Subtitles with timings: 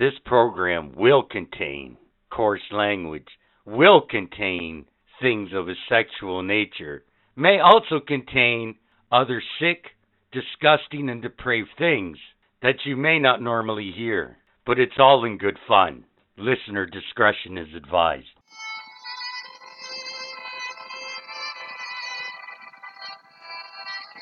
[0.00, 1.98] This program will contain
[2.30, 3.28] coarse language,
[3.66, 4.86] will contain
[5.20, 7.04] things of a sexual nature,
[7.36, 8.76] may also contain
[9.12, 9.88] other sick,
[10.32, 12.16] disgusting, and depraved things
[12.62, 14.38] that you may not normally hear.
[14.64, 16.06] But it's all in good fun.
[16.38, 18.39] Listener discretion is advised.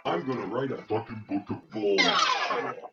[0.06, 2.93] I'm gonna write a fucking book of balls.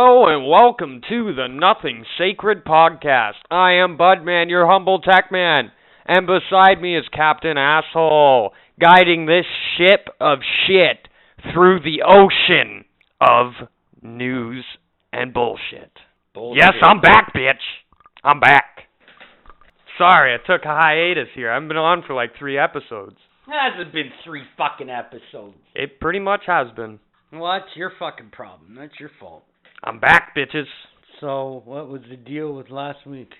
[0.00, 3.32] Hello and welcome to the Nothing Sacred Podcast.
[3.50, 5.72] I am Budman, your humble tech man,
[6.06, 9.44] and beside me is Captain Asshole, guiding this
[9.76, 11.08] ship of shit
[11.52, 12.84] through the ocean
[13.20, 13.54] of
[14.00, 14.64] news
[15.12, 15.90] and bullshit.
[16.36, 17.54] Yes, I'm back, bitch.
[18.22, 18.82] I'm back.
[19.98, 21.50] Sorry, I took a hiatus here.
[21.50, 23.16] I've been on for like three episodes.
[23.48, 25.56] Hasn't been three fucking episodes.
[25.74, 27.00] It pretty much has been.
[27.32, 28.76] Well, that's your fucking problem.
[28.78, 29.42] That's your fault.
[29.82, 30.64] I'm back, bitches.
[31.20, 33.30] So, what was the deal with last week?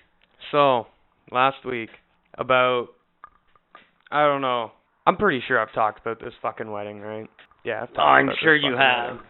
[0.51, 0.87] So,
[1.31, 1.89] last week,
[2.37, 2.87] about,
[4.11, 4.71] I don't know.
[5.05, 7.29] I'm pretty sure I've talked about this fucking wedding, right?
[7.63, 9.15] Yeah, I've talked I'm about sure you have.
[9.15, 9.27] wedding.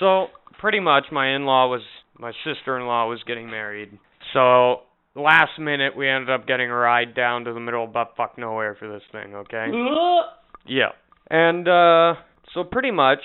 [0.00, 0.26] So,
[0.58, 1.82] pretty much my in-law was,
[2.18, 3.98] my sister-in-law was getting married.
[4.32, 4.82] So,
[5.14, 8.76] last minute we ended up getting a ride down to the middle of butt-fuck nowhere
[8.78, 9.66] for this thing, okay?
[10.66, 10.90] Yeah.
[11.30, 12.14] And uh
[12.54, 13.18] so pretty much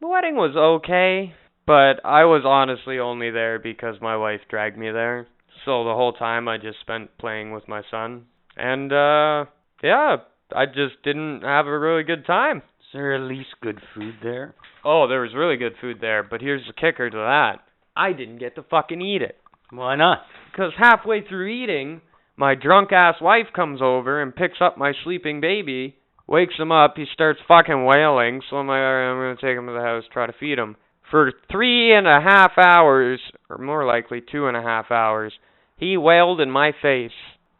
[0.00, 1.32] the wedding was okay,
[1.68, 5.26] but I was honestly only there because my wife dragged me there.
[5.66, 8.24] So the whole time I just spent playing with my son.
[8.56, 9.44] And uh
[9.82, 10.16] yeah,
[10.56, 12.58] I just didn't have a really good time.
[12.58, 14.54] Is there at least good food there?
[14.82, 17.56] Oh, there was really good food there, but here's the kicker to that.
[17.94, 19.36] I didn't get to fucking eat it.
[19.70, 20.22] Why not?
[20.50, 22.00] Because halfway through eating,
[22.38, 25.96] my drunk ass wife comes over and picks up my sleeping baby,
[26.26, 29.66] wakes him up, he starts fucking wailing, so I'm like, alright, I'm gonna take him
[29.66, 30.76] to the house, try to feed him.
[31.10, 35.32] For three and a half hours, or more likely two and a half hours,
[35.76, 37.12] he wailed in my face.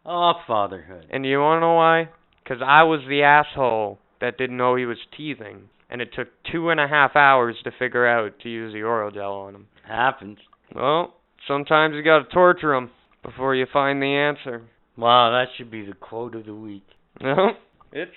[0.05, 1.07] Oh, fatherhood.
[1.11, 2.11] And you wanna know why?
[2.43, 5.69] Because I was the asshole that didn't know he was teething.
[5.91, 9.11] And it took two and a half hours to figure out to use the oral
[9.11, 9.67] gel on him.
[9.87, 10.39] Happens.
[10.75, 11.15] Well,
[11.47, 12.91] sometimes you gotta torture 'em
[13.23, 14.63] before you find the answer.
[14.97, 16.85] Wow, that should be the quote of the week.
[17.21, 17.53] No,
[17.93, 18.13] it's.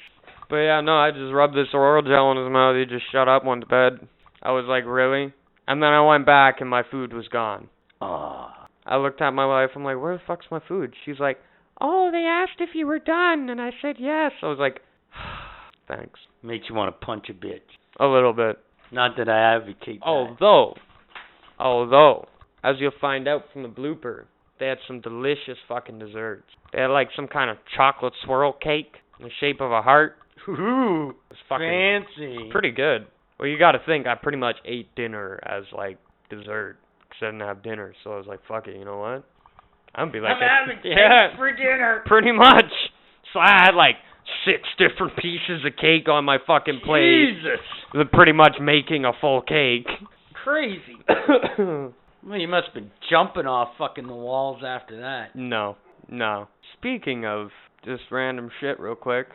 [0.50, 2.75] But yeah, no, I just rubbed this oral gel in his mouth.
[2.75, 4.08] He just shut up, went to bed.
[4.41, 5.34] I was like, really?
[5.68, 7.69] And then I went back and my food was gone.
[8.02, 8.68] Ah.
[8.85, 9.72] I looked at my wife.
[9.75, 10.94] I'm like, where the fuck's my food?
[11.06, 11.38] She's like,
[11.79, 14.31] oh, they asked if you were done, and I said yes.
[14.41, 14.80] I was like,
[15.88, 16.19] thanks.
[16.44, 17.59] Makes you want to punch a bitch.
[18.00, 18.57] A little bit.
[18.91, 20.06] Not that I advocate that.
[20.06, 20.75] Although,
[21.59, 22.28] although,
[22.63, 24.25] as you'll find out from the blooper,
[24.59, 26.47] they had some delicious fucking desserts.
[26.74, 30.16] They had like some kind of chocolate swirl cake in the shape of a heart.
[30.50, 32.50] Ooh, it was fucking fancy.
[32.51, 33.06] pretty good.
[33.41, 35.97] Well, you got to think I pretty much ate dinner as like
[36.29, 39.25] dessert because I didn't have dinner, so I was like, fuck it, you know what?
[39.96, 42.03] I'm gonna be like, I'm having yeah, cake for dinner.
[42.06, 42.72] pretty much.
[43.34, 43.96] So I had like
[44.46, 48.07] six different pieces of cake on my fucking plate, Jesus.
[48.13, 49.88] pretty much making a full cake.
[50.44, 50.97] Crazy.
[52.24, 55.35] Well, you must have been jumping off fucking the walls after that.
[55.35, 55.75] No,
[56.07, 56.50] no.
[56.78, 57.50] Speaking of
[57.84, 59.25] just random shit, real quick.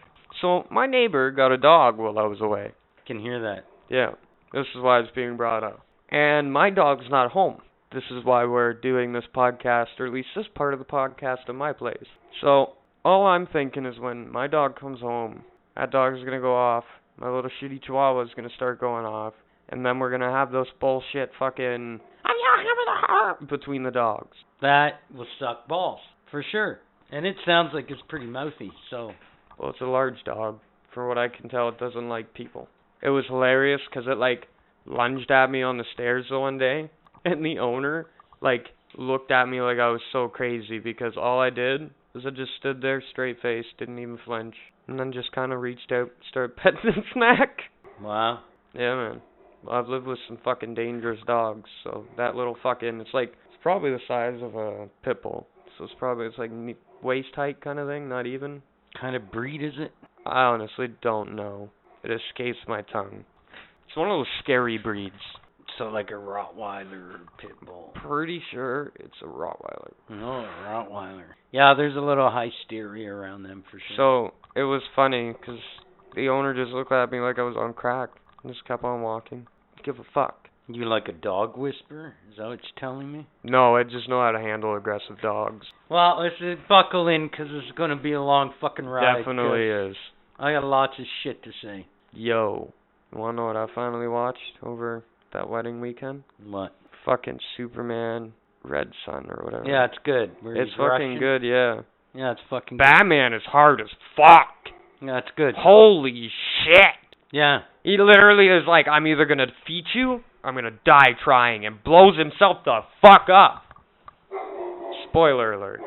[0.41, 2.71] So my neighbor got a dog while I was away.
[2.71, 3.65] I Can hear that.
[3.89, 4.13] Yeah,
[4.53, 5.81] this is why it's being brought up.
[6.11, 7.61] And my dog's not home.
[7.93, 11.49] This is why we're doing this podcast, or at least this part of the podcast,
[11.49, 12.07] in my place.
[12.41, 12.73] So
[13.05, 15.45] all I'm thinking is when my dog comes home,
[15.77, 16.85] that dog's gonna go off.
[17.19, 19.35] My little shitty chihuahua's gonna start going off,
[19.69, 24.37] and then we're gonna have those bullshit fucking I don't have between the dogs.
[24.61, 26.81] That will suck balls for sure.
[27.11, 28.73] And it sounds like it's pretty mouthy.
[28.91, 29.13] So
[29.59, 30.59] Well, it's a large dog.
[30.93, 32.69] For what I can tell, it doesn't like people.
[33.03, 34.49] It was hilarious 'cause it like
[34.85, 36.91] lunged at me on the stairs the one day,
[37.25, 38.07] and the owner
[38.41, 42.31] like looked at me like I was so crazy because all I did was I
[42.31, 44.55] just stood there straight faced, didn't even flinch,
[44.87, 47.61] and then just kind of reached out, started petting its neck.
[48.01, 48.41] wow.
[48.73, 49.23] Yeah, man.
[49.71, 53.91] I've lived with some fucking dangerous dogs, so that little fucking it's like it's probably
[53.91, 55.47] the size of a pit bull.
[55.77, 56.51] So it's probably it's like
[57.03, 58.63] waist height kind of thing, not even.
[59.01, 59.93] kind of breed is it?
[60.25, 61.71] I honestly don't know.
[62.07, 63.25] It escapes my tongue.
[63.89, 65.15] It's one of those scary breeds.
[65.79, 67.93] So like a Rottweiler or pit bull.
[68.07, 69.93] Pretty sure it's a Rottweiler.
[70.09, 71.27] No, a Rottweiler.
[71.53, 73.97] Yeah, there's a little hysteria around them for sure.
[73.97, 75.59] So it was funny because
[76.15, 78.11] the owner just looked at me like I was on crack
[78.43, 79.47] and just kept on walking.
[79.85, 80.49] Give a fuck.
[80.69, 82.15] You like a dog whisperer?
[82.31, 83.27] Is that what you're telling me?
[83.45, 85.67] No, I just know how to handle aggressive dogs.
[85.91, 89.19] Well, let's uh, buckle in 'cause it's going to be a long fucking ride.
[89.19, 89.97] Definitely is.
[90.39, 91.87] I got lots of shit to say.
[92.17, 92.73] Yo,
[93.13, 95.05] you wanna know what I finally watched over
[95.35, 96.23] that wedding weekend?
[96.43, 96.75] What?
[97.05, 98.33] Fucking Superman
[98.65, 99.65] Red Sun or whatever.
[99.67, 100.31] Yeah, it's good.
[100.41, 101.19] Where it's fucking Russian.
[101.19, 101.83] good, yeah.
[102.15, 102.83] Yeah, it's fucking good.
[102.83, 104.49] Batman is hard as fuck.
[105.03, 105.55] Yeah, it's good.
[105.59, 106.31] Holy
[106.65, 107.17] shit.
[107.31, 107.61] Yeah.
[107.85, 111.85] He literally is like, I'm either gonna defeat you, or I'm gonna die trying, and
[111.85, 113.63] blows himself the fuck up.
[115.11, 115.81] Spoiler alert.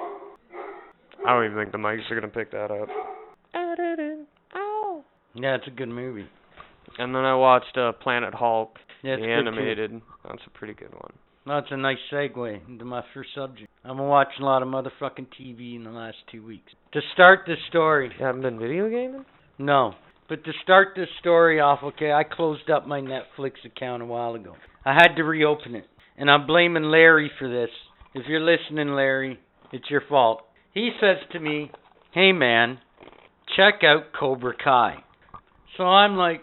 [1.26, 2.88] I don't even think the mics are gonna pick that up.
[5.40, 6.28] Yeah, it's a good movie.
[6.98, 10.02] And then I watched uh, Planet Hulk, Yeah, the animated.
[10.28, 11.12] That's a pretty good one.
[11.46, 13.70] That's a nice segue into my first subject.
[13.84, 16.72] I've been watching a lot of motherfucking TV in the last two weeks.
[16.94, 19.26] To start this story, You haven't been video gaming?
[19.58, 19.94] no.
[20.28, 24.36] But to start this story off, okay, I closed up my Netflix account a while
[24.36, 24.54] ago.
[24.86, 25.86] I had to reopen it.
[26.20, 27.72] And I'm blaming Larry for this.
[28.14, 29.40] If you're listening, Larry,
[29.72, 30.44] it's your fault.
[30.72, 31.72] He says to me,
[32.12, 32.78] hey man,
[33.58, 35.04] check out Cobra Kai.
[35.80, 36.42] So I'm like,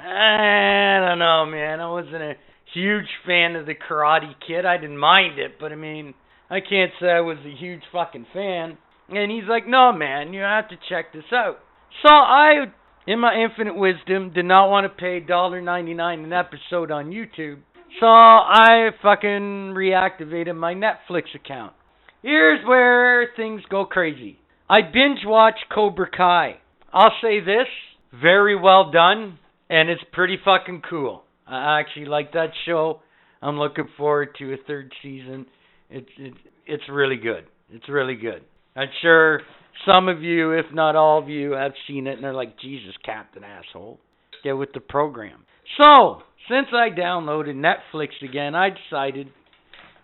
[0.00, 1.80] I don't know, man.
[1.80, 2.32] I wasn't a
[2.72, 4.64] huge fan of the Karate Kid.
[4.64, 6.14] I didn't mind it, but I mean,
[6.48, 8.78] I can't say I was a huge fucking fan.
[9.10, 11.58] And he's like, no, man, you have to check this out.
[12.00, 12.72] So I,
[13.06, 17.58] in my infinite wisdom, did not want to pay $1.99 an episode on YouTube.
[18.00, 21.74] So I fucking reactivated my Netflix account.
[22.22, 24.38] Here's where things go crazy.
[24.70, 26.60] I binge watch Cobra Kai.
[26.94, 27.66] I'll say this,
[28.12, 29.38] very well done,
[29.68, 31.22] and it's pretty fucking cool.
[31.46, 33.00] I actually like that show.
[33.40, 35.46] I'm looking forward to a third season.
[35.90, 37.44] It's it's it's really good.
[37.70, 38.42] It's really good.
[38.76, 39.40] I'm sure
[39.86, 42.94] some of you, if not all of you, have seen it and they're like, Jesus,
[43.04, 43.98] Captain Asshole.
[44.44, 45.44] Get with the program.
[45.80, 49.28] So, since I downloaded Netflix again, I decided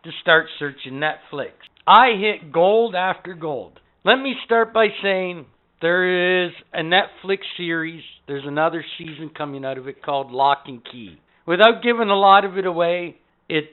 [0.05, 1.53] to start searching Netflix.
[1.87, 3.81] I hit gold after gold.
[4.05, 5.47] Let me start by saying
[5.85, 8.03] there is a Netflix series.
[8.27, 11.19] There's another season coming out of it called Locke and Key.
[11.47, 13.17] Without giving a lot of it away,
[13.51, 13.69] it's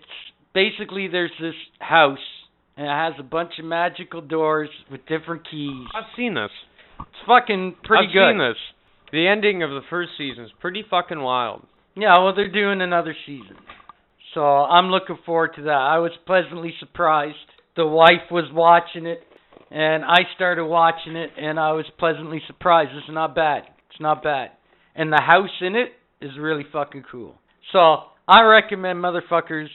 [0.53, 2.17] basically there's this house
[2.75, 5.87] and it has a bunch of magical doors with different keys.
[5.95, 6.51] I've seen this.
[6.99, 8.19] It's fucking pretty good.
[8.19, 8.57] I've seen this.
[9.13, 11.65] The ending of the first season is pretty fucking wild.
[11.95, 13.55] Yeah, well, they're doing another season.
[14.33, 15.69] So I'm looking forward to that.
[15.69, 17.37] I was pleasantly surprised.
[17.77, 19.23] The wife was watching it,
[19.71, 22.91] and I started watching it, and I was pleasantly surprised.
[22.94, 23.63] It's not bad.
[23.89, 24.51] It's not bad.
[24.95, 27.35] And the house in it is really fucking cool.
[27.71, 29.68] So I recommend motherfuckers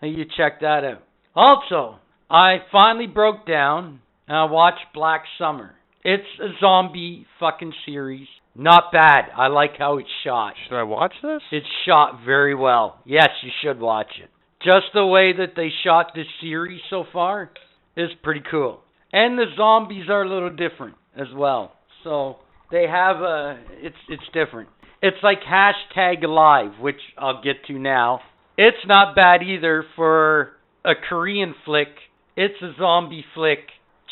[0.00, 1.02] that you check that out.
[1.34, 1.98] Also,
[2.30, 5.74] I finally broke down and I watched Black Summer.
[6.02, 8.26] It's a zombie fucking series.
[8.56, 9.30] Not bad.
[9.36, 10.54] I like how it's shot.
[10.68, 11.40] Should I watch this?
[11.50, 13.00] It's shot very well.
[13.04, 14.30] Yes, you should watch it.
[14.62, 17.50] Just the way that they shot this series so far
[17.96, 18.83] is pretty cool.
[19.14, 21.72] And the zombies are a little different as well.
[22.02, 22.38] So
[22.72, 24.68] they have a it's it's different.
[25.00, 28.20] It's like hashtag alive, which I'll get to now.
[28.58, 31.88] It's not bad either for a Korean flick.
[32.36, 33.60] It's a zombie flick.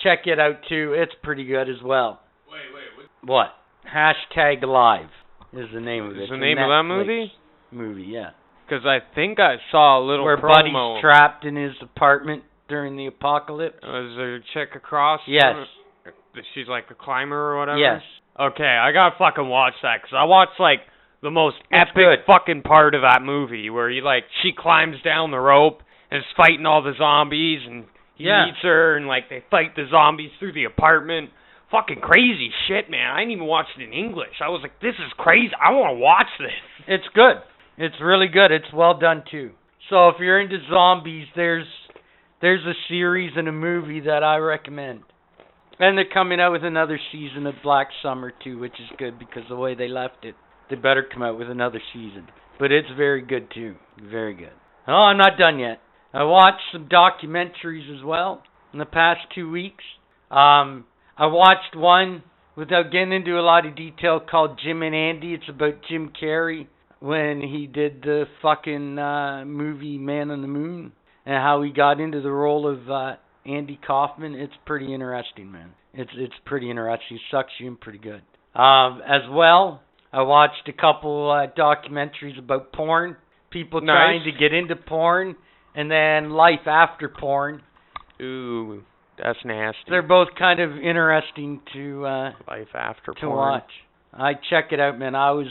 [0.05, 0.95] Check it out too.
[0.97, 2.21] It's pretty good as well.
[2.49, 3.49] Wait, wait, What?
[3.93, 5.11] Hashtag alive
[5.53, 6.23] is the name of it.
[6.23, 7.33] Is the name of that movie?
[7.73, 8.31] Movie, yeah.
[8.65, 10.95] Because I think I saw a little Where promo.
[10.95, 13.77] Buddy's trapped in his apartment during the apocalypse.
[13.85, 15.21] Uh, was there a chick across?
[15.29, 15.55] Yes.
[16.55, 17.79] She's like a climber or whatever?
[17.79, 18.01] Yes.
[18.41, 20.81] Okay, I gotta fucking watch that because I watched like
[21.23, 22.19] the most It's epic good.
[22.27, 26.25] fucking part of that movie where he like she climbs down the rope and is
[26.35, 28.47] fighting all the zombies and he Yeah.
[28.47, 31.31] meets her and like they fight the zombies through the apartment.
[31.71, 33.11] Fucking crazy shit, man.
[33.11, 34.41] I didn't even watch it in English.
[34.41, 35.53] I was like, this is crazy.
[35.61, 36.53] I want to watch this.
[36.89, 37.37] It's good.
[37.77, 38.51] It's really good.
[38.51, 39.51] It's well done too.
[39.91, 41.67] So if you're into zombies, there's
[42.43, 45.03] there's a series and a movie that I recommend.
[45.79, 49.45] And they're coming out with another season of Black Summer too, which is good because
[49.49, 50.35] the way they left it,
[50.69, 52.27] they better come out with another season.
[52.59, 53.77] But it's very good too.
[54.11, 54.53] Very good.
[54.87, 55.81] Oh, I'm not done yet.
[56.13, 59.85] I watched some documentaries as well in the past two weeks.
[60.31, 60.85] Um,
[61.17, 62.25] I watched one
[62.57, 65.35] without getting into a lot of detail called Jim and Andy.
[65.35, 66.67] It's about Jim Carrey
[66.99, 70.93] when he did the fucking uh movie Man on the Moon
[71.27, 74.35] and how he got into the role of uh Andy Kaufman.
[74.35, 75.71] It's pretty interesting, man.
[75.95, 77.19] It's it's pretty interesting.
[77.31, 78.23] Sucks you in pretty good.
[78.55, 83.17] Um as well, I watched a couple uh documentaries about porn,
[83.51, 85.37] people trying to get into porn
[85.75, 87.63] and then life after porn.
[88.21, 88.83] Ooh.
[89.23, 89.79] That's nasty.
[89.89, 93.37] They're both kind of interesting to uh Life after to porn.
[93.37, 93.71] watch.
[94.13, 95.15] I check it out, man.
[95.15, 95.47] I was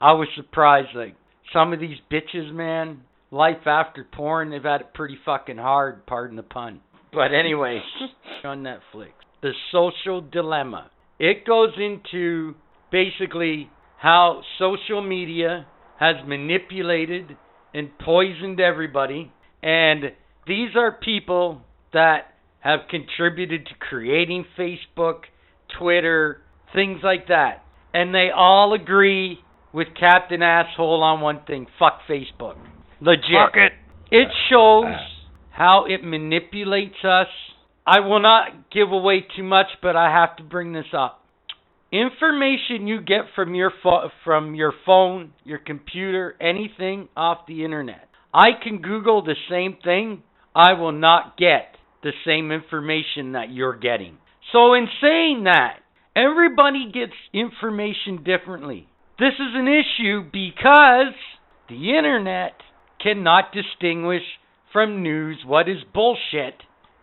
[0.00, 0.88] I was surprised.
[0.94, 1.14] Like
[1.52, 3.02] some of these bitches, man.
[3.30, 6.06] Life after porn, they've had it pretty fucking hard.
[6.06, 6.80] Pardon the pun.
[7.12, 7.80] But anyway,
[8.44, 9.10] on Netflix,
[9.42, 10.90] The Social Dilemma.
[11.18, 12.54] It goes into
[12.90, 15.66] basically how social media
[15.98, 17.36] has manipulated
[17.74, 19.30] and poisoned everybody,
[19.62, 20.04] and
[20.46, 21.60] these are people
[21.92, 25.20] that have contributed to creating Facebook,
[25.78, 26.40] Twitter,
[26.74, 27.64] things like that.
[27.92, 29.38] And they all agree
[29.72, 32.56] with Captain Asshole on one thing fuck Facebook.
[33.00, 33.54] Legit.
[33.54, 33.72] It.
[34.10, 34.86] It shows
[35.50, 37.28] how it manipulates us.
[37.86, 41.24] I will not give away too much, but I have to bring this up.
[41.92, 48.08] Information you get from your pho- from your phone, your computer, anything off the internet.
[48.32, 50.22] I can Google the same thing.
[50.54, 54.18] I will not get the same information that you're getting.
[54.52, 55.78] So in saying that,
[56.14, 58.88] everybody gets information differently.
[59.18, 61.14] This is an issue because
[61.68, 62.52] the internet
[63.02, 64.22] cannot distinguish
[64.72, 66.54] from news what is bullshit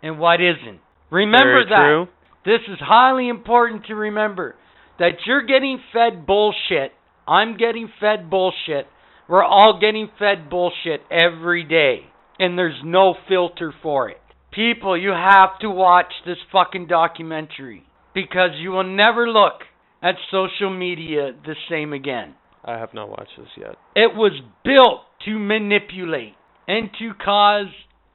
[0.01, 0.79] and what isn't.
[1.09, 1.75] Remember Very that.
[1.75, 2.07] true.
[2.45, 4.55] This is highly important to remember
[4.99, 6.91] that you're getting fed bullshit.
[7.27, 8.87] I'm getting fed bullshit.
[9.27, 12.05] We're all getting fed bullshit every day.
[12.39, 14.21] And there's no filter for it.
[14.51, 19.61] People, you have to watch this fucking documentary because you will never look
[20.01, 22.35] at social media the same again.
[22.67, 23.75] I have not watched this yet.
[23.95, 24.33] It was
[24.63, 26.33] built to manipulate
[26.67, 27.67] and to cause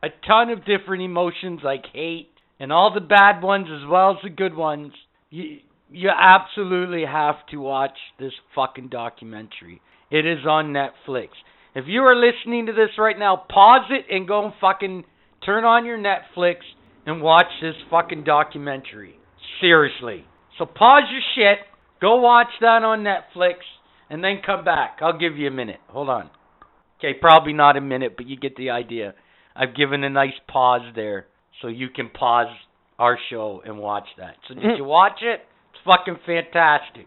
[0.02, 2.28] a ton of different emotions like hate
[2.60, 4.92] and all the bad ones as well as the good ones.
[5.30, 5.58] You,
[5.90, 9.80] you absolutely have to watch this fucking documentary.
[10.10, 11.28] It is on Netflix.
[11.74, 15.04] If you are listening to this right now, pause it and go and fucking
[15.44, 16.56] turn on your Netflix
[17.06, 19.16] and watch this fucking documentary.
[19.60, 20.26] Seriously.
[20.58, 21.64] So pause your shit,
[22.00, 23.54] go watch that on Netflix,
[24.12, 24.98] and then come back.
[25.00, 25.80] I'll give you a minute.
[25.88, 26.28] Hold on.
[26.98, 29.14] Okay, probably not a minute, but you get the idea.
[29.56, 31.26] I've given a nice pause there
[31.62, 32.54] so you can pause
[32.98, 34.36] our show and watch that.
[34.46, 35.40] So did you watch it?
[35.70, 37.06] It's fucking fantastic.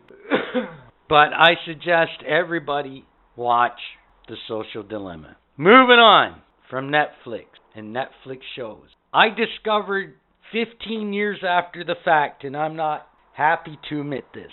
[1.10, 3.80] but I suggest everybody watch
[4.28, 5.38] The Social Dilemma.
[5.58, 7.46] Moving on from Netflix
[7.76, 8.88] and Netflix shows.
[9.14, 10.16] I discovered
[10.52, 14.52] 15 years after the fact, and I'm not happy to admit this.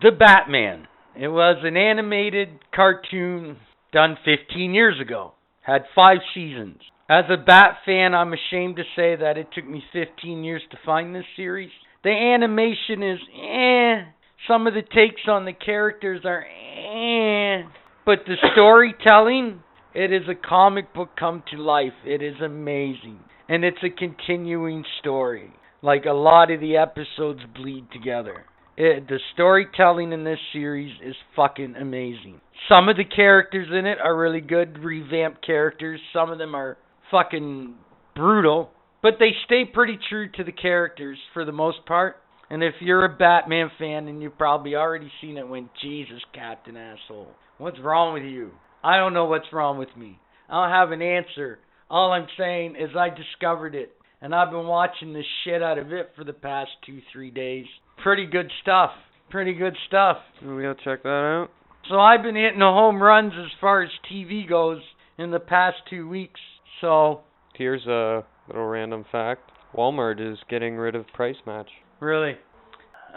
[0.00, 0.86] The Batman.
[1.18, 3.56] It was an animated cartoon
[3.92, 5.32] done 15 years ago.
[5.62, 6.78] Had five seasons.
[7.08, 10.78] As a Bat fan, I'm ashamed to say that it took me 15 years to
[10.84, 11.70] find this series.
[12.04, 14.10] The animation is eh.
[14.46, 17.66] Some of the takes on the characters are eh.
[18.04, 19.62] But the storytelling,
[19.94, 21.94] it is a comic book come to life.
[22.04, 23.20] It is amazing.
[23.48, 25.50] And it's a continuing story.
[25.80, 28.44] Like a lot of the episodes bleed together.
[28.76, 32.40] It, the storytelling in this series is fucking amazing.
[32.68, 35.98] Some of the characters in it are really good, revamped characters.
[36.12, 36.76] Some of them are
[37.10, 37.74] fucking
[38.14, 38.70] brutal,
[39.02, 42.16] but they stay pretty true to the characters for the most part.
[42.50, 46.76] And if you're a Batman fan and you've probably already seen it, when Jesus, Captain
[46.76, 47.28] Asshole,
[47.58, 48.50] what's wrong with you?
[48.84, 50.18] I don't know what's wrong with me.
[50.48, 51.58] I don't have an answer.
[51.88, 55.92] All I'm saying is I discovered it, and I've been watching the shit out of
[55.92, 57.66] it for the past two, three days.
[58.02, 58.90] Pretty good stuff.
[59.30, 60.18] Pretty good stuff.
[60.42, 61.48] We gotta check that out.
[61.88, 64.80] So I've been hitting the home runs as far as TV goes
[65.18, 66.40] in the past two weeks.
[66.80, 67.20] So
[67.54, 69.50] Here's a little random fact.
[69.74, 71.68] Walmart is getting rid of price match.
[72.00, 72.36] really,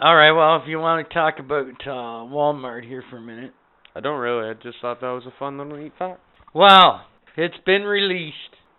[0.02, 0.32] all right.
[0.32, 3.52] Well, if you want to talk about uh, Walmart here for a minute.
[3.94, 4.48] I don't really.
[4.48, 6.20] I just thought that was a fun little neat fact.
[6.54, 7.02] Well,
[7.36, 8.34] it's been released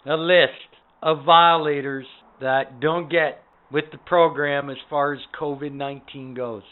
[0.06, 0.52] a list
[1.04, 2.06] of violators
[2.40, 6.64] that don't get with the program as far as COVID 19 goes.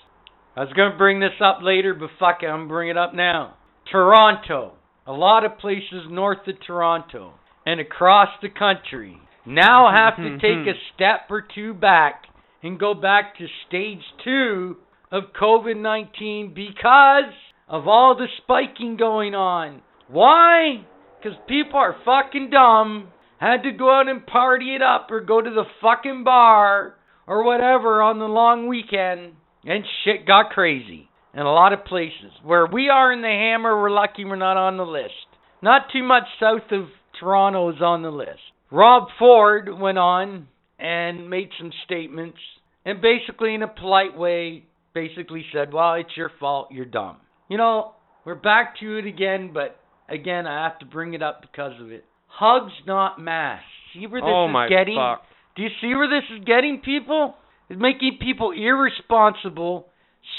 [0.56, 3.14] I was going to bring this up later, but fuck it, I'm bringing it up
[3.14, 3.56] now.
[3.92, 4.74] Toronto,
[5.08, 7.34] a lot of places north of Toronto
[7.66, 12.24] and across the country now have to take a step or two back
[12.62, 14.78] and go back to stage two
[15.12, 17.34] of COVID 19 because
[17.68, 19.82] of all the spiking going on.
[20.08, 20.86] Why?
[21.18, 23.10] Because people are fucking dumb,
[23.48, 27.44] had to go out and party it up or go to the fucking bar or
[27.44, 32.32] whatever on the long weekend, and shit got crazy in a lot of places.
[32.44, 35.14] Where we are in the Hammer, we're lucky we're not on the list.
[35.62, 36.88] Not too much south of
[37.20, 38.40] Toronto is on the list.
[38.72, 40.48] Rob Ford went on
[40.80, 42.38] and made some statements,
[42.86, 47.18] and basically, in a polite way, basically said, Well, it's your fault, you're dumb.
[47.50, 47.94] You know,
[48.26, 51.92] we're back to it again, but again, I have to bring it up because of
[51.92, 52.06] it.
[52.30, 53.66] Hugs, not masks.
[53.94, 54.96] See where this oh is my getting?
[54.96, 55.24] fuck.
[55.56, 57.36] Do you see where this is getting people?
[57.70, 59.88] It's making people irresponsible,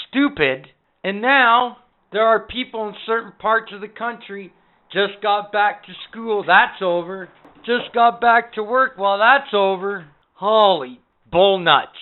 [0.07, 0.67] stupid,
[1.03, 1.77] and now
[2.11, 4.51] there are people in certain parts of the country
[4.91, 6.43] just got back to school.
[6.45, 7.29] That's over.
[7.65, 8.93] Just got back to work.
[8.97, 10.07] Well, that's over.
[10.33, 10.99] Holy
[11.31, 11.97] bull nuts.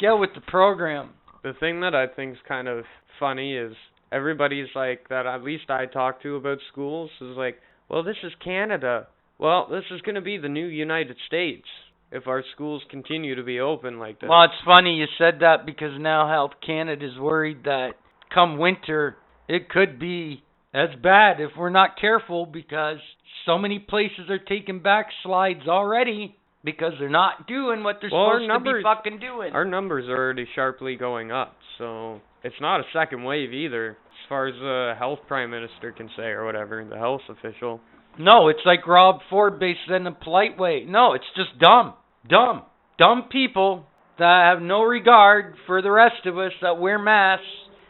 [0.00, 1.10] Get with the program.
[1.42, 2.84] The thing that I think's kind of
[3.20, 3.74] funny is
[4.10, 8.32] everybody's like that at least I talk to about schools is like, well, this is
[8.42, 9.06] Canada.
[9.38, 11.66] Well, this is going to be the new United States
[12.10, 14.28] if our schools continue to be open like this.
[14.28, 17.90] Well, it's funny you said that because now Health Canada is worried that
[18.32, 19.16] come winter
[19.48, 20.42] it could be
[20.74, 22.98] as bad if we're not careful because
[23.44, 28.64] so many places are taking backslides already because they're not doing what they're Well, supposed
[28.64, 29.52] to be fucking doing.
[29.52, 34.28] Our numbers are already sharply going up, so it's not a second wave either, as
[34.28, 37.80] far as the health prime minister can say or whatever, the health official.
[38.18, 40.84] No, it's like Rob Ford based in a polite way.
[40.86, 41.94] No, it's just dumb.
[42.28, 42.62] Dumb.
[42.98, 43.86] Dumb people
[44.18, 47.44] that have no regard for the rest of us that wear masks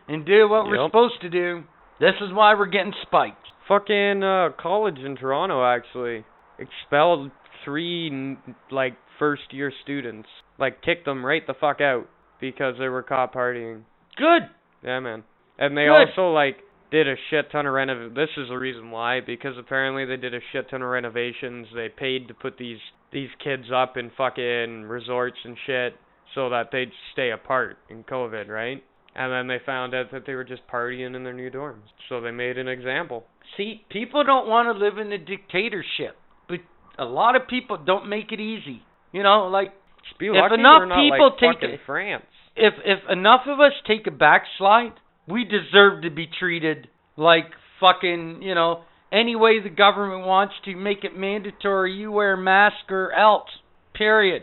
[0.08, 1.62] and do what we're supposed to do.
[2.00, 3.46] This is why we're getting spiked.
[3.68, 6.24] Fucking uh, college in Toronto actually
[6.58, 7.30] expelled
[7.64, 8.38] three n-
[8.70, 10.28] like first year students,
[10.58, 12.08] like kicked them right the fuck out
[12.40, 13.82] because they were caught partying.
[14.16, 14.42] Good.
[14.84, 15.24] Yeah, man.
[15.58, 16.08] And they Good.
[16.16, 16.58] also like
[16.90, 18.14] did a shit ton of renov.
[18.14, 21.66] This is the reason why because apparently they did a shit ton of renovations.
[21.74, 22.78] They paid to put these
[23.12, 25.96] these kids up in fucking resorts and shit
[26.34, 28.82] so that they'd stay apart in COVID, right?
[29.14, 31.88] And then they found out that they were just partying in their new dorms.
[32.08, 33.24] So they made an example.
[33.56, 36.16] See, people don't want to live in a dictatorship,
[36.48, 36.58] but
[36.98, 38.82] a lot of people don't make it easy.
[39.12, 39.72] You know, like
[40.20, 42.26] If enough people like take it- France.
[42.56, 44.92] if if enough of us take a backslide,
[45.28, 47.46] we deserve to be treated like
[47.80, 52.38] fucking, you know, any way the government wants to make it mandatory you wear a
[52.38, 53.48] mask or else.
[53.94, 54.42] Period.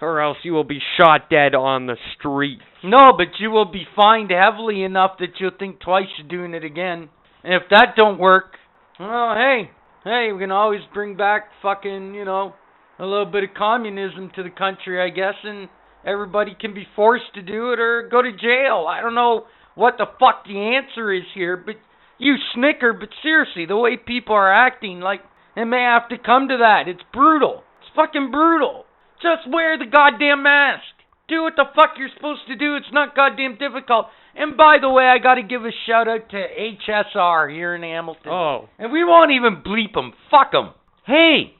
[0.00, 2.58] Or else you will be shot dead on the street.
[2.84, 6.64] No, but you will be fined heavily enough that you'll think twice of doing it
[6.64, 7.08] again.
[7.42, 8.54] And if that don't work,
[9.00, 9.70] well, hey,
[10.04, 12.54] hey, we can always bring back fucking, you know,
[12.98, 15.68] a little bit of communism to the country, I guess, and
[16.04, 18.86] everybody can be forced to do it or go to jail.
[18.88, 19.46] I don't know
[19.78, 21.76] what the fuck the answer is here, but
[22.18, 25.20] you snicker, but seriously, the way people are acting, like,
[25.56, 26.88] it may have to come to that.
[26.88, 27.62] It's brutal.
[27.80, 28.84] It's fucking brutal.
[29.22, 30.82] Just wear the goddamn mask.
[31.28, 32.74] Do what the fuck you're supposed to do.
[32.74, 34.06] It's not goddamn difficult.
[34.34, 37.82] And by the way, I got to give a shout out to HSR here in
[37.82, 38.32] Hamilton.
[38.32, 38.68] Oh.
[38.78, 40.12] And we won't even bleep them.
[40.30, 40.70] Fuck them.
[41.06, 41.54] Hey,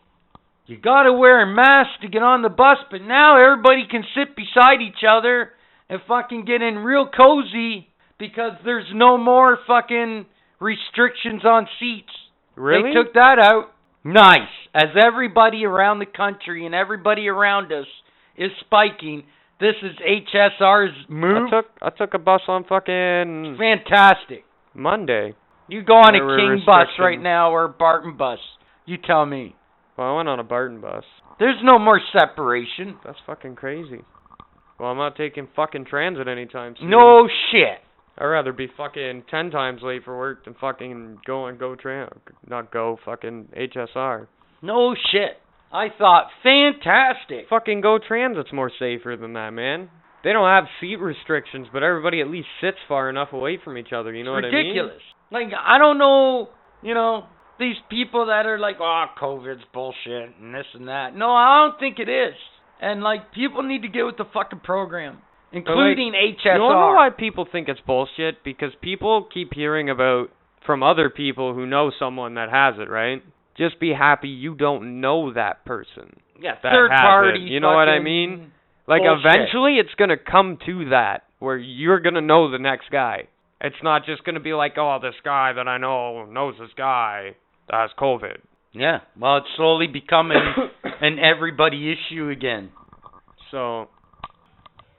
[0.66, 4.02] you got to wear a mask to get on the bus, but now everybody can
[4.14, 5.52] sit beside each other
[5.88, 7.88] and fucking get in real cozy
[8.18, 10.26] because there's no more fucking
[10.61, 12.12] restrictions on seats.
[12.57, 12.90] Really?
[12.90, 13.72] They took that out.
[14.04, 14.48] Nice.
[14.74, 17.87] As everybody around the country and everybody around us
[18.37, 19.24] is spiking,
[19.61, 21.48] this is HSR's move.
[21.48, 24.44] I took I took a bus on fucking Fantastic.
[24.74, 25.35] Monday.
[25.68, 28.38] You go on a King bus right now or a Barton bus.
[28.87, 29.54] You tell me.
[29.96, 31.04] Well, I went on a Barton bus.
[31.38, 32.96] There's no more separation.
[33.04, 34.00] That's fucking crazy.
[34.78, 36.88] Well, I'm not taking fucking transit anytime soon.
[36.88, 37.81] No shit.
[38.18, 42.11] I'd rather be fucking ten times late for work than fucking go and go tran
[42.46, 44.26] not go fucking HSR.
[44.62, 45.38] No shit.
[45.72, 47.48] I thought fantastic.
[47.48, 49.90] Fucking go transit's more safer than that, man.
[50.24, 53.92] They don't have seat restrictions, but everybody at least sits far enough away from each
[53.92, 54.12] other.
[54.12, 54.66] You know it's what I mean?
[54.66, 55.02] ridiculous.
[55.31, 56.48] Like I don't know,
[56.83, 57.26] you know,
[57.59, 61.78] these people that are like, "Oh, COVID's bullshit and this and that." No, I don't
[61.78, 62.35] think it is.
[62.81, 65.18] And like people need to get with the fucking program,
[65.53, 66.55] including HSR.
[66.55, 68.43] You know why people think it's bullshit?
[68.45, 70.29] Because people keep hearing about
[70.67, 73.23] from other people who know someone that has it, right?
[73.57, 76.21] Just be happy you don't know that person.
[76.41, 77.47] yeah, that third party.
[77.47, 77.51] it.
[77.51, 78.53] You know what I mean?
[78.87, 79.25] Like Bullshit.
[79.27, 83.29] eventually it's gonna come to that where you're gonna know the next guy.
[83.61, 87.35] It's not just gonna be like, oh, this guy that I know knows this guy
[87.71, 88.39] that has COVID.
[88.73, 90.39] Yeah, well, it's slowly becoming
[91.01, 92.71] an everybody issue again.
[93.51, 93.89] So,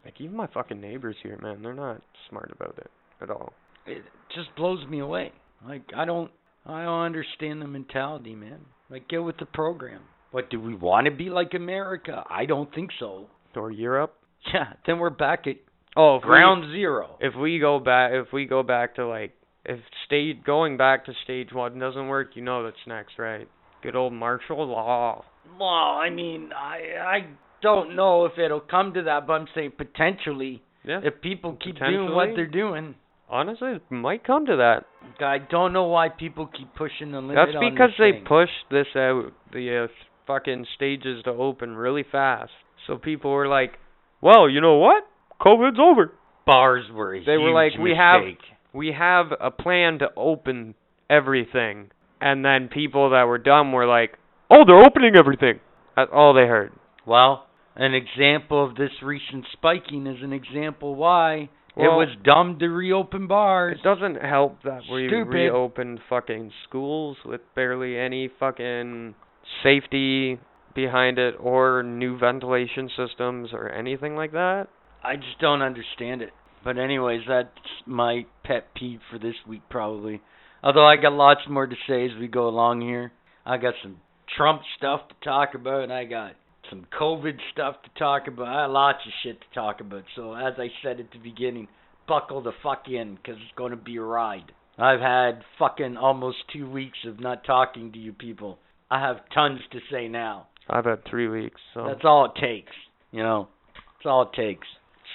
[0.09, 2.89] like even my fucking neighbors here, man, they're not smart about it
[3.21, 3.53] at all.
[3.85, 4.03] It
[4.35, 5.31] just blows me away.
[5.65, 6.31] Like I don't,
[6.65, 8.59] I don't understand the mentality, man.
[8.89, 10.01] Like get with the program.
[10.33, 12.23] But do we want to be like America?
[12.29, 13.27] I don't think so.
[13.55, 14.15] Or Europe.
[14.53, 15.55] Yeah, then we're back at
[15.97, 17.17] Oh, if we- ground zero.
[17.19, 19.33] if we go back if we go back to like
[19.65, 23.47] if stage going back to stage one doesn't work, you know that's next, right?
[23.83, 25.23] Good old martial law.
[25.59, 27.27] Well, I mean, I I
[27.61, 31.01] don't know if it'll come to that, but I'm saying potentially Yeah.
[31.03, 32.95] if people keep doing what they're doing.
[33.29, 34.85] Honestly, it might come to that.
[35.23, 38.25] I don't know why people keep pushing the limit That's on because this they thing.
[38.25, 39.87] pushed this out, the uh,
[40.25, 42.51] fucking stages to open really fast.
[42.87, 43.77] So people were like,
[44.21, 45.05] "Well, you know what?
[45.39, 46.11] COVID's over.
[46.45, 48.41] Bars were a They were huge like, "We have- mistake.
[48.73, 50.73] We have a plan to open
[51.09, 51.91] everything."
[52.21, 54.17] And then people that were dumb were like,
[54.49, 55.59] "Oh, they're opening everything."
[55.95, 56.71] That's all they heard.
[57.05, 57.45] Well,
[57.79, 63.27] an example of this recent spiking is an example why it was dumb to reopen
[63.27, 63.77] bars.
[63.79, 65.33] It doesn't help that we Stupid.
[65.33, 69.15] reopened fucking schools with barely any fucking
[69.63, 70.39] safety
[70.75, 74.67] behind it or new ventilation systems or anything like that.
[75.01, 76.31] I just don't understand it.
[76.65, 77.47] But anyways, that's
[77.85, 80.21] my pet peeve for this week probably.
[80.61, 83.13] Although I got lots more to say as we go along here.
[83.45, 84.01] I got some
[84.35, 86.33] Trump stuff to talk about and I got
[86.69, 88.69] some COVID stuff to talk about.
[88.71, 90.03] Lots of shit to talk about.
[90.15, 91.67] So as I said at the beginning,
[92.07, 94.51] buckle the fuck in cuz it's going to be a ride.
[94.77, 98.59] I've had fucking almost 2 weeks of not talking to you people.
[98.89, 100.47] I have tons to say now.
[100.69, 102.71] I've had three weeks, so That's all it takes,
[103.11, 103.49] you know.
[103.75, 104.67] That's all it takes.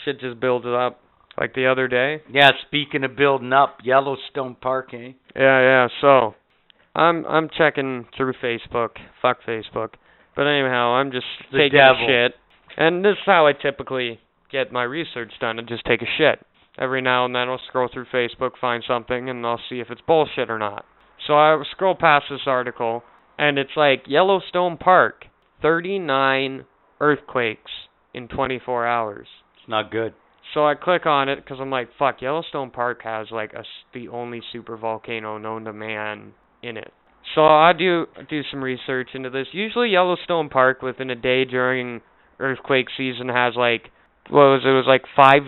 [0.05, 1.01] shit just builds up.
[1.39, 2.23] Like the other day.
[2.31, 5.13] Yeah, speaking of building up, Yellowstone Park, eh?
[5.35, 5.89] Yeah, yeah.
[6.01, 6.35] So,
[6.95, 8.91] I'm I'm checking through Facebook.
[9.21, 9.95] Fuck Facebook.
[10.37, 12.05] But anyhow, I'm just The taking devil.
[12.05, 12.35] a shit,
[12.77, 14.21] and this is how I typically
[14.51, 15.59] get my research done.
[15.59, 16.45] I just take a shit.
[16.77, 20.01] Every now and then I'll scroll through Facebook, find something, and I'll see if it's
[20.07, 20.85] bullshit or not.
[21.27, 23.05] So I scroll past this article,
[23.39, 25.27] and it's like Yellowstone Park,
[25.63, 26.65] 39
[27.01, 27.71] earthquakes
[28.13, 29.27] in 24 hours.
[29.59, 30.15] It's not good.
[30.53, 34.09] So I click on it because I'm like, fuck, Yellowstone Park has like a, the
[34.09, 36.93] only super volcano known to man in it.
[37.35, 39.47] So I do do some research into this.
[39.53, 42.01] Usually Yellowstone Park within a day during
[42.39, 43.91] earthquake season has like
[44.29, 45.43] what was it, it was like five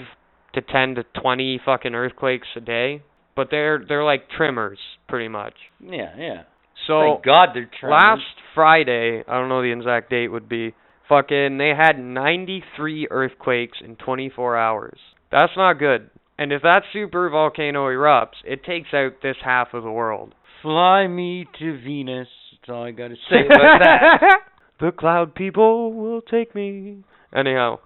[0.55, 3.03] to ten to twenty fucking earthquakes a day.
[3.35, 5.55] But they're they're like trimmers pretty much.
[5.81, 6.43] Yeah, yeah.
[6.87, 7.93] So Thank God they're trying.
[7.93, 10.75] last Friday, I don't know the exact date would be.
[11.09, 14.99] Fucking, they had 93 earthquakes in 24 hours.
[15.31, 16.11] That's not good.
[16.39, 20.35] And if that super volcano erupts, it takes out this half of the world.
[20.67, 22.27] Fly me to Venus.
[22.51, 24.21] That's all I got to say about that.
[24.81, 27.05] the cloud people will take me.
[27.33, 27.79] Anyhow,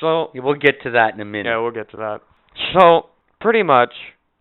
[0.00, 1.50] so Yeah, we'll get to that in a minute.
[1.50, 2.20] yeah, we'll get to that.
[2.72, 3.92] So pretty much,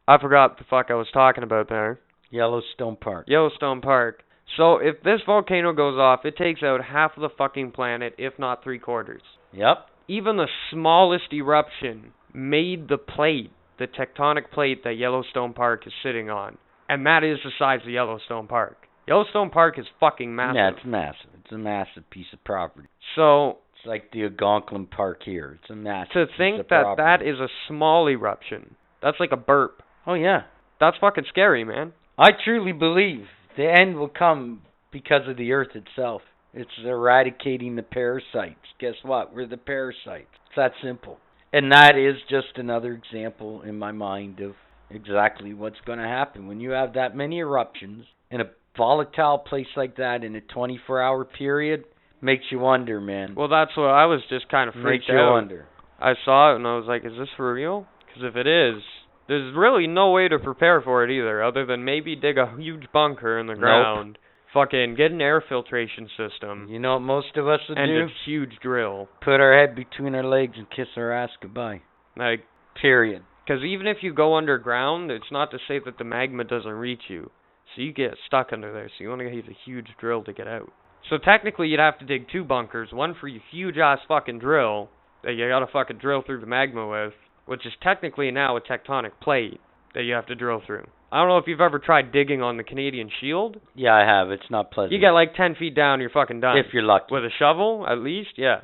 [0.08, 1.99] I forgot the fuck I was talking about there.
[2.30, 3.25] Yellowstone Park.
[3.27, 4.23] Yellowstone Park.
[4.56, 8.39] So if this volcano goes off, it takes out half of the fucking planet, if
[8.39, 9.21] not three quarters.
[9.51, 9.86] Yep.
[10.08, 16.30] Even the smallest eruption made the plate, the tectonic plate that Yellowstone Park is sitting
[16.30, 16.58] on.
[16.91, 18.75] And that is the size of Yellowstone Park.
[19.08, 20.56] Yellowstone Park is fucking massive.
[20.58, 21.30] Yeah, it's massive.
[21.41, 22.89] It's a massive piece of property.
[23.15, 25.58] so It's like the Algonquin Park here.
[25.62, 27.01] It's a massive to think that property.
[27.01, 29.82] that is a small eruption, that's like a burp.
[30.06, 30.41] Oh yeah.
[30.82, 31.93] That's fucking scary, man.
[32.17, 33.25] I truly believe
[33.56, 36.23] the end will come because of the earth itself.
[36.54, 38.67] It's eradicating the parasites.
[38.80, 39.34] Guess what?
[39.34, 40.27] We're the parasites.
[40.47, 41.19] It's that simple.
[41.54, 44.56] And that is just another example in my mind of
[44.95, 48.45] exactly what's going to happen when you have that many eruptions in a
[48.77, 51.84] volatile place like that in a 24-hour period.
[52.21, 53.36] Makes you wonder, man.
[53.36, 55.32] Well, that's what I was just kind of Makes freaked you out.
[55.34, 55.65] wonder.
[55.99, 57.86] I saw it and I was like, is this for real?
[58.08, 58.82] Because if it is,
[59.27, 62.84] there's really no way to prepare for it either, other than maybe dig a huge
[62.93, 63.62] bunker in the Nope.
[63.62, 64.17] ground,
[64.54, 68.04] fucking get an air filtration system, You know what most of us would and do?
[68.06, 69.08] a huge drill.
[69.23, 71.82] Put our head between our legs and kiss our ass goodbye.
[72.17, 72.41] Like,
[72.82, 73.23] Period.
[73.51, 77.01] Because even if you go underground, it's not to say that the magma doesn't reach
[77.09, 77.29] you.
[77.75, 80.31] So you get stuck under there, so you want to use a huge drill to
[80.31, 80.71] get out.
[81.09, 84.89] So technically, you'd have to dig two bunkers, one for your huge ass fucking drill
[85.25, 87.13] that you gotta fucking drill through the magma with,
[87.45, 89.59] which is technically now a tectonic plate
[89.95, 90.87] that you have to drill through.
[91.11, 93.57] I don't know if you've ever tried digging on the Canadian Shield.
[93.75, 94.31] Yeah, I have.
[94.31, 94.93] It's not pleasant.
[94.93, 96.57] You get like 10 feet down, you're fucking done.
[96.57, 97.07] if you're lucky.
[97.11, 98.61] With a shovel, at least, yeah.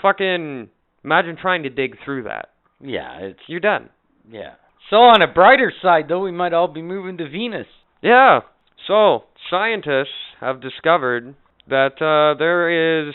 [0.00, 0.68] Fucking
[1.02, 2.50] imagine trying to dig through that.
[2.80, 3.90] Yeah, it's You're done.
[4.30, 4.54] Yeah.
[4.90, 7.66] So on a brighter side, though, we might all be moving to Venus.
[8.02, 8.40] Yeah.
[8.86, 11.34] So, scientists have discovered
[11.68, 13.14] that uh, there is,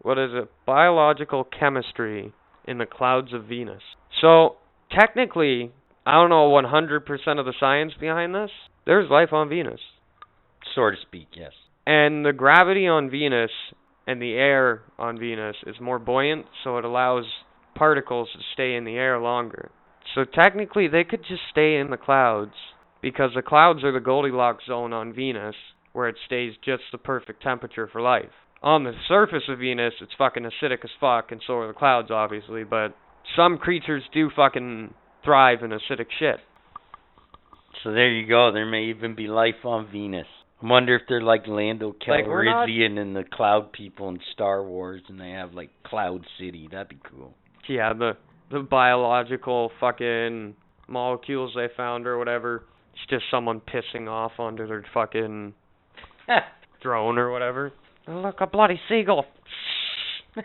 [0.00, 2.32] what is it, biological chemistry
[2.66, 3.82] in the clouds of Venus.
[4.20, 4.56] So,
[4.90, 5.70] technically,
[6.04, 8.50] I don't know 100% of the science behind this.
[8.86, 9.80] There's life on Venus.
[10.74, 11.52] So to speak, yes.
[11.86, 13.50] And the gravity on Venus
[14.06, 17.24] and the air on Venus is more buoyant, so it allows
[17.74, 19.70] particles to stay in the air longer.
[20.14, 22.52] So technically, they could just stay in the clouds
[23.00, 25.54] because the clouds are the Goldilocks zone on Venus,
[25.92, 28.30] where it stays just the perfect temperature for life.
[28.62, 32.10] On the surface of Venus, it's fucking acidic as fuck, and so are the clouds,
[32.10, 32.94] obviously, but
[33.34, 34.94] some creatures do fucking
[35.24, 36.36] thrive in acidic shit.
[37.82, 38.52] So there you go.
[38.52, 40.26] There may even be life on Venus.
[40.62, 45.02] I wonder if they're like Lando Like, Calrissian and the Cloud people in Star Wars,
[45.08, 46.68] and they have like Cloud City.
[46.70, 47.34] That'd be cool.
[47.68, 48.12] Yeah, the
[48.52, 50.54] the biological fucking
[50.88, 52.64] molecules they found or whatever.
[52.92, 55.54] It's just someone pissing off under their fucking
[56.82, 57.72] drone or whatever.
[58.06, 59.24] Look, a bloody seagull.
[60.36, 60.42] so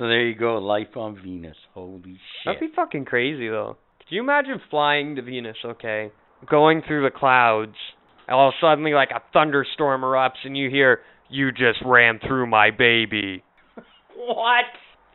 [0.00, 1.56] there you go, life on Venus.
[1.74, 2.18] Holy shit.
[2.44, 3.76] That'd be fucking crazy though.
[3.98, 6.10] Could you imagine flying to Venus, okay?
[6.48, 7.74] Going through the clouds,
[8.28, 12.20] and all of a sudden like a thunderstorm erupts and you hear, You just ran
[12.26, 13.42] through my baby.
[14.16, 14.64] what?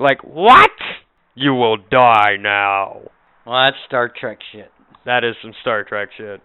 [0.02, 0.72] Like, what?
[1.36, 3.02] You will die now.
[3.46, 4.72] Well, that's Star Trek shit.
[5.06, 6.42] That is some Star Trek shit.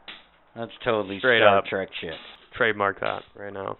[0.54, 1.66] That's totally Straight Star up.
[1.66, 2.14] Trek shit.
[2.56, 3.78] Trademark that right now.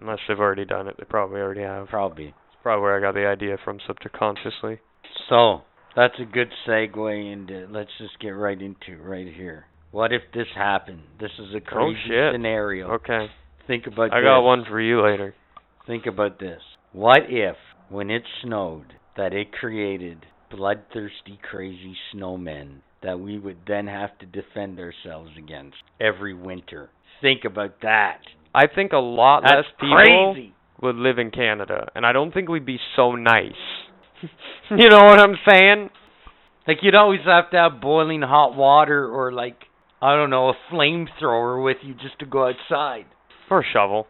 [0.00, 0.96] Unless they've already done it.
[0.98, 1.88] They probably already have.
[1.88, 2.26] Probably.
[2.28, 4.80] It's probably where I got the idea from subconsciously.
[5.28, 5.62] So
[5.94, 7.68] that's a good segue into.
[7.70, 9.66] Let's just get right into it right here.
[9.92, 11.02] What if this happened?
[11.20, 12.90] This is a oh, crazy Oh, scenario.
[12.92, 13.26] Okay.
[13.66, 14.26] Think about I this.
[14.26, 15.34] got one for you later.
[15.86, 16.60] Think about this.
[16.92, 17.56] What if,
[17.90, 24.26] when it snowed, that it created bloodthirsty, crazy snowmen that we would then have to
[24.26, 26.90] defend ourselves against every winter?
[27.20, 28.20] Think about that.
[28.54, 30.54] I think a lot That's less people crazy.
[30.82, 33.52] would live in Canada, and I don't think we'd be so nice.
[34.70, 35.90] you know what I'm saying?
[36.66, 39.56] Like you'd always have to have boiling hot water or like
[40.02, 43.06] I don't know a flamethrower with you just to go outside.
[43.50, 44.06] Or a shovel.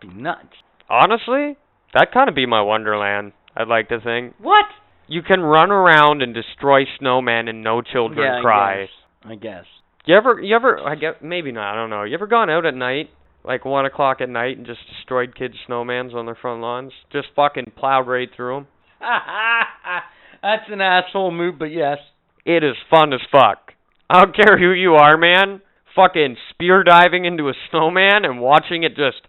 [0.00, 0.48] Be nuts.
[0.88, 1.56] Honestly,
[1.94, 3.32] that'd kind of be my wonderland.
[3.56, 4.64] I'd like to think What?
[5.06, 8.74] you can run around and destroy snowmen and no children yeah, cry.
[8.74, 8.90] I guess.
[9.26, 9.64] I guess.
[10.06, 11.72] You ever, you ever, I guess maybe not.
[11.72, 12.02] I don't know.
[12.02, 13.08] You ever gone out at night,
[13.44, 16.92] like one o'clock at night, and just destroyed kids' snowmans on their front lawns?
[17.10, 18.66] Just fucking plowed right through them.
[20.42, 21.98] That's an asshole move, but yes.
[22.44, 23.72] It is fun as fuck.
[24.10, 25.62] I don't care who you are, man.
[25.96, 29.22] Fucking spear diving into a snowman and watching it just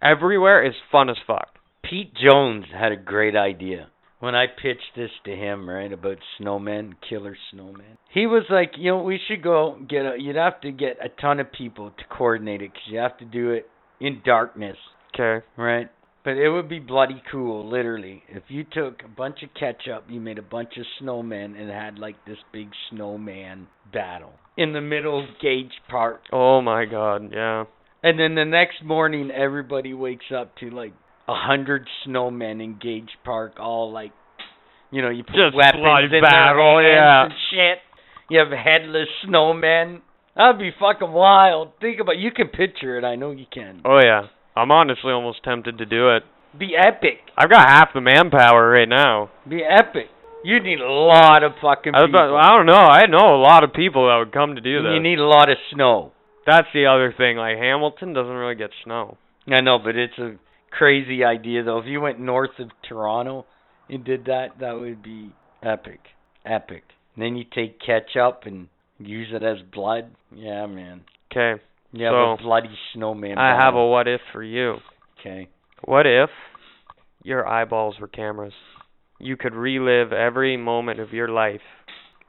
[0.00, 1.48] everywhere is fun as fuck.
[1.82, 3.88] Pete Jones had a great idea
[4.20, 7.96] when I pitched this to him, right, about snowmen, killer snowmen.
[8.12, 11.08] He was like, you know, we should go get a, you'd have to get a
[11.20, 13.68] ton of people to coordinate it because you have to do it
[14.00, 14.76] in darkness,
[15.14, 15.44] Okay.
[15.56, 15.90] right?
[16.24, 18.22] But it would be bloody cool, literally.
[18.28, 21.98] If you took a bunch of ketchup, you made a bunch of snowmen, and had
[21.98, 26.20] like this big snowman battle in the middle of Gage Park.
[26.32, 27.64] Oh my god, yeah.
[28.04, 30.92] And then the next morning, everybody wakes up to like
[31.32, 34.12] a hundred snowmen in Gage Park, all like,
[34.90, 37.24] you know, you put Just weapons in their battle, hands yeah.
[37.24, 37.78] and shit.
[38.30, 40.00] You have headless snowmen.
[40.36, 41.72] That'd be fucking wild.
[41.80, 42.20] Think about, It.
[42.20, 43.04] you can picture it.
[43.04, 43.82] I know you can.
[43.84, 44.26] Oh yeah.
[44.56, 46.22] I'm honestly almost tempted to do it.
[46.58, 47.20] Be epic.
[47.36, 49.30] I've got half the manpower right now.
[49.48, 50.06] Be epic.
[50.44, 52.74] You need a lot of fucking I, about, I don't know.
[52.74, 54.90] I know a lot of people that would come to do this.
[54.92, 56.12] you need a lot of snow.
[56.46, 57.36] That's the other thing.
[57.36, 59.16] Like Hamilton doesn't really get snow.
[59.46, 60.36] I know, but it's a
[60.76, 61.78] crazy idea though.
[61.78, 63.46] If you went north of Toronto
[63.88, 65.32] and did that, that would be
[65.62, 66.00] epic.
[66.44, 66.82] Epic.
[67.14, 70.10] And then you take ketchup and use it as blood.
[70.34, 71.02] Yeah, man.
[71.30, 71.62] Okay.
[71.92, 73.38] You have So, a bloody snowman.
[73.38, 74.78] I have a what if for you.
[75.20, 75.48] Okay.
[75.84, 76.30] What if
[77.22, 78.54] your eyeballs were cameras?
[79.18, 81.60] You could relive every moment of your life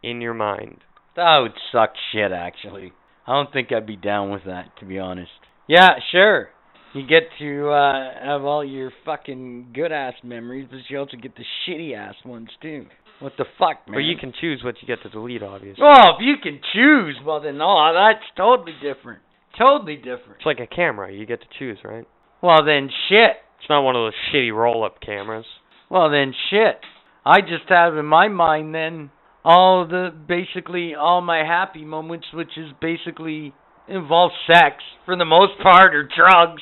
[0.03, 0.79] in your mind.
[1.15, 2.91] That would suck shit actually.
[3.25, 5.31] I don't think I'd be down with that to be honest.
[5.67, 6.49] Yeah, sure.
[6.93, 11.35] You get to uh have all your fucking good ass memories, but you also get
[11.35, 12.85] the shitty ass ones too.
[13.19, 13.95] What the fuck, man?
[13.95, 15.83] But you can choose what you get to delete, obviously.
[15.83, 19.21] Oh, if you can choose, well then, oh, that's totally different.
[19.57, 20.37] Totally different.
[20.37, 21.11] It's like a camera.
[21.13, 22.05] You get to choose, right?
[22.41, 23.37] Well then, shit.
[23.59, 25.45] It's not one of those shitty roll-up cameras.
[25.89, 26.79] Well then, shit.
[27.25, 29.11] I just have in my mind then
[29.45, 33.53] all the basically all my happy moments, which is basically
[33.87, 36.61] involve sex for the most part or drugs.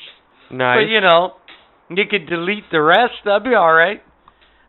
[0.52, 0.84] Nice.
[0.84, 1.32] But you know,
[1.90, 3.14] you could delete the rest.
[3.24, 4.02] That'd be all right.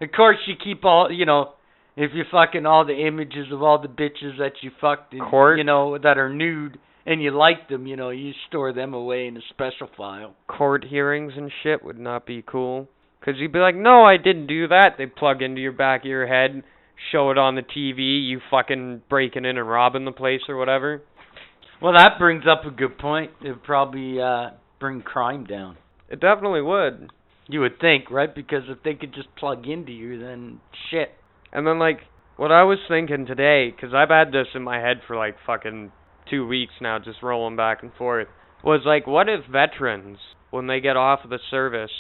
[0.02, 1.54] Of course, you keep all you know.
[1.96, 5.60] If you're fucking all the images of all the bitches that you fucked, and, Court.
[5.60, 9.28] you know, that are nude, and you like them, you know, you store them away
[9.28, 10.36] in a special file.
[10.48, 12.88] Court hearings and shit would not be cool.
[13.24, 14.96] Cause you'd be like, no, I didn't do that.
[14.98, 16.62] They plug into your back of your head,
[17.12, 21.02] show it on the TV, you fucking breaking in and robbing the place or whatever.
[21.82, 23.32] Well, that brings up a good point.
[23.42, 24.50] It'd probably uh,
[24.84, 25.78] bring crime down.
[26.10, 27.10] It definitely would.
[27.48, 28.36] You would think, right?
[28.36, 30.60] Because if they could just plug into you, then
[30.92, 31.12] shit.
[31.54, 32.00] And then like
[32.36, 35.94] what I was thinking today, because I've had this in my head for like fucking
[36.30, 38.28] two weeks now, just rolling back and forth,
[38.62, 40.18] was like, what if veterans,
[40.52, 41.92] when they get off of the service,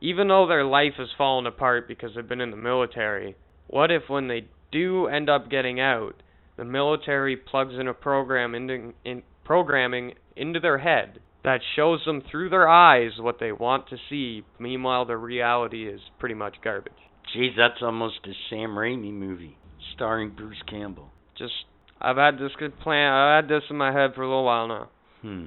[0.00, 3.34] even though their life has fallen apart because they've been in the military,
[3.66, 6.22] what if when they do end up getting out,
[6.56, 12.22] the military plugs in a program into in programming into their head that shows them
[12.30, 14.44] through their eyes what they want to see.
[14.58, 16.92] Meanwhile, the reality is pretty much garbage.
[17.34, 19.56] Jeez, that's almost a Sam Raimi movie
[19.94, 21.10] starring Bruce Campbell.
[21.36, 21.52] Just,
[22.00, 23.12] I've had this good plan.
[23.12, 24.88] I've had this in my head for a little while now.
[25.22, 25.46] Hmm.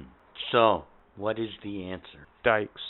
[0.50, 0.84] So,
[1.16, 2.26] what is the answer?
[2.44, 2.80] Dykes.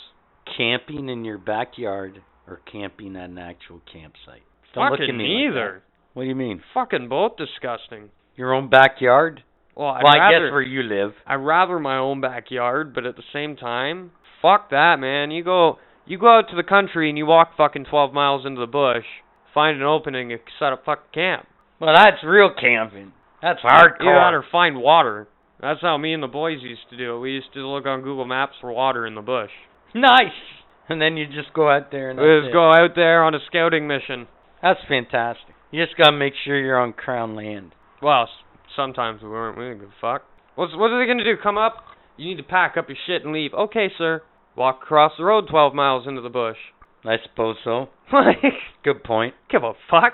[0.57, 4.43] Camping in your backyard or camping at an actual campsite?
[4.75, 5.81] Don't look Fucking at me neither.
[5.85, 6.13] that.
[6.13, 6.61] What do you mean?
[6.73, 8.09] Fucking both disgusting.
[8.35, 9.43] Your own backyard?
[9.75, 11.13] Well, I'd well, I guess where you live.
[11.25, 15.31] I'd rather my own backyard, but at the same time, fuck that, man.
[15.31, 18.61] You go, you go out to the country and you walk fucking 12 miles into
[18.61, 19.05] the bush,
[19.53, 21.47] find an opening and set up fucking camp.
[21.79, 23.13] Well, that's real camping.
[23.41, 23.99] That's hardcore.
[24.01, 25.27] You gotta find water.
[25.59, 27.19] That's how me and the boys used to do it.
[27.19, 29.51] We used to look on Google Maps for water in the bush.
[29.95, 30.31] Nice.
[30.89, 32.53] And then you just go out there and We just it.
[32.53, 34.27] go out there on a scouting mission.
[34.61, 35.55] That's fantastic.
[35.71, 37.73] You just gotta make sure you're on crown land.
[38.01, 38.27] Well,
[38.75, 39.57] sometimes we weren't.
[39.57, 40.23] We didn't give a fuck.
[40.55, 41.35] What's what are they gonna do?
[41.41, 41.83] Come up?
[42.17, 43.53] You need to pack up your shit and leave.
[43.53, 44.21] Okay, sir.
[44.55, 46.57] Walk across the road 12 miles into the bush.
[47.05, 47.89] I suppose so.
[48.13, 48.37] Like,
[48.83, 49.33] Good point.
[49.49, 50.13] give a fuck.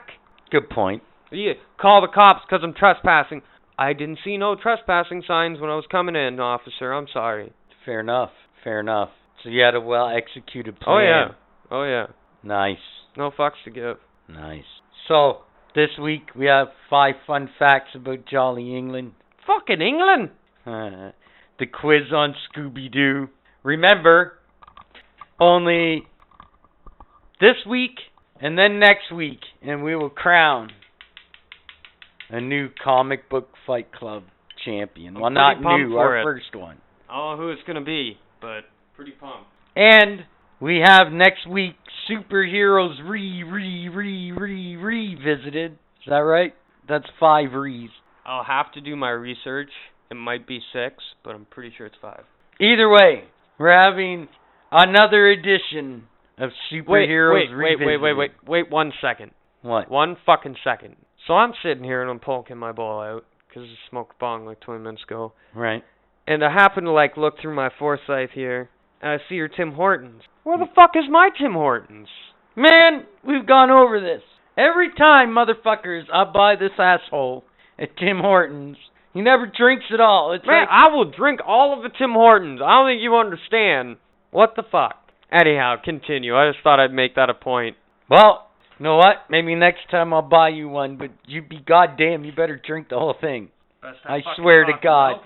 [0.50, 1.04] Good point.
[1.32, 3.42] You call the cops because I'm trespassing.
[3.78, 6.92] I didn't see no trespassing signs when I was coming in, officer.
[6.94, 7.52] I'm sorry.
[7.86, 8.32] Fair enough.
[8.64, 9.10] Fair enough.
[9.44, 10.96] So you had a well executed plan.
[10.96, 11.28] Oh yeah.
[11.72, 12.08] Oh yeah.
[12.44, 12.78] Nice.
[13.18, 13.98] No fucks to give.
[14.30, 14.64] Nice.
[15.08, 15.40] So
[15.76, 19.14] this week we have five fun facts about Jolly England.
[19.48, 20.32] Fucking England.
[21.60, 23.28] The quiz on Scooby Doo.
[23.64, 24.40] Remember,
[25.42, 26.04] only
[27.42, 27.96] this week
[28.40, 30.70] and then next week, and we will crown
[32.30, 34.24] a new comic book fight club
[34.64, 35.16] champion.
[35.16, 36.24] I'm well, not new, our it.
[36.24, 36.78] first one.
[37.10, 38.62] I don't know who it's gonna be, but
[38.96, 39.48] pretty pumped.
[39.76, 40.22] And
[40.62, 41.76] we have next week
[42.10, 45.74] superheroes re re re re revisited.
[45.74, 46.54] Is that right?
[46.88, 47.90] That's five re's.
[48.26, 49.70] I'll have to do my research.
[50.12, 52.24] It might be six, but I'm pretty sure it's five.
[52.60, 53.24] Either way,
[53.58, 54.28] we're having
[54.72, 56.04] another edition
[56.38, 58.18] of Wait, superheroes wait, wait, wait, wait, Revisited.
[58.48, 59.32] wait, wait one second.
[59.62, 59.90] What?
[59.90, 60.96] One fucking second.
[61.28, 64.60] So I'm sitting here and I'm poking my ball out because I smoked bong like
[64.62, 65.34] 20 minutes ago.
[65.54, 65.84] Right.
[66.28, 68.70] And I happen to like look through my foresight here
[69.02, 70.22] and I see your Tim Hortons.
[70.44, 72.08] Where the fuck is my Tim Hortons?
[72.56, 74.22] Man, we've gone over this.
[74.58, 77.44] Every time, motherfuckers, I buy this asshole
[77.78, 78.78] at Tim Hortons,
[79.14, 80.34] he never drinks at all.
[80.34, 82.62] It's Man, like, I will drink all of the Tim Hortons.
[82.64, 83.98] I don't think you understand.
[84.32, 84.96] What the fuck?
[85.32, 86.36] Anyhow, continue.
[86.36, 87.78] I just thought I'd make that a point.
[88.10, 89.26] well, you know what?
[89.30, 92.98] Maybe next time I'll buy you one, but you'd be goddamn, you better drink the
[92.98, 93.50] whole thing.
[93.84, 95.18] I swear to God.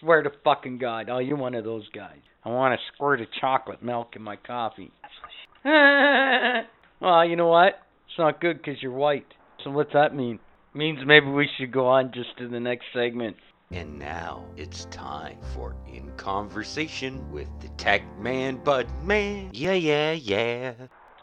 [0.00, 1.08] Swear to fucking God.
[1.08, 2.18] Oh, you're one of those guys.
[2.44, 4.92] I want a squirt of chocolate milk in my coffee.
[5.64, 7.80] well, you know what?
[8.08, 9.26] It's not good 'cause you're white.
[9.62, 10.38] So what's that mean?
[10.74, 13.36] It Means maybe we should go on just to the next segment.
[13.70, 19.48] And now it's time for In Conversation with the Tech Man Bud Man.
[19.52, 20.74] Yeah, yeah, yeah.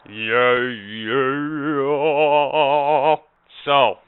[0.08, 0.58] Yeah,
[1.92, 3.16] yeah.
[3.64, 3.98] So,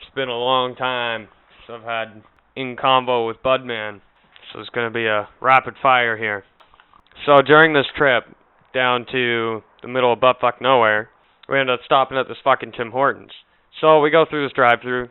[0.00, 1.28] it's been a long time
[1.66, 2.22] since I've had
[2.56, 4.00] in combo with Budman.
[4.52, 6.44] So it's going to be a rapid fire here.
[7.26, 8.24] So during this trip
[8.74, 11.08] down to the middle of buttfuck nowhere,
[11.48, 13.30] we ended up stopping at this fucking Tim Hortons.
[13.80, 15.08] So we go through this drive-through.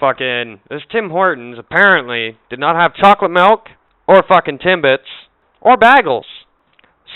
[0.00, 3.66] Fucking this Tim Hortons apparently did not have chocolate milk
[4.06, 4.98] or fucking Timbits
[5.60, 6.22] or bagels.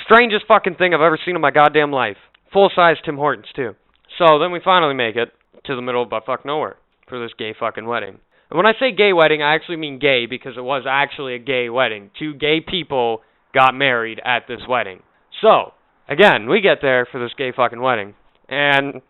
[0.04, 2.16] Strangest fucking thing I've ever seen in my goddamn life.
[2.52, 3.74] Full size Tim Hortons too.
[4.18, 5.30] So then we finally make it
[5.66, 6.76] to the middle of buttfuck nowhere
[7.08, 8.18] for this gay fucking wedding.
[8.50, 11.38] And when I say gay wedding, I actually mean gay because it was actually a
[11.38, 12.10] gay wedding.
[12.18, 13.22] Two gay people
[13.54, 15.00] got married at this wedding.
[15.40, 15.72] So,
[16.08, 18.14] again, we get there for this gay fucking wedding.
[18.48, 19.02] And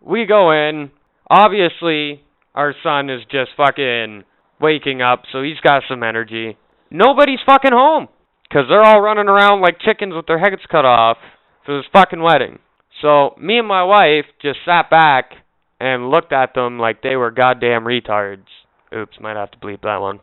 [0.00, 0.90] we go in.
[1.28, 2.22] Obviously,
[2.54, 4.24] our son is just fucking
[4.60, 6.56] waking up, so he's got some energy.
[6.90, 8.08] Nobody's fucking home.
[8.48, 11.18] Because they're all running around like chickens with their heads cut off
[11.64, 12.58] for this fucking wedding.
[13.00, 15.32] So, me and my wife just sat back
[15.78, 18.46] and looked at them like they were goddamn retards.
[18.94, 20.18] Oops, might have to bleep that one.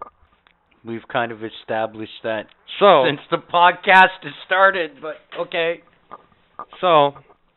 [0.87, 2.45] We've kind of established that
[2.79, 5.81] So, since the podcast has started, but okay.
[6.79, 7.11] So,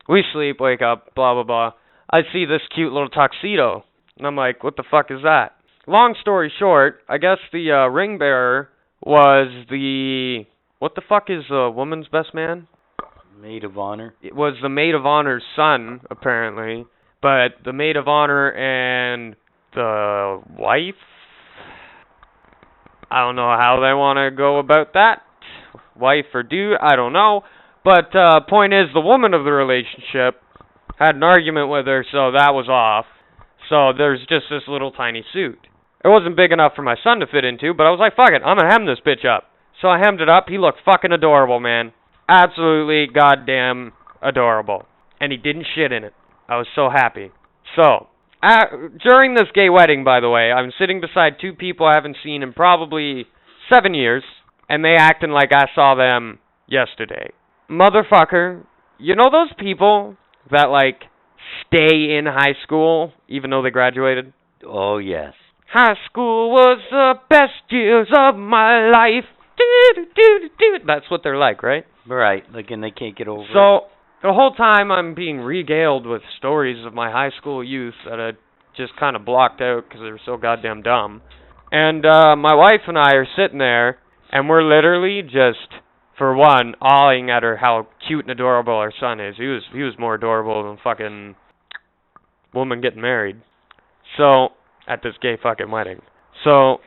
[0.09, 1.71] we sleep, wake up, blah blah blah.
[2.11, 3.85] I see this cute little tuxedo,
[4.17, 5.53] and I'm like, what the fuck is that?
[5.87, 8.69] Long story short, I guess the uh, ring bearer
[9.01, 10.45] was the
[10.79, 12.67] what the fuck is a woman's best man?
[13.39, 14.13] Maid of honor.
[14.21, 16.85] It was the maid of honor's son, apparently,
[17.21, 19.35] but the maid of honor and
[19.73, 20.95] the wife.
[23.11, 25.21] I don't know how they want to go about that,
[25.99, 26.77] wife or dude.
[26.81, 27.43] I don't know.
[27.83, 30.39] But uh, point is, the woman of the relationship
[30.97, 33.05] had an argument with her, so that was off.
[33.69, 35.59] So there's just this little tiny suit.
[36.03, 38.31] It wasn't big enough for my son to fit into, but I was like, fuck
[38.31, 39.45] it, I'm gonna hem this bitch up.
[39.81, 40.45] So I hemmed it up.
[40.47, 41.91] He looked fucking adorable, man.
[42.29, 44.85] Absolutely goddamn adorable.
[45.19, 46.13] And he didn't shit in it.
[46.47, 47.31] I was so happy.
[47.75, 48.07] So,
[48.43, 48.65] uh,
[49.03, 52.43] during this gay wedding, by the way, I'm sitting beside two people I haven't seen
[52.43, 53.25] in probably
[53.73, 54.23] seven years,
[54.69, 57.31] and they acting like I saw them yesterday.
[57.69, 58.65] Motherfucker,
[58.97, 60.17] you know those people
[60.49, 61.03] that, like,
[61.67, 64.33] stay in high school even though they graduated?
[64.65, 65.33] Oh yes.
[65.71, 69.25] High school was the best years of my life.
[70.85, 71.85] That's what they're like, right?
[72.07, 72.43] Right.
[72.53, 73.47] Like, and they can't get over it.
[73.53, 73.81] So
[74.23, 78.31] the whole time I'm being regaled with stories of my high school youth that I
[78.77, 81.21] just kind of blocked out because they were so goddamn dumb.
[81.71, 83.97] And uh my wife and I are sitting there,
[84.31, 85.81] and we're literally just,
[86.17, 89.35] for one, awing at her how cute and adorable our son is.
[89.37, 91.35] He was he was more adorable than fucking
[92.53, 93.41] woman getting married.
[94.17, 94.49] So
[94.87, 96.01] at this gay fucking wedding.
[96.43, 96.77] So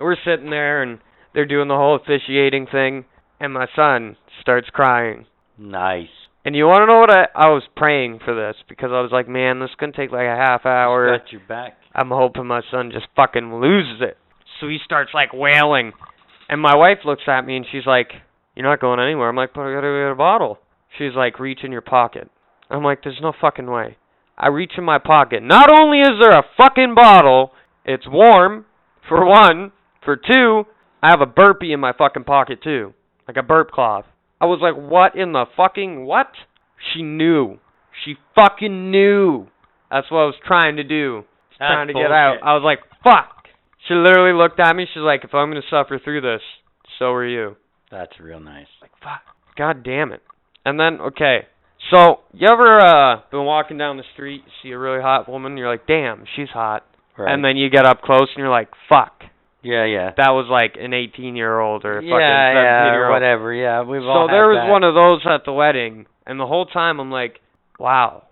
[0.00, 0.98] we're sitting there and
[1.34, 3.04] they're doing the whole officiating thing,
[3.38, 5.26] and my son starts crying.
[5.58, 6.08] Nice.
[6.46, 9.10] And you want to know what I I was praying for this because I was
[9.10, 11.18] like, man, this is gonna take like a half hour.
[11.18, 11.76] Got your back.
[11.92, 14.16] I'm hoping my son just fucking loses it.
[14.60, 15.90] So he starts like wailing,
[16.48, 18.12] and my wife looks at me and she's like,
[18.54, 20.60] "You're not going anywhere." I'm like, "But I gotta get a bottle."
[20.96, 22.30] She's like, "Reach in your pocket."
[22.70, 23.96] I'm like, "There's no fucking way."
[24.38, 25.42] I reach in my pocket.
[25.42, 28.66] Not only is there a fucking bottle, it's warm,
[29.08, 29.72] for one.
[30.04, 30.66] For two,
[31.02, 32.94] I have a burpee in my fucking pocket too,
[33.26, 34.04] like a burp cloth.
[34.40, 36.28] I was like, what in the fucking what?
[36.92, 37.58] She knew.
[38.04, 39.46] She fucking knew.
[39.90, 41.24] That's what I was trying to do.
[41.56, 42.38] Trying to get out.
[42.42, 43.46] I was like, fuck.
[43.88, 44.86] She literally looked at me.
[44.92, 46.42] She's like, if I'm gonna suffer through this,
[46.98, 47.56] so are you.
[47.90, 48.66] That's real nice.
[48.82, 49.22] Like, fuck.
[49.56, 50.22] God damn it.
[50.64, 51.46] And then, okay.
[51.90, 55.70] So, you ever uh been walking down the street, see a really hot woman, you're
[55.70, 56.84] like, damn, she's hot.
[57.16, 57.32] Right.
[57.32, 59.22] And then you get up close and you're like, fuck.
[59.66, 60.10] Yeah, yeah.
[60.16, 63.12] That was like an 18 year old or a fucking 17 yeah, year or old.
[63.14, 63.52] whatever.
[63.52, 64.70] Yeah, we've all So there was that.
[64.70, 67.40] one of those at the wedding, and the whole time I'm like,
[67.78, 68.24] wow.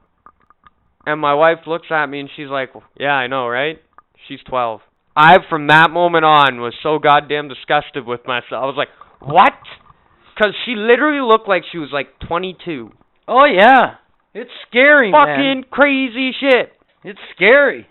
[1.07, 3.83] And my wife looks at me and she's like, yeah, I know, right?
[4.29, 4.81] She's 12.
[5.17, 8.63] I, from that moment on, was so goddamn disgusted with myself.
[8.63, 8.89] I was like,
[9.21, 9.53] what?
[10.35, 12.91] Because she literally looked like she was like 22.
[13.29, 13.97] Oh yeah.
[14.33, 15.27] It's scary, man.
[15.27, 16.73] Fucking crazy shit.
[17.05, 17.87] It's scary.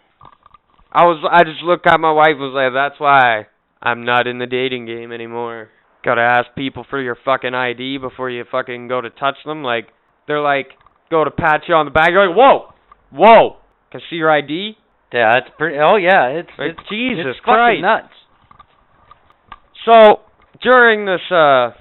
[0.93, 3.47] I was, I just looked at my wife and was like, that's why
[3.81, 5.69] I'm not in the dating game anymore.
[6.05, 9.63] Gotta ask people for your fucking ID before you fucking go to touch them.
[9.63, 9.87] Like,
[10.27, 10.67] they're like,
[11.09, 12.09] go to pat you on the back.
[12.11, 12.73] You're like, whoa,
[13.11, 13.57] whoa,
[13.91, 14.77] can I see your ID?
[15.11, 15.77] Yeah, it's pretty.
[15.79, 17.79] Oh yeah, it's Like, it's Jesus it's Christ.
[17.79, 18.13] fucking nuts.
[19.85, 20.21] So,
[20.61, 21.71] during this, uh,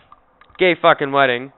[0.59, 1.53] gay fucking wedding,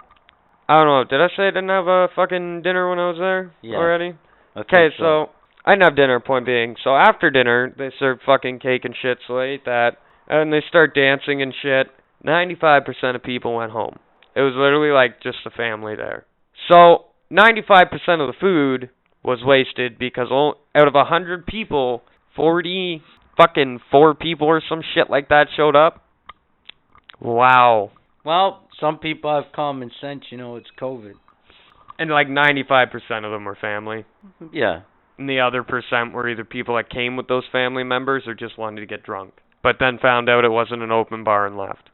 [0.69, 3.19] I don't know, did I say I didn't have a fucking dinner when I was
[3.19, 3.77] there Yeah.
[3.77, 4.15] already?
[4.57, 5.31] Okay, think so
[5.65, 6.21] I didn't have dinner.
[6.21, 9.93] Point being, so after dinner they served fucking cake and shit, so I ate that,
[10.29, 11.87] and they start dancing and shit.
[12.23, 13.99] Ninety-five percent of people went home.
[14.37, 16.27] It was literally like just the family there.
[16.71, 18.91] So ninety-five percent of the food
[19.23, 22.03] was wasted because o- out of a hundred people,
[22.37, 23.03] forty
[23.37, 26.03] fucking four people or some shit like that showed up.
[27.21, 27.91] Wow.
[28.25, 30.25] Well, some people have common sense.
[30.31, 31.13] You know, it's COVID.
[31.99, 34.05] And like ninety-five percent of them were family.
[34.53, 34.81] Yeah.
[35.19, 38.59] And the other percent were either people that came with those family members or just
[38.59, 39.35] wanted to get drunk.
[39.63, 41.91] But then found out it wasn't an open bar and left.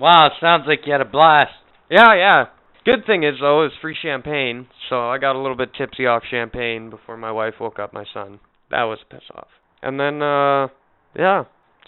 [0.00, 1.52] Wow, sounds like you had a blast.
[1.90, 2.44] Yeah, yeah.
[2.84, 6.06] Good thing is though, it was free champagne, so I got a little bit tipsy
[6.06, 8.40] off champagne before my wife woke up my son.
[8.70, 9.48] That was a piss off.
[9.82, 10.68] And then uh
[11.14, 11.44] yeah.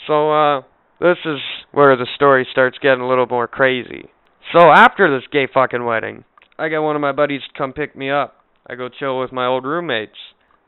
[0.07, 0.63] So uh
[1.01, 1.39] this is
[1.73, 4.11] where the story starts getting a little more crazy.
[4.53, 6.25] So after this gay fucking wedding,
[6.59, 8.37] I got one of my buddies to come pick me up.
[8.67, 10.19] I go chill with my old roommates.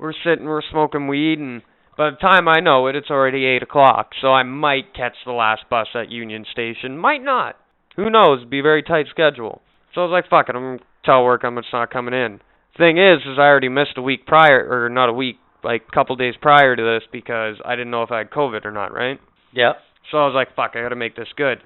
[0.03, 1.63] We're sitting, we're smoking weed, and
[1.97, 5.31] by the time I know it, it's already 8 o'clock, so I might catch the
[5.31, 6.99] last bus at Union Station.
[6.99, 7.55] Might not.
[7.95, 8.39] Who knows?
[8.41, 9.63] It'd be a very tight schedule.
[9.95, 12.41] So I was like, fuck it, I'm gonna tell work I'm just not coming in.
[12.77, 15.95] Thing is, is I already missed a week prior, or not a week, like a
[15.95, 18.93] couple days prior to this because I didn't know if I had COVID or not,
[18.93, 19.21] right?
[19.53, 19.77] Yep.
[20.11, 21.59] So I was like, fuck, I gotta make this good.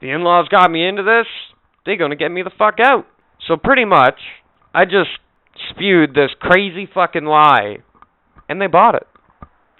[0.00, 1.26] The in-laws got me into this,
[1.86, 3.06] they gonna get me the fuck out.
[3.46, 4.18] So pretty much,
[4.74, 5.10] I just
[5.70, 7.78] spewed this crazy fucking lie,
[8.48, 9.06] and they bought it.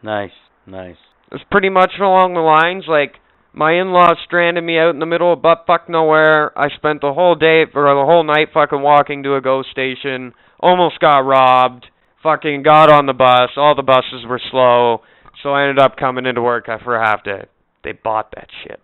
[0.03, 0.31] Nice.
[0.67, 0.97] Nice.
[1.31, 3.17] It's pretty much along the lines like
[3.53, 6.57] my in-laws stranded me out in the middle of butt fuck nowhere.
[6.59, 10.33] I spent the whole day or the whole night fucking walking to a ghost station.
[10.61, 11.87] Almost got robbed.
[12.23, 13.51] Fucking got on the bus.
[13.57, 15.03] All the buses were slow,
[15.43, 17.47] so I ended up coming into work for a half day.
[17.83, 18.81] They bought that shit.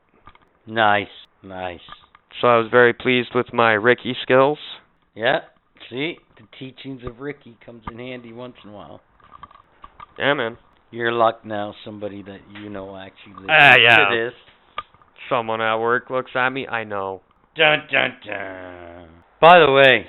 [0.66, 1.06] Nice.
[1.42, 1.80] Nice.
[2.40, 4.58] So I was very pleased with my Ricky skills.
[5.14, 5.40] Yeah.
[5.90, 9.00] See, the teachings of Ricky comes in handy once in a while.
[10.18, 10.58] Yeah, man.
[10.90, 13.96] Your luck now, somebody that you know actually listens Ah, yeah.
[14.08, 14.34] to this.
[15.28, 16.66] Someone at work looks at me.
[16.66, 17.22] I know.
[17.56, 19.08] Dun dun dun.
[19.40, 20.06] By the way,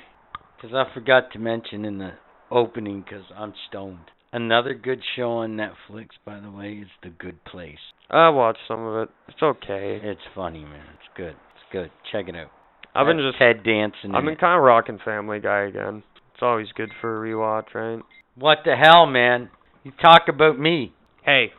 [0.56, 2.12] because I forgot to mention in the
[2.50, 4.10] opening, because I'm stoned.
[4.32, 7.78] Another good show on Netflix, by the way, is The Good Place.
[8.10, 9.08] I watched some of it.
[9.28, 10.00] It's okay.
[10.02, 10.84] It's funny, man.
[10.94, 11.30] It's good.
[11.54, 11.90] It's good.
[12.12, 12.50] Check it out.
[12.94, 14.14] I've been just Ted dancing.
[14.14, 16.02] I've been kind of rocking Family Guy again.
[16.34, 18.02] It's always good for a rewatch, right?
[18.36, 19.50] What the hell, man?
[19.84, 20.92] You talk about me.
[21.24, 21.52] Hey,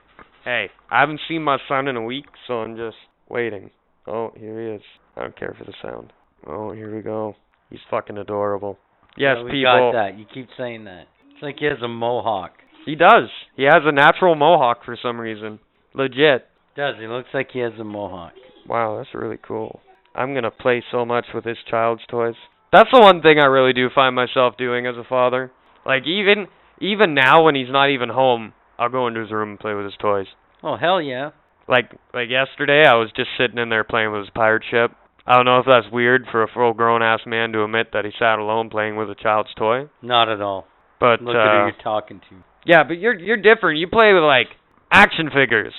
[0.43, 2.97] hey, I haven't seen my son in a week, so I'm just
[3.29, 3.69] waiting.
[4.07, 4.82] Oh, here he is.
[5.15, 6.11] I don't care for the sound.
[6.47, 7.36] Oh, here we go.
[7.69, 8.77] He's fucking adorable.
[9.17, 9.91] Yes, Yeah, we people.
[9.93, 10.17] got that.
[10.17, 11.05] You keep saying that.
[11.34, 12.51] It's like he has a mohawk.
[12.86, 13.29] He does.
[13.55, 15.59] He has a natural mohawk for some reason.
[15.93, 16.47] Legit.
[16.75, 18.34] Does he looks like he has a mohawk?
[18.67, 19.82] Wow, that's really cool.
[20.16, 22.36] I'm gonna play so much with his child's toys.
[22.72, 25.51] That's the one thing I really do find myself doing as a father.
[25.86, 26.47] Like even
[26.80, 29.86] even now when he's not even home, I'll go into his room and play with
[29.86, 30.28] his toys.
[30.64, 31.32] Oh hell yeah.
[31.68, 34.91] Like like yesterday, I was just sitting in there playing with his pirate ship.
[35.26, 38.05] I don't know if that's weird for a full grown ass man to admit that
[38.05, 40.66] he sat alone playing with a child's toy, Not at all.
[40.99, 42.36] but Look uh, at who you're talking to.
[42.66, 43.80] yeah, but you're you're different.
[43.80, 44.47] You play with like
[44.91, 45.74] action figures.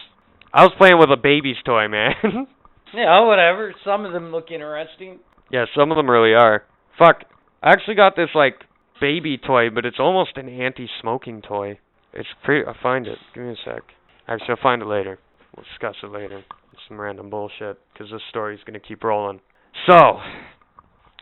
[0.54, 2.12] I was playing with a baby's toy, man.
[2.94, 3.74] Yeah, oh, whatever.
[3.84, 5.20] Some of them look interesting.
[5.50, 6.64] yeah, some of them really are.
[6.98, 7.24] Fuck,
[7.62, 8.54] I actually got this like
[9.00, 11.78] baby toy, but it's almost an anti-smoking toy.
[12.12, 12.66] It's pretty.
[12.66, 13.18] I'll find it.
[13.34, 13.82] Give me a sec.
[14.28, 15.18] Actually, I'll find it later.
[15.56, 16.44] We'll discuss it later.
[16.88, 19.40] Some random bullshit, because this story's gonna keep rolling.
[19.88, 20.18] So,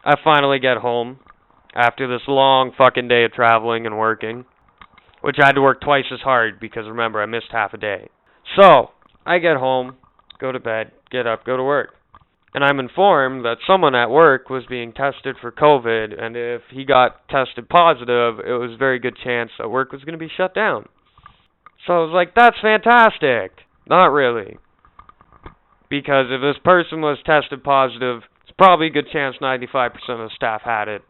[0.05, 1.21] I finally get home
[1.75, 4.45] after this long fucking day of traveling and working,
[5.21, 8.09] which I had to work twice as hard because remember I missed half a day.
[8.61, 8.91] So,
[9.25, 9.97] I get home,
[10.41, 11.91] go to bed, get up, go to work.
[12.53, 16.85] And I'm informed that someone at work was being tested for COVID, and if he
[16.85, 20.31] got tested positive, it was a very good chance that work was going to be
[20.37, 20.87] shut down.
[21.87, 23.53] So I was like, that's fantastic.
[23.89, 24.57] Not really.
[25.89, 30.31] Because if this person was tested positive, it's probably a good chance 95% of the
[30.35, 31.03] staff had it.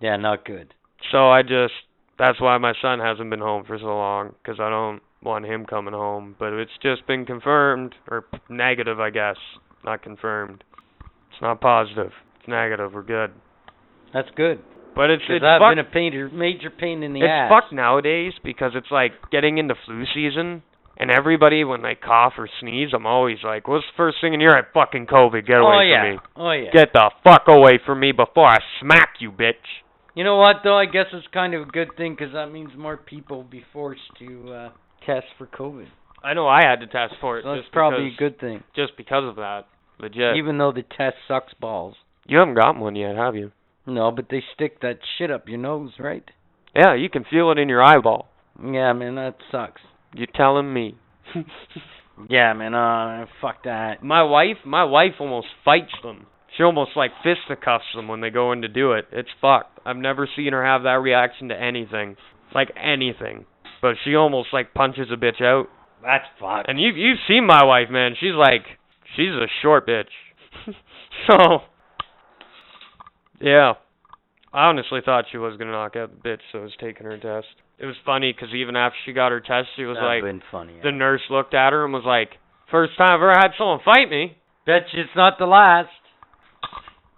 [0.00, 0.74] Yeah, not good.
[1.12, 1.74] So I just,
[2.18, 5.66] that's why my son hasn't been home for so long, because I don't want him
[5.66, 6.36] coming home.
[6.38, 9.36] But it's just been confirmed, or negative, I guess.
[9.84, 10.64] Not confirmed.
[11.32, 12.12] It's not positive.
[12.38, 12.92] It's negative.
[12.92, 13.32] We're good.
[14.12, 14.60] That's good.
[14.94, 17.50] But it's it's I've fuck- been a painter, major pain in the it's ass.
[17.50, 20.62] It's fucked nowadays because it's like getting into flu season,
[20.98, 24.40] and everybody when they cough or sneeze, I'm always like, "What's the first thing in
[24.40, 24.66] your head?
[24.74, 25.46] Fucking COVID!
[25.46, 26.18] Get away oh from me!
[26.36, 26.70] Oh yeah.
[26.72, 29.54] Get the fuck away from me before I smack you, bitch!"
[30.14, 30.76] You know what though?
[30.76, 33.64] I guess it's kind of a good thing because that means more people will be
[33.72, 34.68] forced to uh,
[35.04, 35.86] test for COVID.
[36.22, 37.44] I know I had to test for it.
[37.44, 38.62] So that's probably because, a good thing.
[38.76, 39.62] just because of that.
[39.98, 40.36] Legit.
[40.36, 41.96] Even though the test sucks balls.
[42.26, 43.52] You haven't gotten one yet, have you?
[43.86, 46.24] No, but they stick that shit up your nose, right?
[46.74, 48.28] Yeah, you can feel it in your eyeball.
[48.62, 49.80] Yeah, man, that sucks.
[50.14, 50.96] You telling me?
[52.28, 54.02] Yeah, man, uh, fuck that.
[54.02, 56.26] my wife, my wife almost fights them.
[56.56, 59.06] She almost like fisticuffs them when they go in to do it.
[59.12, 59.78] It's fucked.
[59.86, 62.16] I've never seen her have that reaction to anything,
[62.54, 63.46] like anything.
[63.82, 65.68] But she almost like punches a bitch out.
[66.02, 66.68] That's fucked.
[66.68, 68.14] And you've you've seen my wife, man.
[68.18, 68.62] She's like,
[69.16, 70.10] she's a short bitch.
[71.30, 71.58] so,
[73.40, 73.74] yeah.
[74.52, 77.46] I honestly thought she was gonna knock out the bitch that was taking her test.
[77.78, 80.42] It was funny 'cause even after she got her test, she was That'd like, been
[80.50, 80.74] funny.
[80.82, 82.36] the nurse looked at her and was like,
[82.70, 85.88] "First time I've ever had someone fight me." Bet you it's not the last.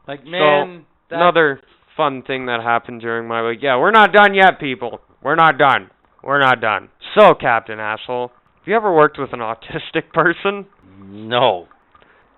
[0.06, 1.60] Like, man, that, Another
[1.96, 3.60] fun thing that happened during my week.
[3.62, 5.00] Yeah, we're not done yet, people.
[5.22, 5.90] We're not done.
[6.23, 6.89] We're not done.
[7.18, 10.66] So, Captain Asshole, have you ever worked with an autistic person?
[11.01, 11.68] no.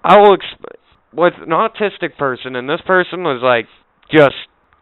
[0.02, 0.76] I will exp-
[1.14, 3.66] with an autistic person, and this person was like
[4.10, 4.34] just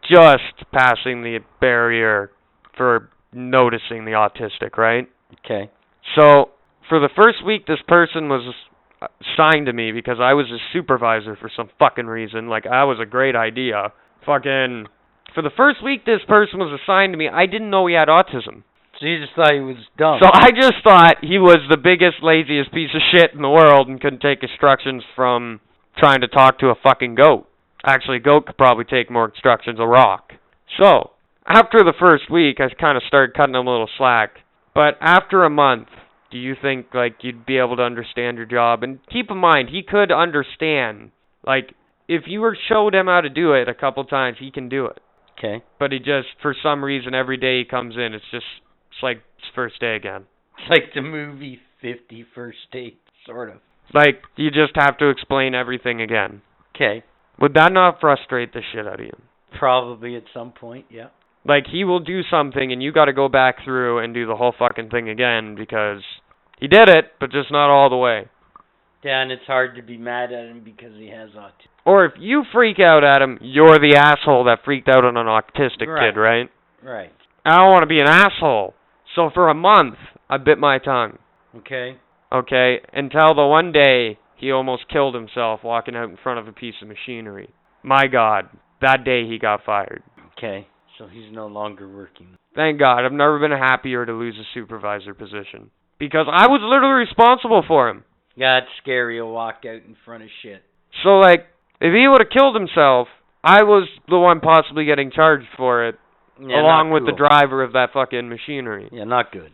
[0.03, 2.31] just passing the barrier
[2.75, 5.07] for noticing the autistic, right?
[5.45, 5.71] Okay.
[6.15, 6.49] So,
[6.89, 8.53] for the first week, this person was
[9.01, 12.49] assigned to me because I was his supervisor for some fucking reason.
[12.49, 13.93] Like, I was a great idea.
[14.25, 14.87] Fucking.
[15.33, 17.29] For the first week, this person was assigned to me.
[17.29, 18.63] I didn't know he had autism.
[19.03, 20.19] So you just thought he was dumb.
[20.23, 23.89] So I just thought he was the biggest, laziest piece of shit in the world
[23.89, 25.59] and couldn't take instructions from
[25.97, 27.45] trying to talk to a fucking goat.
[27.85, 30.31] Actually, a goat could probably take more instructions a rock.
[30.79, 31.11] So,
[31.45, 34.37] after the first week, I kind of started cutting him a little slack.
[34.73, 35.89] But after a month,
[36.31, 38.83] do you think like you'd be able to understand your job?
[38.83, 41.11] And keep in mind, he could understand.
[41.45, 41.73] Like,
[42.07, 44.85] if you were showed him how to do it a couple times, he can do
[44.85, 45.01] it.
[45.37, 45.61] okay.
[45.77, 48.45] But he just, for some reason, every day he comes in, it's just,
[48.95, 49.21] it's like
[49.55, 50.25] first day again.
[50.59, 53.57] It's like the movie Fifty First Date, sort of.
[53.93, 56.41] Like, you just have to explain everything again.
[56.75, 57.03] Okay.
[57.39, 59.11] Would that not frustrate the shit out of you?
[59.59, 61.07] Probably at some point, yeah.
[61.45, 64.53] Like, he will do something and you gotta go back through and do the whole
[64.57, 66.01] fucking thing again because
[66.59, 68.27] he did it, but just not all the way.
[69.03, 71.67] Yeah, and it's hard to be mad at him because he has autism.
[71.85, 75.27] Or if you freak out at him, you're the asshole that freaked out on an
[75.27, 76.13] autistic Right.
[76.13, 76.49] kid, right?
[76.81, 77.11] Right.
[77.45, 78.73] I don't want to be an asshole.
[79.15, 79.95] So for a month,
[80.29, 81.17] I bit my tongue.
[81.55, 81.97] Okay.
[82.31, 86.51] Okay, until the one day he almost killed himself walking out in front of a
[86.51, 87.49] piece of machinery.
[87.83, 88.49] My God,
[88.81, 90.01] that day he got fired.
[90.37, 90.67] Okay.
[90.97, 92.37] So he's no longer working.
[92.55, 97.05] Thank God, I've never been happier to lose a supervisor position because I was literally
[97.05, 98.03] responsible for him.
[98.35, 100.61] Yeah, it's scary to walk out in front of shit.
[101.03, 101.45] So like,
[101.79, 103.07] if he would have killed himself,
[103.43, 105.95] I was the one possibly getting charged for it,
[106.49, 108.89] Yeah, along with the driver of that fucking machinery.
[108.91, 109.53] Yeah, not good.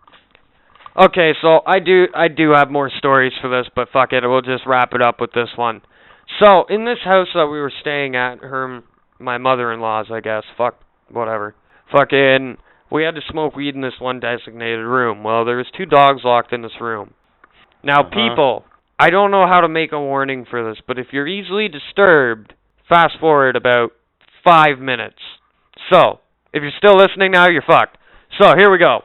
[0.97, 4.41] Okay, so I do I do have more stories for this, but fuck it, we'll
[4.41, 5.81] just wrap it up with this one.
[6.43, 8.81] So in this house that we were staying at, her
[9.19, 10.43] my mother-in-law's, I guess.
[10.57, 10.79] Fuck
[11.09, 11.55] whatever.
[11.91, 12.57] Fucking,
[12.91, 15.23] we had to smoke weed in this one designated room.
[15.23, 17.13] Well, there was two dogs locked in this room.
[17.83, 18.09] Now, Uh-huh.
[18.29, 18.65] people,
[18.99, 22.53] I don't know how to make a warning for this, but if you're easily disturbed,
[22.87, 23.91] fast forward about
[24.43, 25.19] five minutes.
[25.91, 26.19] So,
[26.53, 27.97] if you're still listening now, you're fucked.
[28.39, 29.01] So here we go.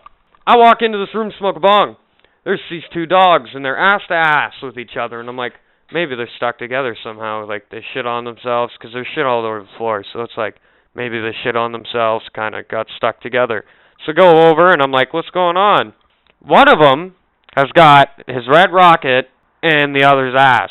[0.46, 1.96] I walk into this room, smoke a bong.
[2.44, 5.54] There's these two dogs, and they're ass to ass with each other, and I'm like,
[5.92, 7.46] maybe they're stuck together somehow.
[7.48, 10.04] Like they shit on themselves because there's shit all over the floor.
[10.12, 10.56] So it's like
[10.94, 13.64] maybe they shit on themselves, kind of got stuck together.
[14.04, 15.94] So go over, and I'm like, what's going on?
[16.40, 17.14] One of them
[17.56, 19.28] has got his red rocket
[19.62, 20.70] and the other's ass,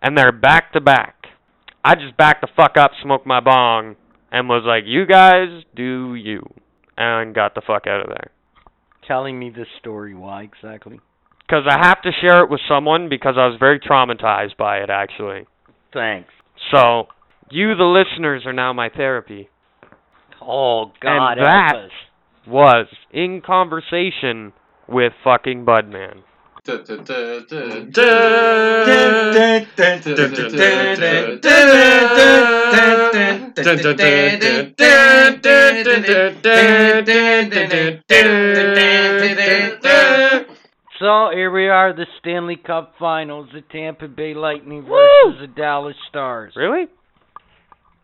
[0.00, 1.16] and they're back to back.
[1.84, 3.96] I just backed the fuck up, smoke my bong,
[4.32, 6.42] and was like, you guys do you,
[6.96, 8.30] and got the fuck out of there.
[9.06, 10.14] Telling me this story.
[10.14, 11.00] Why exactly?
[11.40, 14.90] Because I have to share it with someone because I was very traumatized by it,
[14.90, 15.46] actually.
[15.92, 16.30] Thanks.
[16.74, 17.04] So,
[17.50, 19.48] you, the listeners, are now my therapy.
[20.40, 21.88] Oh God, And that-
[22.46, 24.52] Was in conversation
[24.88, 26.22] with fucking Budman.
[26.64, 26.74] So
[41.32, 44.96] here we are, the Stanley Cup Finals, the Tampa Bay Lightning Woo!
[45.24, 46.52] versus the Dallas Stars.
[46.54, 46.86] Really?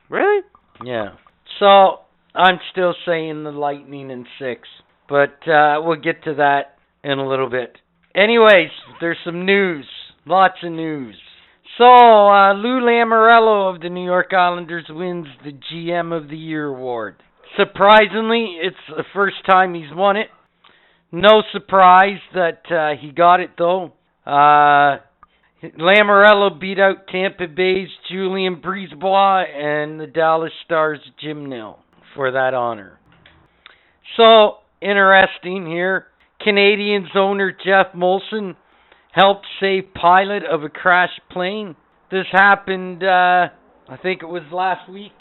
[0.08, 0.42] Really?
[0.84, 1.10] Yeah.
[1.60, 2.00] So
[2.34, 4.62] I'm still saying the Lightning in six,
[5.08, 7.78] but uh, we'll get to that in a little bit.
[8.14, 9.86] Anyways, there's some news,
[10.26, 11.16] lots of news.
[11.76, 16.66] So uh, Lou Lamoriello of the New York Islanders wins the GM of the Year
[16.66, 17.22] award.
[17.56, 20.28] Surprisingly, it's the first time he's won it.
[21.12, 23.92] No surprise that uh, he got it though.
[24.26, 24.98] Uh,
[25.62, 31.78] Lamoriello beat out Tampa Bay's Julien BriseBois and the Dallas Stars Jim Nill
[32.14, 32.98] for that honor.
[34.16, 36.07] So interesting here.
[36.44, 38.54] Canadiens owner Geoff Molson
[39.12, 41.74] helped save pilot of a crashed plane.
[42.10, 43.48] This happened, uh,
[43.88, 45.12] I think it was last week.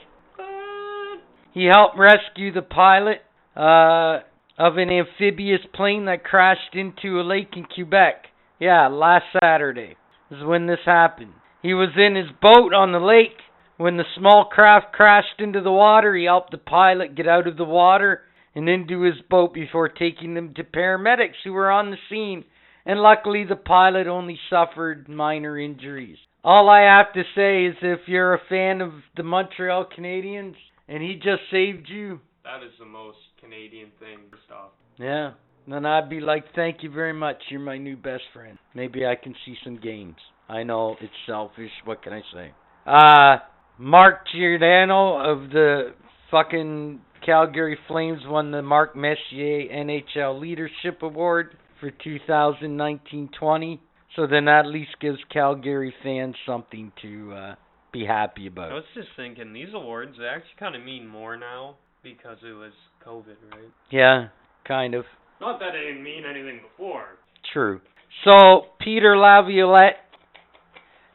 [1.53, 3.21] He helped rescue the pilot
[3.55, 4.19] uh,
[4.59, 8.25] of an amphibious plane that crashed into a lake in Quebec.
[8.59, 9.95] Yeah, last Saturday
[10.29, 11.33] is when this happened.
[11.63, 13.39] He was in his boat on the lake
[13.77, 16.15] when the small craft crashed into the water.
[16.15, 18.21] He helped the pilot get out of the water
[18.57, 22.43] and into his boat before taking them to paramedics who were on the scene.
[22.87, 26.17] And luckily, the pilot only suffered minor injuries.
[26.43, 30.55] All I have to say is if you're a fan of the Montreal Canadiens
[30.87, 34.71] and he just saved you, That is the most Canadian thing stuff.
[34.97, 35.33] yeah,
[35.67, 37.37] then I'd be like, thank you very much.
[37.51, 38.57] You're my new best friend.
[38.73, 40.15] Maybe I can see some games.
[40.49, 41.71] I know it's selfish.
[41.85, 42.51] What can I say?
[42.87, 43.37] Uh,
[43.77, 45.93] Mark Giordano of the
[46.31, 53.79] fucking Calgary Flames won the Mark Messier NHL Leadership Award for 2019-20.
[54.15, 57.55] So then that at least gives Calgary fans something to uh,
[57.91, 58.71] be happy about.
[58.71, 62.53] I was just thinking, these awards, they actually kind of mean more now because it
[62.53, 62.71] was
[63.05, 63.69] COVID, right?
[63.91, 64.27] Yeah,
[64.67, 65.05] kind of.
[65.39, 67.05] Not that it didn't mean anything before.
[67.53, 67.81] True.
[68.23, 69.97] So Peter Laviolette,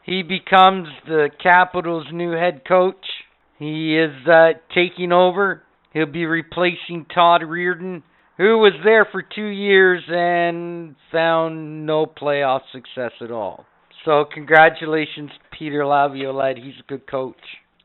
[0.05, 3.05] he becomes the Capitals' new head coach.
[3.59, 5.63] He is uh, taking over.
[5.93, 8.03] He'll be replacing Todd Reirden,
[8.37, 13.67] who was there for two years and found no playoff success at all.
[14.05, 16.57] So congratulations, Peter Laviolette.
[16.57, 17.37] He's a good coach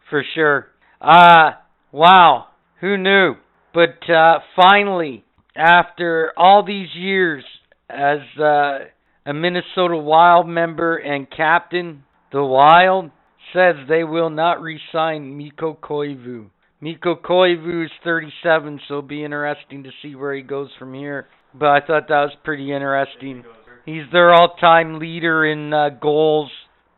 [0.10, 0.68] for sure.
[1.00, 1.52] Uh
[1.92, 2.48] wow,
[2.82, 3.36] who knew?
[3.74, 5.24] But uh, finally,
[5.56, 7.44] after all these years
[7.90, 8.80] as uh,
[9.26, 13.12] a Minnesota Wild member and captain, the Wild
[13.54, 16.50] says they will not re-sign Mikko Koivu.
[16.80, 21.28] Mikko Koivu is 37, so it'll be interesting to see where he goes from here.
[21.54, 23.44] But I thought that was pretty interesting.
[23.86, 26.52] He's their all-time leader in uh, goals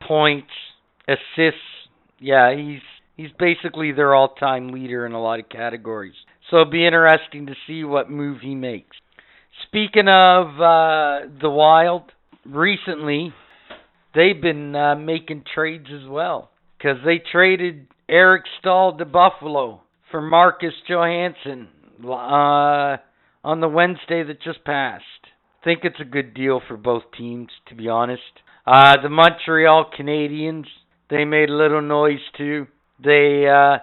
[0.05, 0.51] points,
[1.07, 1.59] assists.
[2.19, 2.82] Yeah, he's
[3.15, 6.15] he's basically their all-time leader in a lot of categories.
[6.49, 8.97] So it'll be interesting to see what move he makes.
[9.67, 12.11] Speaking of uh, the Wild,
[12.45, 13.34] recently
[14.15, 20.20] they've been uh, making trades as well because they traded Eric Staal to Buffalo for
[20.20, 21.68] Marcus Johansson
[22.03, 22.97] uh,
[23.43, 25.03] on the Wednesday that just passed.
[25.64, 28.22] Think it's a good deal for both teams, to be honest.
[28.66, 30.66] Uh, the Montreal Canadiens,
[31.10, 32.66] they made a little noise too.
[33.03, 33.78] They uh,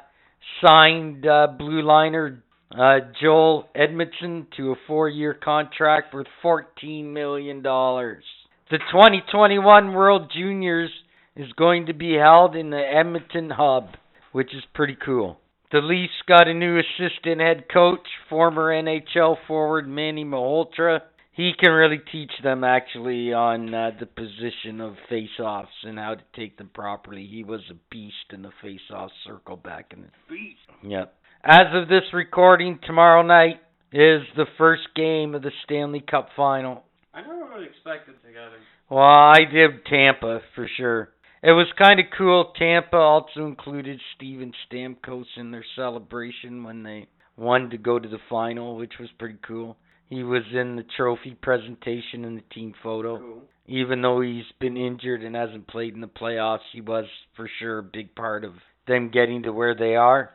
[0.65, 7.63] signed uh, blue liner uh, Joel Edmundson to a four-year contract worth $14 million.
[7.63, 10.91] The 2021 World Juniors
[11.37, 13.91] is going to be held in the Edmonton Hub,
[14.37, 15.39] which is pretty cool.
[15.73, 21.01] The Leafs got a new assistant head coach, former NHL forward Manny Malhotra.
[21.33, 26.23] He can really teach them actually on uh, the position of face-offs and how to
[26.35, 27.27] take them properly.
[27.27, 30.59] He was a beast in the face-off circle back in the beast.
[30.83, 31.15] Yep.
[31.43, 36.85] As of this recording, tomorrow night is the first game of the Stanley Cup final.
[37.15, 38.57] I never really expected together.
[38.91, 41.09] Well, I did Tampa for sure.
[41.47, 42.53] It was kind of cool.
[42.59, 48.19] Tampa also included Steven Stamkos in their celebration when they won to go to the
[48.29, 49.77] final, which was pretty cool.
[50.09, 53.19] He was in the trophy presentation and the team photo.
[53.19, 53.43] Cool.
[53.69, 57.05] Even though he's been injured and hasn't played in the playoffs, he was
[57.37, 58.55] for sure a big part of
[58.89, 60.31] them getting to where they are.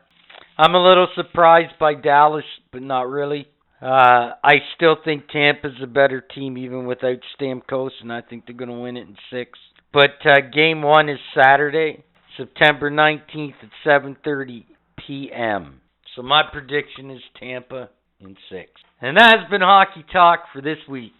[0.56, 3.48] I'm a little surprised by Dallas, but not really.
[3.82, 8.56] Uh, I still think Tampa's a better team even without Stamkos, and I think they're
[8.56, 9.58] going to win it in six.
[9.92, 12.02] But uh, game one is Saturday,
[12.36, 14.64] September 19th at 7:30
[15.06, 15.80] p.m.
[16.16, 17.90] So my prediction is Tampa
[18.20, 18.70] in six.
[19.00, 21.12] And that has been hockey talk for this week.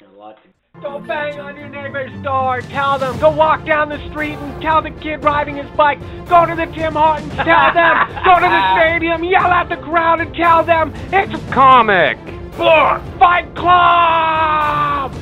[0.00, 0.48] A lot to
[0.80, 2.62] Go bang on your neighbor's door.
[2.62, 3.18] Tell them.
[3.20, 6.00] Go walk down the street and tell the kid riding his bike.
[6.28, 7.30] Go to the Tim Hortons.
[7.34, 8.08] Tell them.
[8.24, 9.22] Go to the stadium.
[9.22, 12.16] Yell at the crowd and tell them it's a Comic.
[12.56, 13.02] book.
[13.18, 15.12] Fight Club.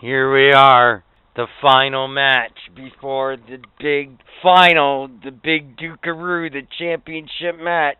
[0.00, 1.04] Here we are,
[1.36, 7.98] the final match before the big final, the big Dukaroo, the championship match.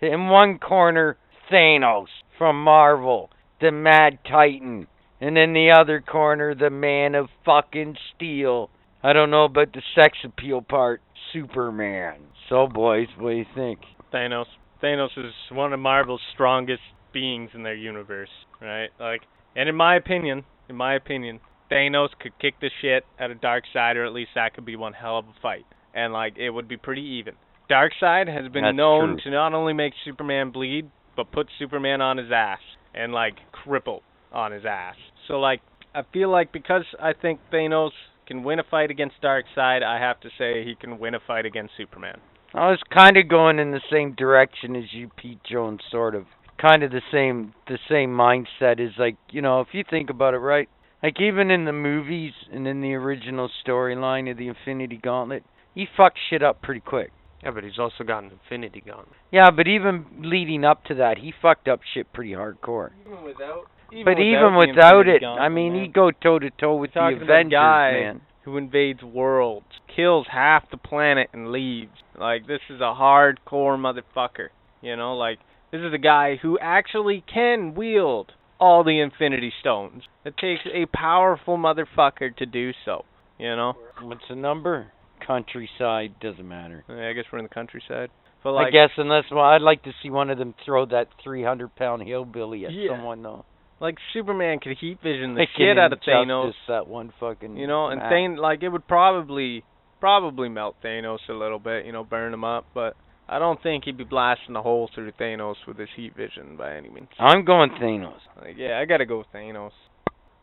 [0.00, 1.16] In one corner,
[1.52, 2.06] Thanos
[2.38, 3.30] from Marvel,
[3.60, 4.86] the Mad Titan.
[5.20, 8.70] And in the other corner, the Man of fucking Steel.
[9.02, 12.20] I don't know about the sex appeal part, Superman.
[12.48, 13.80] So, boys, what do you think?
[14.14, 14.44] Thanos.
[14.80, 16.82] Thanos is one of Marvel's strongest
[17.12, 18.30] beings in their universe,
[18.62, 18.90] right?
[19.00, 19.22] Like,
[19.56, 21.40] and in my opinion, in my opinion,
[21.70, 24.92] Thanos could kick the shit out of Darkseid, or at least that could be one
[24.94, 27.34] hell of a fight, and like it would be pretty even.
[27.70, 29.20] Darkseid has been That's known true.
[29.24, 32.58] to not only make Superman bleed, but put Superman on his ass
[32.94, 34.00] and like cripple
[34.32, 34.96] on his ass.
[35.28, 35.60] So like,
[35.94, 37.90] I feel like because I think Thanos
[38.26, 41.46] can win a fight against Darkseid, I have to say he can win a fight
[41.46, 42.20] against Superman.
[42.52, 46.24] I was kind of going in the same direction as you, Pete Jones, sort of.
[46.60, 50.34] Kind of the same, the same mindset is like, you know, if you think about
[50.34, 50.68] it, right?
[51.02, 55.44] Like even in the movies and in the original storyline of the Infinity Gauntlet,
[55.74, 57.12] he fucked shit up pretty quick.
[57.42, 59.16] Yeah, but he's also got an Infinity Gauntlet.
[59.32, 62.90] Yeah, but even leading up to that, he fucked up shit pretty hardcore.
[63.06, 63.64] Even without,
[64.04, 65.82] but even without it, Gauntlet, I mean, man.
[65.84, 68.20] he'd go toe to toe with the Talking about Avengers, guy man.
[68.44, 71.96] who invades worlds, kills half the planet and leaves.
[72.18, 74.48] Like this is a hardcore motherfucker.
[74.82, 75.38] You know, like
[75.72, 80.02] this is a guy who actually can wield all the Infinity Stones.
[80.24, 83.04] It takes a powerful motherfucker to do so.
[83.38, 84.92] You know, What's the number?
[85.26, 86.84] Countryside doesn't matter.
[86.88, 88.10] I guess we're in the countryside.
[88.42, 91.08] But like, I guess unless well, I'd like to see one of them throw that
[91.22, 92.90] 300 pound hillbilly at Yeah.
[92.90, 93.44] someone though.
[93.80, 96.52] like Superman could heat vision the shit out of Thanos.
[96.68, 97.56] That one fucking.
[97.56, 98.00] You know, and.
[98.00, 99.62] Thanos, like it would probably
[100.00, 102.96] probably melt Thanos a little bit, you know, burn him up, but
[103.32, 106.74] I don't think he'd be blasting a hole through Thanos with his heat vision by
[106.74, 107.06] any means.
[107.20, 108.18] I'm going Thanos.
[108.42, 109.70] Like, yeah, I gotta go with Thanos.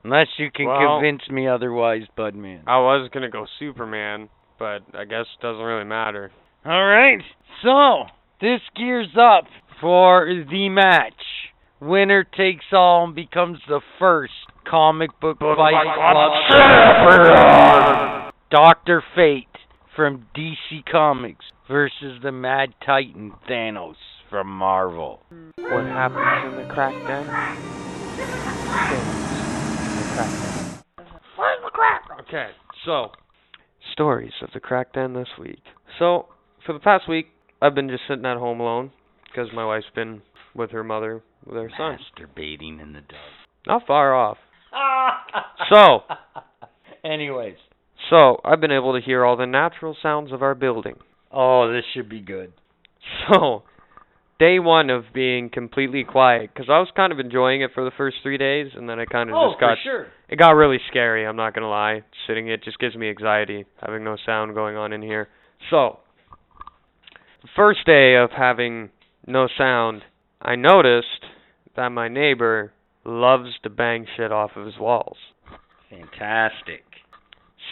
[0.06, 2.62] Unless you can Well- convince me otherwise, Budman.
[2.66, 6.32] I was gonna go Superman, but I guess it doesn't really matter.
[6.66, 7.22] All right.
[7.62, 8.06] So
[8.40, 9.48] this gears up
[9.82, 11.52] for the match.
[11.82, 14.34] Winner takes all and becomes the first
[14.64, 18.32] comic book fight club champion.
[18.50, 19.48] Doctor Fate
[19.98, 23.96] from DC Comics versus the Mad Titan Thanos
[24.30, 25.22] from Marvel.
[25.58, 27.58] What happens in the crackdown?
[32.22, 32.50] Okay,
[32.86, 33.08] so
[33.92, 35.62] stories of the crackdown this week.
[35.98, 36.28] So
[36.64, 37.28] for the past week,
[37.60, 38.92] I've been just sitting at home alone
[39.26, 40.22] because my wife's been
[40.54, 41.98] with her mother with her son.
[41.98, 43.22] Masturbating in the dark.
[43.66, 44.38] Not far off.
[45.72, 46.04] So-
[47.04, 47.56] anyways,
[48.10, 50.96] So, I've been able to hear all the natural sounds of our building.
[51.32, 52.54] oh, this should be good.
[53.32, 53.64] So,
[54.40, 57.92] day one of being completely quiet, because I was kind of enjoying it for the
[57.98, 60.08] first three days, and then I kind of Oh, just got sure.
[60.30, 61.26] it got really scary.
[61.26, 62.04] I'm not gonna lie.
[62.28, 65.28] Sitting it just gives me anxiety having no sound going on in here.
[65.70, 66.00] So,
[67.42, 68.90] the first day of having
[69.26, 70.04] no sound,
[70.42, 71.26] I noticed
[71.76, 72.74] that my neighbor
[73.06, 75.18] loves to bang shit off of his walls.
[75.90, 76.84] Fantastic.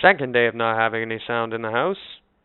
[0.02, 1.98] Second day of not having any sound in the house.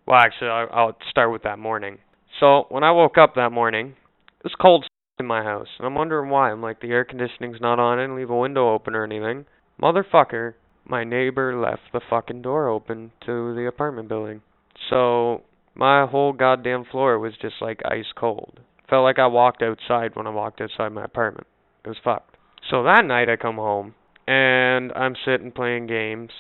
[0.06, 1.98] Well, actually, I'll, start with that morning.
[2.38, 3.94] So when I woke up that morning,
[4.38, 4.86] it was cold
[5.20, 6.50] in my house, and I'm wondering why.
[6.50, 7.98] I'm like, the air conditioning's not on.
[7.98, 9.46] I didn't leave a window open or anything.
[9.80, 14.42] Motherfucker, my neighbor left the fucking door open to the apartment building.
[14.88, 15.42] So
[15.74, 18.60] my whole goddamn floor was just like ice cold.
[18.88, 21.46] Felt like I walked outside when I walked outside my apartment.
[21.84, 22.36] It was fucked.
[22.68, 23.94] So that night I come home
[24.26, 26.30] and I'm sitting playing games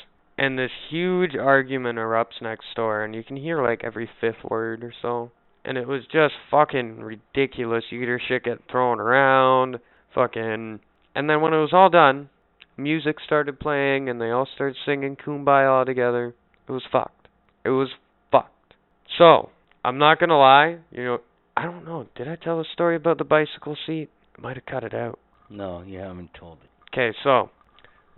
[0.40, 4.82] and this huge argument erupts next door and you can hear like every fifth word
[4.82, 5.30] or so.
[5.66, 7.84] And it was just fucking ridiculous.
[7.90, 9.78] You hear shit get thrown around,
[10.14, 10.80] fucking
[11.14, 12.30] and then when it was all done,
[12.78, 16.34] music started playing and they all started singing Kumbaya all together.
[16.66, 17.28] It was fucked.
[17.62, 17.90] It was
[18.32, 18.74] fucked.
[19.18, 19.50] So,
[19.84, 21.18] I'm not gonna lie, you know
[21.54, 24.08] I don't know, did I tell the story about the bicycle seat?
[24.38, 25.18] I might have cut it out.
[25.50, 26.70] No, you haven't told it.
[26.94, 27.50] Okay, so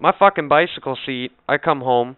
[0.02, 2.16] my fucking bicycle seat, I come home,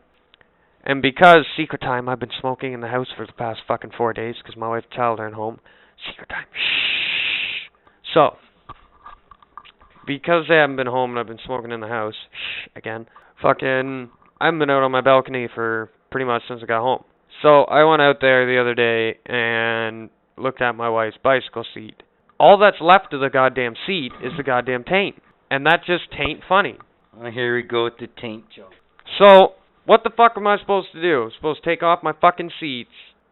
[0.84, 4.14] and because secret time, I've been smoking in the house for the past fucking four
[4.14, 5.60] days because my wife and child aren't home.
[6.10, 6.46] Secret time.
[6.54, 7.68] Shh.
[8.14, 8.36] So,
[10.06, 13.06] because they haven't been home and I've been smoking in the house, shh, again,
[13.42, 14.08] fucking,
[14.40, 17.04] I haven't been out on my balcony for pretty much since I got home.
[17.42, 20.08] So I went out there the other day and
[20.38, 22.02] looked at my wife's bicycle seat.
[22.40, 25.16] All that's left of the goddamn seat is the goddamn taint.
[25.50, 26.78] And that just taint funny.
[27.16, 28.72] Well, here we go with the taint joke.
[29.18, 29.54] So,
[29.86, 31.30] what the fuck am I supposed to do?
[31.36, 32.90] supposed to take off my fucking seats.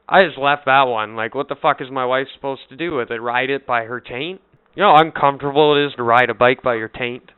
[0.08, 1.16] I just left that one.
[1.16, 3.20] Like, what the fuck is my wife supposed to do with it?
[3.20, 4.40] Ride it by her taint?
[4.74, 7.30] You know how uncomfortable it is to ride a bike by your taint?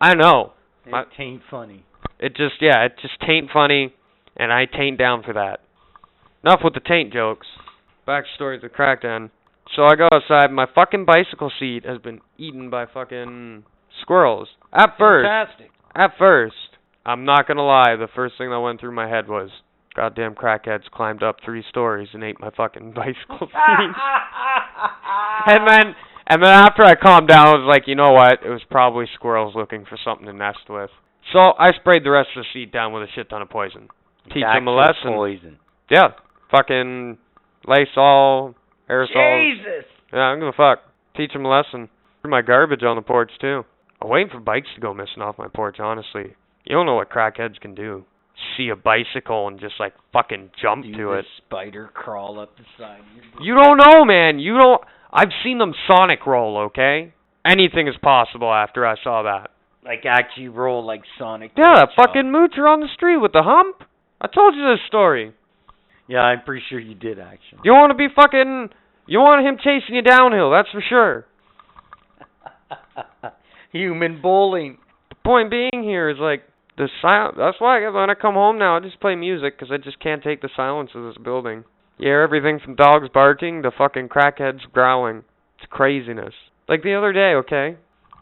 [0.00, 0.52] I know.
[0.84, 1.84] It My- taint funny.
[2.18, 3.94] It just, yeah, it just taint funny,
[4.36, 5.60] and I taint down for that.
[6.44, 7.46] Enough with the taint jokes.
[8.06, 9.30] Backstory to the crackdown.
[9.74, 13.64] So I go outside, my fucking bicycle seat has been eaten by fucking
[14.00, 14.48] squirrels.
[14.72, 15.70] At first, Fantastic.
[15.94, 16.54] at first,
[17.04, 19.50] I'm not gonna lie, the first thing that went through my head was,
[19.94, 23.50] goddamn crackheads climbed up three stories and ate my fucking bicycle seat.
[25.46, 25.94] and then,
[26.26, 28.38] and then after I calmed down, I was like, you know what?
[28.44, 30.90] It was probably squirrels looking for something to nest with.
[31.32, 33.88] So I sprayed the rest of the seat down with a shit ton of poison.
[34.32, 35.12] Teach them a lesson.
[35.12, 35.58] Poison.
[35.90, 36.08] Yeah,
[36.50, 37.18] fucking
[37.66, 38.54] Lysol,
[38.88, 39.54] aerosol.
[39.56, 39.84] Jesus.
[40.12, 40.80] Yeah, I'm gonna fuck.
[41.16, 41.88] Teach them a lesson.
[42.22, 43.64] Threw my garbage on the porch too.
[44.02, 45.76] I'm waiting for bikes to go missing off my porch.
[45.78, 46.34] Honestly,
[46.64, 48.04] you don't know what crackheads can do.
[48.56, 51.24] See a bicycle and just like fucking jump Do to it.
[51.46, 53.42] spider crawl up the side of your door.
[53.42, 54.38] You don't know, man.
[54.38, 54.80] You don't.
[55.12, 56.58] I've seen them Sonic roll.
[56.66, 57.12] Okay,
[57.46, 59.50] anything is possible after I saw that.
[59.84, 61.52] Like actually roll like Sonic.
[61.56, 63.76] Yeah, that fucking moocher on the street with the hump.
[64.20, 65.34] I told you this story.
[66.08, 67.60] Yeah, I'm pretty sure you did actually.
[67.64, 68.70] You want to be fucking.
[69.06, 70.50] You want him chasing you downhill.
[70.50, 71.26] That's for sure.
[73.72, 74.78] Human bowling.
[75.08, 76.42] the point being here is like
[76.76, 77.36] the silence.
[77.38, 80.22] That's why when I come home now, I just play music because I just can't
[80.22, 81.64] take the silence of this building.
[81.98, 85.24] You hear everything from dogs barking to fucking crackheads growling.
[85.58, 86.34] It's craziness.
[86.68, 87.76] Like the other day, okay,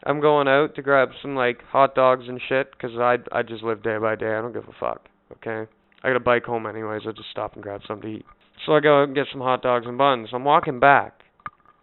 [0.05, 3.63] I'm going out to grab some like hot dogs and shit because I I just
[3.63, 4.33] live day by day.
[4.33, 5.07] I don't give a fuck.
[5.33, 5.69] Okay,
[6.03, 7.01] I got a bike home anyways.
[7.05, 8.25] I'll just stop and grab something to eat.
[8.65, 10.29] So I go and get some hot dogs and buns.
[10.33, 11.21] I'm walking back,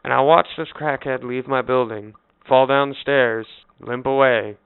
[0.04, 2.14] and I watch this crackhead leave my building,
[2.48, 3.46] fall down the stairs,
[3.80, 4.56] limp away,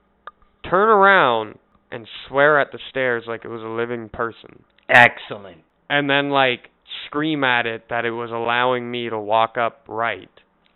[0.69, 1.57] turn around
[1.91, 4.63] and swear at the stairs like it was a living person.
[4.89, 5.59] Excellent.
[5.89, 6.69] And then like
[7.05, 10.29] scream at it that it was allowing me to walk up right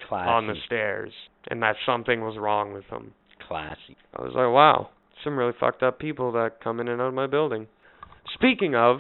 [0.08, 0.30] Classy.
[0.30, 1.12] on the stairs
[1.50, 3.14] and that something was wrong with them.
[3.48, 3.98] Classy.
[4.16, 4.90] I was like, wow,
[5.24, 7.68] some really fucked up people that come in and out of my building.
[8.34, 9.00] Speaking of,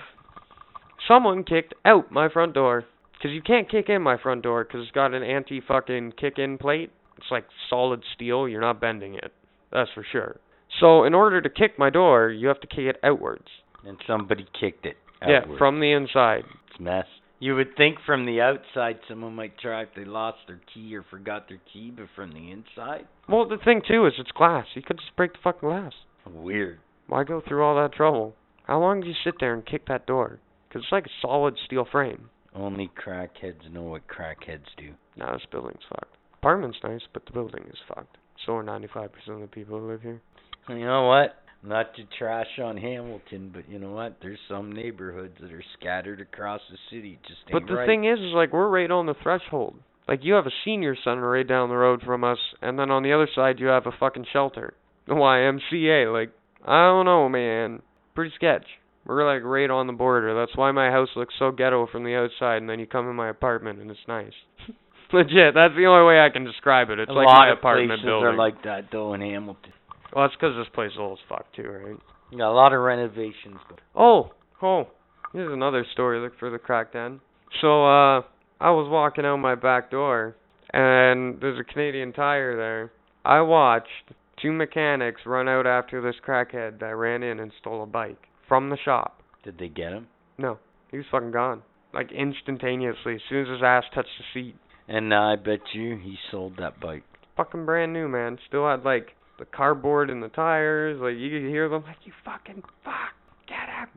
[1.08, 2.86] someone kicked out my front door.
[3.14, 6.38] Because you can't kick in my front door because it's got an anti fucking kick
[6.38, 6.92] in plate.
[7.18, 8.48] It's like solid steel.
[8.48, 9.32] You're not bending it.
[9.72, 10.38] That's for sure.
[10.80, 13.48] So, in order to kick my door, you have to kick it outwards.
[13.86, 14.98] And somebody kicked it.
[15.26, 16.44] Yeah, from the inside.
[16.70, 17.06] It's a mess.
[17.40, 21.04] You would think from the outside someone might try if they lost their key or
[21.10, 24.66] forgot their key, but from the inside, Well, the thing too is it's glass.
[24.74, 25.94] You could just break the fucking glass.
[26.26, 26.80] weird.
[27.08, 28.36] Why go through all that trouble?
[28.64, 30.40] How long do you sit there and kick that door?
[30.68, 32.30] Because it's like a solid steel frame.
[32.54, 34.90] Only crackheads know what crackheads do.
[35.16, 36.17] Now this building's fucked.
[36.48, 38.16] Apartment's nice, but the building is fucked.
[38.46, 40.22] So are 95% of the people who live here.
[40.70, 41.36] You know what?
[41.62, 44.20] Not to trash on Hamilton, but you know what?
[44.22, 47.20] There's some neighborhoods that are scattered across the city.
[47.28, 47.86] Just But the right.
[47.86, 49.76] thing is, is like we're right on the threshold.
[50.08, 53.04] Like you have a senior center right down the road from us, and then on
[53.04, 54.74] the other side you have a fucking shelter,
[55.06, 56.14] the YMCA.
[56.14, 56.32] Like
[56.66, 57.82] I don't know, man.
[58.16, 58.66] Pretty sketch.
[59.06, 60.34] We're like right on the border.
[60.34, 63.18] That's why my house looks so ghetto from the outside, and then you come in
[63.18, 64.32] my apartment and it's nice.
[65.14, 65.54] Legit.
[65.54, 67.00] That's the only way I can describe it.
[67.00, 68.28] It's a like lot my of apartment places building.
[68.28, 69.74] are like that though in Hamilton.
[70.14, 71.98] well, that's 'cause this place is old as fuck too, right?
[72.32, 73.58] Yeah, a lot of renovations.
[73.96, 74.32] Oh,
[74.62, 74.88] oh,
[75.34, 77.22] here's another story look for the crack den.
[77.62, 78.22] So, uh,
[78.60, 80.36] I was walking out my back door,
[80.74, 82.92] and there's a Canadian Tire there.
[83.24, 87.86] I watched two mechanics run out after this crackhead that ran in and stole a
[87.86, 89.22] bike from the shop.
[89.44, 90.08] did they get him?
[90.38, 90.58] No,
[90.92, 91.62] he was fucking gone.
[91.94, 94.56] Like instantaneously, as soon as his ass touched the seat.
[94.88, 97.04] And I bet you he sold that bike.
[97.36, 98.40] Fucking brand new, man.
[98.48, 101.00] Still had like the cardboard and the tires.
[101.02, 103.14] Like you could hear them like, "You fucking fuck,
[103.48, 103.90] get him!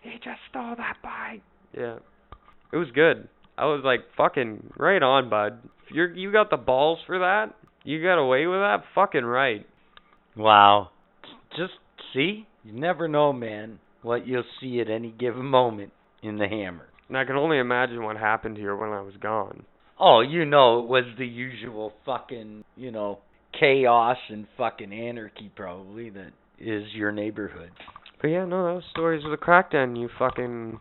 [0.00, 1.42] He just stole that bike."
[1.76, 1.98] Yeah,
[2.72, 3.28] it was good.
[3.58, 5.60] I was like, "Fucking right on, bud.
[5.86, 7.54] If you're you got the balls for that.
[7.84, 8.84] You got away with that.
[8.94, 9.66] Fucking right."
[10.36, 10.90] Wow.
[11.56, 11.74] Just
[12.14, 15.92] see, you never know, man, what you'll see at any given moment
[16.22, 16.88] in the hammer.
[17.08, 19.64] And I can only imagine what happened here when I was gone.
[20.02, 23.18] Oh, you know, it was the usual fucking, you know,
[23.58, 27.70] chaos and fucking anarchy probably that is your neighborhood.
[28.20, 29.96] But yeah, no, that was stories of the crack den.
[29.96, 30.80] You fucking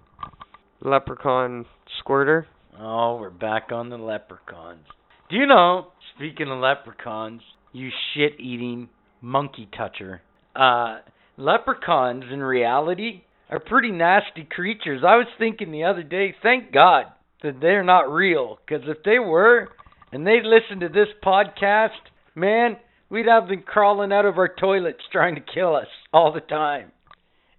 [0.82, 1.66] leprechaun
[2.00, 2.48] squirter.
[2.80, 4.86] Oh, we're back on the leprechauns.
[5.30, 7.42] Do you know, speaking of leprechauns,
[7.74, 8.88] you shit eating
[9.22, 10.22] monkey toucher,
[10.56, 11.00] uh,
[11.38, 15.02] leprechauns in reality are pretty nasty creatures.
[15.06, 17.08] I was thinking the other day, thank God
[17.44, 19.70] that they're not real, because if they were,
[20.12, 21.90] and they listened to this podcast,
[22.36, 22.78] man,
[23.10, 26.92] we'd have them crawling out of our toilets trying to kill us all the time.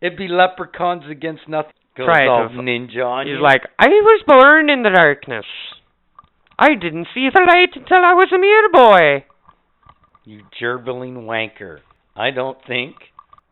[0.01, 1.73] It'd be leprechauns against nothing.
[1.97, 3.43] Goes Try it, all ninja on He's you.
[3.43, 5.45] like, I was born in the darkness.
[6.59, 9.25] I didn't see the light until I was a mere boy.
[10.25, 11.79] You gerbiling wanker.
[12.15, 12.97] I don't think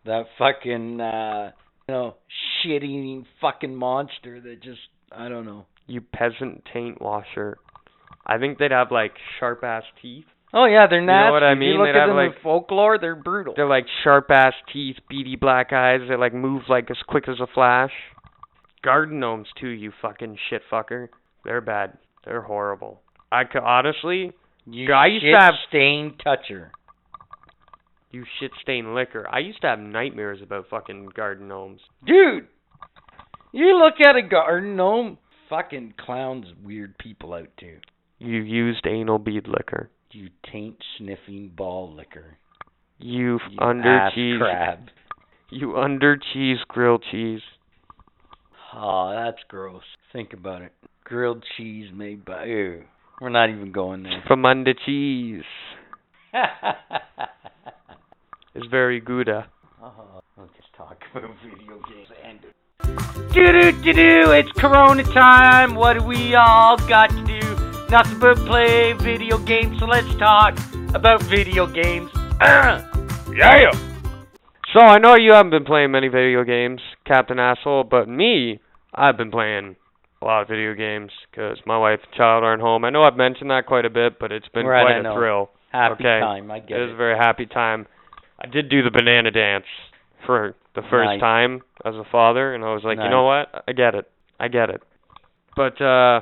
[0.05, 1.51] that fucking uh
[1.89, 2.15] you know,
[2.63, 5.65] shit eating fucking monster that just I don't know.
[5.89, 7.59] You peasant taint washer.
[8.27, 10.27] I think they'd have like sharp ass teeth.
[10.55, 11.25] Oh yeah, they're nasty.
[11.25, 11.69] You know what I mean?
[11.73, 13.55] You look They'd at have, them like- in folklore, they're brutal.
[13.57, 16.01] They're like sharp ass teeth, beady black eyes.
[16.09, 17.91] They like move like as quick as a flash.
[18.83, 21.09] Garden gnomes too, you fucking shit fucker.
[21.45, 21.99] They're bad.
[22.25, 23.01] They're horrible.
[23.33, 24.33] I could honestly,
[24.67, 26.71] you I used to shit have- stained toucher.
[28.11, 29.27] you shit stain liquor.
[29.31, 31.81] I used to have nightmares about fucking garden gnomes.
[32.07, 32.47] Dude,
[33.53, 35.19] you look at a garden gnome,
[35.49, 37.79] fucking clowns weird people out too.
[38.19, 39.91] You used anal bead liquor.
[40.11, 42.37] You taint sniffing ball liquor.
[42.99, 44.39] You, You under cheese.
[44.41, 44.89] crab.
[45.51, 47.41] You under cheese grilled cheese.
[48.75, 49.83] Oh, that's gross.
[50.13, 50.73] Think about it.
[51.05, 52.85] Grilled cheese made by ew.
[53.21, 54.23] We're not even going there.
[54.27, 55.43] From under cheese.
[58.55, 59.29] It's very good.
[59.29, 59.43] uh.
[59.83, 62.41] oh, let's just talk about video games and
[62.83, 65.75] Do do do do, it's Corona time.
[65.75, 67.41] What do we all got to do?
[67.91, 69.79] Nothing but play video games.
[69.79, 70.57] So let's talk
[70.95, 72.11] about video games.
[73.31, 73.71] Yeah.
[74.73, 78.59] So I know you haven't been playing many video games, Captain Asshole, but me,
[78.95, 79.77] I've been playing
[80.21, 82.85] a lot of video games because my wife and child aren't home.
[82.85, 85.03] I know I've mentioned that quite a bit, but it's been Right, quite I a
[85.05, 85.15] know.
[85.15, 85.51] thrill.
[85.71, 86.19] Happy Okay.
[86.21, 86.95] time, I get it was it.
[86.95, 87.87] a very happy time.
[88.41, 89.67] I did do the banana dance
[90.27, 91.21] for the first Nice.
[91.21, 93.65] time as a father, and I was like, you know what?
[93.67, 94.11] I get it.
[94.41, 94.83] I get it.
[95.57, 96.21] But uh,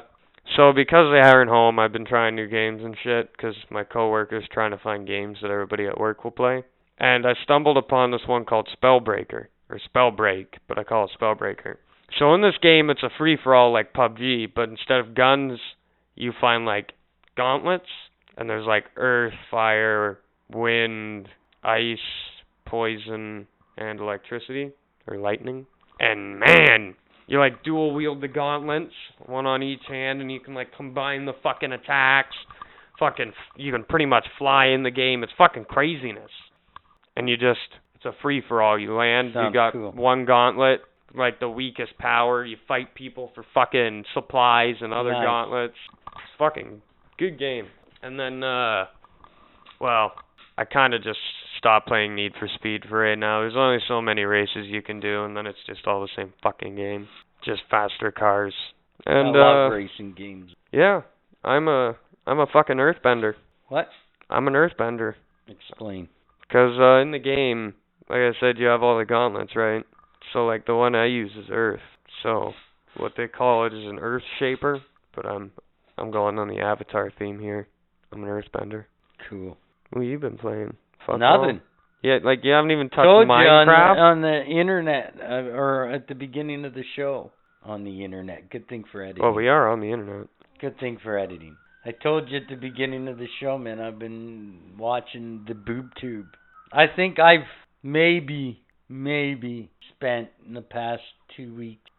[0.57, 4.45] so because they aren't home, I've been trying new games and shit because my coworkers
[4.53, 6.65] trying to find games that everybody at work will play.
[6.99, 11.77] And I stumbled upon this one called Spellbreaker or Spellbreak, but I call it Spellbreaker.
[12.19, 15.59] So in this game, it's a free for all like PUBG, but instead of guns,
[16.15, 16.93] you find like
[17.37, 17.89] gauntlets,
[18.37, 20.19] and there's like earth, fire,
[20.51, 21.29] wind,
[21.63, 21.99] ice,
[22.65, 23.47] poison,
[23.77, 24.71] and electricity
[25.07, 25.67] or lightning.
[25.99, 26.95] And man,
[27.27, 28.93] you like dual wield the gauntlets,
[29.25, 32.37] one on each hand, and you can like combine the fucking attacks.
[32.99, 35.23] Fucking, you can pretty much fly in the game.
[35.23, 36.31] It's fucking craziness.
[37.15, 37.61] And you just,
[37.95, 38.79] it's a free for all.
[38.79, 39.93] You land, you got cool.
[39.93, 40.81] one gauntlet,
[41.15, 42.45] like the weakest power.
[42.45, 45.25] You fight people for fucking supplies and other Nice.
[45.25, 45.75] gauntlets.
[46.07, 46.81] It's fucking
[47.19, 47.67] good game.
[48.03, 48.87] And then, uh,
[49.79, 50.13] well,
[50.57, 51.19] I kind of just
[51.59, 53.41] stopped playing Need for Speed for right now.
[53.41, 56.33] There's only so many races you can do, and then it's just all the same
[56.43, 57.09] fucking game,
[57.45, 58.55] just faster cars.
[59.05, 60.51] And I love uh, racing games.
[60.73, 61.03] yeah,
[61.45, 61.97] I'm a
[62.27, 63.35] I'm a fucking earthbender.
[63.69, 63.89] What?
[64.31, 65.15] I'm an earthbender.
[65.49, 66.09] Explain.
[66.51, 67.75] Cause uh, in the game,
[68.09, 69.85] like I said, you have all the gauntlets, right?
[70.33, 71.81] So like the one I use is Earth.
[72.23, 72.53] So
[72.97, 74.81] what they call it is an Earth Shaper,
[75.15, 75.53] but I'm
[75.99, 77.69] I'm going on the Avatar theme here.
[78.13, 78.85] I'm an Earthbender.
[79.29, 79.57] Cool.
[79.91, 80.77] What you been playing?
[81.07, 81.41] Fuck all.
[81.47, 81.61] Nothing.
[82.03, 83.99] Yeah, like you haven't even touched Told you on Minecraft.
[83.99, 87.33] on the internet uh, or at the beginning of the show
[87.65, 88.51] on the internet.
[88.51, 89.23] Good thing for editing.
[89.23, 90.29] well, we are on the internet.
[90.61, 91.57] Good thing for editing.
[91.85, 93.81] I told you at the beginning of the show, man.
[93.81, 96.27] I've been watching the boob tube.
[96.73, 97.47] I think I've
[97.83, 101.03] maybe, maybe spent in the past
[101.37, 101.91] two weeks,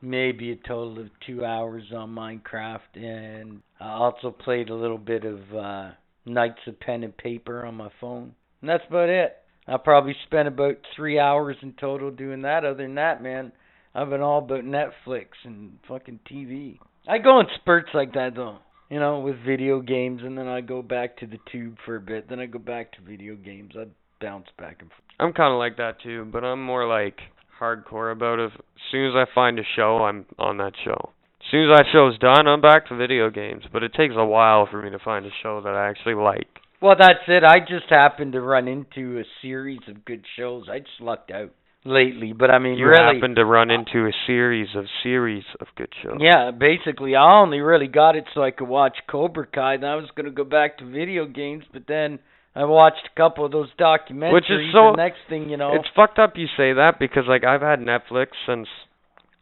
[0.00, 5.24] maybe a total of two hours on Minecraft, and I also played a little bit
[5.24, 5.90] of uh,
[6.24, 8.34] Knights of Pen and Paper on my phone.
[8.62, 9.36] And that's about it.
[9.68, 12.64] I probably spent about three hours in total doing that.
[12.64, 13.52] Other than that, man,
[13.94, 16.78] I've been all about Netflix and fucking TV.
[17.06, 18.58] I go in spurts like that though.
[18.88, 22.00] You know, with video games and then I go back to the tube for a
[22.00, 23.72] bit, then I go back to video games.
[23.76, 23.84] I
[24.20, 25.02] bounce back and forth.
[25.18, 27.18] I'm kind of like that too, but I'm more like
[27.60, 28.52] hardcore about it.
[28.54, 28.60] As
[28.90, 31.10] soon as I find a show, I'm on that show.
[31.40, 33.64] As soon as that show's done, I'm back to video games.
[33.72, 36.61] But it takes a while for me to find a show that I actually like.
[36.82, 37.44] Well, that's it.
[37.44, 40.64] I just happened to run into a series of good shows.
[40.70, 41.50] I just lucked out
[41.84, 45.68] lately, but I mean, You really, happen to run into a series of series of
[45.76, 46.18] good shows.
[46.20, 49.76] Yeah, basically, I only really got it so I could watch Cobra Kai.
[49.78, 52.18] Then I was gonna go back to video games, but then
[52.54, 54.32] I watched a couple of those documentaries.
[54.32, 57.26] Which is so- and next thing you know, It's fucked up you say that because
[57.26, 58.68] like I've had Netflix since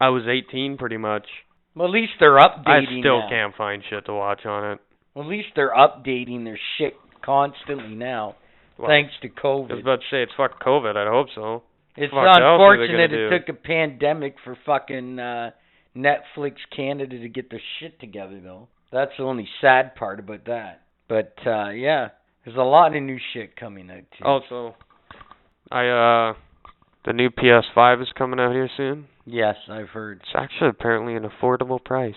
[0.01, 1.26] I was 18 pretty much.
[1.74, 2.99] well, at least they're updating.
[2.99, 3.28] I still now.
[3.28, 4.78] can't find shit to watch on it.
[5.14, 8.37] Well, at least they're updating their shit constantly now,
[8.79, 9.71] Well, thanks to COVID.
[9.71, 10.97] I was about to say it's fuck COVID.
[10.97, 11.62] I'd hope so.
[11.97, 13.39] It's fuck else are they unfortunate it do?
[13.39, 15.51] took a pandemic for fucking uh
[15.97, 18.68] Netflix Canada to get their shit together though.
[18.93, 20.83] That's the only sad part about that.
[21.09, 22.09] But uh yeah,
[22.45, 24.25] there's a lot of new shit coming out too.
[24.25, 24.77] Also,
[25.71, 26.35] I uh,
[27.05, 29.07] the new PS5 is coming out here soon.
[29.27, 30.21] yes, I've heard.
[30.21, 32.14] It's actually apparently an affordable price.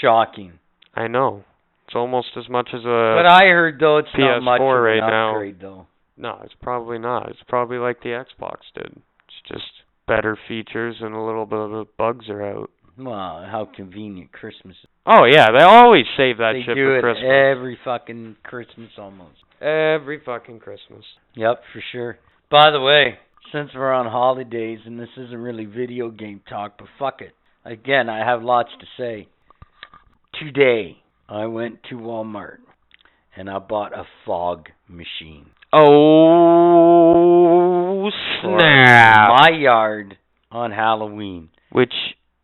[0.00, 0.54] Shocking.
[0.94, 1.44] I know.
[1.90, 3.16] It's almost as much as a.
[3.18, 5.30] but I heard though it's PS4 much of an right now.
[5.32, 5.88] upgrade though.
[6.16, 7.28] no, it's probably not.
[7.30, 8.92] It's probably like the Xbox did.
[8.92, 9.66] It's just
[10.06, 12.70] better features and a little bit of the bugs are out.
[12.96, 14.88] Well, how convenient Christmas is.
[15.04, 17.24] Oh yeah, they always save that they shit do for it Christmas.
[17.28, 19.38] every fucking Christmas almost.
[19.60, 21.04] Every fucking Christmas.
[21.34, 22.18] Yep, for sure.
[22.52, 23.18] By the way,
[23.52, 27.32] since we're on holidays and this isn't really video game talk, but fuck it.
[27.64, 29.26] Again, I have lots to say.
[30.38, 30.98] Today,
[31.30, 32.58] I went to Walmart
[33.36, 35.46] and I bought a fog machine.
[35.72, 35.90] Oh
[38.42, 39.28] snap!
[39.38, 40.18] My yard
[40.50, 41.50] on Halloween.
[41.70, 41.94] Which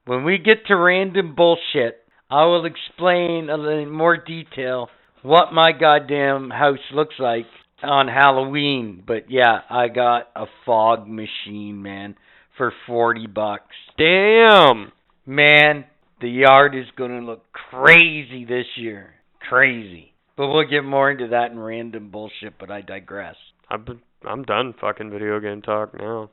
[0.05, 1.97] When we get to random bullshit,
[2.31, 4.89] I will explain a little more detail
[5.23, 7.47] what my goddamn house looks like
[7.83, 9.03] on Halloween.
[9.05, 12.15] But yeah, I got a fog machine, man,
[12.57, 13.75] for 40 bucks.
[13.99, 14.93] damn.
[15.29, 15.87] Man,
[16.21, 19.15] the yard is going to look crazy this year.
[19.49, 20.13] Crazy.
[20.37, 23.37] But we'll get more into that in random bullshit, but I digress.
[23.71, 26.31] I've been, I'm done fucking video game talk now.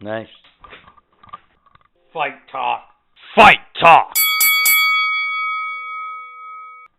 [0.00, 0.28] Nice.
[2.12, 2.82] Fight talk.
[3.36, 4.12] Fight talk.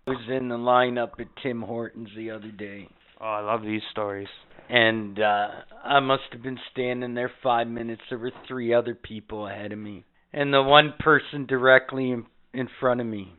[0.08, 2.88] I was in the lineup at Tim Hortons the other day.
[3.22, 4.28] Oh, I love these stories.
[4.70, 5.48] and uh
[5.84, 8.02] I must have been standing there five minutes.
[8.10, 10.04] There were three other people ahead of me,
[10.34, 13.34] and the one person directly in, in front of me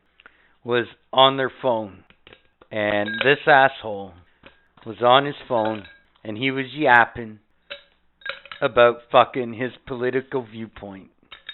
[0.63, 2.03] was on their phone,
[2.71, 4.13] and this asshole
[4.85, 5.83] was on his phone,
[6.23, 7.39] and he was yapping
[8.61, 11.09] about fucking his political viewpoint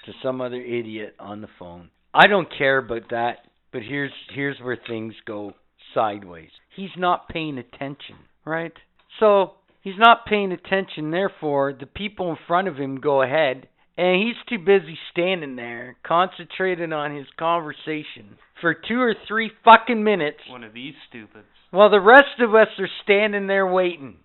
[0.06, 1.90] to some other idiot on the phone.
[2.14, 3.38] I don't care about that,
[3.72, 5.54] but here's here's where things go
[5.94, 6.50] sideways.
[6.76, 8.16] He's not paying attention,
[8.46, 8.74] right?
[9.20, 13.68] So he's not paying attention, therefore the people in front of him go ahead
[13.98, 20.04] and he's too busy standing there concentrating on his conversation for two or three fucking
[20.04, 21.46] minutes One of these stupids.
[21.72, 24.18] well, the rest of us are standing there waiting.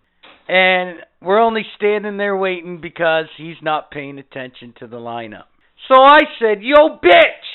[0.49, 5.45] And we're only standing there waiting because he's not paying attention to the lineup.
[5.89, 7.47] So I said, Yo, bitch!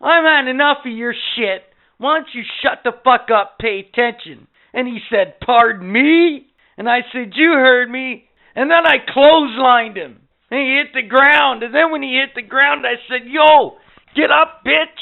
[0.00, 1.62] I've had enough of your shit.
[1.98, 4.48] Why don't you shut the fuck up, pay attention?
[4.74, 6.46] And he said, Pardon me?
[6.76, 8.24] And I said, You heard me.
[8.56, 10.21] And then I clotheslined him.
[10.52, 11.62] And he hit the ground.
[11.62, 13.78] And then when he hit the ground, I said, Yo,
[14.14, 15.00] get up, bitch!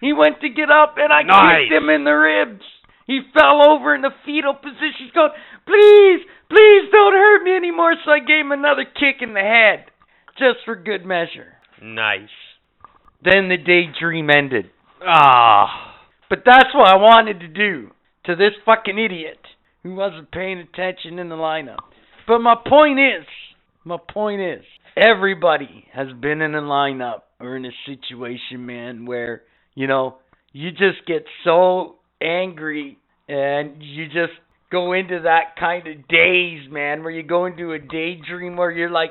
[0.00, 1.66] He went to get up, and I Nice.
[1.66, 2.62] kicked him in the ribs.
[3.06, 5.02] He fell over in the fetal position.
[5.02, 5.30] He's going,
[5.66, 7.94] please, please don't hurt me anymore.
[8.04, 9.86] So I gave him another kick in the head,
[10.38, 11.54] just for good measure.
[11.82, 12.28] Nice.
[13.22, 14.70] Then the daydream ended.
[15.06, 15.96] Ah.
[16.30, 17.90] But that's what I wanted to do
[18.26, 19.38] to this fucking idiot
[19.82, 21.78] who wasn't paying attention in the lineup.
[22.26, 23.26] But my point is,
[23.84, 24.64] my point is,
[24.96, 29.42] everybody has been in a lineup or in a situation, man, where
[29.74, 30.16] you know
[30.52, 32.98] you just get so angry
[33.28, 34.32] and you just
[34.70, 38.90] go into that kind of daze, man, where you go into a daydream where you're
[38.90, 39.10] like,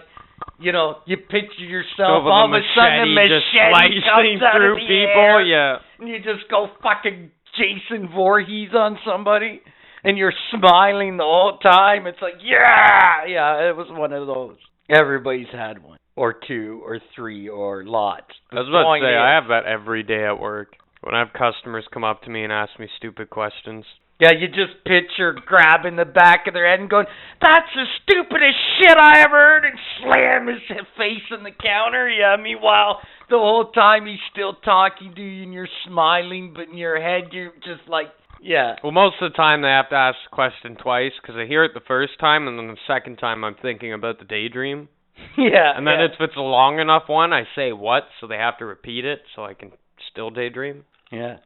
[0.59, 4.43] you know, you picture yourself all of a sudden a machete just machete slicing comes
[4.43, 5.21] out through of the people.
[5.21, 5.77] air, Yeah.
[5.99, 9.61] and you just go fucking Jason Voorhees on somebody,
[10.03, 12.07] and you're smiling the whole time.
[12.07, 13.69] It's like, yeah, yeah.
[13.69, 14.57] It was one of those.
[14.89, 18.27] Everybody's had one, or two, or three, or lots.
[18.51, 20.75] I was about to say I have that every day at work.
[21.01, 23.85] When I have customers come up to me and ask me stupid questions.
[24.19, 27.07] Yeah, you just picture grabbing the back of their head and going,
[27.41, 30.61] "That's the stupidest shit I ever heard," and slam his
[30.95, 32.07] face on the counter.
[32.09, 32.37] Yeah.
[32.37, 37.01] Meanwhile, the whole time he's still talking to you, and you're smiling, but in your
[37.01, 38.11] head you're just like,
[38.43, 41.45] "Yeah." Well, most of the time they have to ask the question twice because I
[41.45, 44.89] hear it the first time, and then the second time I'm thinking about the daydream.
[45.37, 45.71] Yeah.
[45.75, 46.05] And then yeah.
[46.05, 49.21] if it's a long enough one, I say what, so they have to repeat it
[49.35, 49.71] so I can
[50.11, 50.85] still daydream.
[51.11, 51.37] Yeah.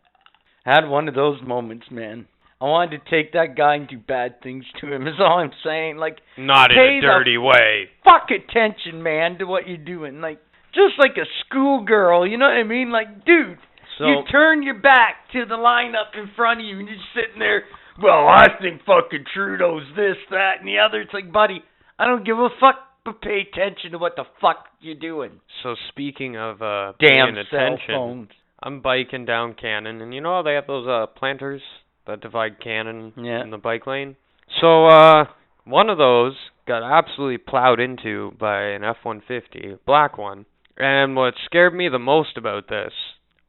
[0.65, 2.27] I had one of those moments, man.
[2.59, 5.07] I wanted to take that guy and do bad things to him.
[5.07, 5.97] Is all I'm saying.
[5.97, 7.89] Like, Not in a dirty way.
[8.03, 10.21] fuck attention, man, to what you're doing.
[10.21, 10.39] Like,
[10.73, 12.27] just like a schoolgirl.
[12.27, 12.91] You know what I mean?
[12.91, 13.57] Like, dude,
[13.97, 17.39] So you turn your back to the lineup in front of you, and you're sitting
[17.39, 17.63] there.
[18.01, 21.01] Well, I think fucking Trudeau's this, that, and the other.
[21.01, 21.63] It's like, buddy,
[21.97, 22.75] I don't give a fuck.
[23.05, 25.39] But pay attention to what the fuck you're doing.
[25.63, 28.27] so speaking of uh Damn paying attention.
[28.61, 31.61] I'm biking down Cannon, and you know how they have those uh planters
[32.05, 33.41] that divide Cannon Yeah.
[33.43, 34.17] in the bike lane.
[34.59, 35.23] So uh,
[35.63, 36.33] one of those
[36.67, 40.45] got absolutely plowed into by an F-150, black one.
[40.75, 42.91] And what scared me the most about this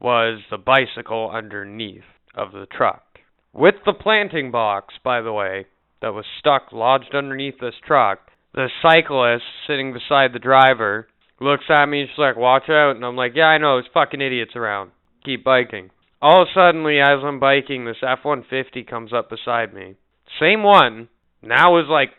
[0.01, 2.05] was the bicycle underneath
[2.35, 3.03] of the truck.
[3.53, 5.67] With the planting box, by the way,
[6.01, 8.21] that was stuck lodged underneath this truck,
[8.55, 11.09] the cyclist sitting beside the driver
[11.41, 12.97] looks at me and she's like, watch out.
[12.97, 14.91] And I'm like, yeah, I know, there's fucking idiots around.
[15.25, 15.91] Keep biking.
[16.21, 19.97] All suddenly, as I'm biking, this F-150 comes up beside me.
[20.41, 21.09] Same one.
[21.43, 22.11] Now is like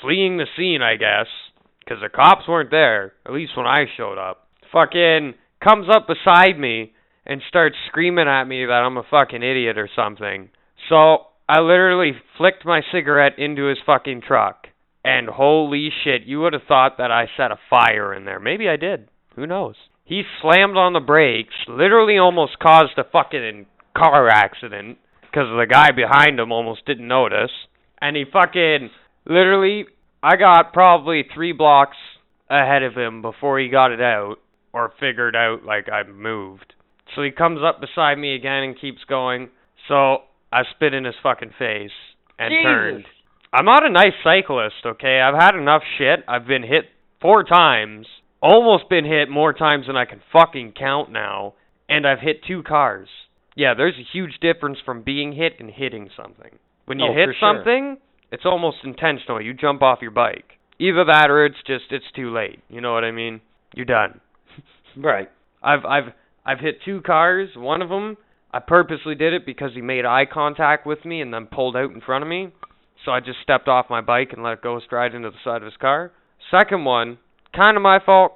[0.00, 1.26] fleeing the scene, I guess,
[1.80, 3.14] because the cops weren't there.
[3.26, 4.48] At least when I showed up.
[4.72, 6.92] Fucking comes up beside me
[7.28, 10.48] and starts screaming at me that I'm a fucking idiot or something.
[10.88, 14.66] So I literally flicked my cigarette into his fucking truck.
[15.04, 18.40] And holy shit, you would have thought that I set a fire in there.
[18.40, 19.08] Maybe I did.
[19.36, 19.74] Who knows?
[20.04, 25.90] He slammed on the brakes, literally almost caused a fucking car accident because the guy
[25.92, 27.50] behind him almost didn't notice.
[28.00, 28.90] And he fucking
[29.26, 29.86] literally,
[30.22, 31.96] I got probably three blocks
[32.50, 34.36] ahead of him before he got it out
[34.72, 36.74] or figured out like I moved.
[37.14, 39.48] So he comes up beside me again and keeps going.
[39.88, 40.18] So
[40.52, 41.90] I spit in his fucking face
[42.38, 42.62] and Jesus.
[42.64, 43.04] turned.
[43.52, 45.20] I'm not a nice cyclist, okay?
[45.20, 46.20] I've had enough shit.
[46.28, 46.84] I've been hit
[47.20, 48.06] four times.
[48.42, 51.54] Almost been hit more times than I can fucking count now.
[51.88, 53.08] And I've hit two cars.
[53.56, 56.58] Yeah, there's a huge difference from being hit and hitting something.
[56.84, 57.54] When you Oh, hit for sure.
[57.54, 57.96] something,
[58.30, 59.40] it's almost intentional.
[59.40, 60.58] You jump off your bike.
[60.78, 62.60] Either that or it's just it's too late.
[62.68, 63.40] You know what I mean?
[63.74, 64.20] You're done.
[64.96, 65.28] Right.
[65.62, 66.12] I've I've
[66.48, 67.50] I've hit two cars.
[67.56, 68.16] One of them,
[68.50, 71.92] I purposely did it because he made eye contact with me and then pulled out
[71.92, 72.48] in front of me.
[73.04, 75.58] So I just stepped off my bike and let it go straight into the side
[75.58, 76.10] of his car.
[76.50, 77.18] Second one,
[77.54, 78.32] kind of my fault,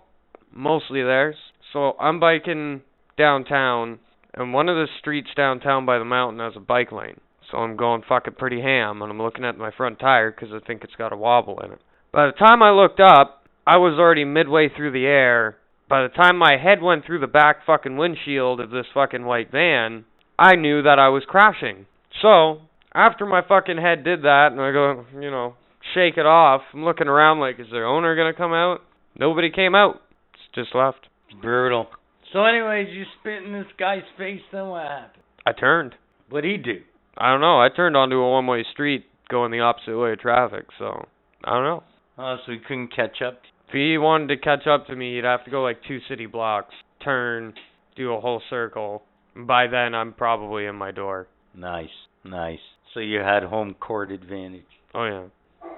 [0.54, 1.36] mostly theirs.
[1.72, 2.82] So I'm biking
[3.16, 3.98] downtown,
[4.34, 7.18] and one of the streets downtown by the mountain has a bike lane.
[7.50, 10.64] So I'm going fucking pretty ham, and I'm looking at my front tire because I
[10.66, 11.80] think it's got a wobble in it.
[12.12, 15.56] By the time I looked up, I was already midway through the air.
[15.92, 19.52] By the time my head went through the back fucking windshield of this fucking white
[19.52, 20.06] van,
[20.38, 21.84] I knew that I was crashing.
[22.22, 22.62] So,
[22.94, 25.52] after my fucking head did that, and I go, you know,
[25.92, 28.80] shake it off, I'm looking around like, is their owner gonna come out?
[29.18, 30.00] Nobody came out.
[30.32, 31.08] It's just left.
[31.42, 31.88] Brutal.
[32.32, 34.40] So, anyways, you spit in this guy's face.
[34.50, 35.22] Then what happened?
[35.44, 35.94] I turned.
[36.30, 36.80] What'd he do?
[37.18, 37.60] I don't know.
[37.60, 41.06] I turned onto a one-way street going the opposite way of traffic, so
[41.44, 41.82] I don't know.
[42.16, 43.42] Oh, so he couldn't catch up.
[43.72, 46.26] If he wanted to catch up to me, he'd have to go like two city
[46.26, 47.54] blocks, turn,
[47.96, 49.02] do a whole circle.
[49.34, 51.26] By then, I'm probably in my door.
[51.56, 51.88] Nice,
[52.22, 52.58] nice.
[52.92, 54.66] So you had home court advantage.
[54.94, 55.68] Oh yeah.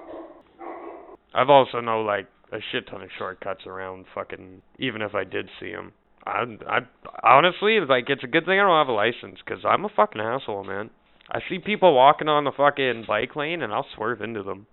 [1.33, 4.61] I've also know like a shit ton of shortcuts around fucking.
[4.77, 5.93] Even if I did see him,
[6.25, 6.79] I I
[7.23, 10.19] honestly like it's a good thing I don't have a license because I'm a fucking
[10.19, 10.89] asshole, man.
[11.31, 14.67] I see people walking on the fucking bike lane and I'll swerve into them.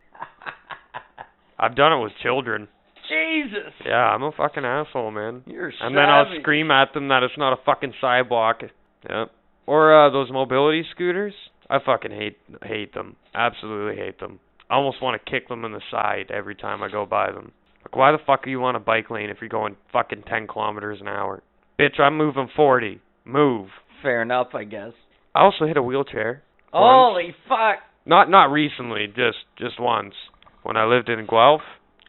[1.61, 2.67] I've done it with children.
[3.09, 5.43] Jesus, Yeah, I'm a fucking asshole, man.
[5.47, 8.61] you're And then I'll scream at them that it's not a fucking sidewalk.
[9.09, 9.31] Yep.
[9.67, 11.35] Or uh those mobility scooters.
[11.69, 13.17] I fucking hate hate them.
[13.35, 14.41] Absolutely hate them.
[14.71, 17.53] I almost want to kick them in the side every time I go by them.
[17.85, 20.47] Like, why the fuck are you on a bike lane if you're going fucking 10
[20.47, 21.43] kilometers an hour?
[21.79, 23.01] Bitch, I'm moving 40.
[23.25, 23.69] Move.
[24.03, 24.93] Fair enough, I guess.
[25.35, 26.43] I also hit a wheelchair.
[26.73, 26.83] Once.
[26.85, 27.81] Holy fuck!
[28.07, 30.15] Not not recently, just just once.
[30.63, 31.61] When I lived in Guelph,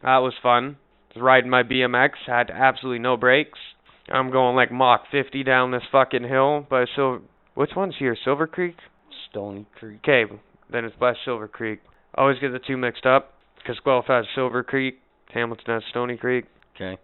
[0.02, 0.76] that was fun.
[1.14, 3.58] Was riding my BMX, had absolutely no brakes.
[4.10, 7.20] I'm going like Mach 50 down this fucking hill by Silver.
[7.54, 8.16] Which one's here?
[8.24, 8.76] Silver Creek?
[9.30, 10.00] Stoney Creek.
[10.02, 10.24] Okay,
[10.70, 11.80] then it's by Silver Creek.
[12.14, 15.00] I always get the two mixed up because Guelph has Silver Creek,
[15.32, 16.44] Hamilton has Stoney Creek.
[16.74, 16.98] Okay.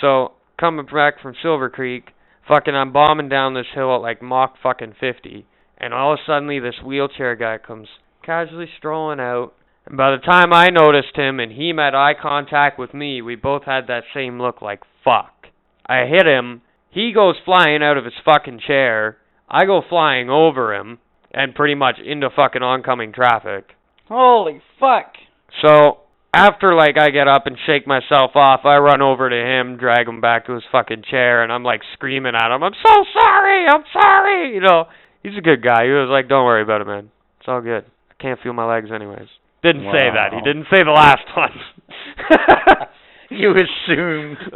[0.00, 2.10] So coming back from Silver Creek,
[2.46, 5.46] fucking I'm bombing down this hill at like Mach fucking 50,
[5.78, 7.88] and all of a sudden this wheelchair guy comes
[8.22, 9.54] casually strolling out.
[9.86, 13.36] And by the time I noticed him and he made eye contact with me, we
[13.36, 15.48] both had that same look like fuck.
[15.86, 16.62] I hit him.
[16.90, 19.18] He goes flying out of his fucking chair.
[19.48, 20.98] I go flying over him
[21.32, 23.74] and pretty much into fucking oncoming traffic.
[24.08, 25.14] Holy fuck!
[25.62, 25.98] So
[26.32, 30.08] after like I get up and shake myself off, I run over to him, drag
[30.08, 33.66] him back to his fucking chair, and I'm like screaming at him, "I'm so sorry,
[33.66, 34.86] I'm sorry." You know,
[35.22, 35.84] he's a good guy.
[35.84, 37.10] He was like, "Don't worry about it, man.
[37.40, 37.84] It's all good.
[38.10, 39.28] I can't feel my legs anyways."
[39.64, 40.32] Didn't say that.
[40.34, 41.50] He didn't say the last one.
[43.30, 44.36] You assumed.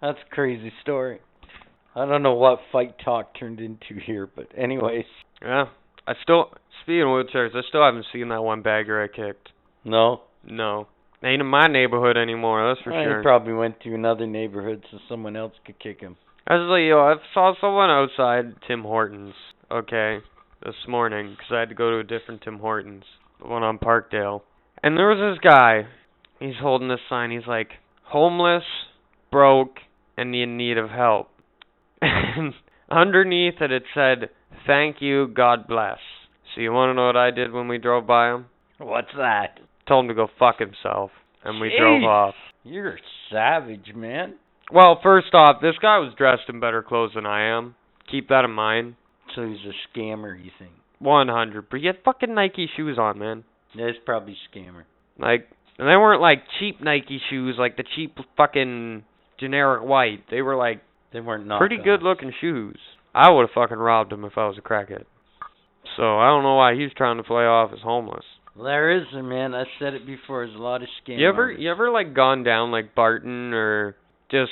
[0.00, 1.18] That's a crazy story.
[1.96, 5.06] I don't know what fight talk turned into here, but anyways.
[5.42, 5.64] yeah,
[6.06, 6.52] I still
[6.82, 9.48] speaking of wheelchairs, I still haven't seen that one bagger I kicked.
[9.84, 10.20] No.
[10.44, 10.86] No,
[11.24, 12.68] ain't in my neighborhood anymore.
[12.68, 13.18] That's for Well, sure.
[13.18, 16.16] He probably went to another neighborhood so someone else could kick him.
[16.46, 19.34] I was like, yo, I saw someone outside Tim Hortons,
[19.70, 20.18] okay,
[20.64, 23.04] this morning, 'cause I had to go to a different Tim Hortons,
[23.40, 24.42] the one on Parkdale.
[24.82, 25.86] And there was this guy,
[26.40, 27.70] he's holding this sign, he's like,
[28.04, 28.64] homeless,
[29.30, 29.76] broke,
[30.16, 31.28] and in need of help.
[32.00, 32.54] And
[32.90, 34.30] underneath it, it said,
[34.66, 35.98] thank you, God bless.
[36.54, 38.46] So you want to know what I did when we drove by him?
[38.78, 39.58] What's that?
[39.86, 41.10] Told him to go fuck himself.
[41.44, 42.34] And we drove off.
[42.64, 42.98] You're
[43.30, 44.34] savage, man.
[44.72, 47.74] Well, first off, this guy was dressed in better clothes than I am.
[48.10, 48.94] Keep that in mind.
[49.34, 50.72] So he's a scammer, you think?
[50.98, 51.68] One hundred.
[51.70, 53.44] But he had fucking Nike shoes on, man.
[53.76, 54.82] That's probably scammer.
[55.18, 55.48] Like,
[55.78, 59.04] and they weren't like cheap Nike shoes, like the cheap fucking
[59.38, 60.24] generic white.
[60.30, 61.58] They were like They weren't knockoffs.
[61.58, 62.78] pretty good looking shoes.
[63.14, 65.04] I would have fucking robbed him if I was a crackhead.
[65.96, 68.24] So I don't know why he's trying to play off as homeless.
[68.56, 69.54] There is, a man.
[69.54, 70.44] I said it before.
[70.44, 71.18] There's a lot of scam.
[71.18, 71.62] You ever artists.
[71.62, 73.94] you ever like gone down like Barton or
[74.30, 74.50] just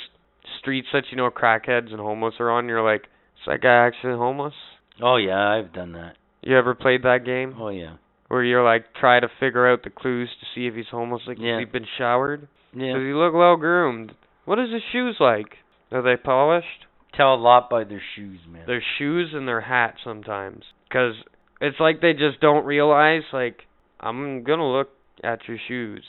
[0.61, 2.69] streets that you know crackheads and homeless are on?
[2.69, 4.55] You're like, is that guy actually homeless?
[5.03, 6.17] Oh yeah, I've done that.
[6.47, 7.55] You ever played that game?
[7.59, 7.97] Oh yeah.
[8.29, 11.23] where you're like try to figure out the clues to see if he's homeless.
[11.27, 11.59] Like, Yeah.
[11.61, 12.49] he's been showered?
[12.73, 12.93] Yeah.
[12.95, 14.13] Does he look well groomed?
[14.45, 15.59] What is his shoes like?
[15.93, 16.87] Are they polished?
[17.15, 18.65] Tell a lot by their shoes, man.
[18.67, 21.15] Their shoes and their hat sometimes, because
[21.61, 23.23] it's like they just don't realize.
[23.33, 23.63] Like,
[24.01, 24.91] I'm gonna look
[25.25, 26.05] at your shoes.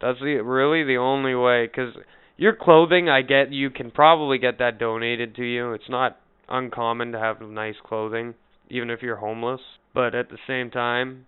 [0.00, 1.66] That's the really the only way.
[1.66, 1.94] Because
[2.36, 5.72] your clothing, I get you can probably get that donated to you.
[5.72, 6.18] It's not
[6.48, 8.34] uncommon to have nice clothing,
[8.70, 9.60] even if you're homeless.
[9.94, 11.26] But at the same time,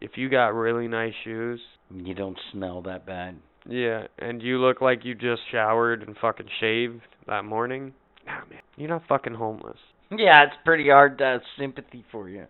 [0.00, 1.60] if you got really nice shoes,
[1.94, 3.36] You don't smell that bad.
[3.68, 7.92] yeah, and you look like you just showered and fucking shaved that morning,
[8.26, 9.78] nah, man, you're not fucking homeless.
[10.10, 12.46] Yeah, it's pretty hard to have sympathy for you.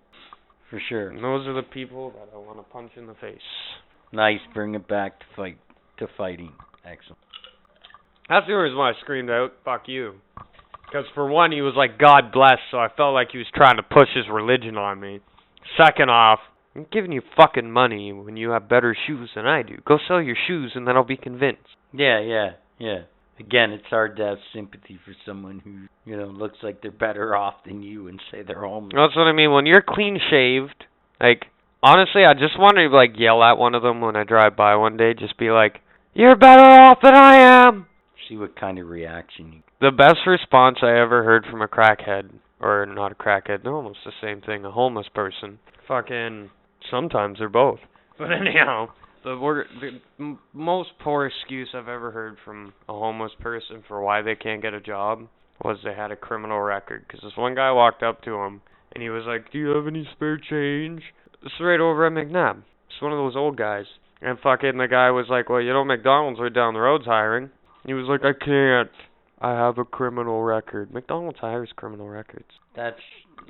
[0.71, 1.09] For sure.
[1.11, 3.41] And those are the people that I want to punch in the face.
[4.13, 4.39] Nice.
[4.55, 5.59] Bring it back to fight
[5.99, 6.53] to fighting.
[6.85, 7.19] Excellent.
[8.29, 10.15] That's the reason why I screamed out, fuck you.
[10.91, 13.77] Because for one, he was like, God bless, so I felt like he was trying
[13.77, 15.21] to push his religion on me.
[15.77, 16.41] Second off,
[16.75, 19.77] I'm giving you fucking money when you have better shoes than I do.
[19.85, 21.63] Go sell your shoes and then I'll be convinced.
[21.93, 23.03] Yeah, yeah, yeah.
[23.39, 27.35] Again, it's hard to have sympathy for someone who, you know, looks like they're better
[27.37, 28.93] off than you and say they're homeless.
[28.95, 29.53] That's what I mean.
[29.53, 30.85] When you're clean shaved,
[31.21, 31.47] like
[31.83, 34.77] honestly, I just want to like yell at one of them when I drive by
[34.77, 35.15] one day.
[35.15, 35.81] Just be like,
[36.13, 37.87] "You're better off than I am."
[38.31, 39.63] See what kind of reaction you.
[39.81, 42.31] The best response I ever heard from a crackhead,
[42.61, 44.65] or not a crackhead, they're almost the same thing.
[44.65, 45.59] A homeless person.
[45.89, 46.49] Fucking.
[46.89, 47.81] Sometimes they're both.
[48.19, 48.89] But anyhow,
[49.25, 54.03] the wor the m- most poor excuse I've ever heard from a homeless person for
[54.03, 55.27] why they can't get a job
[55.65, 57.07] was they had a criminal record.
[57.07, 58.61] Because this one guy walked up to him
[58.93, 61.03] and he was like, "Do you have any spare change?"
[61.43, 62.63] It's right over at McNabb.
[62.91, 63.87] It's one of those old guys.
[64.21, 67.49] And fucking the guy was like, "Well, you know McDonald's right down the road's hiring."
[67.87, 68.91] He was like, "I can't.
[69.41, 72.49] I have a criminal record." McDonald's hires criminal records.
[72.77, 73.01] That's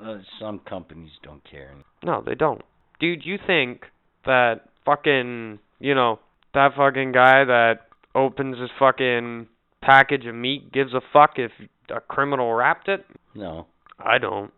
[0.04, 1.74] uh, some companies don't care.
[2.04, 2.62] No, they don't.
[3.00, 3.84] Dude, you think
[4.24, 6.20] that fucking, you know,
[6.54, 9.46] that fucking guy that opens his fucking
[9.82, 11.50] package of meat gives a fuck if
[11.88, 13.04] a criminal wrapped it?
[13.34, 13.66] No,
[13.98, 14.52] I don't.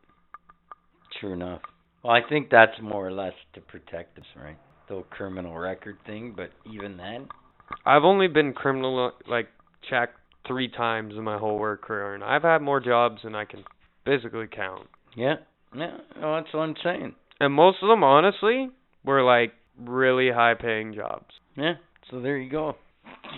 [1.20, 1.60] true enough.
[2.02, 4.56] Well, I think that's more or less to protect us, right?
[4.88, 7.28] the criminal record thing, but even then,
[7.86, 9.48] I've only been criminal like
[9.88, 13.44] checked three times in my whole work career, and I've had more jobs than I
[13.44, 13.64] can
[14.04, 14.88] physically count.
[15.16, 15.36] yeah,
[15.74, 17.14] yeah, well, that's what I'm saying.
[17.40, 18.70] And most of them, honestly,
[19.04, 21.26] were like really high-paying jobs.
[21.56, 21.74] Yeah,
[22.10, 22.76] so there you go.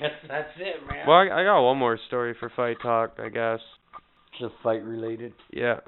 [0.01, 1.07] Guess that's it, man.
[1.07, 3.61] Well, I, I got one more story for Fight Talk, I guess.
[4.33, 5.33] It's a fight related.
[5.53, 5.81] Yeah.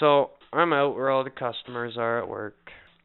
[0.00, 2.54] So I'm out where all the customers are at work,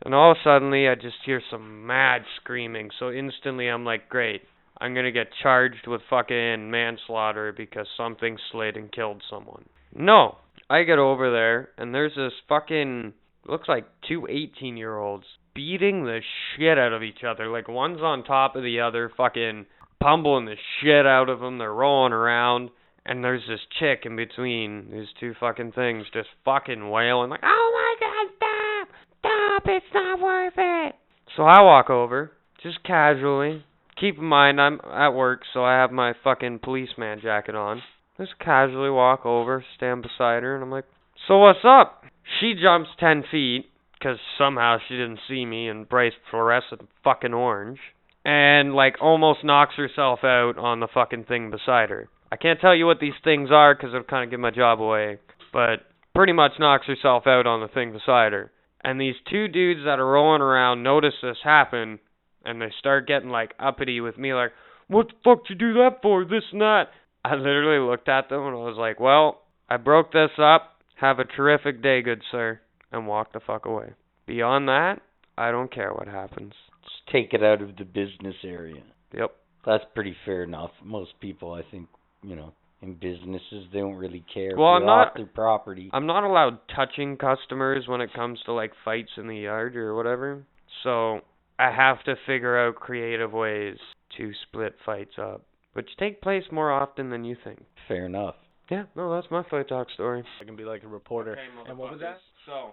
[0.03, 2.89] and all of a suddenly I just hear some mad screaming.
[2.99, 4.41] So instantly I'm like, great,
[4.79, 9.65] I'm gonna get charged with fucking manslaughter because something slid and killed someone.
[9.93, 10.37] No,
[10.69, 13.13] I get over there and there's this fucking
[13.45, 16.21] looks like two 18 year olds beating the
[16.55, 17.47] shit out of each other.
[17.47, 19.65] Like one's on top of the other, fucking
[19.99, 21.57] pummeling the shit out of them.
[21.57, 22.69] They're rolling around.
[23.05, 27.95] And there's this chick in between these two fucking things just fucking wailing like, Oh
[27.99, 28.87] my god, stop!
[29.19, 30.95] Stop, it's not worth it.
[31.35, 32.31] So I walk over,
[32.61, 33.65] just casually.
[33.99, 37.81] Keep in mind I'm at work, so I have my fucking policeman jacket on.
[38.17, 40.85] Just casually walk over, stand beside her, and I'm like,
[41.27, 42.03] So what's up?
[42.39, 43.69] She jumps ten feet,
[44.01, 47.79] 'cause somehow she didn't see me and braced fluorescent fucking orange.
[48.23, 52.07] And like almost knocks herself out on the fucking thing beside her.
[52.31, 54.81] I can't tell you what these things are 'cause it'll kind of give my job
[54.81, 55.17] away,
[55.51, 55.81] but
[56.13, 58.51] pretty much knocks herself out on the thing beside her.
[58.81, 61.99] And these two dudes that are rolling around notice this happen,
[62.45, 64.51] and they start getting like uppity with me, like,
[64.87, 66.25] "What the fuck did you do that for?
[66.25, 66.91] This and that."
[67.23, 70.81] I literally looked at them and I was like, "Well, I broke this up.
[70.95, 72.59] Have a terrific day, good sir,"
[72.91, 73.93] and walked the fuck away.
[74.25, 75.01] Beyond that,
[75.37, 76.53] I don't care what happens.
[76.83, 78.83] Just take it out of the business area.
[79.13, 79.35] Yep.
[79.65, 80.71] That's pretty fair enough.
[80.83, 81.87] Most people, I think,
[82.23, 84.51] you know, in businesses, they don't really care.
[84.55, 85.89] Well, I'm not- their property.
[85.93, 89.95] I'm not allowed touching customers when it comes to like fights in the yard or
[89.95, 90.43] whatever.
[90.83, 91.21] So
[91.59, 93.77] I have to figure out creative ways
[94.17, 97.61] to split fights up, which take place more often than you think.
[97.87, 98.35] Fair enough.
[98.71, 100.23] Yeah, no, that's my fight talk story.
[100.41, 101.35] I can be like a reporter.
[101.67, 102.19] and what was that?
[102.45, 102.71] So,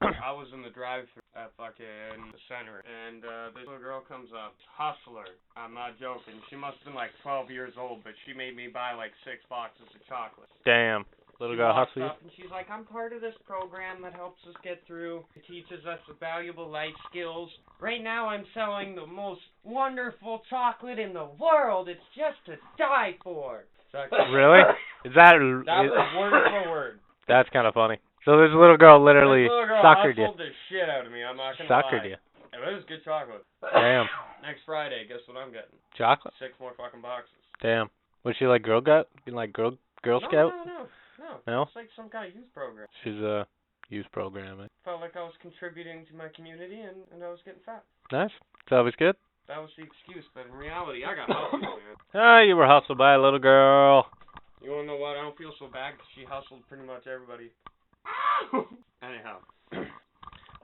[0.24, 4.30] I was in the drive-thru at fucking the center, and uh, this little girl comes
[4.32, 5.28] up, hustler.
[5.56, 6.40] I'm not joking.
[6.48, 9.44] She must have been like 12 years old, but she made me buy like six
[9.50, 10.48] boxes of chocolate.
[10.64, 11.04] Damn.
[11.40, 12.08] Little girl hustle you.
[12.22, 15.22] and she's like, I'm part of this program that helps us get through.
[15.36, 17.48] It teaches us the valuable life skills.
[17.80, 21.88] Right now I'm selling the most wonderful chocolate in the world.
[21.88, 23.64] It's just to die for.
[24.30, 24.60] Really?
[25.06, 27.00] Is that, That is- was word for word.
[27.26, 27.96] that's kind of funny.
[28.26, 30.28] So this little girl literally this little girl suckered you.
[30.36, 31.24] the shit out of me.
[31.24, 32.08] I'm not gonna Suckered lie.
[32.12, 32.16] you.
[32.52, 33.44] It was good chocolate.
[33.62, 34.04] Damn.
[34.42, 35.72] Next Friday, guess what I'm getting?
[35.96, 36.34] Chocolate?
[36.38, 37.32] Six more fucking boxes.
[37.62, 37.88] Damn.
[38.24, 39.08] Was she like Girl Scout?
[39.24, 40.52] Being like Girl Girl no, Scout?
[40.66, 40.86] No, no,
[41.18, 41.40] no.
[41.46, 41.62] No?
[41.62, 42.86] It's like some kind of youth program.
[43.04, 43.46] She's a
[43.90, 44.60] youth program.
[44.60, 44.66] eh?
[44.84, 47.84] Felt like I was contributing to my community and, and I was getting fat.
[48.12, 48.30] Nice.
[48.64, 49.16] It's always good.
[49.48, 51.96] That was the excuse, but in reality, I got hustled, man.
[52.14, 54.06] Ah, you were hustled by a little girl.
[54.62, 55.16] You wanna know what?
[55.16, 57.50] I don't feel so bad 'cause she hustled pretty much everybody.
[59.02, 59.38] Anyhow.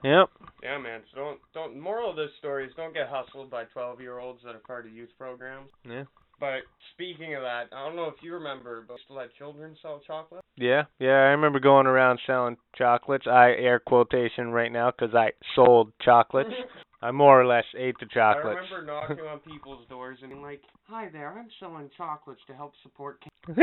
[0.03, 0.29] Yep.
[0.61, 1.01] Yeah, man.
[1.11, 1.79] So don't don't.
[1.79, 4.85] Moral of this story is don't get hustled by 12 year olds that are part
[4.85, 5.69] of youth programs.
[5.83, 6.03] Yeah.
[6.39, 6.63] But
[6.93, 10.43] speaking of that, I don't know if you remember, but still let children sell chocolate.
[10.57, 13.25] Yeah, yeah, I remember going around selling chocolates.
[13.27, 16.49] I air quotation right now 'cause I sold chocolates.
[17.01, 18.57] I more or less ate the chocolates.
[18.57, 22.53] I remember knocking on people's doors and being like, "Hi there, I'm selling chocolates to
[22.55, 23.23] help support."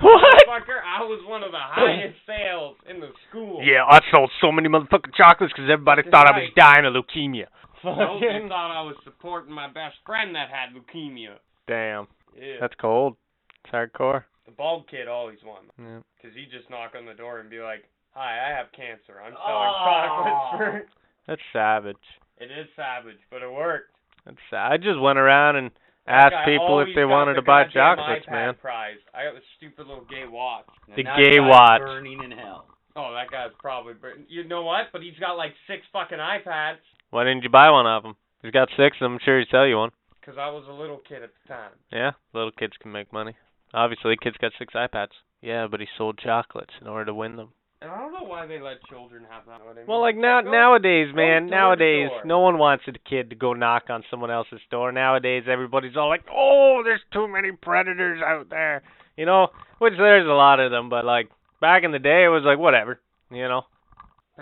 [0.00, 0.44] What?
[0.46, 3.62] Motherfucker, I was one of the highest sales in the school.
[3.64, 7.46] Yeah, I sold so many motherfucking chocolates 'cause everybody thought I was dying of leukemia.
[7.84, 11.36] No, they thought I was supporting my best friend that had leukemia.
[11.66, 12.06] Damn,
[12.36, 12.56] Yeah.
[12.60, 13.16] that's cold.
[13.64, 14.24] It's hardcore.
[14.46, 15.70] the bald kid always won.
[15.78, 16.00] Yeah.
[16.16, 17.84] Because he'd just knock on the door and be like,
[18.14, 19.20] Hi, I have cancer.
[19.24, 19.84] I'm selling Oh.
[19.86, 20.88] chocolates for.
[21.26, 21.96] That's savage.
[22.38, 23.94] It is savage, but it worked.
[24.26, 25.70] That's sa- I just went around and
[26.06, 28.54] asked guy people if they wanted the to buy goddamn chocolates, man.
[28.56, 28.98] Prize.
[29.14, 30.66] I got the stupid little gay watch.
[30.88, 31.80] And The gay watch.
[31.80, 32.66] Burning in hell.
[32.96, 33.94] Oh, that guy's probably.
[33.94, 34.92] br- You know what?
[34.92, 36.80] But he's got like six fucking iPads.
[37.12, 38.16] Why didn't you buy one of them?
[38.40, 39.12] He's got six of them.
[39.12, 39.90] I'm sure he'd sell you one.
[40.18, 41.72] Because I was a little kid at the time.
[41.92, 43.36] Yeah, little kids can make money.
[43.74, 45.12] Obviously, kids got six iPads.
[45.42, 47.50] Yeah, but he sold chocolates in order to win them.
[47.82, 49.60] And I don't know why they let children have that.
[49.60, 49.84] I mean?
[49.86, 53.90] Well, like now Go- nowadays, man, nowadays, no one wants a kid to go knock
[53.90, 54.90] on someone else's door.
[54.90, 58.82] Nowadays, everybody's all like, "Oh, there's too many predators out there,"
[59.18, 59.48] you know.
[59.80, 61.28] Which there's a lot of them, but like
[61.60, 63.66] back in the day, it was like whatever, you know.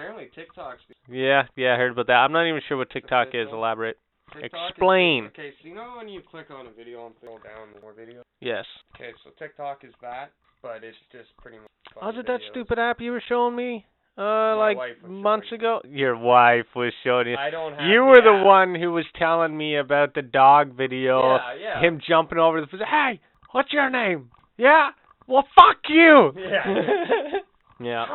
[0.01, 0.81] Apparently, TikTok's.
[1.11, 2.15] Yeah, yeah, I heard about that.
[2.15, 3.49] I'm not even sure what TikTok is.
[3.53, 3.99] Elaborate.
[4.33, 5.27] TikTok is- Explain.
[5.27, 8.23] okay, so you know when you click on a video and scroll down more videos?
[8.41, 8.65] Yes.
[8.95, 10.31] Okay, so TikTok is that,
[10.63, 11.67] but it's just pretty much.
[12.01, 13.85] Was it that stupid app you were showing me
[14.17, 15.81] Uh, My like months showing ago.
[15.85, 17.37] Your wife was showing you.
[17.37, 17.89] I don't have.
[17.89, 18.45] You were the app.
[18.47, 21.37] one who was telling me about the dog video.
[21.37, 21.81] Yeah, yeah.
[21.81, 22.67] Him jumping over the.
[22.85, 23.21] Hey,
[23.53, 24.31] what's your name?
[24.57, 24.91] Yeah.
[25.27, 26.33] Well, fuck you.
[26.37, 27.41] Yeah.
[27.81, 28.07] yeah.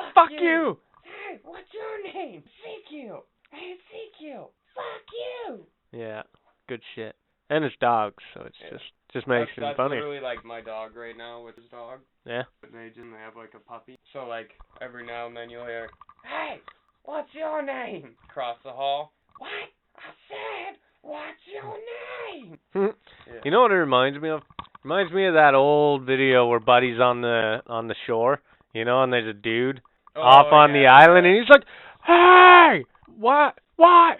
[0.00, 0.12] Tony.
[0.12, 0.14] Tony.
[0.14, 0.38] Fuck, Fuck you.
[0.40, 0.78] you.
[1.04, 2.42] Hey, what's your name?
[2.42, 3.20] CQ.
[3.50, 4.38] Hey, CQ.
[4.74, 5.06] Fuck
[5.48, 5.60] you.
[5.92, 6.22] Yeah.
[6.68, 7.16] Good shit.
[7.50, 8.70] And it's dogs, so it's Yeah.
[8.70, 9.96] just just makes that's, it that's funny.
[9.96, 11.98] literally like my dog right now with his dog.
[12.24, 12.44] Yeah.
[12.60, 13.98] But they just they have like a puppy.
[14.12, 14.50] So like
[14.80, 15.88] every now and then you'll hear
[16.24, 16.60] Hey,
[17.02, 18.14] what's your name?
[18.28, 19.12] across the hall.
[19.38, 19.48] What?
[19.96, 22.58] I said, what's your name?
[23.26, 23.40] Yeah.
[23.44, 24.42] You know what it reminds me of?
[24.84, 28.40] Reminds me of that old video where Buddy's on the on the shore,
[28.72, 29.80] you know, and there's a dude
[30.16, 31.64] Oh, off Oh, on the island, and he's like,
[32.04, 32.84] "Hey,
[33.18, 34.18] what, what,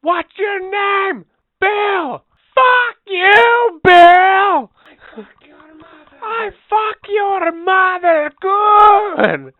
[0.00, 1.24] what's your name,
[1.60, 2.24] Bill?
[2.54, 4.70] Fuck you, Bill.
[5.14, 6.18] Fuck your mother.
[6.22, 9.54] I fuck your mother good."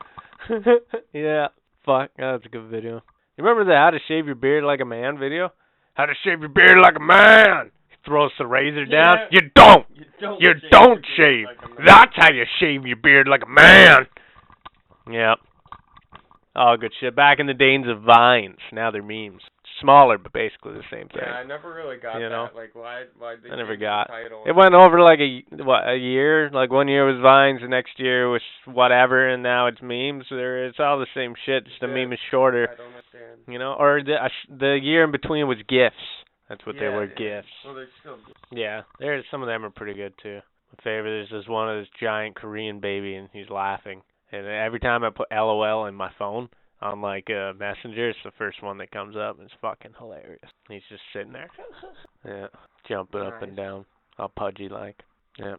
[1.13, 1.49] yeah,
[1.85, 3.03] fuck, that's a good video.
[3.37, 5.53] You remember the How to Shave Your Beard Like a Man video?
[5.99, 7.73] How to shave your beard like a man.
[7.89, 9.17] He throws the razor down.
[9.19, 9.27] Yeah.
[9.33, 9.87] You don't.
[9.97, 10.41] You don't.
[10.41, 11.47] You shave don't shave.
[11.47, 11.87] like.
[11.87, 14.07] That's how you shave your beard like a man.
[15.11, 15.39] Yep.
[16.61, 17.15] Oh, good shit.
[17.15, 19.43] Back in the days of vines, now they're memes.
[19.81, 21.23] Smaller, but basically the same thing.
[21.23, 22.31] Yeah, I never really got You that.
[22.31, 22.49] know?
[22.53, 23.05] Like why?
[23.17, 24.11] Why they I never got-?
[24.45, 26.51] It went over like a what a year.
[26.53, 30.25] Like one year was vines, the next year was whatever, and now it's memes.
[30.31, 31.65] There, it's all the same shit.
[31.67, 31.95] Just the Yeah.
[31.95, 33.41] meme is shorter, I don't understand.
[33.47, 33.75] you know.
[33.79, 35.95] Or the uh, sh- the year in between was gifs.
[36.49, 37.15] That's what they were, yeah.
[37.43, 37.49] gifs.
[37.65, 38.17] Well, they're still.
[38.51, 40.41] Yeah, there's some of them are pretty good too.
[40.73, 44.03] My favorite is this one of this giant Korean baby, and he's laughing.
[44.33, 46.49] And every time I put LOL in my phone
[46.81, 49.39] on like uh, Messenger, it's the first one that comes up.
[49.43, 50.41] It's fucking hilarious.
[50.69, 51.51] He's just sitting there,
[52.25, 52.47] yeah,
[52.89, 53.85] jumping up and down,
[54.19, 55.01] all pudgy like.
[55.39, 55.57] Yeah.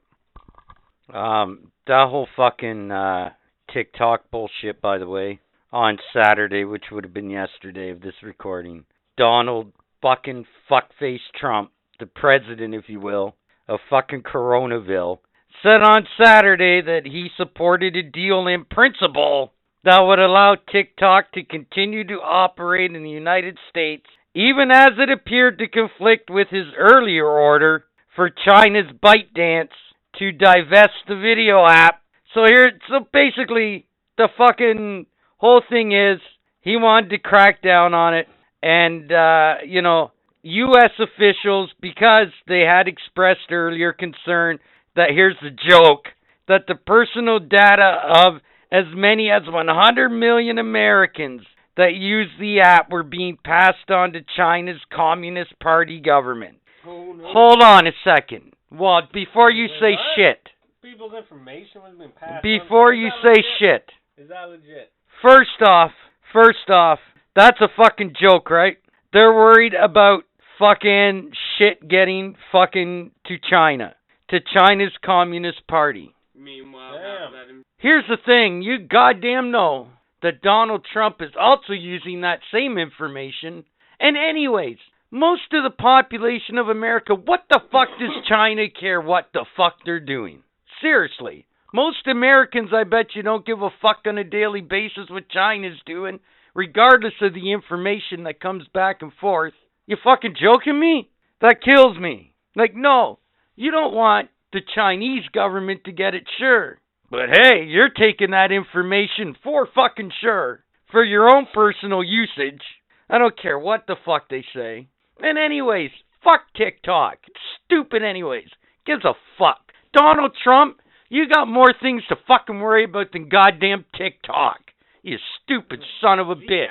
[1.11, 3.29] Um, that whole fucking uh,
[3.73, 5.39] TikTok bullshit, by the way,
[5.71, 8.85] on Saturday, which would have been yesterday of this recording,
[9.17, 9.71] Donald
[10.01, 13.35] fucking fuckface Trump, the president, if you will,
[13.67, 15.19] of fucking Coronaville,
[15.63, 19.53] said on Saturday that he supported a deal in principle
[19.84, 25.09] that would allow TikTok to continue to operate in the United States, even as it
[25.09, 27.85] appeared to conflict with his earlier order
[28.15, 29.69] for China's ByteDance
[30.17, 32.01] to divest the video app.
[32.34, 35.05] So here, so basically, the fucking
[35.38, 36.19] whole thing is
[36.61, 38.27] he wanted to crack down on it,
[38.61, 40.11] and uh, you know,
[40.41, 40.91] U.S.
[40.99, 44.59] officials, because they had expressed earlier concern
[44.99, 46.05] that here's the joke
[46.47, 48.35] that the personal data of
[48.71, 51.41] as many as 100 million Americans
[51.77, 56.57] that use the app were being passed on to China's Communist Party government.
[56.85, 57.23] Oh, no.
[57.31, 58.53] Hold on a second.
[58.71, 59.99] Well, before you say What?
[60.15, 60.49] shit,
[60.81, 62.43] People's information was being passed.
[62.43, 64.91] before you say shit, Is that legit?
[65.21, 65.91] first off,
[66.34, 66.99] first off,
[67.35, 68.77] that's a fucking joke, right?
[69.13, 70.23] They're worried about
[70.59, 73.95] fucking shit getting fucking to China,
[74.30, 76.14] to China's Communist Party.
[76.35, 77.01] Meanwhile, Damn.
[77.03, 79.88] now that in- Here's the thing, you goddamn know
[80.22, 83.64] that Donald Trump is also using that same information.
[83.99, 84.77] And anyways,
[85.11, 89.77] most of the population of America, what the fuck does China care what the fuck
[89.85, 90.43] they're doing?
[90.81, 91.45] Seriously.
[91.73, 95.80] Most Americans, I bet you, don't give a fuck on a daily basis what China's
[95.85, 96.19] doing,
[96.56, 99.53] regardless of the information that comes back and forth.
[99.85, 101.10] You fucking joking me?
[101.41, 102.34] That kills me.
[102.56, 103.19] Like, no,
[103.60, 106.80] you don't want the Chinese government to get it, sure.
[107.11, 110.64] But hey, you're taking that information for fucking sure.
[110.91, 112.61] For your own personal usage.
[113.10, 114.88] I don't care what the fuck they say.
[115.22, 115.91] And anyways,
[116.23, 117.18] fuck TikTok.
[117.27, 118.48] It's stupid anyways.
[118.86, 119.60] Gives a fuck.
[119.94, 120.77] Donald Trump,
[121.10, 124.60] you got more things to fucking worry about than goddamn TikTok.
[125.02, 126.68] You stupid son of a bitch.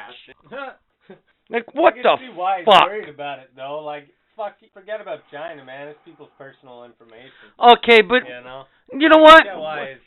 [1.51, 2.85] Like what I can the see why he's fuck?
[2.89, 3.81] worried about it though.
[3.83, 4.09] Like,
[4.39, 5.89] fuck, forget about China, man.
[5.89, 7.51] It's people's personal information.
[7.59, 8.65] Okay, but You know.
[8.95, 9.43] you know what?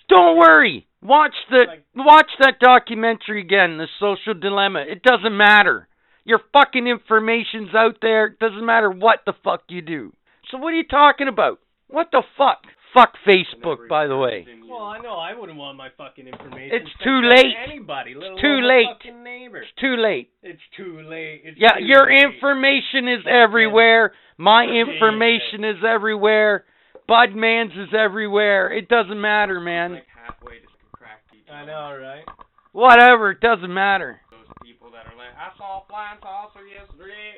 [0.07, 0.87] Don't worry.
[1.03, 4.79] Watch the Like- watch that documentary again, The Social Dilemma.
[4.79, 5.87] It doesn't matter.
[6.23, 8.25] Your fucking information's out there.
[8.27, 10.13] It doesn't matter what the fuck you do.
[10.49, 11.59] So what are you talking about?
[11.87, 12.65] What the fuck?
[12.93, 14.45] Fuck Facebook, by the way.
[14.69, 16.75] Well, I know I wouldn't want my fucking information.
[16.75, 17.55] It's too out to late.
[17.67, 18.87] Anybody, It's too late.
[19.23, 19.57] neighbor.
[19.61, 20.29] It's too late.
[20.43, 21.41] It's too late.
[21.45, 22.23] It's Yeah, too your late.
[22.25, 24.13] information is Fuck everywhere.
[24.37, 26.65] My information is everywhere.
[27.07, 28.71] Budman's is everywhere.
[28.71, 29.93] It doesn't matter, man.
[29.93, 32.23] like halfway to crack I know, right?
[32.71, 34.21] Whatever, it doesn't matter.
[34.31, 37.35] Those people that are like, I saw a flying saucer yesterday.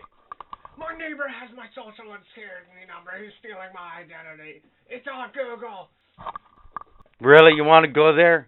[0.77, 3.13] My neighbor has my social security number.
[3.21, 4.61] He's stealing my identity.
[4.89, 5.89] It's on Google.
[7.21, 8.47] Really, you want to go there?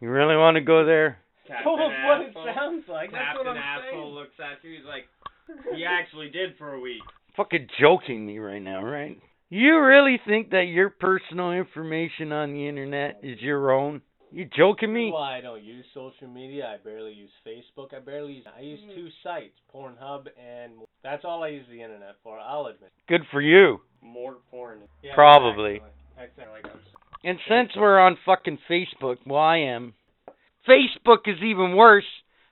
[0.00, 1.18] You really want to go there?
[1.46, 3.12] Captain Told what it sounds like.
[3.12, 4.14] That's what Captain I'm Asshole saying.
[4.14, 4.76] looks at you.
[4.76, 5.04] He's like,
[5.76, 7.02] he actually did for a week.
[7.36, 9.18] Fucking joking me right now, right?
[9.50, 14.02] You really think that your personal information on the internet is your own?
[14.34, 15.12] You joking me?
[15.12, 16.66] Well, I don't use social media.
[16.66, 17.94] I barely use Facebook.
[17.94, 18.44] I barely use.
[18.56, 18.92] I use mm.
[18.96, 20.72] two sites, Pornhub and
[21.04, 22.40] that's all I use the internet for.
[22.40, 22.90] I'll admit.
[23.08, 23.80] Good for you.
[24.02, 24.80] More porn.
[25.04, 25.76] Yeah, Probably.
[25.76, 26.24] exactly.
[26.24, 26.60] Exactly.
[26.64, 26.82] Like
[27.22, 29.94] And since we're on fucking Facebook, well, I am.
[30.68, 32.04] Facebook is even worse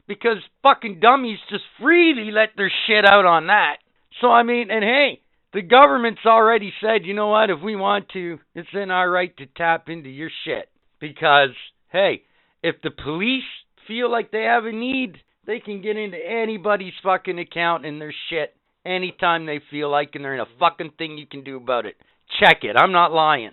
[0.07, 3.79] because fucking dummies just freely let their shit out on that.
[4.21, 5.21] So, I mean, and hey,
[5.53, 9.37] the government's already said, you know what, if we want to, it's in our right
[9.39, 10.69] to tap into your shit.
[11.01, 11.51] Because,
[11.93, 12.23] hey,
[12.63, 13.45] if the police
[13.87, 15.17] feel like they have a need,
[15.47, 18.55] they can get into anybody's fucking account and their shit
[18.85, 21.97] anytime they feel like, and there ain't a fucking thing you can do about it.
[22.41, 22.77] Check it.
[22.77, 23.53] I'm not lying.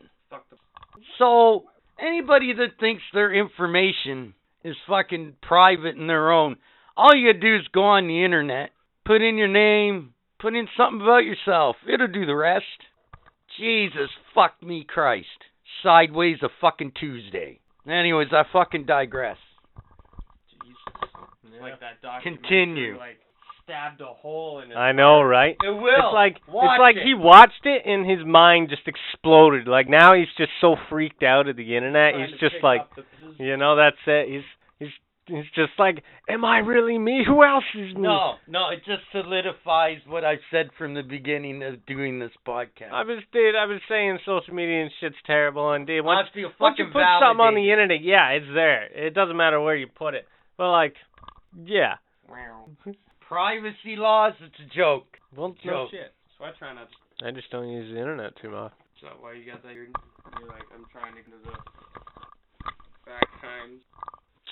[1.17, 1.65] So
[1.99, 4.33] anybody that thinks their information
[4.63, 6.57] is fucking private and their own,
[6.95, 8.71] all you gotta do is go on the internet,
[9.05, 11.75] put in your name, put in something about yourself.
[11.91, 12.65] It'll do the rest.
[13.59, 15.27] Jesus fuck me Christ.
[15.83, 17.59] Sideways a fucking Tuesday.
[17.87, 19.37] Anyways, I fucking digress.
[21.43, 22.97] It's like that documentary, Continue.
[22.97, 23.17] Like
[23.63, 24.77] stabbed a hole in his.
[24.77, 25.55] I know, right?
[25.63, 25.87] It will.
[25.87, 27.03] It's like Watch it's like it.
[27.03, 29.67] he watched it and his mind just exploded.
[29.67, 32.15] Like now he's just so freaked out at the internet.
[32.15, 33.35] He's just like, up the pieces.
[33.39, 34.29] you know, that's it.
[34.29, 34.43] He's
[35.29, 37.23] he's he's just like, am I really me?
[37.25, 38.01] Who else is me?
[38.01, 42.91] No, no, it just solidifies what I've said from the beginning of doing this podcast.
[42.91, 46.35] I was dude, I was saying social media and shit's terrible and dude, once I
[46.35, 48.85] feel once you fucking put something on the internet, yeah, it's there.
[48.85, 50.27] It doesn't matter where you put it.
[50.57, 50.95] But like,
[51.65, 51.95] yeah.
[53.27, 55.17] Privacy laws, it's a joke.
[55.35, 55.91] Well, No Joke.
[55.91, 56.13] shit.
[56.37, 56.87] So I try not.
[56.89, 58.73] To, I just don't use the internet too much.
[58.97, 59.73] is that why you got that?
[59.73, 61.53] You're, you're like, I'm trying to get to the
[63.05, 63.81] back times.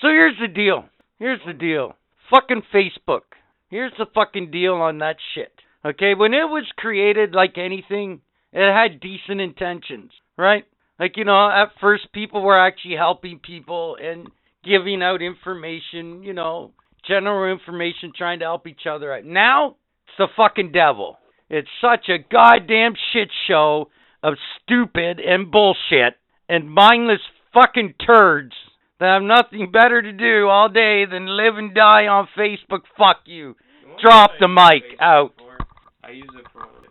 [0.00, 0.84] So here's the deal.
[1.18, 1.96] Here's the deal.
[2.30, 3.22] Fucking Facebook.
[3.68, 5.52] Here's the fucking deal on that shit.
[5.84, 8.20] Okay, when it was created like anything,
[8.52, 10.64] it had decent intentions, right?
[10.98, 14.28] Like, you know, at first people were actually helping people and
[14.64, 16.72] giving out information, you know,
[17.06, 19.24] general information, trying to help each other out.
[19.24, 19.76] Now,
[20.06, 21.18] it's the fucking devil.
[21.48, 23.90] It's such a goddamn shit show
[24.22, 26.14] of stupid and bullshit
[26.48, 27.20] and mindless
[27.54, 28.52] fucking turds
[29.00, 32.82] that have nothing better to do all day than live and die on Facebook.
[32.96, 33.54] Fuck you.
[34.02, 35.32] Drop the mic out.
[35.38, 35.58] For,
[36.04, 36.90] I use it for one thing.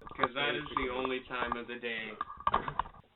[0.00, 2.12] Because that is the only time of the day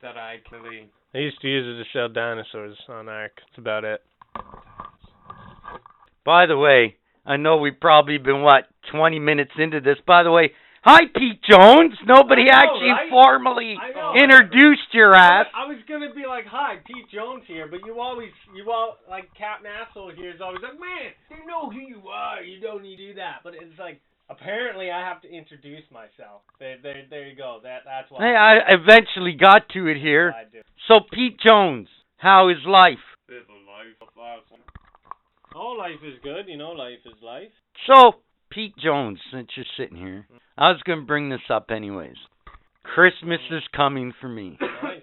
[0.01, 0.89] that I can really.
[1.13, 3.31] I used to use it to sell dinosaurs on Ark.
[3.35, 4.01] That's about it.
[6.25, 9.97] By the way, I know we've probably been, what, 20 minutes into this.
[10.05, 10.51] By the way,
[10.83, 11.93] hi, Pete Jones.
[12.05, 13.09] Nobody know, actually right?
[13.09, 13.77] formally
[14.15, 15.47] introduced your ass.
[15.55, 19.33] I was gonna be like, "Hi, Pete Jones here," but you always, you all like
[19.35, 22.41] Captain Asshole here is always like, "Man, you know who you are.
[22.41, 26.41] You don't need to do that." But it's like, apparently, I have to introduce myself.
[26.59, 27.59] There, there, there you go.
[27.63, 28.19] That, that's why.
[28.19, 30.33] Hey, I eventually got to it here.
[30.35, 30.61] I do.
[30.87, 31.87] So, Pete Jones,
[32.17, 33.03] how is life?
[33.27, 34.43] Live a life of love.
[35.55, 36.47] Oh, life is good.
[36.47, 37.49] You know, life is life.
[37.87, 40.27] So, Pete Jones, since you're sitting here,
[40.57, 42.15] I was going to bring this up anyways.
[42.83, 44.57] Christmas is coming for me.
[44.59, 45.01] Nice.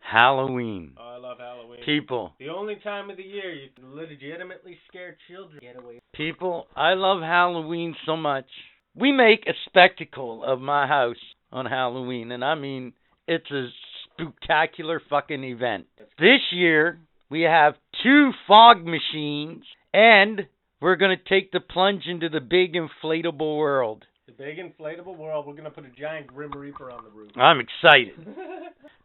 [0.00, 0.92] Halloween.
[0.98, 1.80] Oh, I love Halloween.
[1.84, 5.58] People, The only time of the year you can legitimately scare children.
[5.60, 6.00] Get away.
[6.14, 8.46] people, I love Halloween so much.
[8.94, 11.16] We make a spectacle of my house
[11.52, 12.92] on Halloween, and I mean,
[13.28, 13.68] it's a
[14.14, 15.86] spectacular fucking event.
[16.18, 16.98] This year,
[17.28, 20.46] we have two fog machines, and
[20.80, 24.04] we're going to take the plunge into the big inflatable world.
[24.26, 25.46] The big inflatable world.
[25.46, 27.30] We're gonna put a giant Grim Reaper on the roof.
[27.36, 28.14] I'm excited.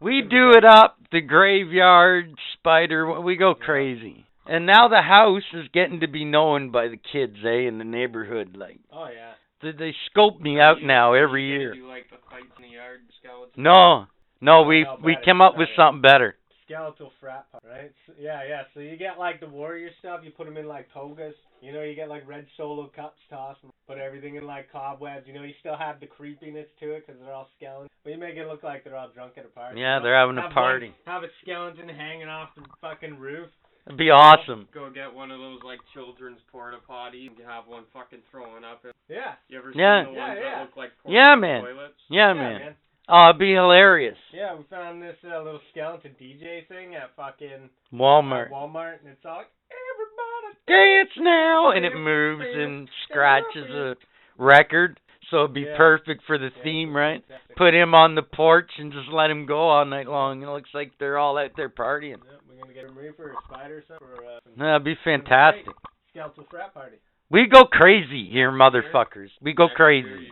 [0.01, 4.25] We do it up, the graveyard, spider, we go crazy.
[4.47, 7.83] And now the house is getting to be known by the kids, eh, in the
[7.83, 8.55] neighborhood.
[8.57, 9.33] Like, Oh yeah.
[9.61, 11.75] they, they scope me out now every year.
[11.75, 13.53] Do like the fights in the yard, skeletons.
[13.57, 14.07] No,
[14.41, 16.35] no, we we came up with something better.
[16.71, 17.91] Skeletal frat punk, right?
[18.07, 18.61] So, yeah, yeah.
[18.73, 20.21] So you get like the warrior stuff.
[20.23, 21.35] You put them in like togas.
[21.61, 23.59] You know, you get like red solo cups tossed.
[23.63, 25.27] And put everything in like cobwebs.
[25.27, 27.89] You know, you still have the creepiness to it because they're all skeletons.
[28.03, 29.81] But you make it look like they're all drunk at a party.
[29.81, 30.87] Yeah, they're having a Have party.
[30.87, 33.49] One, have a skeleton hanging off the fucking roof.
[33.87, 34.67] It'd be awesome.
[34.73, 38.85] Go get one of those like children's porta potties and have one fucking throwing up.
[38.85, 39.33] And Yeah.
[39.49, 40.05] you ever Yeah.
[40.05, 40.49] seen the Yeah, ones yeah.
[40.51, 41.61] that look like porta Yeah, man.
[41.63, 42.01] toilets?
[42.09, 42.75] Yeah, Yeah, man.
[43.13, 44.17] Oh, it'd be hilarious.
[44.33, 48.45] Yeah, we found this uh, little skeleton DJ thing at fucking Walmart.
[48.45, 53.95] at Walmart, and it's all like, everybody Dance now, and it moves and scratches a
[54.37, 54.99] record.
[55.29, 55.77] so it'd be Yeah.
[55.77, 57.19] perfect for the Yeah, theme, right?
[57.23, 57.55] exactly.
[57.55, 60.41] Put him on the porch and just let him go all night long.
[60.43, 62.17] It looks like they're all out there partying.
[62.23, 64.95] Yeah, we're gonna get him ready for a spider or something for uh, That'd be
[65.03, 65.67] fantastic.
[66.09, 66.97] skeletal frat party.
[67.29, 69.29] We go crazy here, motherfuckers.
[69.41, 70.31] We go crazy.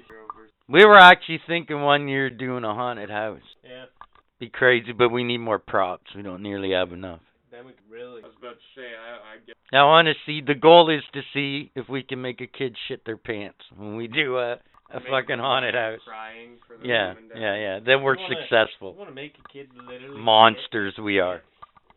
[0.72, 3.42] We were actually thinking one year doing a haunted house.
[3.64, 3.86] Yeah,
[4.40, 6.12] Be crazy, but we need more props.
[6.16, 7.22] We don't nearly have enough.
[7.52, 8.22] then we could really.
[8.24, 9.56] I was about to say, I, I get.
[9.74, 10.42] I want to see.
[10.46, 13.96] The goal is to see if we can make a kid shit their pants when
[13.96, 14.58] we do a
[14.92, 16.00] a fucking haunted house.
[16.06, 17.24] Crying for the Yeah, dad.
[17.36, 17.80] yeah, yeah.
[17.86, 18.94] Then we're wanna- successful.
[18.96, 20.20] I want to make a kid literally.
[20.20, 21.42] Monsters we are.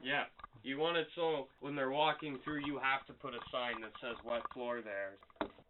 [0.03, 0.25] Yeah.
[0.63, 3.93] You want it so when they're walking through, you have to put a sign that
[4.01, 5.15] says what floor they're.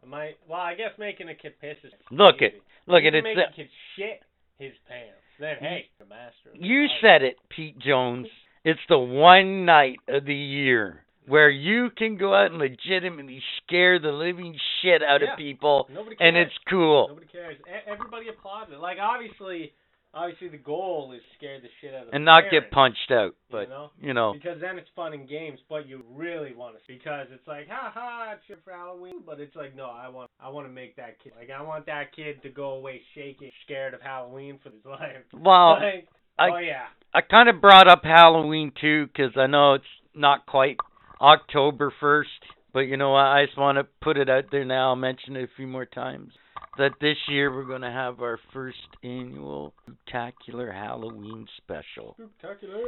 [0.06, 0.34] Might.
[0.48, 1.92] Well, I guess making a kid piss is.
[2.10, 2.54] Look it.
[2.54, 2.62] easy.
[2.86, 3.22] Look at it.
[3.24, 4.20] Make It's a kid shit
[4.58, 5.18] his pants.
[5.40, 6.50] Then hey, the master.
[6.54, 8.26] You said it, Pete Jones.
[8.64, 13.98] It's the one night of the year where you can go out and legitimately scare
[13.98, 15.32] the living shit out Yeah.
[15.32, 15.88] of people,
[16.20, 17.06] and it's cool.
[17.08, 17.56] Nobody cares.
[17.86, 18.78] Everybody applauds it.
[18.78, 19.72] Like obviously,
[20.14, 23.34] obviously the goal is scare the shit out of the And not get punched out,
[23.50, 23.90] but you know?
[24.00, 27.46] you know, Because then it's fun and games, but you really want to because it's
[27.46, 29.22] like, ha ha, it's for Halloween.
[29.24, 31.86] But it's like, no, I want, I want to make that kid like, I want
[31.86, 35.24] that kid to go away shaking, scared of Halloween for his life.
[35.32, 36.08] well, like,
[36.38, 36.84] I- oh yeah,
[37.14, 39.84] I kind of brought up Halloween too because I know it's
[40.14, 40.76] not quite
[41.20, 42.24] October 1st,
[42.72, 43.20] but you know what?
[43.26, 44.88] I just want to put it out there now.
[44.90, 46.32] I'll mention it a few more times.
[46.78, 52.16] That this year we're going to have our first annual spectacular Halloween special.
[52.18, 52.78] spectacular.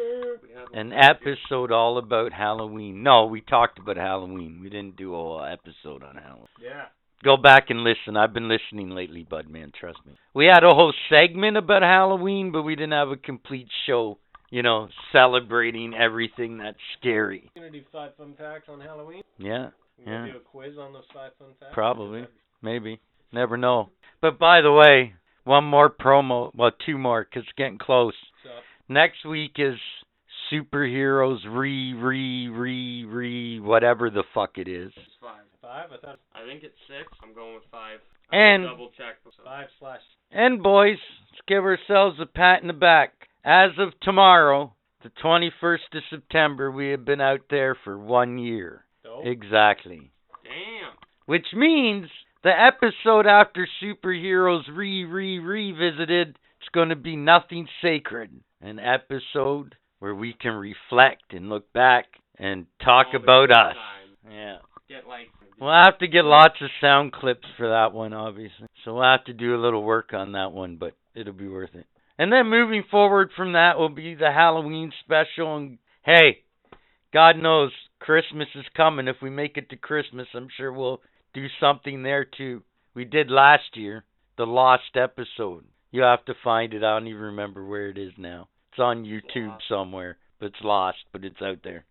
[0.42, 3.02] We had An like- episode all about Halloween.
[3.02, 4.60] No, we talked about Halloween.
[4.62, 6.48] We didn't do a whole episode on Halloween.
[6.62, 6.86] Yeah.
[7.22, 8.16] Go back and listen.
[8.16, 10.14] I've been listening lately, bud man, trust me.
[10.34, 14.18] We had a whole segment about Halloween, but we didn't have a complete show,
[14.50, 17.50] you know, celebrating everything that's scary.
[17.54, 19.22] We're Gonna do five fun facts on Halloween.
[19.38, 20.32] Yeah, We gonna Yeah.
[20.32, 21.72] do a quiz on those five fun facts.
[21.74, 22.26] Probably.
[22.62, 22.98] maybe.
[23.34, 23.90] Never know.
[24.20, 28.14] But by the way, one more promo, well, two more, 'cause it's getting close.
[28.42, 28.50] So,
[28.88, 29.78] Next week is
[30.50, 34.92] superheroes re re re re whatever the fuck it is.
[34.96, 35.42] It's five.
[35.60, 35.92] five.
[35.92, 37.12] I thought I think it's six.
[37.22, 38.00] I'm going with five.
[38.30, 39.16] And double check.
[39.44, 40.00] five slash.
[40.30, 40.98] and boys,
[41.30, 43.28] let's give ourselves a pat in the back.
[43.44, 48.84] As of tomorrow, the 21st of September, we have been out there for one year.
[49.02, 49.26] Dope.
[49.26, 50.10] Exactly.
[50.42, 50.92] Damn.
[51.26, 52.10] Which means
[52.44, 58.30] the episode after superheroes re re revisited, it's going to be nothing sacred.
[58.60, 62.04] An episode where we can reflect and look back
[62.38, 63.74] and talk All about us.
[63.74, 64.30] times.
[64.30, 64.56] Yeah.
[64.88, 65.28] Get like.
[65.60, 68.66] We'll have to get lots of sound clips for that one, obviously.
[68.84, 71.74] So we'll have to do a little work on that one, but it'll be worth
[71.74, 71.86] it.
[72.18, 75.56] And then moving forward from that will be the Halloween special.
[75.56, 76.42] And hey,
[77.12, 79.08] God knows Christmas is coming.
[79.08, 81.00] If we make it to Christmas, I'm sure we'll
[81.34, 82.62] do something there too.
[82.94, 84.04] We did last year,
[84.38, 85.64] the lost episode.
[85.90, 86.82] You have to find it.
[86.82, 88.48] I don't even remember where it is now.
[88.72, 91.84] It's on YouTube somewhere, but it's lost, but it's out there.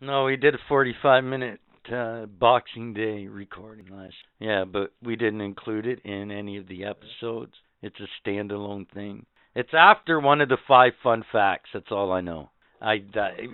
[0.00, 1.60] No, we did a 45 minute
[1.92, 4.14] uh, Boxing Day recording last.
[4.38, 7.52] Yeah, but we didn't include it in any of the episodes.
[7.82, 9.26] It's a standalone thing.
[9.54, 11.70] It's after one of the five fun facts.
[11.72, 12.50] That's all I know.
[12.80, 13.02] I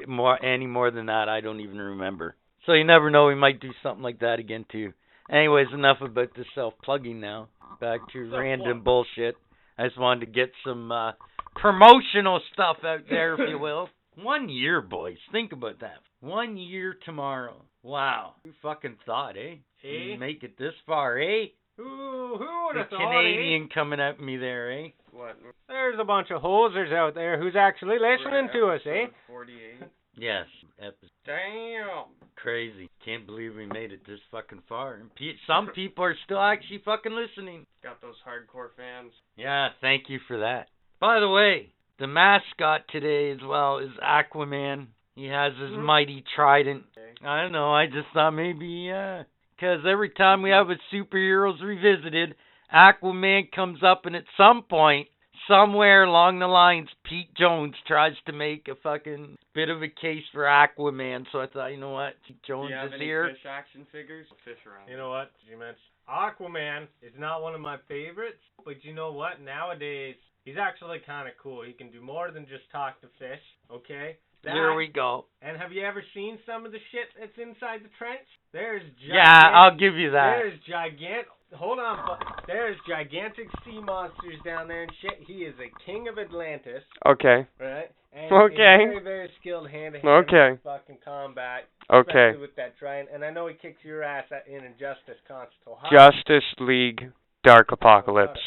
[0.07, 2.37] more any more than that, I don't even remember.
[2.67, 3.27] So you never know.
[3.27, 4.93] We might do something like that again too.
[5.31, 7.49] Anyways, enough about the self plugging now.
[7.81, 9.37] Back to random bullshit.
[9.79, 11.13] I just wanted to get some uh,
[11.57, 13.89] promotional stuff out there, if you will.
[14.23, 15.17] One year, boys.
[15.33, 15.97] Think about that.
[16.21, 17.57] One year tomorrow.
[17.83, 18.35] Wow.
[18.45, 19.57] Who fucking thought, eh?
[19.83, 19.89] Eh?
[20.11, 21.47] We'd Make it this far, eh?
[21.77, 23.01] Who who would have thought?
[23.01, 23.23] eh?
[23.23, 24.89] Canadian coming at me there, eh?
[25.11, 25.37] What?
[25.69, 29.07] There's a bunch of hosers out there who's actually listening to us, eh?
[29.27, 29.89] Forty-eight.
[30.17, 30.47] Yes.
[30.79, 31.11] Episode.
[31.27, 32.05] Damn.
[32.37, 32.89] Crazy.
[33.05, 34.95] Can't believe we made it this fucking far.
[34.95, 37.67] And pe- some people are still actually fucking listening.
[37.83, 39.13] Got those hardcore fans.
[39.37, 40.69] Yeah, thank you for that.
[41.01, 44.89] By the way, the mascot today as well is Aquaman.
[45.15, 45.83] He has his Mhm.
[45.85, 46.85] mighty trident.
[47.25, 49.25] I don't know, I just thought maybe, uh
[49.59, 52.35] 'cause every time we have a superheroes revisited,
[52.73, 55.09] Aquaman comes up and at some point,
[55.49, 60.23] somewhere along the lines, Pete Jones tries to make a fucking bit of a case
[60.33, 61.25] for Aquaman.
[61.33, 63.29] So I thought, you know what, Pete Do Jones you have is any here.
[63.31, 64.27] fish action figures?
[64.45, 64.89] Fish around.
[64.89, 65.31] You know what?
[65.51, 69.41] You mentioned Aquaman is not one of my favorites, but you know what?
[69.41, 71.63] Nowadays, he's actually kind of cool.
[71.63, 73.41] He can do more than just talk to fish.
[73.73, 74.17] Okay.
[74.45, 75.25] Here That- we go.
[75.41, 78.27] And have you ever seen some of the shit that's inside the trench?
[78.53, 80.37] There's gigantic, Yeah, I'll give you that.
[80.37, 81.29] There's gigantic.
[81.57, 85.19] Hold on, there's gigantic sea monsters down there and shit.
[85.27, 87.47] He is a king of Atlantis, Okay.
[87.61, 87.91] right?
[88.13, 88.51] And Okay.
[88.53, 90.59] he's very, very skilled hand to hand Okay.
[90.63, 91.65] fucking combat.
[91.91, 92.11] Okay.
[92.11, 93.11] Especially with that trident.
[93.13, 95.91] And I know he kicks your ass in Injustice Constant Ohio.
[95.91, 97.11] Justice League
[97.45, 98.39] dark Apokolips.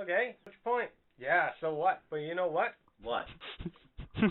[0.00, 0.90] Okay, what's your point?
[1.18, 2.00] Yeah, so what?
[2.10, 2.74] But you know what?
[3.02, 3.26] What?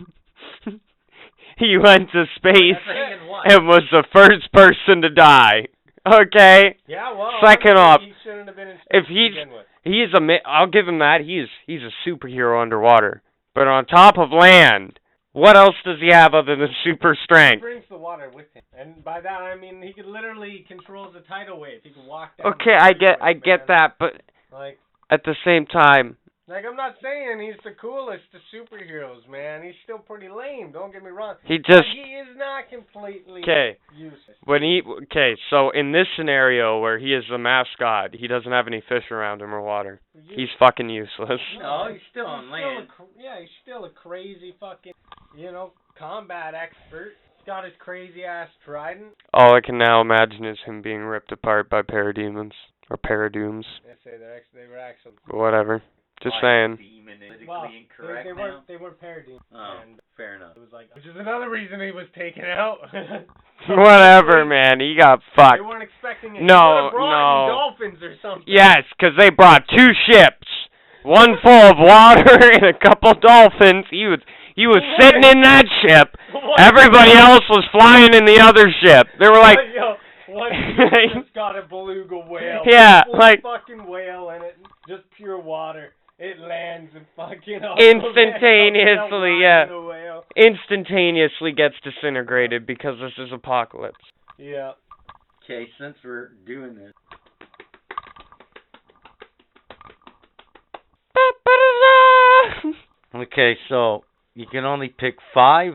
[1.58, 3.52] he went to space That's saying what?
[3.52, 5.68] and was the first person to die.
[6.14, 6.78] Okay?
[6.88, 7.32] Yeah, well.
[7.44, 9.66] Second off, he shouldn't have been in if he's- with.
[9.84, 11.22] He's a mi- I'll give him that.
[11.22, 13.22] He's he's a superhero underwater.
[13.56, 15.00] But on top of land,
[15.32, 17.56] what else does he have other than super strength?
[17.60, 21.14] He brings the water with him, and by that I mean he could literally controls
[21.14, 21.80] the tidal wave.
[21.84, 22.34] He can walk.
[22.44, 24.22] Okay, I get I get that, but
[24.52, 24.78] Like,
[25.10, 26.18] at the same time,
[26.48, 29.64] like I'm not saying he's the coolest of superheroes, man.
[29.64, 30.72] He's still pretty lame.
[30.72, 31.36] Don't get me wrong.
[31.44, 33.78] he But just he is not completely 'Kay.
[33.96, 34.38] useless.
[34.46, 38.68] when he okay, so in this scenario where he is the mascot, he doesn't have
[38.68, 40.00] any fish around him or water.
[40.30, 41.42] He's fucking useless.
[41.60, 42.88] No, he's still on He's land.
[43.00, 44.94] a yeah, he's still a crazy fucking,
[45.36, 47.14] you know, combat expert.
[47.38, 49.14] He's got his crazy ass trident.
[49.34, 52.52] All I can now imagine is him being ripped apart by parademons
[52.90, 55.14] or paradooms, They say they're actually, they were actually.
[55.30, 55.84] whatever.
[56.24, 56.76] Just Why saying.
[56.78, 59.40] Demon is Well, politically they, they weren't they weren't parademons.
[59.54, 60.58] Oh, And fair enough.
[60.58, 62.80] it was like, which is another reason he was taken out.
[63.70, 64.80] Whatever, man.
[64.80, 65.58] He got fucked.
[65.58, 66.42] They weren't expecting it.
[66.44, 67.54] No, They would've brought in no.
[67.54, 68.44] dolphins or something.
[68.48, 70.48] Yes, 'cause they brought two ships,
[71.04, 73.86] one full of water and a couple dolphins.
[73.90, 74.20] He was
[74.56, 76.16] he was sitting in that ship.
[76.32, 76.60] What?
[76.60, 79.08] Everybody else was flying in the other ship.
[79.20, 79.96] They were like, Yo,
[80.34, 82.64] one ship just got a beluga whale.
[82.66, 84.58] Yeah, like- fucking whale in it,
[84.88, 85.94] just pure water.
[86.20, 89.66] It lands and fucking Instantaneously, yeah.
[89.68, 93.92] The instantaneously gets disintegrated because this is Apokolips.
[94.40, 94.72] Yeah.
[95.44, 96.94] Okay, since we're doing this,
[103.16, 104.04] Okay, so
[104.36, 105.74] you can only pick five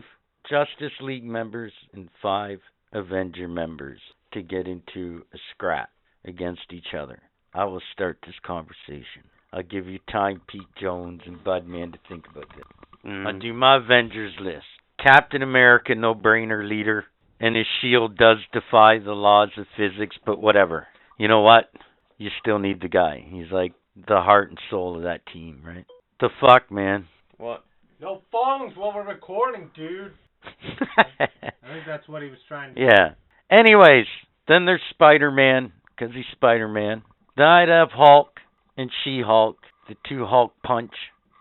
[0.49, 2.59] Justice League members and five
[2.93, 3.99] Avenger members
[4.33, 5.89] to get into a scrap
[6.25, 7.19] against each other.
[7.53, 9.23] I will start this conversation.
[9.53, 12.65] I'll give you time, Pete Jones and Budman, to think about this.
[13.05, 13.41] I'll Mm.
[13.41, 14.65] do my Avengers list.
[14.97, 17.05] Captain America, no brainer leader,
[17.39, 20.87] and his shield does defy the laws of physics, but whatever.
[21.17, 21.69] You know what?
[22.17, 23.19] You still need the guy.
[23.27, 25.85] He's like the heart and soul of that team, right?
[26.19, 27.07] The fuck, man.
[27.37, 27.63] What?
[27.99, 30.13] No phones while we're recording, dude.
[30.97, 31.27] I
[31.67, 33.13] think that's what he was trying to yeah.
[33.49, 34.07] Anyways,
[34.47, 37.03] then there's Spider Man, because he's Spider Man.
[37.37, 38.32] Then I'd have Hulk
[38.77, 40.93] and She Hulk, the two Hulk punch,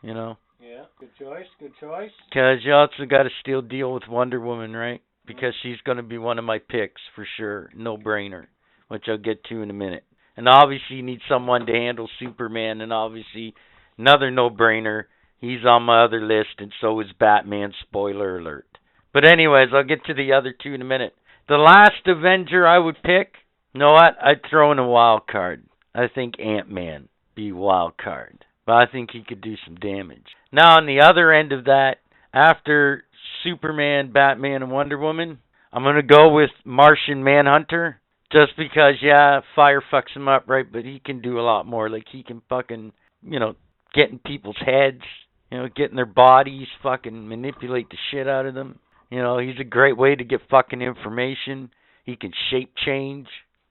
[0.02, 0.36] you know.
[0.60, 2.10] Yeah, good choice, good choice.
[2.28, 5.02] Because you also got to still deal with Wonder Woman, right?
[5.26, 7.70] Because she's going to be one of my picks for sure.
[7.76, 8.46] No brainer,
[8.88, 10.04] which I'll get to in a minute.
[10.36, 13.54] And obviously, you need someone to handle Superman, and obviously,
[13.98, 15.04] another no brainer.
[15.38, 17.72] He's on my other list, and so is Batman.
[17.82, 18.66] Spoiler alert.
[19.12, 21.14] But, anyways, I'll get to the other two in a minute.
[21.48, 23.34] The last Avenger I would pick,
[23.74, 24.16] you know what?
[24.22, 25.64] I'd throw in a wild card.
[25.94, 28.44] I think Ant Man be wild card.
[28.66, 30.26] But I think he could do some damage.
[30.52, 31.96] Now, on the other end of that,
[32.32, 33.04] after
[33.42, 35.38] Superman, Batman, and Wonder Woman,
[35.72, 37.98] I'm to go with Martian Manhunter.
[38.30, 40.70] Just because, yeah, fire fucks him up, right?
[40.70, 41.90] But he can do a lot more.
[41.90, 42.92] Like, he can fucking,
[43.22, 43.54] you know,
[43.94, 45.02] get in people's heads,
[45.50, 48.78] you know, get in their bodies, fucking manipulate the shit out of them.
[49.10, 51.70] You know, he's a great way to get fucking information.
[52.04, 53.26] He can shape change,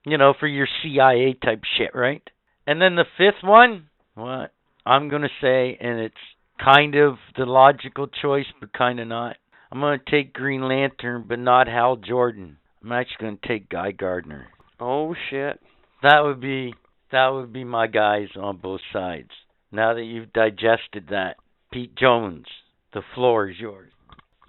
[0.05, 2.21] you know, for your CIA type shit, right?
[2.67, 4.53] And then the fifth one, what?
[4.85, 6.15] I'm going to say, and it's
[6.63, 9.37] kind of the logical choice, but kind of not.
[9.71, 12.57] I'm going to take Green Lantern, but not Hal Jordan.
[12.83, 14.47] I'm actually going to take Guy Gardner.
[14.79, 15.59] Oh shit.
[16.03, 16.73] That would be
[17.11, 19.29] that would be my guys on both sides.
[19.71, 21.35] Now that you've digested that,
[21.71, 22.45] Pete Jones,
[22.93, 23.91] the floor is yours.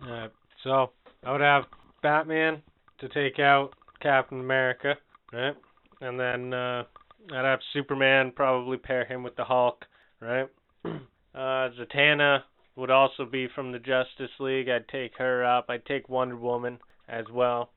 [0.02, 0.28] Uh,
[0.64, 0.90] so
[1.24, 1.64] I would have
[2.02, 2.62] Batman
[3.01, 3.70] to take out
[4.01, 4.94] Captain America,
[5.32, 5.55] right?
[6.01, 6.84] And then uh,
[7.31, 9.85] I'd have Superman probably pair him with the Hulk,
[10.20, 10.49] right?
[11.35, 12.40] Uh, Zatanna
[12.77, 14.69] would also be from the Justice League.
[14.69, 15.65] I'd take her up.
[15.70, 16.78] I'd take Wonder Woman
[17.09, 17.70] as well.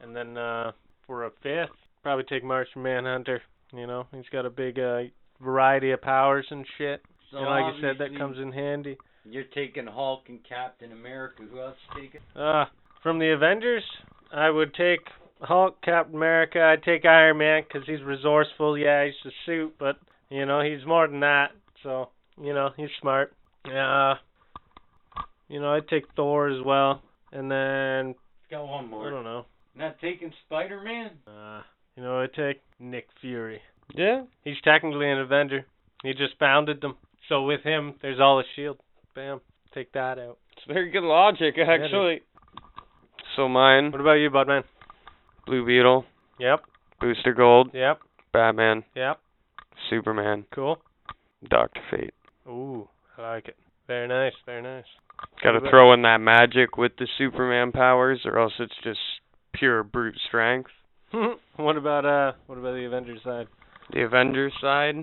[0.00, 0.70] And then uh,
[1.04, 1.74] for a fifth,
[2.04, 3.42] probably take Martian Manhunter.
[3.72, 5.00] You know, he's got a big uh,
[5.42, 7.02] variety of powers and shit.
[7.32, 8.96] So and like I said, that comes in handy.
[9.24, 11.42] You're taking Hulk and Captain America.
[11.50, 12.20] Who else taking?
[12.36, 12.66] Uh,
[13.02, 13.82] from the Avengers,
[14.32, 15.00] I would take
[15.40, 16.60] Hulk, Captain America.
[16.62, 18.76] I'd take Iron Man because he's resourceful.
[18.78, 19.96] Yeah, he's a suit, but
[20.30, 21.48] you know he's more than that.
[21.82, 22.08] So
[22.40, 23.32] you know he's smart.
[23.66, 24.14] Uh,
[25.48, 27.02] you know I'd take Thor as well,
[27.32, 28.14] and then
[28.50, 29.08] Got one more.
[29.08, 29.44] I don't know.
[29.74, 31.10] Not taking Spider Man.
[31.26, 31.62] Uh,
[31.96, 33.60] you know I'd take Nick Fury.
[33.94, 34.22] Yeah.
[34.44, 35.66] He's technically an Avenger.
[36.02, 36.96] He just founded them.
[37.28, 38.78] So with him, there's all the shield.
[39.14, 39.40] Bam,
[39.74, 40.38] take that out.
[40.56, 41.68] It's very good logic it is.
[41.68, 42.22] actually.
[43.36, 44.62] So mine, What about you, Budman?
[45.46, 46.04] Blue Beetle,
[46.38, 46.64] Yep,
[47.00, 48.00] Booster Gold, yep,
[48.32, 49.18] Batman, yep.
[49.90, 50.78] Superman, Cool.
[51.48, 52.14] Doctor Fate.
[52.48, 53.56] Ooh, I like it.
[53.86, 54.84] Very nice, very nice.
[55.42, 58.98] Got to throw in that magic with the Superman powers, or else it's just
[59.54, 60.70] pure brute strength.
[61.56, 63.46] what about uh what about the Avengers side?
[63.92, 64.96] The Avengers side,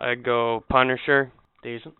[0.00, 1.30] I'd go Punisher,
[1.62, 1.94] Decent.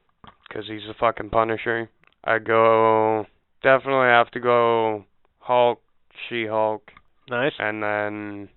[0.48, 1.90] because he's a fucking Punisher.
[2.24, 3.26] I'd go,
[3.62, 5.04] definitely have to go
[5.40, 5.80] Hulk,
[6.28, 6.90] She-Hulk,
[7.30, 7.52] Nice.
[7.58, 8.48] and then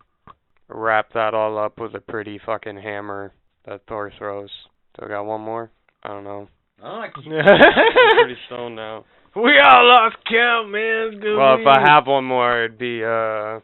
[0.70, 3.34] wrap that all up with a pretty fucking hammer
[3.66, 4.50] that Thor throws.
[4.98, 5.72] So I got one more?
[6.04, 6.48] I don't know.
[6.84, 9.06] I'm pretty stoned now.
[9.36, 11.12] we all lost count, man.
[11.14, 13.60] It's gonna Well, be- if I have one more, it'd be uh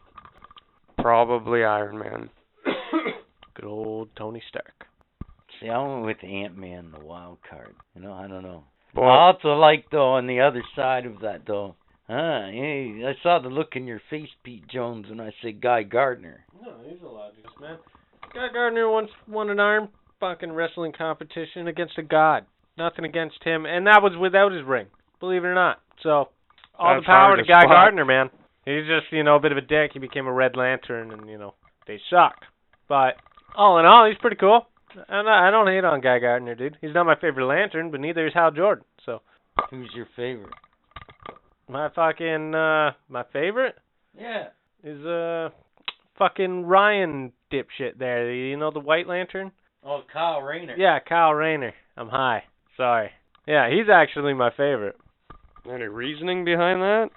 [1.02, 2.30] probably Iron Man.
[3.54, 4.86] good old Tony Stark.
[5.60, 7.74] See, I went with Ant Man, the wild card.
[7.96, 8.64] You know, I don't know.
[8.94, 11.74] Well, I also like though on the other side of that though.
[12.10, 15.82] Ah, hey, I saw the look in your face, Pete Jones, when I said Guy
[15.82, 16.44] Gardner.
[16.62, 17.78] No, he's a logical man.
[18.34, 19.88] Guy Gardner once won an arm
[20.20, 22.46] fucking wrestling competition against a god.
[22.78, 24.86] Nothing against him, and that was without his ring.
[25.20, 25.80] Believe it or not.
[26.02, 26.28] So,
[26.78, 27.70] all That's the power to to Guy spot.
[27.70, 28.30] Gardner, man.
[28.64, 29.90] He's just, you know, a bit of a dick.
[29.92, 31.54] He became a Red Lantern, and you know,
[31.86, 32.36] they suck.
[32.88, 33.16] But
[33.56, 34.66] all in all, he's pretty cool.
[35.08, 36.78] And I I don't hate on Guy Gardner, dude.
[36.80, 38.84] He's not my favorite Lantern, but neither is Hal Jordan.
[39.04, 39.20] So,
[39.70, 40.54] Who's your favorite?
[41.68, 43.74] My fucking uh, my favorite
[44.18, 44.48] Yeah.
[44.82, 45.50] is uh,
[46.18, 48.32] fucking Ryan dipshit there.
[48.32, 49.52] You know the White Lantern.
[49.84, 50.74] Oh, Kyle Rayner.
[50.76, 51.72] Yeah, Kyle Rayner.
[51.96, 52.42] I'm high.
[52.76, 53.10] Sorry.
[53.46, 54.96] Yeah, he's actually my favorite.
[55.70, 57.10] any reasoning behind that?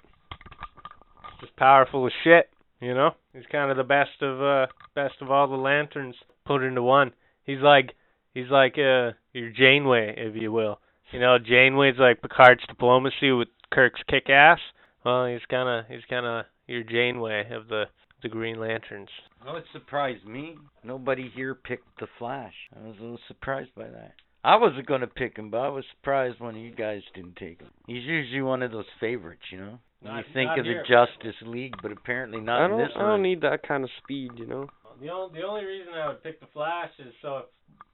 [1.40, 2.48] Just powerful as shit.
[2.80, 6.14] You know, he's kind of the best of uh, best of all the lanterns
[6.44, 7.12] put into one.
[7.44, 7.92] He's like,
[8.34, 10.80] he's like uh, your Janeway, if you will.
[11.12, 14.58] You know, Janeway's like Picard's diplomacy with Kirk's kick ass.
[15.04, 17.84] Well, he's kind of he's kind of your Janeway of the
[18.22, 19.08] the Green Lanterns.
[19.46, 20.56] Oh, it surprised me.
[20.84, 22.54] Nobody here picked the Flash.
[22.74, 24.12] I was a little surprised by that.
[24.44, 27.60] I wasn't gonna pick him, but I was surprised one of you guys didn't take
[27.60, 27.70] him.
[27.86, 29.78] He's usually one of those favorites, you know.
[30.00, 30.82] When Not- you think not of the.
[30.88, 34.32] Justice League, but apparently not I in don't I don't need that kind of speed,
[34.36, 34.68] you know.
[35.00, 37.44] The only the only reason I would pick the Flash is so if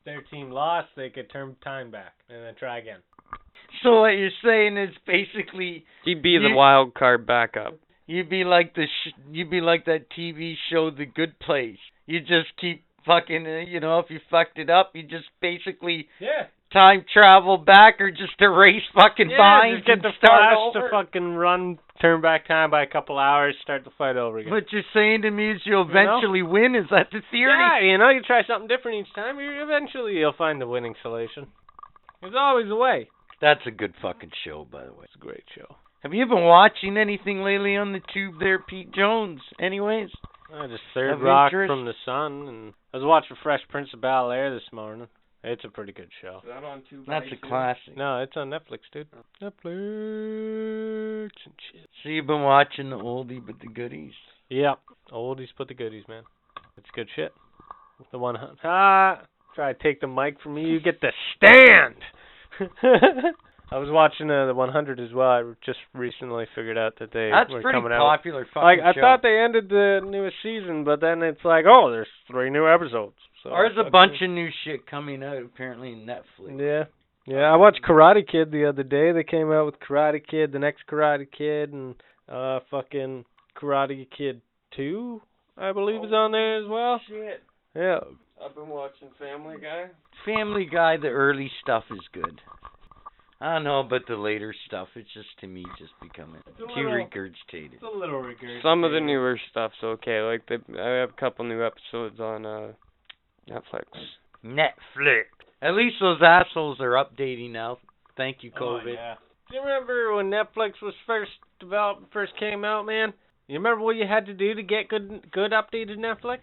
[0.05, 3.01] their team lost, they could turn time back and then try again.
[3.83, 7.75] So what you're saying is basically He'd be the You- wild card backup.
[8.07, 11.79] you'd be like the sh- you'd be like that TV show The Good Place.
[12.07, 16.09] You just keep fucking, uh, you know, if you fucked it up, you just basically
[16.19, 16.47] Yeah.
[16.73, 20.57] time travel back or just erase fucking Yeah, binds just get and the start Flash
[20.57, 20.81] over.
[20.81, 24.53] to fucking run, turn back time by a couple hours, start the fight over again.
[24.53, 26.01] What you're saying to me is you'll You know?
[26.19, 26.75] eventually win.
[26.75, 27.53] Is that the theory?
[27.53, 30.95] Yeah, you know, you try something different each time, you eventually you'll find the winning
[31.03, 31.47] solution.
[32.21, 33.09] There's always a way.
[33.41, 35.05] That's a good fucking show, by the way.
[35.05, 35.77] It's a great show.
[36.03, 39.41] Have you been watching anything lately on the tube there, Pete Jones?
[39.61, 40.09] Anyways,
[40.55, 41.71] I just third Of rock interest?
[41.71, 45.09] from the sun, and I was watching Fresh Prince of Bel Air this morning.
[45.51, 46.41] It's a pretty good show.
[46.47, 47.97] that on two that's a classic.
[47.97, 49.07] No, it's on Netflix, dude.
[49.41, 51.89] Netflix and shit.
[52.03, 54.13] So you've been watching the oldie but the goodies.
[54.51, 54.79] Yep.
[55.11, 56.25] Oldies but the goodies, man.
[56.77, 57.33] It's good shit.
[58.13, 59.23] The one hun- ah,
[59.55, 61.95] try to take the mic from me, you get the stand.
[63.71, 65.29] I was watching uh, the 100 as well.
[65.31, 67.99] I just recently figured out that they That's were pretty coming out.
[68.01, 69.01] popular fucking Like I show.
[69.01, 73.17] thought they ended the newest season, but then it's like, oh, there's three new episodes.
[73.43, 76.59] So There's a fucking- bunch of new shit coming out apparently in Netflix.
[76.59, 76.85] Yeah.
[77.27, 79.13] Yeah, I watched Karate Kid the other day.
[79.13, 81.95] They came out with Karate Kid, the next Karate Kid, and
[82.27, 84.41] uh, fucking Karate Kid
[84.75, 85.21] Two,
[85.59, 87.01] I believe, is on there as well.
[87.07, 87.43] Shit.
[87.77, 87.99] Yeah.
[88.43, 89.87] I've been watching Family Guy.
[90.25, 92.41] Family Guy, the early stuff is good.
[93.41, 94.89] I don't know about the later stuff.
[94.97, 97.75] It's just to me just becoming a too little- regurgitated.
[97.75, 98.63] It's a little regurgitated.
[98.63, 100.21] Some of the newer stuff's okay.
[100.23, 102.73] Like they, I have a couple new episodes on uh
[103.49, 103.85] Netflix.
[104.45, 105.25] Netflix.
[105.63, 107.79] At least those assholes are updating now.
[108.17, 108.95] Thank you, Oh, COVID.
[108.95, 109.15] yeah.
[109.49, 113.13] Do you remember when Netflix was first developed, first came out, man?
[113.47, 116.41] You remember what you had to do to get good, good updated Netflix?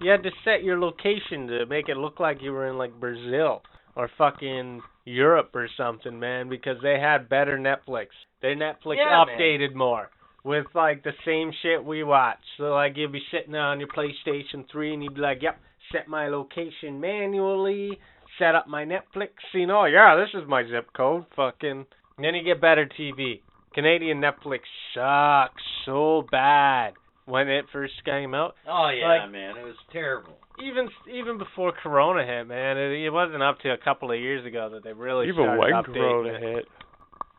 [0.00, 2.98] You had to set your location to make it look like you were in like
[2.98, 3.62] Brazil
[3.96, 8.08] or fucking Europe or something, man, because they had better Netflix.
[8.42, 9.38] Their Netflix Yeah, man.
[9.38, 10.10] updated more
[10.44, 12.38] with like the same shit we watch.
[12.56, 15.58] So like you'd be sitting on your PlayStation 3 and you'd be like, "Yep,
[15.92, 17.98] set my location manually,
[18.38, 21.26] set up my Netflix." You know, yeah, this is my zip code.
[21.36, 21.86] Fucking.
[22.16, 23.42] And then you get better TV.
[23.74, 24.60] Canadian Netflix
[24.94, 26.94] sucks so bad
[27.26, 28.54] when it first came out.
[28.68, 30.36] Oh yeah, Like- man, it was terrible.
[30.62, 34.44] Even even before Corona hit, man, it, it wasn't up to a couple of years
[34.46, 36.42] ago that they really Even started when updating Corona it.
[36.42, 36.64] hit.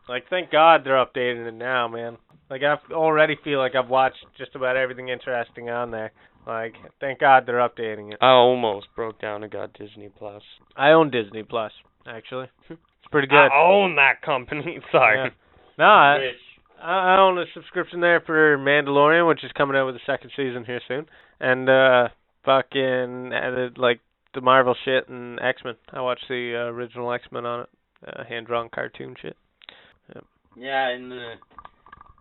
[0.08, 2.16] Like, thank God they're updating it now, man.
[2.50, 6.12] Like, I already feel like I've watched just about everything interesting on there.
[6.46, 8.18] Like, thank God they're updating it.
[8.20, 10.42] I almost broke down and got Disney Plus.
[10.76, 11.72] I own Disney Plus,
[12.06, 12.48] actually.
[12.68, 12.80] It's
[13.12, 13.36] pretty good.
[13.36, 14.80] I own that company.
[14.92, 15.18] Sorry.
[15.18, 15.30] Yeah.
[15.78, 16.18] No, I,
[16.82, 20.64] I own a subscription there for Mandalorian, which is coming out with the second season
[20.64, 21.06] here soon,
[21.40, 22.08] and uh
[22.44, 24.00] fucking added like
[24.34, 25.74] the Marvel shit and X Men.
[25.92, 27.68] I watched the uh, original X Men on it,
[28.06, 29.36] uh, hand drawn cartoon shit.
[30.56, 31.32] Yeah, in the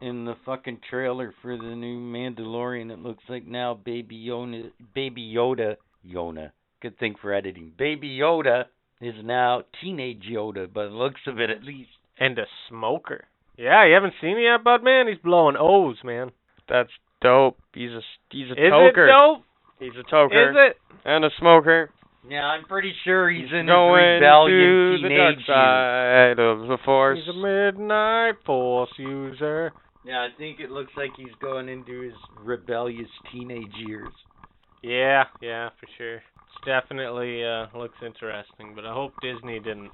[0.02, 5.34] in the fucking trailer for the new Mandalorian, it looks like now Baby Yoda, Baby
[5.36, 5.76] Yoda,
[6.08, 6.52] Yoda.
[6.82, 7.74] Good thing for editing.
[7.78, 8.66] Baby Yoda
[9.02, 11.90] is now teenage Yoda, by the looks of it at least.
[12.18, 13.26] And a smoker.
[13.58, 15.08] Yeah, you haven't seen it yet, bud man.
[15.08, 16.32] He's blowing O's, man.
[16.70, 16.90] That's
[17.22, 17.58] dope.
[17.74, 19.08] He's a he's a Is toker.
[19.08, 19.44] it dope?
[19.82, 20.78] He's a toker Is it?
[21.06, 21.90] and a smoker.
[22.30, 25.48] Yeah, I'm pretty sure he's, in his going rebellion to the dark years.
[25.48, 27.18] side of the force.
[27.18, 29.74] He's a midnight force user.
[30.06, 34.14] Yeah, I think it looks like he's going into his rebellious teenage years.
[34.84, 36.16] Yeah, yeah, for sure.
[36.18, 39.90] It's definitely uh looks interesting, but I hope Disney didn't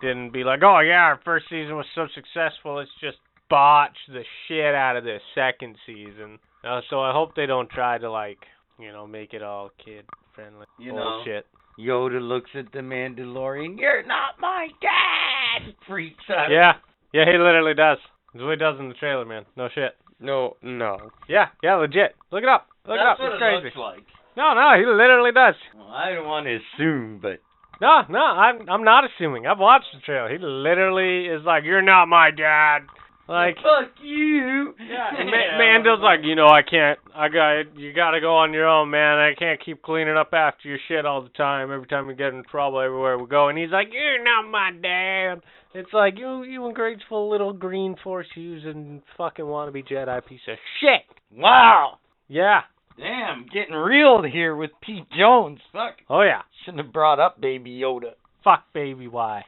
[0.00, 3.18] didn't be like, "Oh yeah, our first season was so successful, let's just
[3.48, 7.98] botch the shit out of this second season." Uh, so I hope they don't try
[7.98, 8.38] to like,
[8.78, 10.66] you know, make it all kid friendly.
[10.78, 11.22] You know.
[11.24, 11.46] Bullshit.
[11.78, 13.78] Yoda looks at the Mandalorian.
[13.78, 15.74] You're not my dad.
[15.88, 16.48] Freaks out.
[16.50, 16.72] Yeah.
[17.12, 17.98] Yeah, he literally does.
[18.32, 19.44] That's what he does in the trailer, man.
[19.56, 19.96] No shit.
[20.20, 21.10] No, no.
[21.28, 22.14] Yeah, yeah, legit.
[22.30, 22.66] Look it up.
[22.86, 23.18] Look That's it up.
[23.18, 23.64] what It's it crazy.
[23.64, 24.04] looks like.
[24.36, 25.54] No, no, he literally does.
[25.76, 27.38] Well, I don't want to assume, but
[27.80, 29.46] No, no, I'm I'm not assuming.
[29.46, 30.30] I've watched the trailer.
[30.30, 32.80] He literally is like, "You're not my dad."
[33.26, 34.74] Like, fuck you.
[34.78, 36.98] yeah, and Ma- Mando's like, you know, I can't.
[37.14, 37.92] I got you.
[37.94, 39.18] Got to go on your own, man.
[39.18, 41.72] I can't keep cleaning up after your shit all the time.
[41.72, 43.48] Every time we get in trouble, everywhere we go.
[43.48, 45.42] And he's like, "You're not my dad."
[45.74, 51.02] It's like you, you ungrateful little green force using fucking wannabe Jedi piece of shit.
[51.36, 51.98] Wow.
[52.28, 52.60] Yeah.
[52.96, 55.58] Damn, getting real here with Pete Jones.
[55.72, 55.96] Fuck.
[56.08, 56.42] Oh yeah.
[56.64, 58.12] Shouldn't have brought up Baby Yoda.
[58.44, 59.46] Fuck baby why?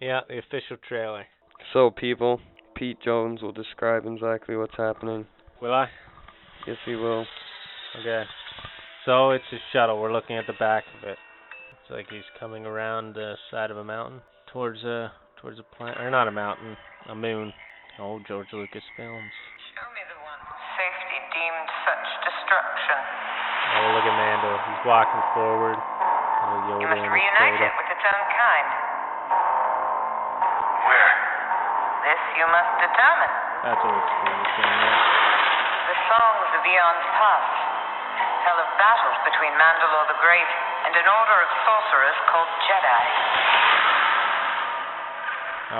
[0.00, 1.24] Yeah, the official trailer.
[1.72, 2.40] So people,
[2.74, 5.26] Pete Jones will describe exactly what's happening.
[5.62, 5.86] Will I?
[6.66, 7.26] Yes, he will.
[8.00, 8.24] Okay.
[9.04, 10.00] So it's a shuttle.
[10.00, 11.18] We're looking at the back of it.
[11.18, 14.20] Looks like he's coming around the side of a mountain
[14.52, 16.76] towards a towards a planet, or not a mountain,
[17.08, 17.52] a moon.
[18.00, 19.30] Old George Lucas films.
[19.70, 20.42] Show me the one
[20.74, 22.98] safety deemed such destruction.
[23.76, 24.52] Oh, look at Mando.
[24.66, 25.78] He's walking forward.
[25.78, 28.83] Oh, Yoda You must and his reunite it with its own kind.
[32.04, 33.32] This you must determine.
[33.64, 34.36] That's old school.
[34.60, 34.92] saying.
[35.88, 37.54] The songs of eons past
[38.44, 40.50] tell of battles between Mandalore the Great
[40.84, 43.04] and an order of sorcerers called Jedi.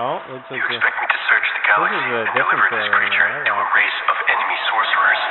[0.01, 3.29] Oh, looks You like the, expect me to search the galaxy and deliver this creature
[3.29, 5.23] I to a race of enemy sorcerers?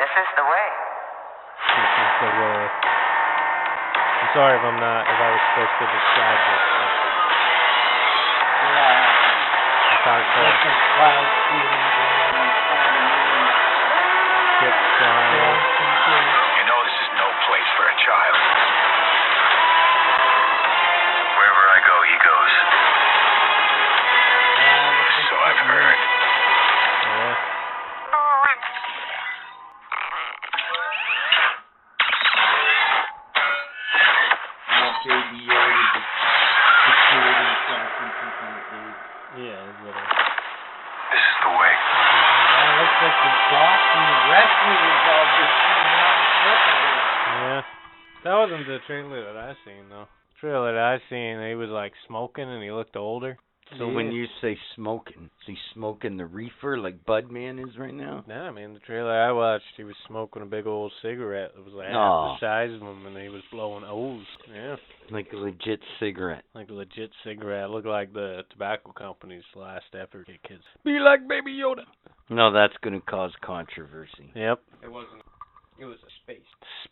[0.00, 0.68] This is the way.
[1.76, 2.93] this is the way.
[4.34, 6.58] I'm sorry if I'm not if I was supposed to describe this.
[6.74, 6.90] But
[9.94, 10.58] it's hardcore.
[14.58, 15.54] Shit flying.
[16.58, 18.34] You know this is no place for a child.
[48.86, 50.06] Trailer that I seen though.
[50.40, 53.36] Trailer that I seen, he was like smoking and he looked older.
[53.78, 58.22] So when you say smoking, is he smoking the reefer like Budman is right now?
[58.28, 61.72] Nah, man, the trailer I watched, he was smoking a big old cigarette that was
[61.72, 64.26] like half the size of him, and he was blowing O's.
[64.54, 64.76] Yeah,
[65.10, 66.44] Like a legit cigarette.
[66.54, 67.70] like a legit cigarette.
[67.70, 70.62] Looked like the tobacco company's last effort to get kids.
[70.84, 71.84] Be like Baby Yoda.
[72.28, 74.30] No, that's going to cause controversy.
[74.36, 74.60] Yep.
[74.84, 75.22] It wasn't.
[75.80, 76.46] It was a space.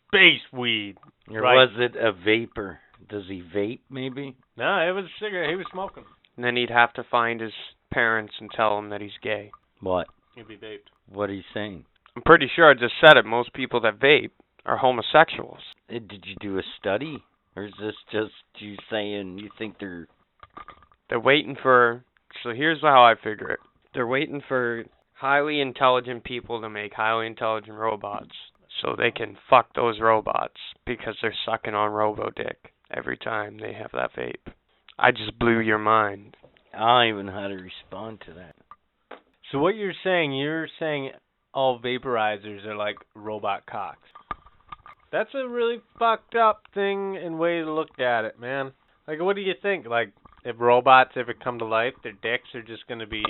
[0.07, 0.95] Space weed.
[1.29, 1.55] Or Right.
[1.55, 2.79] was it a vapor?
[3.09, 4.35] Does he vape, maybe?
[4.57, 5.49] No, it was a cigarette.
[5.49, 6.05] He was smoking.
[6.35, 7.53] And then he'd have to find his
[7.91, 9.51] parents and tell them that he's gay.
[9.81, 10.07] What?
[10.35, 10.89] He'd be vaped.
[11.09, 11.85] What are you saying?
[12.15, 13.25] I'm pretty sure I just said it.
[13.25, 14.31] Most people that vape
[14.65, 15.59] are homosexuals.
[15.89, 17.23] Uh, Did you do a study?
[17.55, 20.07] Or is this just you saying you think they're.
[21.09, 22.03] They're waiting for.
[22.41, 23.59] So here's how I figure it.
[23.93, 24.83] They're waiting for
[25.13, 28.31] highly intelligent people to make highly intelligent robots,
[28.81, 33.73] so they can fuck those robots because they're sucking on robo dick every time they
[33.73, 34.53] have that vape.
[34.97, 36.37] I just blew your mind.
[36.73, 38.55] I don't even know how to respond to that.
[39.51, 41.11] So what you're saying, you're saying
[41.53, 44.07] all vaporizers are like robot cocks.
[45.11, 48.71] That's a really fucked up thing and way to look at it, man.
[49.07, 49.85] Like, what do you think?
[49.85, 50.11] Like,
[50.45, 53.23] if robots ever come to life, their dicks are just gonna be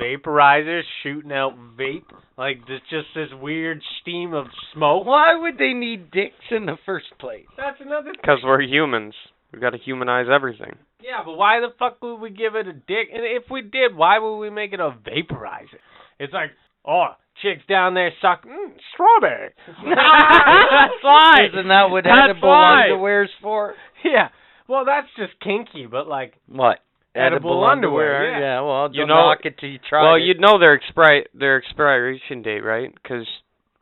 [0.00, 2.04] vaporizers shooting out vape?
[2.36, 5.06] Like, there's just this weird steam of smoke.
[5.06, 7.46] Why would they need dicks in the first place?
[7.56, 9.14] That's another Because we're humans.
[9.52, 10.76] We've got to humanize everything.
[11.02, 13.08] Yeah, but why the fuck would we give it a dick?
[13.12, 15.80] And if we did, why would we make it a vaporizer?
[16.20, 16.50] It's like,
[16.86, 17.08] oh,
[17.42, 19.50] chicks down there suck mm, strawberry.
[19.66, 21.46] That's why.
[21.52, 22.84] Isn't that what That's edible why.
[22.84, 23.74] underwear's for?
[24.04, 24.28] Yeah.
[24.70, 26.78] Well, that's just kinky, but like, What?
[27.12, 28.60] Edible underwear, yeah.
[28.60, 30.20] well, You don't know- knock it till you try well, it.
[30.22, 32.94] you'd know their expri their expiration date, right?
[33.02, 33.26] 'Cause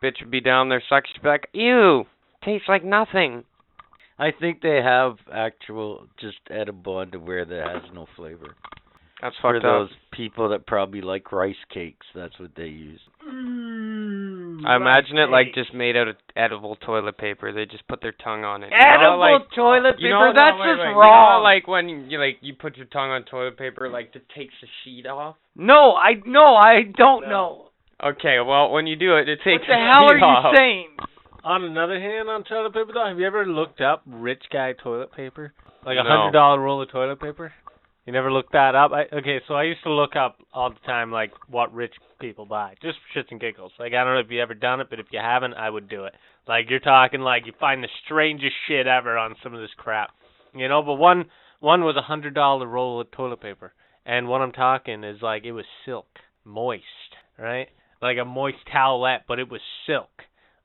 [0.03, 2.07] bitch would be down there sucking, she'd be like, "Ew,
[2.41, 3.45] tastes like nothing."
[4.19, 8.55] I think they have actual just edible underwear that has no flavor.
[9.21, 9.97] That's For fucked those up.
[10.13, 13.03] people that probably like rice cakes, that's what they use.
[13.27, 13.78] Mm.
[14.67, 17.53] I imagine it like just made out of edible toilet paper.
[17.53, 18.71] They just put their tongue on it.
[18.73, 20.07] You know, Edible like, toilet paper?
[20.07, 20.89] you know, that's no, wait, just wait.
[20.89, 21.43] You know wrong.
[21.43, 24.69] like when you like you put your tongue on toilet paper, like it takes the
[24.85, 25.37] sheet off.
[25.55, 27.67] no, I no, I don't know.
[28.03, 30.53] Okay, well when you do it, it takes What the hell are sheet off.
[30.53, 30.89] you saying?
[31.45, 35.13] on another hand, on toilet paper though, have you ever looked up rich guy toilet
[35.13, 35.53] paper?
[35.87, 36.11] Like a No.
[36.11, 37.53] hundred dollar roll of toilet paper?
[38.07, 38.91] You never looked that up?
[38.93, 42.47] I, okay, so I used to look up all the time like what rich people
[42.47, 43.73] buy, just for shits and giggles.
[43.79, 45.89] Like I don't know if you ever done it, but if you haven't, I would
[45.89, 46.15] do it.
[46.47, 50.11] Like you're talking like you find the strangest shit ever on some of this crap,
[50.55, 50.83] you know.
[50.83, 51.27] But one
[51.61, 53.73] one was a hundred dollar roll of toilet paper,
[54.07, 56.07] and what I'm talking is like it was silk,
[56.45, 56.83] moist,
[57.39, 57.69] right?
[58.01, 60.11] Like a moist towelette, but it was silk.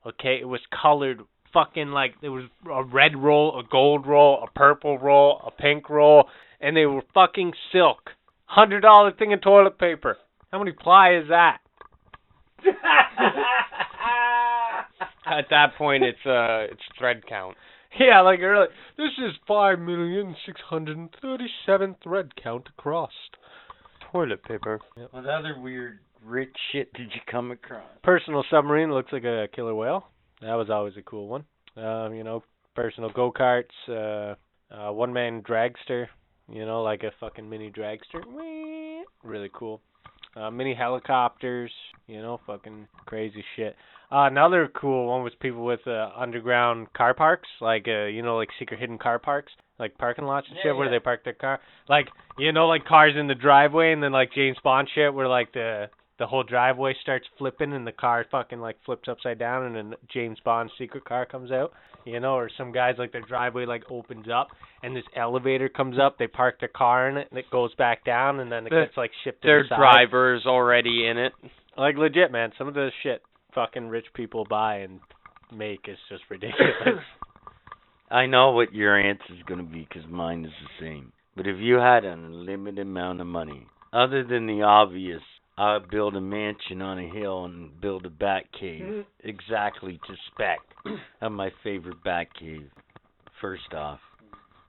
[0.06, 1.20] Okay, it was colored
[1.52, 5.88] fucking like there was a red roll, a gold roll, a purple roll, a pink
[5.88, 6.28] roll,
[6.60, 8.10] and they were fucking silk.
[8.46, 10.18] Hundred dollar thing of toilet paper.
[10.54, 11.58] How many ply is that?
[15.26, 17.56] At that point, it's uh, it's thread count.
[17.98, 18.68] yeah, like early.
[18.96, 23.10] This is five million six hundred thirty-seven thread count across.
[24.12, 24.78] Toilet paper.
[25.10, 27.82] What other weird rich shit did you come across?
[28.04, 30.06] Personal submarine looks like a killer whale.
[30.40, 31.44] That was always a cool one.
[31.76, 32.44] Um, you know,
[32.76, 34.36] personal go karts, uh,
[34.72, 36.06] uh, one man dragster.
[36.48, 38.22] You know, like a fucking mini dragster.
[39.24, 39.80] Really cool.
[40.36, 41.70] Uh, mini helicopters.
[42.06, 43.76] You know, fucking crazy shit.
[44.12, 48.36] Uh, another cool one was people with uh, underground car parks, like uh, you know,
[48.36, 51.32] like secret hidden car parks, like parking lots and Yeah, shit where they park their
[51.32, 51.60] car.
[51.88, 52.08] Like
[52.38, 55.52] you know, like cars in the driveway, and then like James Bond shit, where like
[55.52, 55.88] the
[56.18, 59.94] the whole driveway starts flipping and the car fucking like flips upside down, and then
[60.12, 61.72] James Bond's secret car comes out.
[62.04, 64.48] You know, or some guys like their driveway like opens up
[64.82, 66.18] and this elevator comes up.
[66.18, 68.84] They park their car in it and it goes back down, and then it The-
[68.84, 71.32] gets like shipped to Their the driver's already in it.
[71.76, 72.52] Like legit, man.
[72.58, 73.22] Some of the shit
[73.54, 75.00] fucking rich people buy and
[75.52, 77.02] make is just ridiculous.
[78.10, 81.12] I know what your answer is going to be because mine is the same.
[81.36, 85.22] But if you had an unlimited amount of money, other than the obvious,
[85.56, 90.58] I'd build a mansion on a hill and build a bat cave exactly to spec
[91.20, 92.68] of my favorite bat cave.
[93.40, 94.00] First off,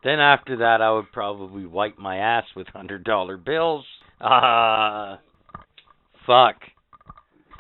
[0.04, 3.86] then after that, I would probably wipe my ass with hundred dollar bills.
[4.22, 5.20] Ah,
[6.28, 6.56] fuck.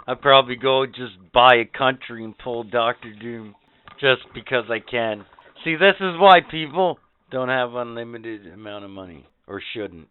[0.08, 3.56] I'd probably go just buy a country and pull Doctor Doom
[4.00, 5.26] just because I can.
[5.64, 7.00] See, this is why people
[7.32, 10.10] don't have unlimited amount of money or shouldn't.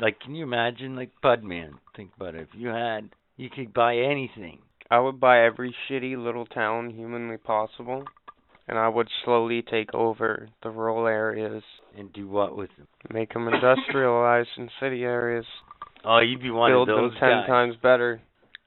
[0.00, 1.72] Like, can you imagine, like Budman?
[1.96, 2.42] Think about it.
[2.42, 4.58] If you had, you could buy anything.
[4.90, 8.04] I would buy every shitty little town humanly possible,
[8.68, 11.62] and I would slowly take over the rural areas,
[11.96, 12.86] And do what with them?
[13.12, 15.44] make them industrialized in city areas,
[16.04, 17.46] Oh, you'd be one build of them ten guys.
[17.48, 18.20] times better,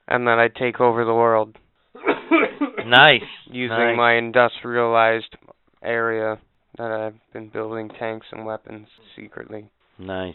[0.06, 1.56] and then I'd take over the world
[2.86, 3.22] Nice.
[3.46, 3.96] using nice.
[3.96, 5.34] my industrialized
[5.82, 6.38] area
[6.78, 8.86] that I've been building tanks and weapons
[9.16, 9.70] secretly.
[9.98, 10.34] Nice.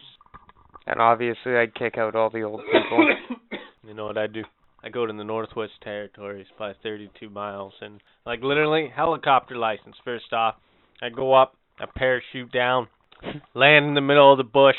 [0.88, 3.16] And obviously, I'd kick out all the old people.
[3.88, 4.44] you know what I do?
[4.84, 9.96] I go to the Northwest Territories, buy 32 miles, and like literally helicopter license.
[10.06, 10.56] First off,
[11.02, 12.88] I go up, I parachute down,
[13.54, 14.78] land in the middle of the bush.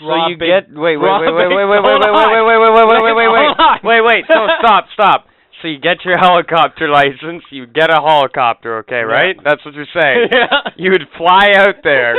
[0.00, 2.72] So you get wait wait wait wait it- wait wait wait wait wait wait wait
[2.74, 3.78] wait wait wait wait on.
[3.84, 5.26] wait wait wait no stop stop.
[5.62, 9.36] So you get your helicopter license, you get a helicopter, okay, right?
[9.44, 10.28] That's what you're saying.
[10.32, 10.72] yeah.
[10.76, 12.16] You would fly out there,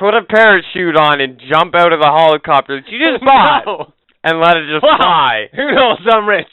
[0.00, 3.92] put a parachute on, and jump out of the helicopter that you just bought, No.
[4.24, 4.96] and let it just Wow.
[4.98, 5.46] fly.
[5.54, 6.00] Who knows?
[6.10, 6.50] I'm rich.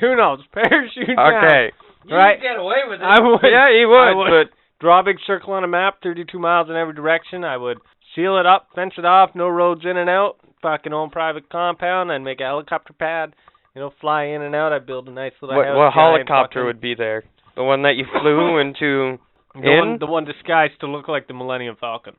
[0.00, 0.38] Who knows?
[0.54, 1.44] Parachute down.
[1.44, 1.72] Okay.
[2.10, 2.40] Right.
[2.40, 3.04] get away with it.
[3.04, 3.40] I would.
[3.44, 6.76] Yeah, he I would, But draw a big circle on a map, 32 miles in
[6.76, 7.44] every direction.
[7.44, 7.78] I would
[8.14, 12.10] seal it up, fence it off, no roads in and out, fucking own private compound,
[12.10, 13.34] and make a helicopter pad,
[13.74, 14.72] you know, fly in and out.
[14.72, 15.76] I'd build a nice little What, house.
[15.76, 17.24] what helicopter fucking- would be there?
[17.56, 19.18] The one that you flew into?
[19.54, 19.78] the in?
[19.90, 22.14] one, the one disguised to look like the Millennium Falcon?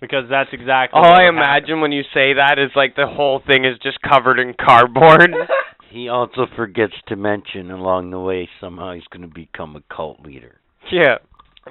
[0.00, 0.96] Because that's exactly.
[0.96, 1.38] All what I would happen.
[1.38, 5.30] imagine when you say that is like the whole thing is just covered in cardboard.
[5.92, 10.20] He also forgets to mention along the way somehow he's going to become a cult
[10.20, 10.60] leader.
[10.92, 11.16] yeah.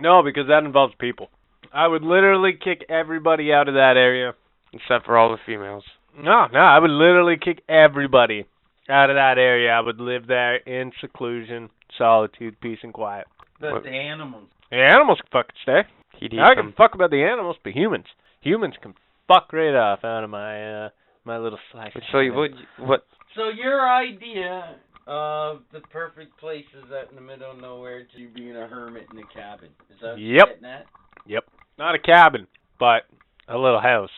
[0.01, 1.29] No, because that involves people.
[1.73, 4.33] I would literally kick everybody out of that area.
[4.73, 5.85] Except for all the females.
[6.21, 8.45] No, no, I would literally kick everybody
[8.89, 9.71] out of that area.
[9.71, 13.25] I would live there in seclusion, solitude, peace, and quiet.
[13.61, 14.49] What- the animals.
[14.69, 15.81] The animals can fucking stay.
[16.19, 16.73] He'd eat I can them.
[16.77, 18.05] fuck about the animals, but humans,
[18.41, 18.93] humans can
[19.27, 20.89] fuck right off out of my uh
[21.25, 21.91] my little slice.
[21.95, 22.55] of So you heaven.
[22.79, 23.05] would what?
[23.35, 24.75] So your idea
[25.07, 28.67] of the perfect place is out in the middle of nowhere to you being a
[28.67, 29.69] hermit in a cabin.
[29.89, 30.47] Is that what you're Yep.
[30.47, 30.85] getting at?
[31.77, 32.45] Not a cabin,
[32.77, 33.03] but
[33.47, 34.09] a little house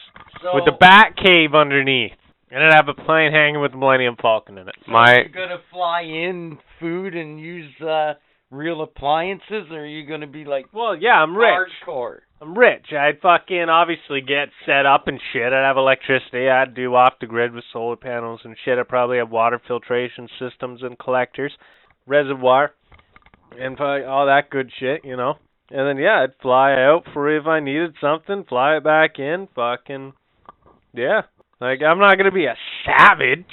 [0.42, 2.14] So with the bat cave underneath,
[2.50, 4.76] and I'd have a plane hanging with the Millennium Falcon in it.
[4.88, 8.16] My you're gonna fly in food and use uh
[8.52, 11.50] real appliances or are you gonna be like Well, yeah, I'm rich.
[11.88, 12.20] hardcore?
[12.42, 12.92] I'm rich.
[12.92, 15.54] I'd fucking obviously get set up and shit.
[15.54, 16.50] I'd have electricity.
[16.50, 18.78] I'd do off the grid with solar panels and shit.
[18.78, 21.54] I'd probably have water filtration systems and collectors,
[22.08, 22.74] reservoir,
[23.60, 25.36] and all that good shit, you know.
[25.70, 29.48] And then yeah, I'd fly out for if I needed something, fly it back in,
[29.56, 30.14] fucking
[30.94, 31.22] yeah.
[31.62, 32.56] Like I'm not gonna be a
[32.86, 33.46] savage.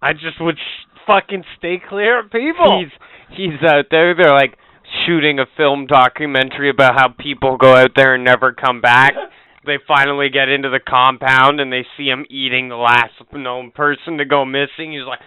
[0.00, 0.58] I just would
[1.06, 2.78] fucking stay clear of people.
[2.84, 2.92] he's
[3.30, 4.14] he's uh, out there.
[4.14, 4.56] They're like
[5.06, 9.12] shooting a film documentary about how people go out there and never come back.
[9.66, 14.16] They finally get into the compound and they see him eating the last known person
[14.16, 14.92] to go missing.
[14.92, 15.18] He's like,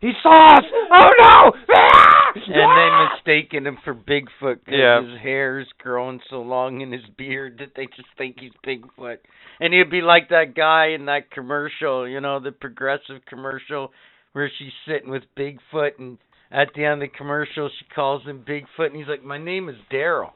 [0.00, 0.64] he saw us.
[0.92, 1.52] Oh no!
[2.36, 2.44] And
[2.78, 5.02] they mistaken him for Bigfoot 'cause Yeah.
[5.02, 9.18] his hair's growing so long in his beard that they just think he's Bigfoot.
[9.60, 13.92] And he'd be like that guy in that commercial, you know, the progressive commercial
[14.36, 16.18] where she's sitting with Bigfoot and
[16.50, 19.70] at the end of the commercial she calls him Bigfoot and he's like, My name
[19.70, 20.32] is Daryl.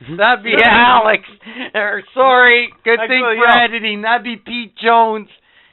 [0.00, 0.18] Mm-hmm.
[0.18, 1.24] That'd be Alex.
[1.74, 3.64] Or sorry, good thing for yeah.
[3.64, 4.02] editing.
[4.02, 5.26] That'd be Pete Jones.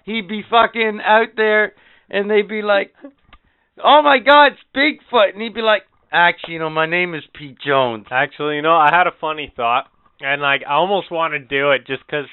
[0.06, 1.74] He'd be fucking out there
[2.10, 2.96] and they'd be like,
[3.84, 7.22] Oh my god, it's Bigfoot and he'd be like, Actually, you know, my name is
[7.38, 8.08] Pete Jones.
[8.10, 9.86] Actually, you know, I had a funny thought,
[10.20, 12.26] and like I almost want to do it just 'cause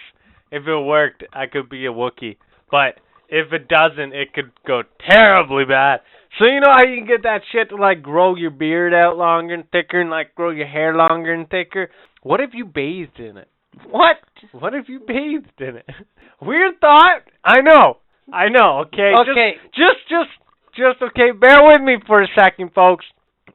[0.51, 2.39] if it worked, I could be a Wookiee.
[2.71, 2.99] But
[3.29, 6.01] if it doesn't, it could go terribly bad.
[6.39, 9.17] So you know how you can get that shit to like grow your beard out
[9.17, 11.91] longer and thicker, and like grow your hair longer and thicker.
[12.23, 13.49] What if you bathed in it?
[13.91, 14.17] What?
[14.53, 15.87] What if you bathed in it?
[16.43, 17.23] Weird thought.
[17.45, 17.99] I know.
[18.33, 18.85] I know.
[18.87, 19.13] Okay.
[19.21, 19.53] Okay.
[19.75, 20.31] Just, just,
[20.77, 21.03] just, just.
[21.03, 21.31] Okay.
[21.39, 23.05] Bear with me for a second, folks.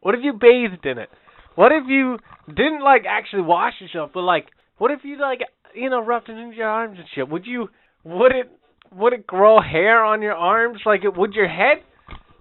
[0.02, 1.10] What if you bathed in it?
[1.56, 2.18] What if you
[2.48, 4.48] didn't like actually wash yourself, but like,
[4.78, 5.42] what if you like,
[5.76, 7.28] you know, rubbed it into your arms and shit?
[7.28, 7.70] Would you?
[8.06, 8.52] Would it?
[8.96, 11.84] Would it grow hair on your arms like it would your head?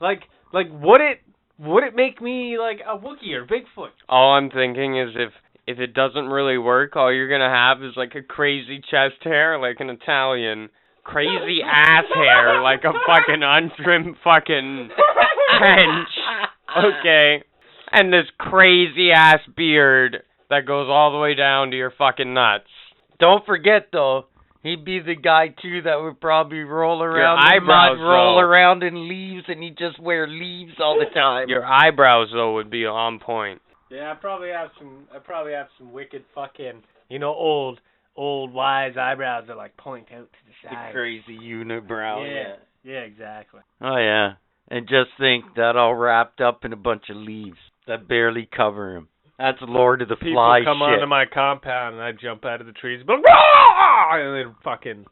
[0.00, 0.22] Like,
[0.52, 1.20] like would it?
[1.60, 3.90] Would it make me like a Wookiee or Bigfoot?
[4.08, 5.32] All I'm thinking is if
[5.66, 9.58] if it doesn't really work, all you're gonna have is like a crazy chest hair,
[9.58, 10.70] like an Italian,
[11.04, 14.88] crazy ass hair, like a fucking untrimmed fucking
[15.60, 16.04] hench.
[16.74, 17.42] Okay,
[17.92, 22.70] and this crazy ass beard that goes all the way down to your fucking nuts.
[23.18, 24.26] Don't forget though,
[24.68, 28.40] he'd be the guy too that would probably roll around in eyebrows, mud, roll though.
[28.40, 31.48] around in leaves, and he'd just wear leaves all the time.
[31.48, 33.60] Your eyebrows though would be on point.
[33.90, 35.06] Yeah, I probably have some.
[35.14, 37.80] I probably have some wicked fucking, you know, old,
[38.16, 40.72] old wise eyebrows that like point out to the side.
[40.72, 40.92] the side.
[40.92, 42.26] crazy unibrow.
[42.26, 42.56] Yeah.
[42.84, 43.60] Yeah, exactly.
[43.80, 44.32] Oh yeah.
[44.70, 48.96] And just think that all wrapped up in a bunch of leaves that barely cover
[48.96, 49.08] him.
[49.38, 50.94] That's Lord of the People Fly come shit.
[50.98, 55.06] onto my compound and I jump out of the trees, but and then fucking,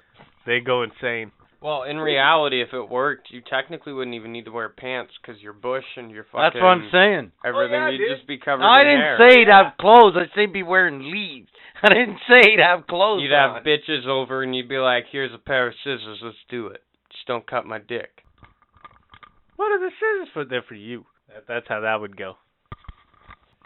[0.46, 1.30] they go insane.
[1.62, 5.40] Well, in reality, if it worked, you technically wouldn't even need to wear pants because
[5.40, 7.32] your bush and your fucking That's what I'm saying.
[7.44, 8.16] everything Oh, yeah, you'd dude.
[8.18, 9.18] just be covered I in didn't hair.
[9.18, 10.14] say he'd have clothes.
[10.16, 11.48] I said be wearing leaves.
[11.82, 13.22] I didn't say he'd have clothes.
[13.22, 16.18] You'd have bitches over and you'd be like, "Here's a pair of scissors.
[16.22, 16.82] Let's do it.
[17.10, 18.10] Just don't cut my dick."
[19.56, 20.44] What are the scissors for?
[20.44, 21.04] They're for you.
[21.48, 22.34] That's how that would go.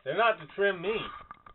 [0.05, 0.95] They're not to trim me.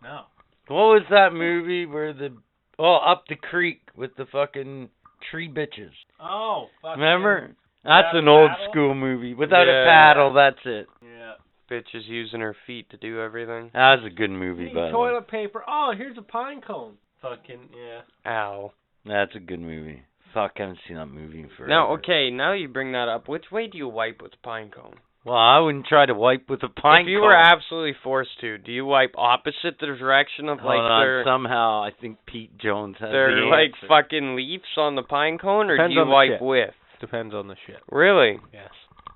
[0.04, 0.22] No.
[0.68, 2.36] What was that movie where the
[2.80, 4.90] oh up the creek with the fucking
[5.32, 5.92] tree bitches?
[6.20, 7.02] Oh, fucking.
[7.02, 7.56] Remember?
[7.84, 8.68] That's an old paddle?
[8.72, 9.34] school movie.
[9.34, 9.84] Without Yeah.
[9.84, 10.88] a paddle, that's it.
[11.04, 11.34] Yeah.
[11.70, 13.72] Bitches using her feet to do everything.
[13.74, 14.92] That was a good movie, Need by the way.
[14.92, 15.64] toilet paper.
[15.68, 16.98] Oh, here's a pine cone.
[17.22, 18.02] Fucking yeah.
[18.32, 18.72] Ow.
[19.06, 20.02] That's a good movie.
[20.34, 21.68] Fuck, I haven't seen that movie in forever.
[21.70, 23.28] Now, okay, now you bring that up.
[23.28, 24.96] Which way do you wipe with pine cone?
[25.26, 27.02] Well, I wouldn't try to wipe with a pine cone.
[27.02, 27.28] if you cone.
[27.28, 31.24] were absolutely forced to, do you wipe opposite the direction of Hold like on, their
[31.26, 33.88] somehow I think Pete Jones has their the like answer.
[33.88, 36.42] fucking leaves on the pine cone, or Depends do you on the wipe shit.
[36.42, 36.74] with?
[37.02, 37.78] depends on the shit.
[37.92, 38.40] Really?
[38.54, 38.70] Yes.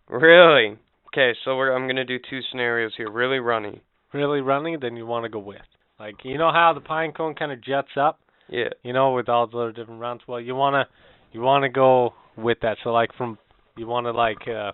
[0.09, 0.77] Really?
[1.13, 3.09] Okay, so we're I'm gonna do two scenarios here.
[3.11, 3.81] Really runny.
[4.13, 4.75] Really runny?
[4.81, 5.61] then you want to go with.
[5.99, 8.69] Like you know how the pine cone kind of jets up, Yeah.
[8.83, 10.21] you know, with all the other different rounds.
[10.27, 10.87] Well, you wanna
[11.31, 12.77] you wanna go with that.
[12.83, 13.37] So like from
[13.77, 14.71] you wanna like uh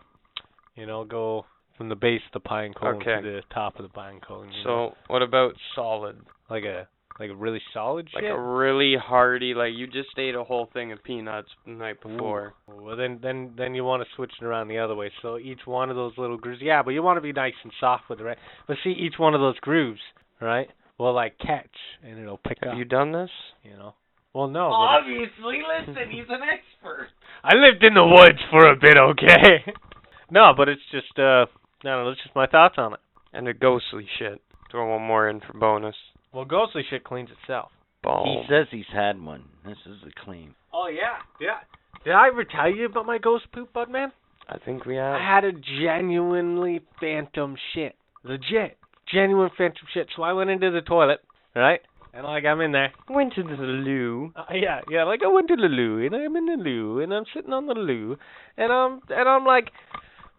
[0.75, 1.45] you know go
[1.77, 3.21] from the base of the pine cone Okay.
[3.21, 4.49] to the top of the pine cone.
[4.63, 4.93] So know?
[5.07, 6.17] what about solid?
[6.49, 6.87] like a
[7.19, 8.31] like a really solid Like shit.
[8.31, 12.53] a really hearty, like you just ate a whole thing of peanuts the night before.
[12.67, 15.09] Well, then, then, then you want to switch it around the other way.
[15.21, 17.71] So each one of those little grooves, yeah, but you want to be nice and
[17.79, 18.37] soft with it, right?
[18.67, 20.01] But see, each one of those grooves,
[20.41, 21.71] right, will like catch
[22.03, 22.73] and it'll pick Have up.
[22.73, 23.29] Have you done this?
[23.63, 23.93] You know.
[24.33, 24.65] Well, no.
[24.73, 27.07] Obviously, listen, he's an expert.
[27.45, 29.71] I lived in the woods for a bit, okay?
[30.31, 31.47] no, but it's just, uh, I
[31.83, 32.09] don't know.
[32.09, 32.99] It's just my thoughts on it.
[33.33, 34.41] And the ghostly shit.
[34.71, 35.95] Throw one more in for bonus.
[36.33, 37.69] Well, ghostly shit cleans itself.
[38.03, 38.45] He Boom.
[38.49, 39.45] says he's had one.
[39.65, 40.55] This is a claim.
[40.73, 41.59] Oh yeah, yeah.
[42.03, 44.11] Did I ever tell you about my ghost poop, bud man?
[44.47, 45.15] I think we have.
[45.15, 47.95] I had a genuinely phantom shit.
[48.23, 48.77] Legit.
[49.11, 50.07] Genuine phantom shit.
[50.15, 51.19] So I went into the toilet,
[51.55, 51.79] right?
[52.13, 52.93] And like I'm in there.
[53.09, 54.31] Went to the loo.
[54.35, 57.13] Uh, yeah, yeah, like I went to the loo and I'm in the loo and
[57.13, 58.17] I'm sitting on the loo
[58.55, 59.69] and I'm and I'm like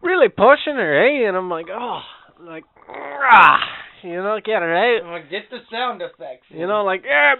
[0.03, 1.29] really pushing her, eh?
[1.29, 2.01] And I'm like, oh
[2.41, 3.59] like ah
[4.03, 5.31] you know, get her out.
[5.31, 6.47] get the sound effects.
[6.51, 7.35] You know, like yeah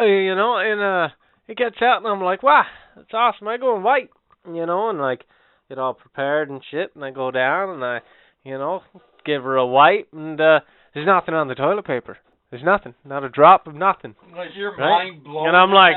[0.00, 1.14] you know, and uh
[1.48, 2.64] it gets out and I'm like, wow,
[2.96, 3.48] that's awesome.
[3.48, 4.10] I go in white,
[4.46, 5.24] you know, and like
[5.68, 8.00] get all prepared and shit and I go down and I
[8.44, 8.82] you know,
[9.24, 10.60] give her a wipe and uh
[10.92, 12.18] there's nothing on the toilet paper.
[12.50, 12.94] There's nothing.
[13.04, 14.14] Not a drop of nothing.
[14.32, 15.06] Was your Right?
[15.06, 15.96] mind blown And I'm like-?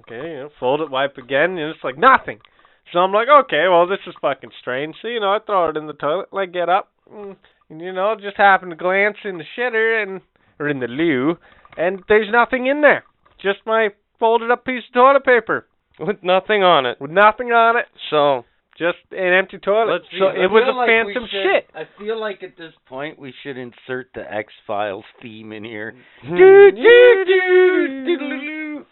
[0.00, 2.40] Okay, you know, fold it, wipe again, and it's like nothing.
[2.92, 4.94] So I'm like, okay, well this is fucking strange.
[5.02, 7.36] So you know, I throw it in the toilet, like get up, mm,
[7.70, 10.20] and you know, just happen to glance in the shitter and
[10.58, 11.36] or in the loo,
[11.76, 13.04] and there's nothing in there.
[13.40, 13.88] Just my
[14.20, 15.66] folded up piece of toilet paper
[15.98, 17.00] With nothing on it.
[17.00, 17.86] with nothing on it.
[18.10, 18.44] So
[18.78, 19.92] Just an empty toilet.
[19.92, 21.70] Let's so it was a like phantom should- shit.
[21.74, 25.94] I feel like at this point we should insert the X Files theme in here.
[26.22, 27.24] Do, do,
[28.18, 28.84] do.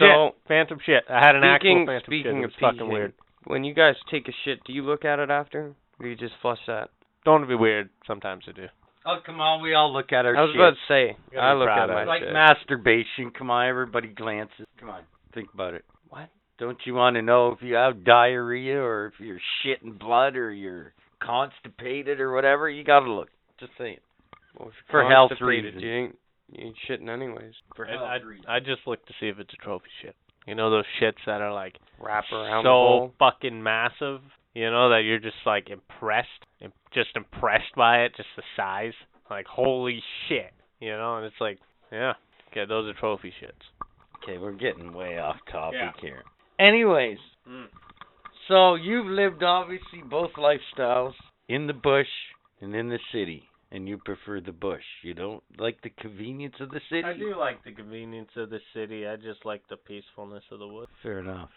[0.00, 1.04] So phantom shit.
[1.08, 2.22] I had an speaking actual phantom shit.
[2.22, 3.12] speaking of fucking peeing, weird.
[3.46, 5.74] When you guys take a shit, do you look at it after?
[5.98, 6.90] Or do you just flush that?
[7.24, 7.88] Don't be weird.
[8.06, 8.66] Sometimes I do.
[9.04, 10.60] Oh come on, we all look at our I was shit.
[10.60, 12.06] about to say, gotta I look at my it.
[12.06, 12.32] like shit.
[12.32, 13.30] masturbation.
[13.36, 14.66] Come on, everybody glances.
[14.80, 15.02] Come on,
[15.32, 15.84] think about it.
[16.08, 16.28] What?
[16.58, 20.52] Don't you want to know if you have diarrhea or if you're shitting blood or
[20.52, 20.92] you're
[21.22, 22.68] constipated or whatever?
[22.68, 23.28] You gotta look.
[23.60, 23.98] Just saying.
[24.58, 25.82] Well, for you're health reasons.
[25.82, 26.18] You ain't,
[26.50, 27.52] you ain't shitting anyways.
[27.76, 28.46] For I, health I, reasons.
[28.48, 30.16] I just look to see if it's a trophy shit.
[30.46, 34.20] You know those shits that are like Wrap around so the fucking massive.
[34.54, 36.28] You know that you're just like impressed,
[36.94, 38.92] just impressed by it, just the size.
[39.28, 41.16] Like holy shit, you know.
[41.16, 41.58] And it's like,
[41.92, 42.12] yeah,
[42.50, 43.52] okay, those are trophy shits.
[44.22, 45.92] Okay, we're getting way off topic Yeah.
[46.00, 46.22] here.
[46.58, 47.68] Anyways, Mm.
[48.48, 51.14] so you've lived obviously both lifestyles
[51.48, 52.08] in the bush
[52.60, 54.82] and in the city, and you prefer the bush.
[55.02, 57.04] You don't like the convenience of the city.
[57.04, 59.06] I do like the convenience of the city.
[59.06, 60.90] I just like the peacefulness of the woods.
[61.02, 61.50] Fair enough.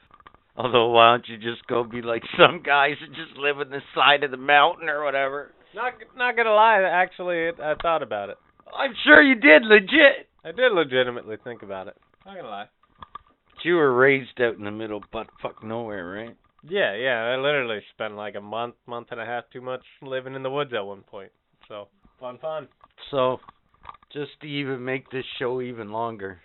[0.58, 3.82] Although, why don't you just go be like some guys that just live on the
[3.96, 5.52] side of the mountain or whatever?
[5.76, 8.38] Not not gonna lie, actually, it, I thought about it.
[8.76, 10.28] I'm sure you did, legit.
[10.44, 11.96] I did legitimately think about it.
[12.26, 12.66] Not gonna lie.
[13.52, 16.36] But you were raised out in the middle, butt fuck nowhere, right?
[16.68, 17.22] Yeah, yeah.
[17.24, 20.50] I literally spent like a month, month and a half, two months living in the
[20.50, 21.32] woods at one point.
[21.68, 21.88] So
[22.20, 22.68] fun, fun.
[23.12, 23.40] So,
[24.12, 26.40] just to even make this show even longer,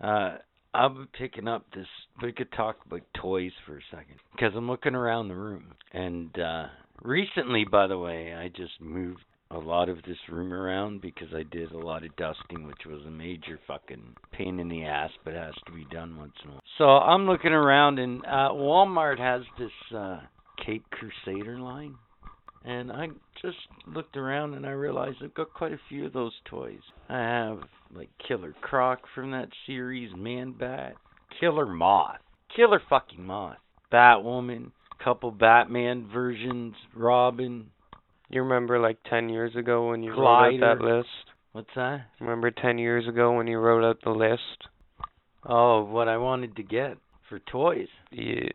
[0.00, 0.36] uh,
[0.74, 1.86] be picking up this.
[2.22, 6.36] We could talk about toys for a second because I'm looking around the room, and
[6.38, 6.66] uh,
[7.02, 11.42] recently, by the way, I just moved a lot of this room around because I
[11.42, 15.34] did a lot of dusting, which was a major fucking pain in the ass, but
[15.34, 16.62] has to be done once in a while.
[16.78, 20.20] So I'm looking around, and uh, Walmart has this uh,
[20.64, 21.96] Cape Crusader line.
[22.64, 23.08] And I
[23.40, 23.56] just
[23.86, 26.80] looked around and I realized I've got quite a few of those toys.
[27.08, 27.60] I have
[27.94, 30.94] like Killer Croc from that series, Man Bat,
[31.40, 32.18] Killer Moth,
[32.54, 33.56] Killer fucking Moth,
[33.92, 34.72] Batwoman,
[35.02, 37.66] couple Batman versions, Robin.
[38.28, 41.08] You remember like 10 years ago when you wrote out that list?
[41.52, 42.02] What's that?
[42.20, 44.68] Remember 10 years ago when you wrote out the list?
[45.44, 47.88] Oh, what I wanted to get for toys.
[48.12, 48.50] Yeah.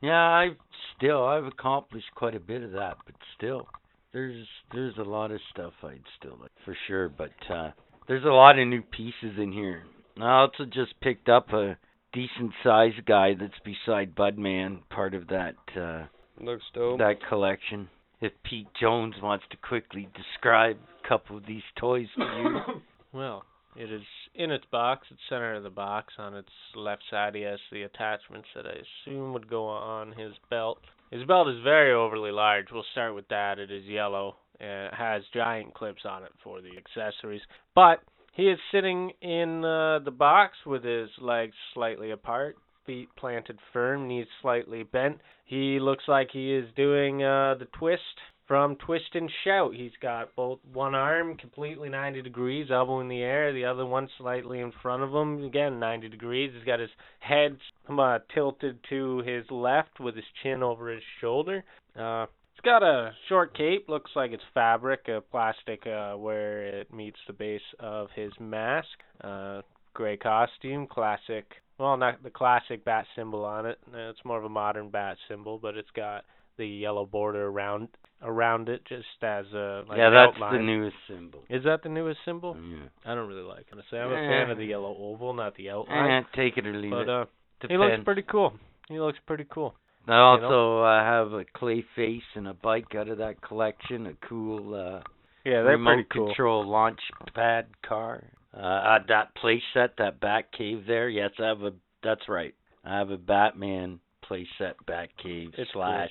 [0.00, 0.50] Yeah, I
[0.96, 3.66] still I've accomplished quite a bit of that, but still
[4.12, 7.70] there's there's a lot of stuff I'd still like for sure, but uh
[8.06, 9.82] there's a lot of new pieces in here.
[10.20, 11.76] I also just picked up a
[12.12, 16.04] decent sized guy that's beside Budman, part of that uh
[16.40, 16.98] Looks dope.
[16.98, 17.88] that collection.
[18.20, 22.60] If Pete Jones wants to quickly describe a couple of these toys to you.
[23.12, 23.42] Well,
[23.78, 24.02] It is
[24.34, 26.14] in its box, its center of the box.
[26.18, 30.32] On its left side, he has the attachments that I assume would go on his
[30.50, 30.78] belt.
[31.12, 32.66] His belt is very overly large.
[32.72, 33.60] We'll start with that.
[33.60, 37.42] It is yellow and it has giant clips on it for the accessories.
[37.76, 38.00] But
[38.34, 44.08] he is sitting in uh, the box with his legs slightly apart, feet planted firm,
[44.08, 45.20] knees slightly bent.
[45.44, 48.02] He looks like he is doing uh, the twist
[48.48, 49.74] from Twist and Shout.
[49.74, 54.08] He's got both one arm completely 90 degrees, elbow in the air, the other one
[54.18, 56.50] slightly in front of him, again 90 degrees.
[56.54, 57.58] He's got his head
[57.88, 61.62] uh, tilted to his left with his chin over his shoulder.
[61.94, 66.92] Uh, it's got a short cape, looks like it's fabric, uh, plastic, uh, where it
[66.92, 68.88] meets the base of his mask.
[69.22, 69.60] Uh,
[69.94, 71.44] gray costume, classic.
[71.78, 73.78] Well, not the classic bat symbol on it.
[73.94, 76.24] Uh, It's more of a modern bat symbol, but it's got
[76.58, 77.88] the yellow border around
[78.20, 80.54] around it, just as a like yeah, that's outline.
[80.56, 81.44] the newest symbol.
[81.48, 82.56] Is that the newest symbol?
[82.60, 82.88] Yeah.
[83.10, 83.72] I don't really like it.
[83.72, 84.52] I'm a fan Eh.
[84.52, 86.24] of the yellow oval, not the outline.
[86.24, 87.08] Eh, take it or leave but it.
[87.08, 87.24] uh,
[87.68, 88.52] he looks pretty cool.
[88.88, 89.74] He looks pretty cool.
[90.08, 94.06] I also uh, have a clay face and a bike out of that collection.
[94.06, 95.00] A cool uh,
[95.44, 96.26] Yeah, they're remote pretty cool.
[96.28, 97.00] control launch
[97.34, 98.24] pad car.
[98.54, 101.08] Uh, uh, that play set, that Bat Cave there.
[101.10, 101.72] Yes, I have a.
[102.02, 102.54] That's right.
[102.84, 106.10] I have a Batman play set Bat Cave It's slash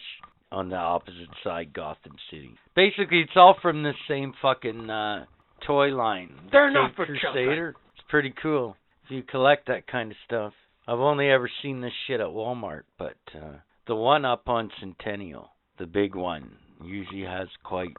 [0.52, 2.52] on the opposite side, Gotham City.
[2.76, 5.26] Basically, it's all from the same fucking uh,
[5.66, 6.34] toy line.
[6.52, 7.76] They're not Cape for Crusader.
[7.96, 8.76] It's pretty cool
[9.06, 10.54] if you collect that kind of stuff.
[10.88, 13.58] I've only ever seen this shit at Walmart, but uh,
[13.88, 15.50] the one up on Centennial,
[15.80, 16.52] the big one,
[16.84, 17.90] usually has quite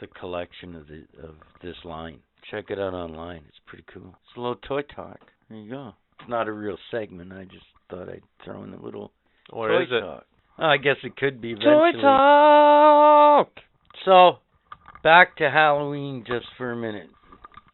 [0.00, 2.18] the collection of the of this line.
[2.50, 3.42] Check it out online.
[3.48, 4.08] It's pretty cool.
[4.28, 5.20] It's a little toy talk.
[5.48, 5.92] There you go.
[6.18, 7.32] It's not a real segment.
[7.32, 9.12] I just thought I'd throw in a little
[9.50, 10.00] Or toy is it?
[10.00, 10.24] talk.
[10.58, 12.02] Oh, I guess it could be Toy eventually.
[12.02, 13.48] talk.
[14.04, 14.38] So,
[15.02, 17.08] back to Halloween just for a minute,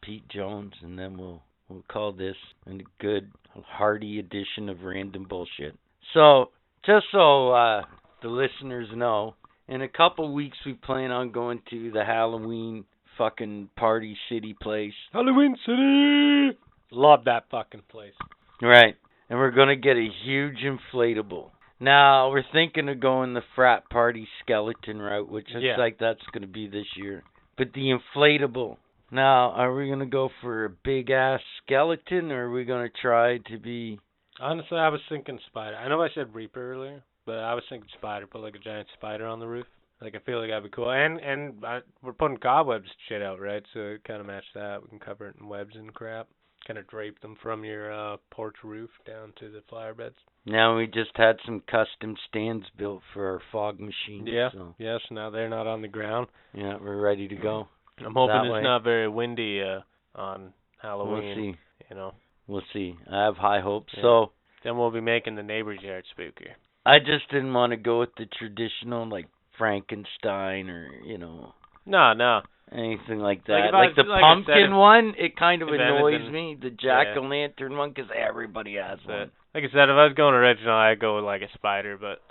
[0.01, 2.35] Pete Jones, and then we'll we'll call this
[2.67, 5.75] a good hearty edition of random bullshit.
[6.13, 6.49] So,
[6.85, 7.81] just so uh,
[8.21, 9.35] the listeners know,
[9.67, 12.85] in a couple weeks we plan on going to the Halloween
[13.17, 14.93] fucking party city place.
[15.13, 16.57] Halloween City.
[16.91, 18.13] Love that fucking place.
[18.61, 18.95] Right.
[19.29, 21.51] And we're going to get a huge inflatable.
[21.81, 25.77] Now, we're thinking of going the frat party skeleton route, which looks Yeah.
[25.77, 27.23] like that's going to be this year.
[27.57, 28.77] But the inflatable.
[29.09, 32.87] Now, are we going to go for a big ass skeleton or are we going
[32.87, 33.99] to try to be.
[34.39, 35.75] Honestly, I was thinking spider.
[35.75, 38.27] I know I said Reaper earlier, but I was thinking spider.
[38.27, 39.65] Put like a giant spider on the roof.
[40.01, 40.89] Like I feel like that'd be cool.
[40.91, 43.63] And and I, we're putting cobwebs shit out, right?
[43.73, 44.81] So it kind of match that.
[44.81, 46.27] We can cover it in webs and crap.
[46.67, 50.15] Kind of drape them from your uh porch roof down to the flower beds.
[50.45, 54.27] Now, we just had some custom stands built for our fog machines.
[54.27, 54.49] Yeah.
[54.53, 54.99] So, Yes.
[55.11, 56.27] Now they're not on the ground.
[56.53, 57.67] yeah, we're ready to go.
[58.03, 58.61] I'm hoping That it's way.
[58.63, 59.81] not very windy uh
[60.15, 61.23] on Halloween.
[61.23, 61.57] We'll see.
[61.89, 62.13] You know.
[62.47, 62.95] We'll see.
[63.11, 63.93] I have high hopes.
[63.95, 64.01] Yeah.
[64.03, 64.31] So,
[64.63, 66.53] Then we'll be making the neighbor's yard spookier.
[66.85, 69.27] I just didn't want to go with the traditional, like
[69.57, 71.53] Frankenstein or, you know,
[71.85, 72.41] No, no.
[72.71, 73.75] Anything like Like, that.
[73.75, 76.55] I Like, the like pumpkin one, it kind of annoys anything- me.
[76.59, 79.31] The jack o' lantern one, 'cause everybody has one.
[79.53, 82.21] Like I said, if I was going original, I'd go with like a spider, but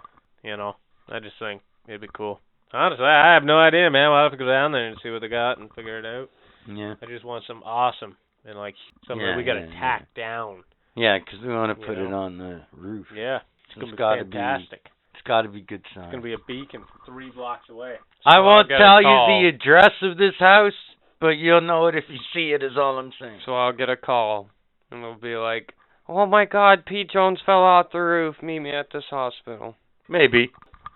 [0.42, 0.76] you know,
[1.08, 2.40] I just think it'd be cool.
[2.72, 4.10] Honestly, I have no idea, man.
[4.10, 6.30] We'll have to go down there and see what they got and figure it out.
[6.66, 8.74] Yeah, I just want some awesome and like
[9.06, 9.80] something Yeah, that we gotta yeah, yeah.
[9.80, 10.64] tack down.
[10.94, 13.10] yeah, 'cause we want to put it on the roof.
[13.14, 14.80] Yeah, it's gonna be gotta be- fantastic.
[14.86, 14.99] It's
[15.30, 16.04] got to be good size.
[16.06, 17.94] It's gonna be a beacon three blocks away.
[18.26, 20.72] I So won't I'll get tell you the address of this house,
[21.20, 22.64] but you'll know it if you see it.
[22.64, 23.40] Is all I'm saying.
[23.46, 24.48] So I'll get a call,
[24.90, 25.72] and it'll be like,
[26.08, 28.42] "Oh my God, Pete Jones fell off the roof.
[28.42, 29.76] Meet me at this hospital."
[30.08, 30.50] Maybe.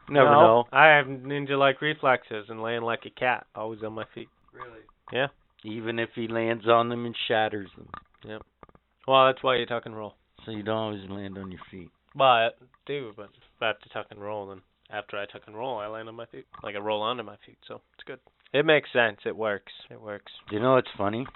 [0.09, 0.65] Never no, know.
[0.73, 4.29] I have ninja-like reflexes and laying like a cat, always on my feet.
[4.53, 4.81] Really?
[5.13, 5.29] Yeah.
[5.63, 7.89] Even if he lands on them and shatters them,
[8.29, 8.43] Yep.
[9.07, 10.15] Well, that's why you tuck and roll.
[10.45, 11.89] so you don't always land on your feet.
[12.17, 15.57] But do, but if I have to tuck and roll, then after I tuck and
[15.57, 16.47] roll, I land on my feet.
[16.63, 18.21] Like I roll onto my feet, so it's good.
[18.53, 19.19] It makes sense.
[19.27, 19.73] It works.
[19.91, 20.31] It works.
[20.49, 21.27] Do you know what's funny?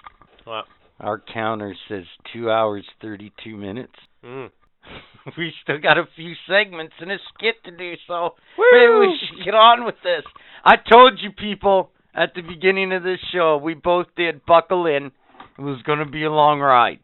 [0.45, 0.65] What?
[0.99, 2.03] Our counter says
[2.33, 3.93] two hours thirty-two minutes.
[4.23, 4.49] Mm.
[5.37, 8.35] we still got a few segments and a skit to do, so
[8.71, 10.23] maybe we should get on with this.
[10.63, 15.11] I told you people at the beginning of this show, we both did buckle in.
[15.57, 16.99] It was going to be a long ride.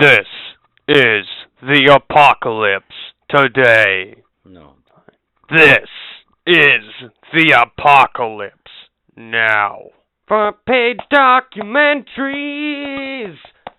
[0.00, 0.26] This
[0.88, 1.26] is
[1.60, 2.84] the apocalypse
[3.28, 4.22] today.
[4.44, 4.74] No.
[5.50, 5.88] This
[6.46, 6.84] is
[7.32, 8.54] the apocalypse
[9.16, 9.78] now.
[10.26, 12.04] Front page documentaries.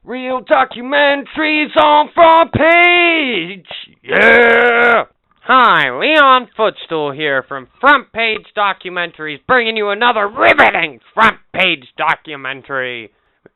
[0.03, 3.67] Real documentaries on front page.
[4.03, 5.03] Yeah.
[5.43, 13.11] Hi, Leon Footstool here from Front Page Documentaries, bringing you another riveting front page documentary.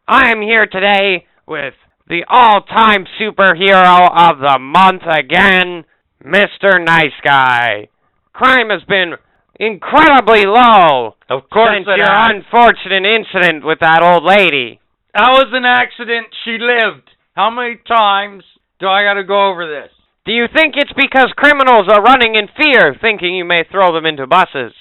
[0.08, 1.76] I am here today with
[2.08, 5.86] the all-time superhero of the month again,
[6.24, 6.84] Mr.
[6.84, 7.88] Nice Guy.
[8.34, 9.14] Crime has been
[9.60, 12.32] incredibly low Of course since your has.
[12.36, 14.80] unfortunate incident with that old lady.
[15.14, 16.28] That was an accident.
[16.44, 17.10] She lived.
[17.36, 18.44] How many times
[18.80, 19.92] do I got to go over this?
[20.26, 24.06] Do you think it's because criminals are running in fear, thinking you may throw them
[24.06, 24.74] into buses?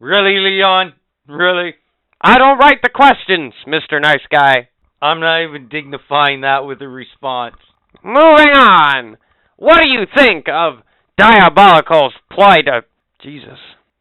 [0.00, 0.92] Really, Leon?
[1.28, 1.74] Really?
[2.20, 4.00] I don't write the questions, Mr.
[4.00, 4.68] Nice Guy.
[5.04, 7.56] I'm not even dignifying that with a response.
[8.02, 9.16] Moving on.
[9.56, 10.78] What do you think of
[11.18, 12.82] Diabolical's ploy to...
[13.22, 13.58] Jesus.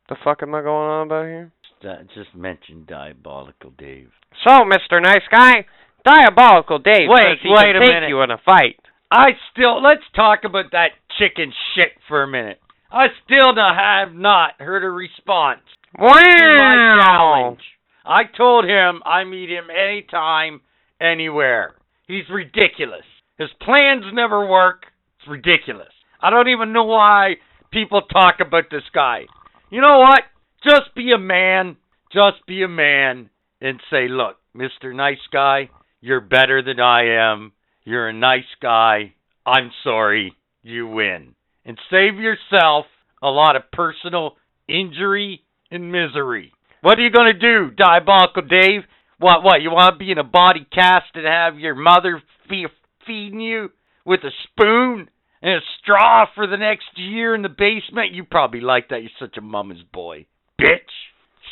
[0.08, 1.52] The fuck am I going on about here?
[1.84, 4.10] Uh, Just mention diabolical Dave.
[4.48, 5.02] So, Mr.
[5.02, 5.66] Nice Guy,
[6.06, 8.10] Diabolical Dave Wait, says he wait can a take minute.
[8.10, 8.80] you in a fight.
[9.12, 12.60] I still let's talk about that chicken shit for a minute.
[12.92, 15.62] I still have not heard a response
[15.98, 17.60] to my challenge.
[18.06, 20.62] I told him I meet him anytime,
[21.04, 21.76] anywhere.
[22.08, 23.06] He's ridiculous.
[23.38, 24.86] His plans never work.
[25.20, 25.94] It's ridiculous.
[26.22, 27.36] I don't even know why
[27.72, 29.26] people talk about this guy.
[29.70, 30.22] You know what?
[30.64, 31.78] Just be a man.
[32.12, 34.96] Just be a man and say, look, Mr.
[34.96, 35.70] Nice Guy,
[36.00, 37.54] you're better than I am.
[37.86, 39.14] You're a nice guy.
[39.46, 40.36] I'm sorry.
[40.62, 41.36] You win.
[41.66, 42.86] And save yourself
[43.22, 44.36] a lot of personal
[44.68, 46.54] injury and misery.
[46.82, 48.82] What are you going to do, Diabolical Dave?
[49.24, 52.66] What, what, you want to be in a body cast and have your mother fe-
[53.08, 53.70] feeding you
[54.06, 55.10] with a spoon
[55.42, 58.12] and a straw for the next year in the basement?
[58.12, 59.02] You probably like that.
[59.02, 60.26] You're such a mama's boy.
[60.62, 60.92] Bitch.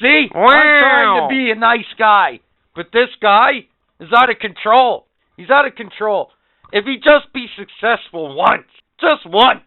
[0.01, 0.27] See?
[0.35, 2.41] I'm trying to be a nice guy.
[2.75, 3.67] But this guy
[4.01, 5.05] is out of control.
[5.37, 6.29] He's out of control.
[6.73, 8.67] If he just be successful once,
[8.99, 9.63] just once,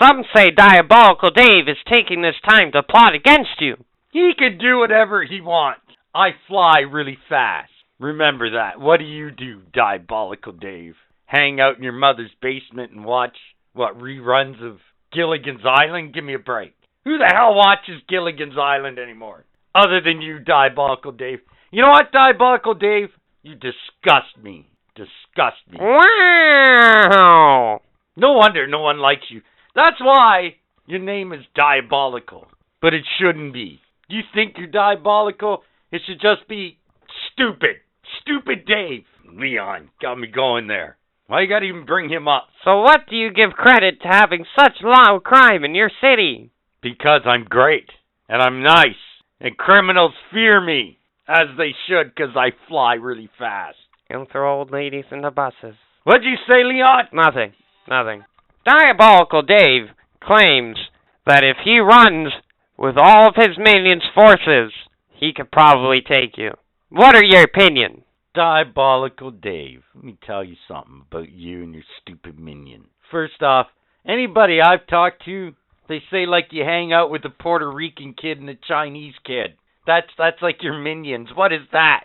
[0.00, 3.76] Some say Diabolical Dave is taking this time to plot against you.
[4.12, 5.80] he can do whatever he wants.
[6.14, 7.70] I fly really fast.
[7.98, 8.80] Remember that.
[8.80, 10.94] What do you do, Diabolical Dave?
[11.26, 13.36] Hang out in your mother's basement and watch,
[13.72, 14.78] what, reruns of
[15.12, 16.14] Gilligan's Island?
[16.14, 16.74] Give me a break.
[17.04, 19.44] Who the hell watches Gilligan's Island anymore?
[19.74, 21.40] Other than you, Diabolical Dave.
[21.70, 23.08] You know what, Diabolical Dave?
[23.42, 24.66] You disgust me.
[24.94, 25.78] Disgust me.
[25.80, 27.80] Wow.
[28.16, 29.42] No wonder no one likes you.
[29.74, 30.56] That's why
[30.86, 32.48] your name is diabolical.
[32.82, 33.80] But it shouldn't be.
[34.08, 35.62] You think you're diabolical?
[35.90, 36.78] It should just be
[37.32, 37.76] stupid.
[38.20, 39.04] Stupid Dave.
[39.32, 40.96] Leon got me going there.
[41.26, 42.48] Why you gotta even bring him up?
[42.64, 46.50] So what do you give credit to having such low crime in your city?
[46.80, 47.90] Because I'm great.
[48.28, 48.96] And I'm nice.
[49.40, 50.98] And criminals fear me.
[51.28, 53.76] As they should, 'cause I fly really fast.
[54.08, 55.76] And throw old ladies in the buses.
[56.04, 57.08] What'd you say, Leon?
[57.12, 57.52] Nothing.
[57.86, 58.24] Nothing.
[58.64, 60.78] Diabolical Dave claims
[61.26, 62.32] that if he runs
[62.78, 64.72] with all of his minions' forces,
[65.18, 66.52] he could probably take you.
[66.90, 68.02] What are your opinion?
[68.34, 69.82] Diabolical Dave.
[69.94, 72.86] Let me tell you something about you and your stupid minion.
[73.10, 73.66] First off,
[74.06, 75.54] anybody I've talked to,
[75.88, 79.54] they say like you hang out with a Puerto Rican kid and a Chinese kid.
[79.86, 81.30] That's that's like your minions.
[81.34, 82.04] What is that?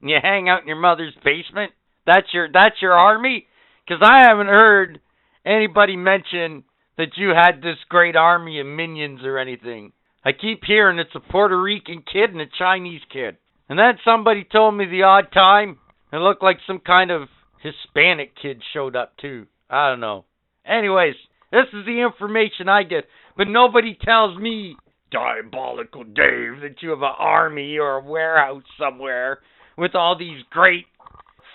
[0.00, 1.72] And you hang out in your mother's basement?
[2.06, 3.46] That's your that's your army?
[3.86, 5.00] 'Cause I haven't heard
[5.44, 6.64] anybody mention
[6.96, 9.92] that you had this great army of minions or anything.
[10.24, 13.36] I keep hearing it's a Puerto Rican kid and a Chinese kid.
[13.68, 15.78] And then somebody told me the odd time
[16.12, 17.28] it looked like some kind of
[17.62, 19.46] Hispanic kid showed up too.
[19.68, 20.24] I don't know.
[20.66, 21.14] Anyways,
[21.50, 23.04] this is the information I get,
[23.36, 24.76] but nobody tells me,
[25.10, 29.40] Diabolical Dave, that you have an army or a warehouse somewhere
[29.76, 30.86] with all these great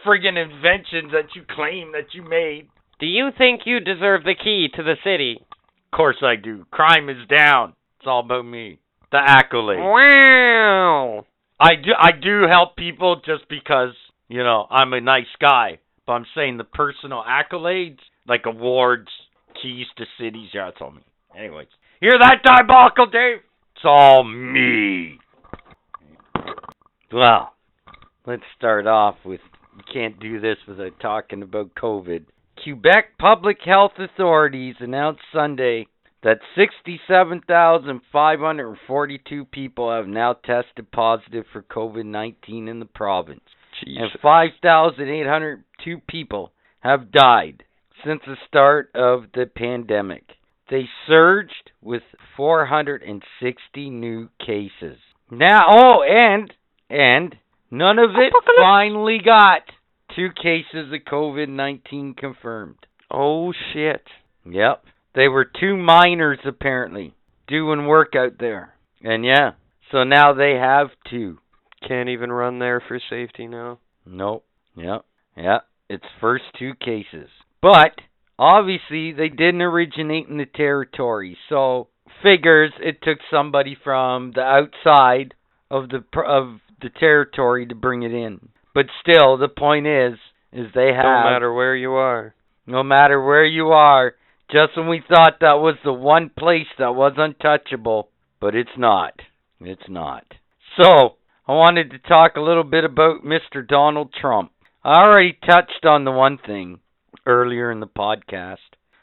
[0.06, 2.70] friggin' inventions that you claim that you made.
[3.00, 5.40] Do you think you deserve the key to the city?
[5.42, 6.66] Of course I do.
[6.72, 7.74] Crime is down.
[8.00, 8.80] It's all about me.
[9.12, 9.80] The accolade.
[9.80, 11.26] Wow.
[11.60, 13.94] I do I do help people just because,
[14.30, 15.80] you know, I'm a nice guy.
[16.08, 19.10] But I'm saying the personal accolades, like awards,
[19.62, 21.04] keys to cities, yeah, it's all me.
[21.38, 21.68] Anyways.
[22.00, 23.42] Hear that diabolical Dave?
[23.76, 25.20] It's all me.
[27.12, 27.54] Well,
[28.26, 29.42] let's start off with
[29.76, 32.26] you can't do this without talking about COVID.
[32.64, 35.88] Quebec public health authorities announced Sunday
[36.24, 43.42] that 67,542 people have now tested positive for COVID 19 in the province,
[43.86, 47.64] and 5,802 people have died
[48.06, 50.24] since the start of the pandemic.
[50.70, 52.04] They surged with
[52.38, 54.98] 460 new cases.
[55.32, 56.54] Now, oh, and
[56.90, 57.36] and
[57.72, 59.62] Nunavut finally got
[60.16, 62.78] two cases of COVID 19 confirmed.
[63.12, 64.04] Oh shit.
[64.46, 64.84] Yep.
[65.20, 67.14] They were two miners apparently
[67.46, 68.76] doing work out there.
[69.04, 69.52] And yeah,
[69.92, 71.40] so now they have two.
[71.86, 73.80] Can't even run there for safety now.
[74.06, 74.46] Nope.
[74.78, 75.04] Yep.
[75.36, 75.66] Yep.
[75.90, 77.28] its first two cases.
[77.62, 78.00] But
[78.38, 81.90] obviously, they didn't originate in the territory, so
[82.24, 85.34] figures it took somebody from the outside
[85.70, 88.48] of the pr- of the territory to bring it in.
[88.74, 90.14] But still, the point is,
[90.54, 92.36] is they have No matter where you are.
[92.66, 94.14] no matter where you are.
[94.52, 98.10] Just when we thought that was the one place that was untouchable,
[98.42, 99.14] but it's not.
[99.62, 100.26] It's not.
[100.82, 103.68] So, I wanted to talk a little bit about Mr.
[103.68, 104.52] Donald Trump.
[104.84, 106.80] I already touched on the one thing
[107.28, 108.58] earlier in the podcast.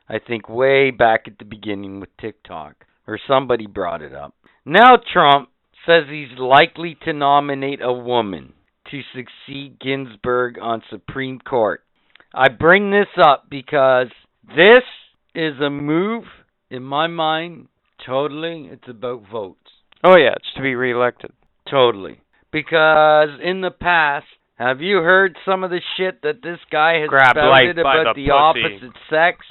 [0.08, 4.34] I think way back at the beginning with TikTok, or somebody brought it up.
[4.64, 5.50] Now, Trump
[5.86, 8.52] says he's likely to nominate a woman
[8.90, 11.84] to succeed Ginsburg on Supreme Court.
[12.34, 14.08] I bring this up because
[14.48, 14.82] this
[15.36, 16.24] is a move,
[16.70, 17.68] in my mind,
[18.04, 19.58] totally, it's about votes.
[20.02, 21.32] Oh yeah, it's to be reelected.
[21.70, 22.20] Totally.
[22.52, 27.08] Because in the past, have you heard some of the shit that this guy has
[27.08, 29.44] spouted about the the, opposite sex?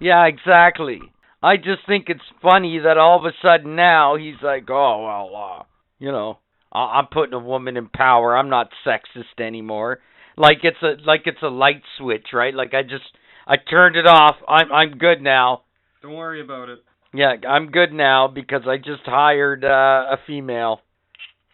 [0.00, 1.00] Yeah, exactly.
[1.42, 5.58] I just think it's funny that all of a sudden now he's like, oh well,
[5.60, 5.62] uh,
[5.98, 6.38] you know,
[6.72, 8.36] I- I'm putting a woman in power.
[8.36, 10.00] I'm not sexist anymore.
[10.36, 12.54] Like it's a like it's a light switch, right?
[12.54, 13.04] Like I just
[13.46, 14.36] I turned it off.
[14.48, 15.62] I'm I'm good now.
[16.02, 16.80] Don't worry about it.
[17.12, 20.80] Yeah, I'm good now because I just hired uh, a female.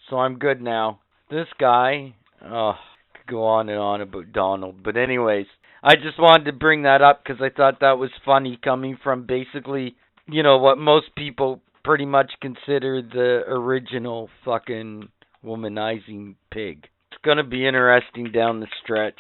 [0.09, 1.01] So I'm good now.
[1.31, 2.73] This guy, oh,
[3.15, 4.83] could go on and on about Donald.
[4.83, 5.47] But anyways,
[5.83, 9.27] I just wanted to bring that up because I thought that was funny coming from
[9.27, 9.95] basically,
[10.27, 15.09] you know, what most people pretty much consider the original fucking
[15.45, 16.89] womanizing pig.
[17.13, 19.19] It's going to be interesting down the stretch.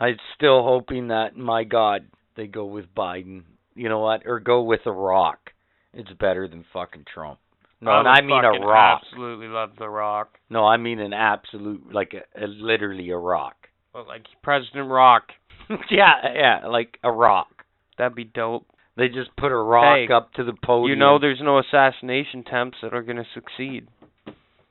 [0.00, 3.42] I'm still hoping that, my God, they go with Biden.
[3.74, 4.22] You know what?
[4.26, 5.50] Or go with a rock.
[5.92, 7.38] It's better than fucking Trump.
[7.80, 9.02] No, I, and I mean a rock.
[9.06, 10.38] Absolutely love the Rock.
[10.50, 13.54] No, I mean an absolute, like a, a literally a rock.
[13.94, 15.28] Well, like President Rock.
[15.90, 17.48] yeah, yeah, like a rock.
[17.96, 18.66] That'd be dope.
[18.96, 20.90] They just put a rock Hey, up to the podium.
[20.90, 23.86] You know, there's no assassination attempts that are gonna succeed.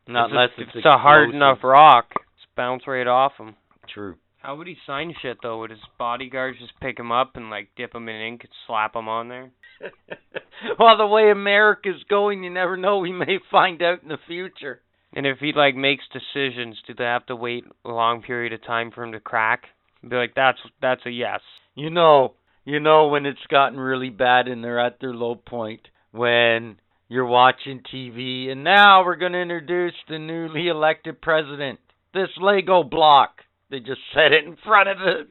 [0.07, 2.09] not It's a- unless it's it's, a hard enough rock.
[2.13, 3.55] Just bounce right off them.
[3.93, 4.15] True.
[4.41, 5.59] How would he sign shit though?
[5.59, 8.95] Would his bodyguards just pick him up and like dip him in ink and slap
[8.95, 9.51] him on there?
[10.79, 12.99] well, the way America's going, you never know.
[12.99, 14.81] We may find out in the future.
[15.13, 18.63] And if he like makes decisions, do they have to wait a long period of
[18.63, 19.63] time for him to crack?
[20.07, 21.41] Be like, that's that's a yes.
[21.75, 22.33] You know,
[22.65, 27.25] you know when it's gotten really bad and they're at their low point when you're
[27.25, 31.79] watching TV and now we're going to introduce the newly elected president.
[32.13, 33.41] This Lego block.
[33.69, 35.27] They just set it in front of the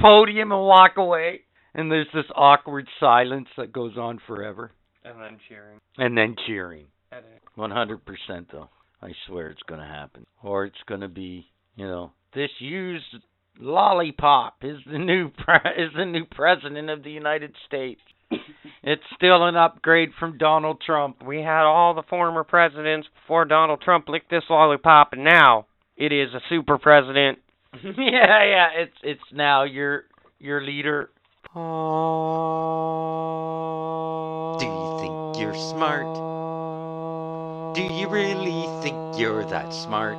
[0.00, 1.40] podium and walk away.
[1.74, 4.72] And there's this awkward silence that goes on forever.
[5.04, 5.78] And then cheering.
[5.98, 6.86] And then cheering.
[7.12, 7.42] Edit.
[7.56, 7.98] 100%
[8.50, 8.70] though.
[9.02, 10.26] I swear it's going to happen.
[10.42, 11.46] Or it's going to be,
[11.76, 13.04] you know, this used
[13.58, 18.00] lollipop is the new pre- is the new president of the United States.
[18.82, 21.22] it's still an upgrade from Donald Trump.
[21.24, 26.12] We had all the former presidents before Donald Trump licked this lollipop, and now it
[26.12, 27.38] is a super president.
[27.84, 30.04] yeah, yeah, it's it's now your
[30.38, 31.10] your leader.
[31.54, 31.60] Do
[34.64, 36.06] you think you're smart?
[37.74, 40.16] Do you really think you're that smart?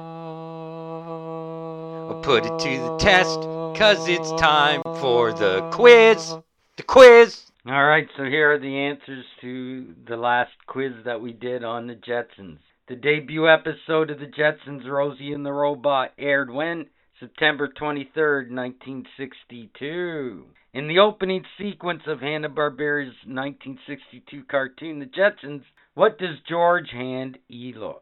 [2.07, 3.39] Well, put it to the test,
[3.79, 6.35] cause it's time for the quiz.
[6.75, 7.51] The quiz.
[7.65, 11.87] All right, so here are the answers to the last quiz that we did on
[11.87, 12.59] the Jetsons.
[12.87, 16.85] The debut episode of the Jetsons, Rosie and the Robot, aired when?
[17.19, 20.45] September 23rd, 1962.
[20.73, 25.63] In the opening sequence of Hanna-Barbera's 1962 cartoon, The Jetsons,
[25.95, 27.95] what does George hand Eloy?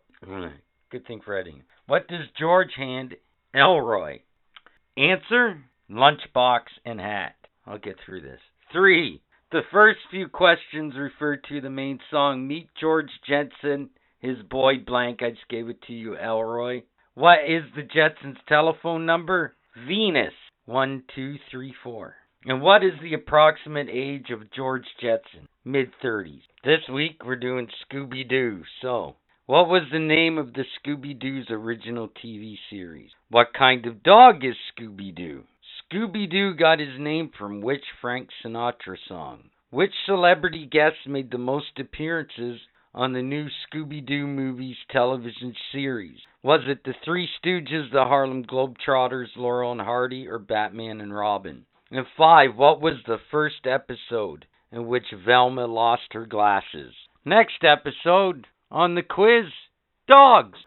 [0.91, 1.63] Good thing for editing.
[1.87, 3.15] What does George hand
[3.53, 4.19] Elroy?
[4.97, 7.35] Answer: lunchbox and hat.
[7.65, 8.41] I'll get through this.
[8.71, 9.21] Three.
[9.51, 15.21] The first few questions refer to the main song Meet George Jetson, his boy blank.
[15.21, 16.83] I just gave it to you, Elroy.
[17.15, 19.55] What is the Jetsons' telephone number?
[19.87, 20.33] Venus.
[20.65, 22.17] One, two, three, four.
[22.43, 25.47] And what is the approximate age of George Jetson?
[25.63, 26.41] Mid 30s.
[26.65, 28.63] This week we're doing Scooby Doo.
[28.81, 33.11] So, what was the name of the Scooby Doo's original TV series?
[33.29, 35.45] What kind of dog is Scooby Doo?
[35.89, 39.51] Scooby Doo got his name from which Frank Sinatra song?
[39.69, 42.59] Which celebrity guest made the most appearances
[42.95, 46.17] on the new Scooby Doo movies television series?
[46.41, 51.65] Was it the Three Stooges, the Harlem Globetrotters, Laurel and Hardy, or Batman and Robin?
[51.91, 56.93] And five, what was the first episode in which Velma lost her glasses?
[57.25, 59.45] Next episode on the quiz
[60.07, 60.57] Dogs.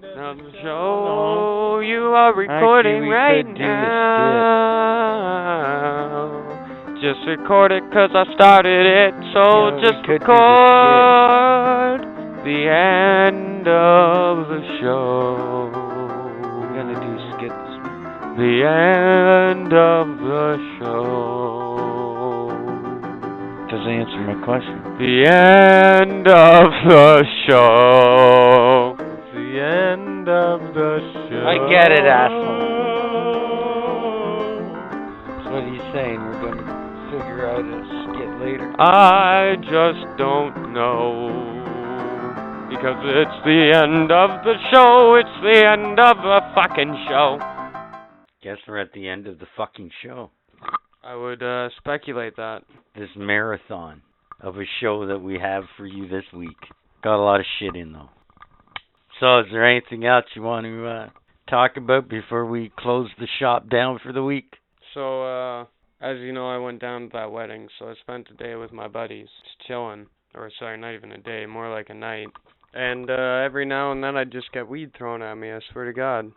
[0.00, 4.82] Now show you are recording right now.
[7.02, 12.06] Just record it 'cause I started it, so Yeah, just could do the record
[12.44, 15.68] the end of the show.
[16.60, 17.72] We're gonna do skits.
[18.36, 22.52] The end of the show.
[23.68, 24.80] Doesn't answer my question.
[24.98, 28.96] The end of the show.
[29.34, 31.46] The end of the show.
[31.48, 32.92] I get it, asshole.
[35.50, 36.31] What are you saying?
[37.62, 38.74] We're gonna figure out a skit later.
[38.80, 41.50] I just don't know.
[42.68, 45.14] Because it's the end of the show.
[45.14, 47.38] It's the end of the fucking show.
[48.42, 50.30] Guess we're at the end of the fucking show.
[51.04, 52.62] I would uh, speculate that.
[52.96, 54.02] This marathon
[54.40, 56.56] of a show that we have for you this week.
[57.04, 58.10] Got a lot of shit in though.
[59.20, 61.08] So is there anything else you want to uh,
[61.48, 64.54] talk about before we close the shop down for the week?
[64.94, 65.64] So, uh,
[66.02, 68.72] as you know, I went down to that wedding, so I spent a day with
[68.72, 70.06] my buddies, just chilling.
[70.34, 72.28] Or, sorry, not even a day, more like a night.
[72.74, 75.84] And, uh, every now and then I'd just get weed thrown at me, I swear
[75.84, 76.32] to God.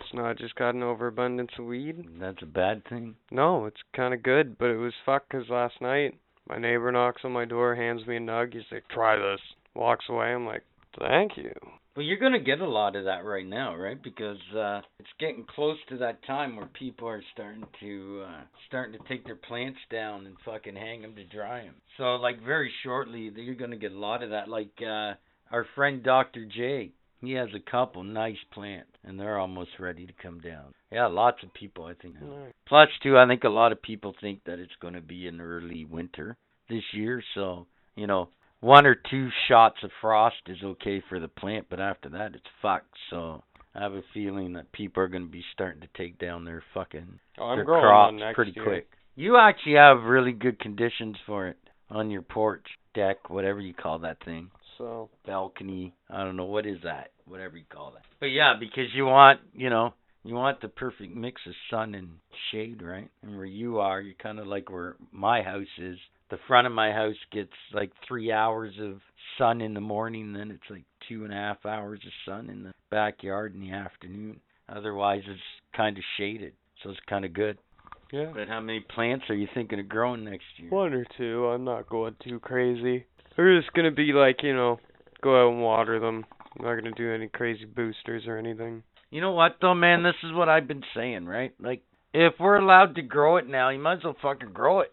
[0.00, 2.18] It's not just got an overabundance of weed.
[2.18, 3.16] That's a bad thing.
[3.30, 6.14] No, it's kind of good, but it was fucked 'cause last night
[6.48, 8.52] my neighbor knocks on my door, hands me a nug.
[8.52, 9.40] He's like, "Try this."
[9.74, 10.32] Walks away.
[10.32, 10.62] I'm like,
[10.98, 11.52] "Thank you."
[11.96, 14.00] Well, you're gonna get a lot of that right now, right?
[14.02, 18.98] Because uh it's getting close to that time where people are starting to uh starting
[18.98, 21.74] to take their plants down and fucking hang them to dry them.
[21.96, 24.48] So like very shortly, you're gonna get a lot of that.
[24.48, 25.14] Like uh
[25.52, 26.46] our friend Dr.
[26.46, 26.90] J,
[27.20, 30.74] he has a couple nice plants, and they're almost ready to come down.
[30.90, 32.16] Yeah, lots of people, I think.
[32.66, 35.40] Plus, too, I think a lot of people think that it's going to be an
[35.40, 36.36] early winter
[36.68, 38.28] this year, so you know,
[38.64, 42.46] one or two shots of frost is okay for the plant, but after that, it's
[42.62, 42.96] fucked.
[43.10, 43.42] So
[43.74, 46.62] I have a feeling that people are going to be starting to take down their
[46.72, 48.64] fucking Oh, I'm their growing crops pretty year.
[48.64, 48.88] quick.
[49.16, 51.58] You actually have really good conditions for it
[51.90, 55.92] on your porch, deck, whatever you call that thing So, balcony.
[56.08, 58.02] I don't know what is that, whatever you call that.
[58.18, 59.92] But yeah, because you want, you know,
[60.24, 62.08] you want the perfect mix of sun and
[62.50, 63.10] shade, right?
[63.22, 65.98] And where you are, you're kind of like where my house is.
[66.34, 69.00] The front of my house gets like three hours of
[69.38, 72.64] sun in the morning, then it's like two and a half hours of sun in
[72.64, 74.40] the backyard in the afternoon.
[74.68, 75.40] Otherwise, it's
[75.76, 77.56] kind of shaded, so it's kind of good.
[78.10, 78.32] yeah.
[78.34, 80.70] But how many plants are you thinking of growing next year?
[80.70, 81.46] One or two.
[81.46, 83.06] I'm not going too crazy.
[83.38, 84.80] We're just gonna be like, you know,
[85.22, 86.26] go out and water them.
[86.58, 88.82] I'm not gonna do any crazy boosters or anything.
[89.12, 90.02] You know what though, man?
[90.02, 91.54] This is what I've been saying, right?
[91.60, 91.82] Like,
[92.12, 94.92] if we're allowed to grow it now, you might as well fucking grow it.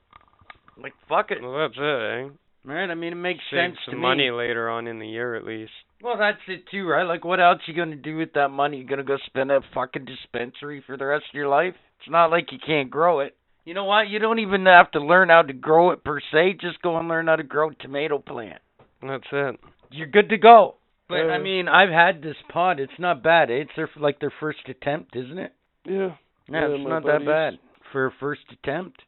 [0.82, 2.30] Like, fuck it, Well, that's it, eh?
[2.66, 2.90] right?
[2.90, 4.32] I mean, it makes Save sense some to money me.
[4.32, 5.72] later on in the year at least.
[6.03, 7.03] Well, that's it too, right?
[7.03, 8.77] Like, what else you gonna do with that money?
[8.77, 11.76] You gonna go spend at a fucking dispensary for the rest of your life?
[12.00, 13.35] It's not like you can't grow it.
[13.66, 14.08] You know what?
[14.10, 16.53] You don't even have to learn how to grow it per se.
[16.60, 18.60] Just go and learn how to grow a tomato plant.
[19.03, 19.60] That's it.
[19.92, 20.76] You're good to go.
[21.08, 22.80] But I mean, I've had this pod.
[22.80, 23.51] It's not bad.
[23.51, 23.56] eh?
[23.66, 25.53] It's their like their first attempt, isn't it?
[25.85, 26.16] Yeah.
[26.50, 27.60] Yeah, it's my not that bad
[27.92, 29.01] for a first attempt.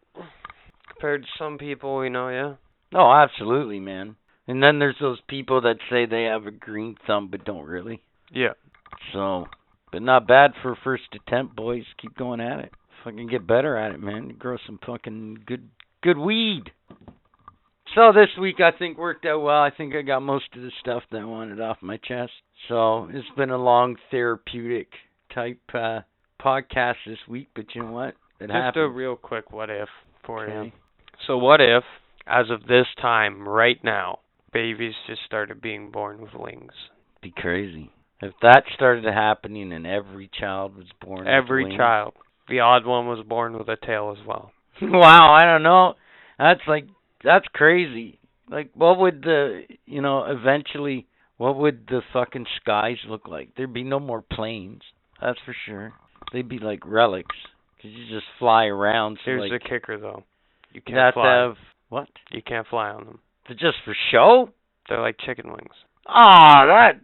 [1.04, 2.54] Compared to some people, you know, yeah.
[2.98, 4.16] Oh, absolutely, man.
[4.48, 8.02] And then there's those people that say they have a green thumb but don't really.
[8.32, 8.54] Yeah.
[9.12, 9.48] So,
[9.92, 11.84] but not bad for a first attempt, boys.
[12.02, 12.72] Keep going at it.
[13.04, 14.30] Fucking get better at it, man.
[14.40, 15.68] Grow some fucking good
[16.02, 16.72] good weed.
[17.96, 19.62] So this week I think worked out well.
[19.62, 22.32] I think I got most of the stuff that I wanted off my chest.
[22.70, 24.88] So it's been a long therapeutic
[25.36, 26.00] type uh
[26.42, 28.14] podcast this week, but you know what?
[28.40, 28.86] It Just happened.
[28.86, 29.90] a real quick what if
[30.26, 30.54] for you.
[30.54, 30.74] Okay.
[31.28, 31.84] So what if,
[32.28, 34.20] as of this time, right now,
[34.52, 36.74] babies just started being born with wings?
[37.24, 37.90] be crazy.
[38.22, 42.14] If that started happening and every child was born with Every wings- child.
[42.50, 44.52] The odd one was born with a tail as well.
[44.82, 45.94] wow, I don't know.
[46.38, 46.88] That's like
[47.24, 48.20] that's crazy.
[48.50, 53.56] Like what would the, you know, eventually what would the fucking skies look like?
[53.56, 54.82] There'd be no more planes.
[55.22, 55.94] That's for sure.
[56.34, 57.36] They'd be like relics
[57.82, 60.24] cuz you just fly around so Here's like the kicker, though.
[60.74, 61.34] You can't have fly.
[61.36, 61.56] have
[61.90, 62.08] what?
[62.32, 63.20] You can't fly on them.
[63.48, 64.50] They're just for show?
[64.90, 65.76] They're like chicken wings.
[66.08, 67.00] Ah, that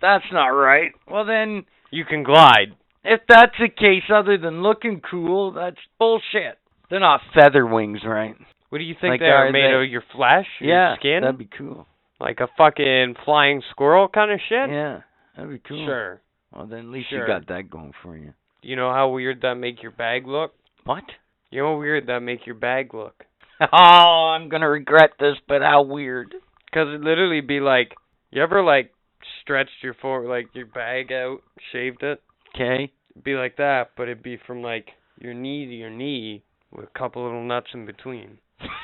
[0.00, 0.92] that's not right.
[1.10, 2.74] Well then You can glide.
[3.04, 6.58] If that's the case, other than looking cool, that's bullshit.
[6.90, 8.34] They're not feather wings, right?
[8.70, 9.90] What do you think Like, they are are made they- of?
[9.90, 10.46] Your flesh?
[10.58, 11.20] Your yeah, skin?
[11.22, 11.86] that'd be cool.
[12.18, 14.70] Like a fucking flying squirrel kind of shit?
[14.70, 15.00] Yeah,
[15.36, 15.84] that'd be cool.
[15.86, 16.20] Sure.
[16.52, 17.20] Well, then at least Sure.
[17.20, 18.32] you got that going for you.
[18.62, 20.54] You know how weird that make your bag look?
[20.84, 21.04] What?
[21.54, 23.24] You know how weird that make your bag look?
[23.72, 26.34] Oh, I'm gonna regret this, but how weird.
[26.74, 27.94] Cause it literally be like,
[28.32, 28.90] you ever like
[29.40, 31.38] stretched your for like your bag out,
[31.70, 32.20] shaved it.
[32.52, 32.92] Okay.
[33.12, 34.88] It'd be like that, but it'd be from like
[35.20, 36.42] your knee to your knee
[36.72, 38.38] with a couple little nuts in between.
[38.60, 38.80] it's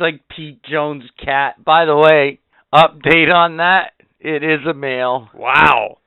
[0.00, 1.62] like Pete Jones' cat.
[1.62, 2.40] By the way,
[2.72, 3.90] update on that.
[4.18, 5.28] It is a male.
[5.34, 5.98] Wow.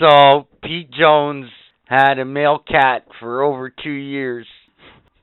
[0.00, 1.46] So Pete Jones
[1.84, 4.46] had a male cat for over two years.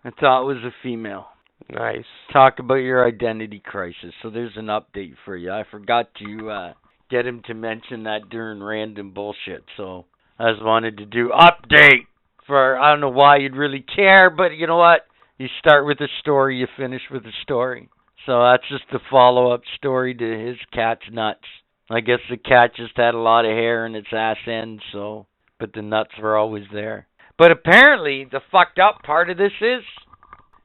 [0.04, 1.28] I thought it was a female.
[1.70, 2.06] Nice.
[2.32, 4.14] Talk about your identity crisis.
[4.22, 5.52] So there's an update for you.
[5.52, 6.74] I forgot to uh
[7.10, 9.64] get him to mention that during random bullshit.
[9.78, 10.06] So
[10.40, 12.08] I just wanted to do update
[12.46, 15.02] for I don't know why you'd really care, but you know what?
[15.38, 17.90] You start with a story, you finish with a story.
[18.26, 21.46] So that's just the follow up story to his cat's nuts.
[21.90, 25.28] I guess the cat just had a lot of hair in its ass end, so
[25.60, 27.08] but the nuts were always there.
[27.38, 29.84] But apparently the fucked up part of this is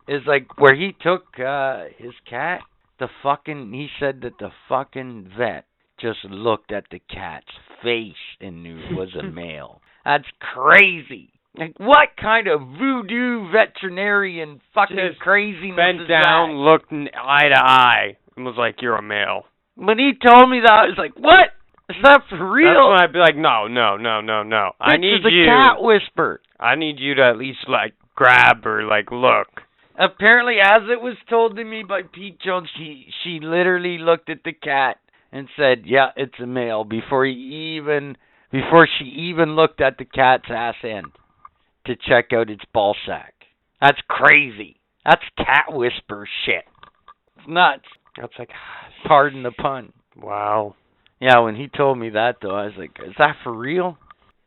[0.08, 2.60] is like where he took uh his cat,
[2.98, 5.66] the fucking he said that the fucking vet
[6.00, 7.46] just looked at the cat's
[7.82, 9.80] face and knew it was a male.
[10.04, 10.24] That's
[10.54, 11.30] crazy.
[11.54, 16.54] Like what kind of voodoo veterinarian fucking Just craziness Bent down, that?
[16.54, 19.44] looked eye to eye, and was like, "You're a male."
[19.80, 21.56] When he told me that, I was like, "What?
[21.88, 24.72] Is that for real?" That's real?" when I'd be like, "No, no, no, no, no.
[24.78, 25.46] I need is a you.
[25.46, 26.42] cat whisper.
[26.58, 29.62] I need you to at least like grab or like look."
[29.98, 34.44] Apparently, as it was told to me by Pete Jones, she she literally looked at
[34.44, 34.98] the cat
[35.32, 37.32] and said, "Yeah, it's a male." Before he
[37.76, 38.18] even
[38.52, 41.12] before she even looked at the cat's ass end
[41.86, 43.32] to check out its ball sack.
[43.80, 44.76] That's crazy.
[45.06, 46.66] That's cat whisper shit.
[47.38, 47.86] It's nuts.
[48.20, 48.50] That's like,
[49.06, 49.92] Pardon the pun.
[50.16, 50.74] wow.
[51.20, 53.98] Yeah, when he told me that though, I was like, "Is that for real?"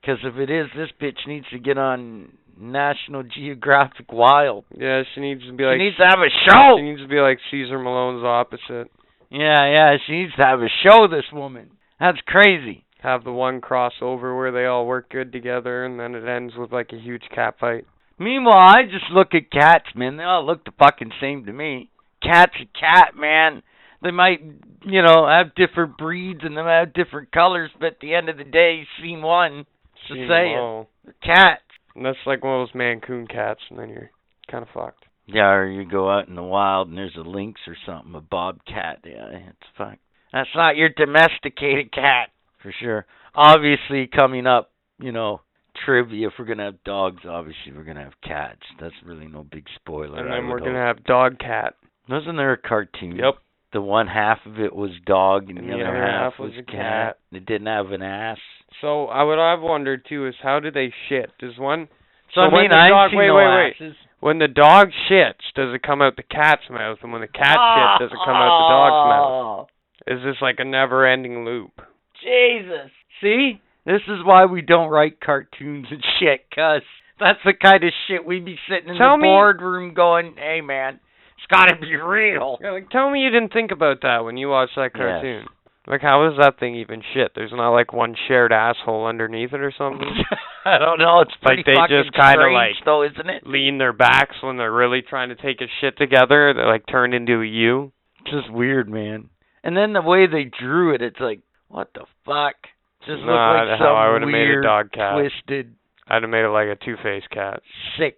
[0.02, 4.66] Because if it is, this bitch needs to get on National Geographic Wild.
[4.76, 5.76] Yeah, she needs to be like.
[5.78, 6.76] She needs to have a show.
[6.78, 8.92] She needs to be like Cesar Millan's opposite.
[9.30, 11.72] Yeah, yeah, she needs to have a show, this woman.
[12.00, 12.86] That's crazy.
[13.02, 16.72] Have the one crossover where they all work good together, and then it ends with
[16.72, 17.86] like a huge cat fight.
[18.20, 20.18] Meanwhile, I just look at cats, man.
[20.18, 21.90] They all look the fucking same to me.
[22.22, 23.64] Cat's a cat, man.
[24.04, 24.42] They might,
[24.86, 28.30] you know, have different breeds and they might have different colors, but at the end
[28.30, 29.60] of the day, you've seen one.
[29.60, 30.58] It's the Jeez, same.
[30.58, 30.88] whoa.
[31.24, 31.60] Cat.
[31.96, 34.10] And that's like one of those Maine Coon cats, and then you're
[34.52, 35.06] kind of fucked.
[35.26, 38.20] Yeah, or you go out in the wild and there's a lynx or something, a
[38.20, 39.00] bobcat.
[39.06, 39.98] Yeah, it's fuck.
[40.34, 42.30] That's not your domesticated cat,
[42.62, 43.06] for sure.
[43.36, 45.42] Obviously, coming up, you know,
[45.86, 46.28] trivia.
[46.28, 48.62] If we're gonna have dogs, obviously we're gonna have cats.
[48.82, 50.20] That's really no big spoiler.
[50.20, 51.76] and I then we're gonna have dog cat.
[52.10, 53.16] Wasn't there a cartoon?
[53.16, 53.36] Yep.
[53.74, 56.40] The one half of it was dog and, And the the other other half half
[56.40, 56.76] was was a cat.
[56.76, 57.18] cat.
[57.32, 58.38] It didn't have an ass.
[58.82, 61.32] So I what I've wondered too is how do they shit?
[61.40, 61.88] Does one
[62.34, 63.74] So, So I when mean, the I dog- wait, no wait, wait.
[63.82, 63.96] asses.
[64.20, 67.00] when the dog shits, does it come out the cat's mouth?
[67.02, 69.32] And when the cat shits, does it come out the dog's mouth?
[69.32, 71.82] Oh, Is this like a never ending loop?
[72.22, 72.92] Jesus.
[73.22, 73.60] See?
[73.86, 76.84] This is why we don't write cartoons and shit, cuz
[77.20, 80.62] that's the kind of shit we'd be sitting in Tell the me- boardroom going, hey,
[80.62, 81.00] man,
[81.44, 82.58] it's gotta be real.
[82.62, 84.98] Yeah, like tell me you didn't think about that when you watched that Yes.
[84.98, 85.46] cartoon.
[85.86, 87.34] Like how is that thing even shit?
[87.36, 90.08] There's not like one shared asshole underneath it or something?
[90.66, 91.20] I don't know.
[91.20, 93.46] It's Like, pretty they fucking just kinda, strange, like- though, isn't it?
[93.46, 96.54] Lean their backs when they're really trying to take a shit together.
[96.54, 97.92] They're like turned into a U.
[98.26, 99.30] Just weird, man.
[99.66, 102.56] And then the way they drew it, it's like, what the fuck?
[103.02, 105.16] Just looked Not like how I some would've made a weird, dog cat.
[105.20, 105.76] twisted,
[106.08, 107.62] I'd have made it like a two faced cat.
[108.00, 108.18] sick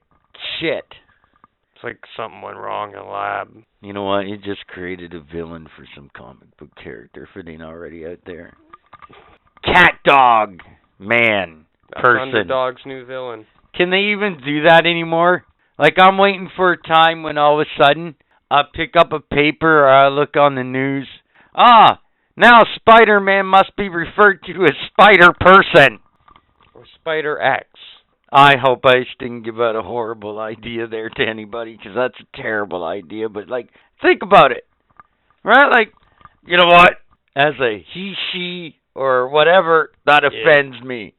[0.59, 0.85] shit.
[1.75, 3.49] It's like something went wrong in the lab.
[3.81, 4.27] You know what?
[4.27, 8.19] You just created a villain for some comic book character if it ain't already out
[8.25, 8.55] there.
[9.63, 10.61] Cat dog
[10.99, 12.29] man person.
[12.29, 13.45] Underdog's new villain.
[13.75, 15.43] Can they even do that anymore?
[15.77, 18.15] Like I'm waiting for a time when all of a sudden
[18.49, 21.09] I pick up a paper or I look on the news.
[21.53, 21.99] Ah,
[22.37, 25.99] now Spider-Man must be referred to as Spider Person.
[26.73, 27.67] Or Spider X.
[28.35, 32.41] I hope I didn't give out a horrible idea there to anybody because that's a
[32.41, 33.29] terrible idea.
[33.29, 33.69] But like,
[34.01, 34.67] think about it,
[35.41, 35.71] right?
[35.71, 35.93] Like,
[36.45, 36.95] you know what?
[37.33, 40.29] As a he, she, or whatever, that Yeah.
[40.41, 41.13] offends me.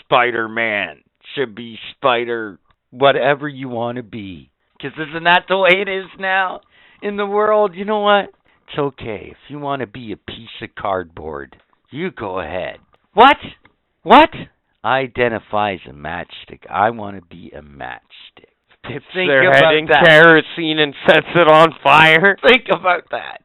[0.00, 1.02] Spider Man
[1.34, 2.58] should be Spider,
[2.90, 4.50] whatever you want to be.
[4.76, 6.62] Because isn't that the way it is now
[7.02, 7.74] in the world?
[7.74, 8.30] You know what?
[8.68, 11.56] It's okay if you want to be a piece of cardboard.
[11.90, 12.78] You go ahead.
[13.12, 13.36] What?
[14.02, 14.30] What?
[14.84, 16.68] I identify as a matchstick.
[16.68, 18.50] I want to be a matchstick.
[18.82, 20.04] Think Their about head in that.
[20.06, 22.36] kerosene and sets it on fire.
[22.46, 23.42] Think about that.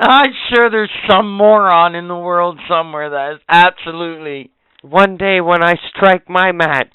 [0.00, 4.50] I'm sure there's some moron in the world somewhere that is absolutely
[4.82, 6.94] One day when I strike my match,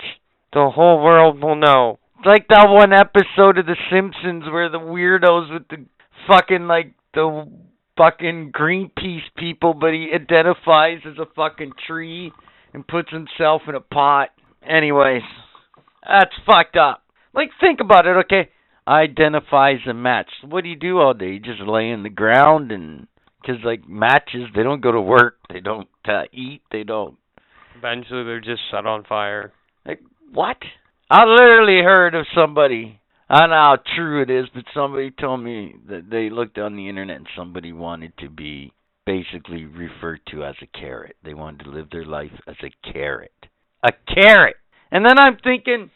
[0.53, 1.99] the whole world will know.
[2.17, 5.85] It's like that one episode of The Simpsons where the weirdos with the
[6.27, 7.45] fucking like the
[7.97, 12.31] fucking Greenpeace people, but he identifies as a fucking tree
[12.73, 14.29] and puts himself in a pot.
[14.67, 15.21] Anyways,
[16.07, 17.03] that's fucked up.
[17.33, 18.49] Like, think about it, okay?
[18.87, 20.29] Identifies a match.
[20.47, 21.33] What do you do all day?
[21.33, 23.07] You just lay in the ground and.
[23.41, 27.17] Because, like, matches, they don't go to work, they don't uh, eat, they don't.
[27.77, 29.51] Eventually, they're just set on fire.
[29.85, 29.99] Like,
[30.31, 30.55] what?
[31.09, 33.01] I literally heard of somebody.
[33.29, 36.77] I don't know how true it is, but somebody told me that they looked on
[36.77, 38.71] the internet and somebody wanted to be
[39.05, 41.15] basically referred to as a carrot.
[41.23, 43.31] They wanted to live their life as a carrot.
[43.83, 44.55] A carrot!
[44.91, 45.89] And then I'm thinking,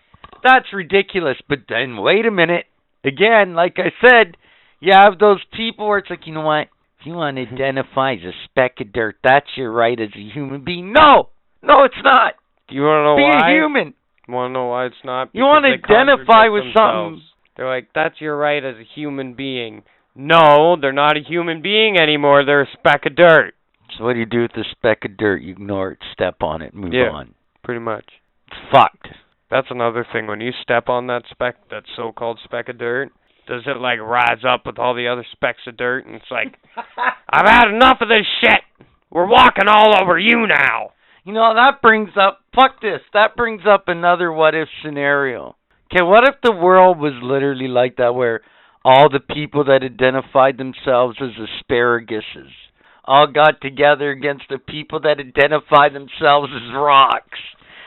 [0.44, 1.38] that's ridiculous.
[1.48, 2.66] But then, wait a minute.
[3.04, 4.36] Again, like I said,
[4.80, 6.68] you have those people where it's like, you know what?
[7.00, 10.30] If you want to identify as a speck of dirt, that's your right as a
[10.34, 10.92] human being.
[10.94, 11.30] No!
[11.64, 12.34] No, it's not!
[12.68, 13.52] Do you want to know Be why?
[13.52, 13.94] a human!
[14.28, 15.30] Want to know why it's not?
[15.32, 16.76] You want to identify with themselves.
[16.76, 17.22] something.
[17.56, 19.84] They're like, that's your right as a human being.
[20.18, 22.44] No, they're not a human being anymore.
[22.44, 23.54] They're a speck of dirt.
[23.98, 25.42] So what do you do with the speck of dirt?
[25.42, 27.10] You ignore it, step on it, move Yeah.
[27.12, 27.36] on.
[27.64, 28.06] Pretty much.
[28.48, 29.08] It's fucked.
[29.50, 30.28] That's another thing.
[30.28, 33.12] When you step on that speck, that so-called speck of dirt,
[33.48, 36.06] does it like rise up with all the other specks of dirt?
[36.06, 36.56] And it's like,
[37.30, 38.62] I've had enough of this shit.
[39.10, 40.92] We're walking all over you now.
[41.24, 45.56] You know, that brings up, fuck this, that brings up another what if scenario.
[45.92, 48.42] Okay, what if the world was literally like that, where
[48.88, 52.56] all the people that identified themselves as asparaguses
[53.04, 57.40] all got together against the people that identify themselves as rocks?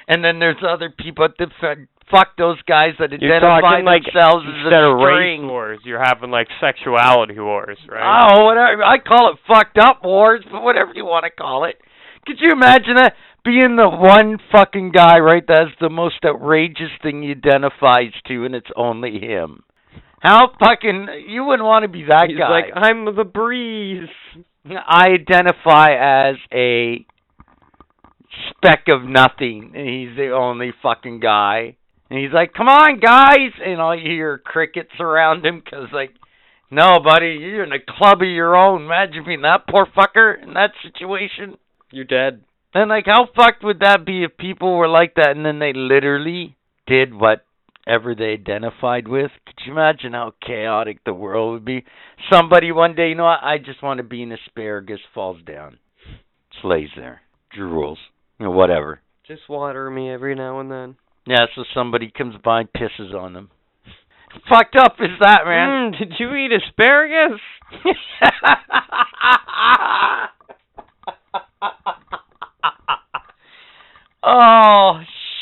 [0.06, 4.04] And then there's other people that f- fuck those guys that You're identify talking like
[4.04, 8.28] themselves as instead a of race wars, you're having like sexuality wars, right?
[8.36, 8.84] Oh, whatever.
[8.84, 11.76] I call it fucked up wars, but whatever you want to call it.
[12.26, 15.44] Could you imagine that being the one fucking guy, right?
[15.48, 19.62] That's the most outrageous thing he identifies to, and it's only him.
[20.20, 22.28] How fucking you wouldn't want to be that guy.
[22.28, 22.50] He's guy.
[22.50, 24.08] like, I'm the breeze.
[24.66, 27.06] I identify as a
[28.50, 31.76] speck of nothing, and he's the only fucking guy.
[32.10, 36.10] And he's like, "Come on, guys!" And all you hear crickets around him because, like,
[36.70, 38.84] no, buddy, you're in a club of your own.
[38.84, 41.56] Imagine being that poor fucker in that situation.
[41.90, 42.42] You're dead.
[42.74, 45.72] And like, how fucked would that be if people were like that and then they
[45.72, 47.12] literally did
[47.90, 49.32] whatever they identified with?
[49.46, 51.84] Could you imagine how chaotic the world would be?
[52.32, 53.26] Somebody one day, you know?
[53.26, 55.78] I just want to be an asparagus, falls down,
[56.52, 57.20] just lays there,
[57.56, 57.96] drools,
[58.38, 59.00] you know, whatever.
[59.26, 60.94] Just water me every now and then.
[61.26, 63.50] Yeah, so somebody comes by and pisses on them.
[64.48, 65.92] Fucked up is that, man?
[65.92, 67.40] Mm, did you eat asparagus?
[74.22, 75.00] oh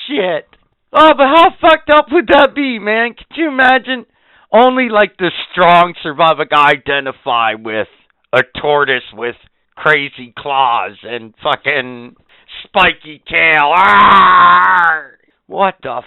[0.09, 0.48] shit.
[0.93, 3.15] Oh, but how fucked up would that be, man?
[3.15, 4.07] Could you imagine?
[4.53, 6.39] Only like the strong survive.
[6.39, 7.89] Like I identify with
[8.33, 9.37] a tortoise with
[9.77, 12.17] crazy claws and fucking
[12.65, 13.73] spiky tail.
[13.77, 15.17] Arrgh!
[15.47, 16.01] What the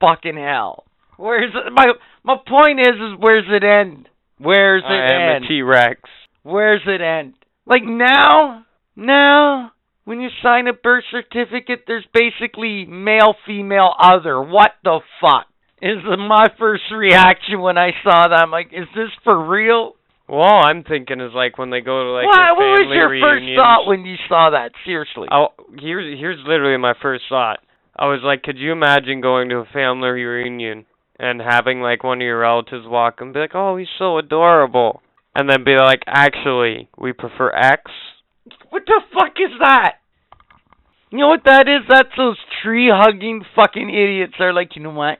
[0.00, 0.84] fucking hell?
[1.16, 1.72] Where's it?
[1.72, 1.86] My
[2.24, 4.08] my point is, is where's it end?
[4.38, 5.44] Where's it I am end?
[5.44, 6.00] a T-Rex.
[6.42, 7.34] Where's it end?
[7.66, 8.64] Like now,
[8.96, 9.72] now,
[10.04, 14.40] when you sign a birth certificate, there's basically male, female, other.
[14.40, 15.46] What the fuck?
[15.82, 18.42] Is my first reaction when I saw that.
[18.42, 19.94] I'm like, is this for real?
[20.28, 23.58] Well, I'm thinking is like when they go to like what, what was your reunions.
[23.58, 24.72] first thought when you saw that?
[24.86, 25.28] Seriously.
[25.30, 27.58] Oh, here's here's literally my first thought.
[27.94, 30.86] I was like, could you imagine going to a family reunion
[31.18, 35.02] and having like one of your relatives walk and be like, "Oh, he's so adorable,"
[35.34, 37.90] and then be like, "Actually, we prefer X."
[38.74, 39.98] What the fuck is that?
[41.12, 41.86] You know what that is?
[41.88, 44.32] That's those tree hugging fucking idiots.
[44.36, 45.18] They're like, you know what?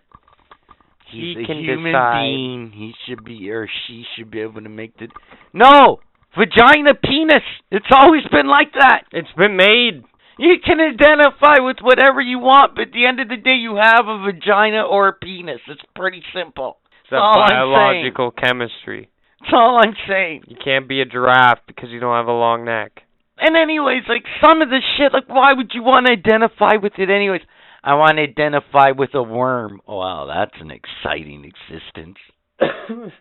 [1.13, 2.23] He's He a can human decide.
[2.27, 2.73] being.
[2.75, 5.07] He should be or she should be able to make the
[5.53, 6.01] No!
[6.37, 7.45] Vagina penis.
[7.71, 9.03] It's always been like that.
[9.13, 10.03] It's been made.
[10.37, 13.77] You can identify with whatever you want, but at the end of the day you
[13.77, 15.61] have a vagina or a penis.
[15.69, 16.79] It's pretty simple.
[17.03, 19.11] It's that all I'm biological chemistry.
[19.43, 20.43] That's all I'm saying.
[20.49, 23.03] You can't be a giraffe because you don't have a long neck.
[23.39, 26.93] And anyways, like some of the shit, like why would you want to identify with
[26.99, 27.43] it anyways?
[27.83, 29.81] I want to identify with a worm.
[29.87, 32.17] Oh, wow, that's an exciting existence.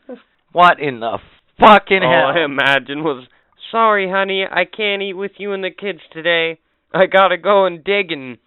[0.53, 1.17] what in the
[1.59, 2.27] fucking hell?
[2.27, 3.27] All I imagine was,
[3.71, 6.59] sorry, honey, I can't eat with you and the kids today.
[6.93, 8.37] I gotta go and dig and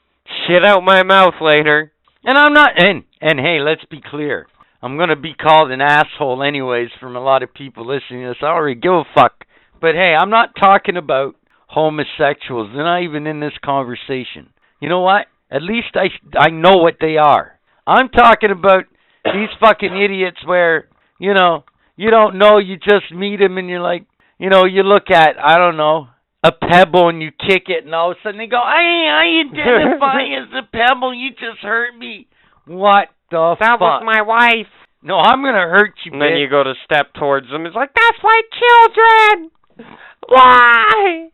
[0.47, 1.93] shit out my mouth later.
[2.25, 4.47] And I'm not and and hey, let's be clear.
[4.83, 8.36] I'm gonna be called an asshole anyways from a lot of people listening to this.
[8.43, 9.45] I already give a fuck.
[9.81, 11.35] But hey, I'm not talking about
[11.67, 12.70] homosexuals.
[12.75, 14.51] They're not even in this conversation.
[14.81, 15.27] You know what?
[15.51, 17.59] At least I I know what they are.
[17.86, 18.85] I'm talking about
[19.25, 20.89] these fucking idiots where
[21.19, 21.65] you know
[21.97, 22.59] you don't know.
[22.59, 24.05] You just meet them and you're like,
[24.39, 26.09] you know, you look at I don't know
[26.43, 29.25] a pebble and you kick it, and all of a sudden they go, "I I
[29.49, 31.15] identify as a pebble.
[31.15, 32.27] You just hurt me."
[32.67, 33.81] What the That fuck?
[33.81, 34.67] was my wife.
[35.03, 37.65] no, I'm gonna hurt you, And then you go to step towards them.
[37.67, 39.51] It's like, that's my children.
[40.28, 41.28] Why?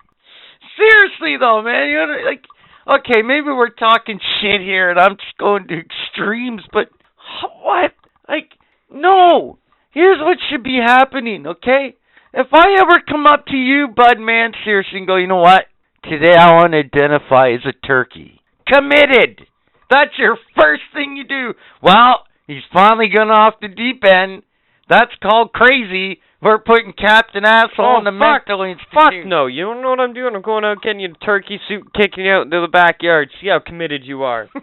[0.77, 2.45] Seriously though, man, you know, like,
[2.87, 6.89] okay, maybe we're talking shit here, and I'm just going to extremes, but
[7.63, 7.93] what?
[8.29, 8.51] Like,
[8.91, 9.59] no.
[9.93, 11.97] Here's what should be happening, okay?
[12.33, 15.65] If I ever come up to you, Bud Man, seriously, and go, you know what?
[16.05, 18.41] Today I want to identify as a turkey.
[18.67, 19.47] Committed.
[19.91, 21.53] That's your first thing you do.
[21.83, 24.43] Well, he's finally gone off the deep end.
[24.89, 26.21] That's called crazy.
[26.43, 28.49] We're putting Captain Asshole Oh, in the fuck.
[28.49, 28.93] mental institute.
[28.93, 29.47] Fuck no.
[29.47, 30.35] You don't know what I'm doing.
[30.35, 33.29] I'm going out getting you a turkey suit, kicking you out into the backyard.
[33.41, 34.49] See how committed you are.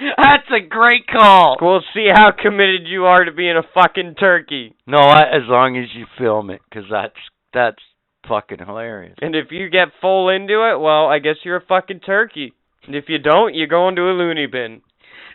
[0.00, 1.56] That's a great call.
[1.60, 4.74] We'll see how committed you are to being a fucking turkey.
[4.86, 7.14] No, I, as long as you film it, 'cause that's
[7.52, 7.82] that's
[8.26, 9.16] fucking hilarious.
[9.20, 12.52] And if you get full into it, well, I guess you're a fucking turkey.
[12.86, 14.80] And if you don't, you go into a loony bin.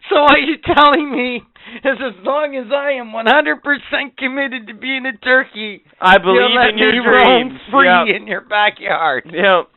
[0.10, 1.38] So what you're telling me
[1.84, 6.78] is, as long as I am 100% committed to being a turkey, I believe in
[6.78, 7.60] your dreams.
[7.72, 8.16] free Yep.
[8.22, 9.26] in your backyard.
[9.32, 9.68] Yep.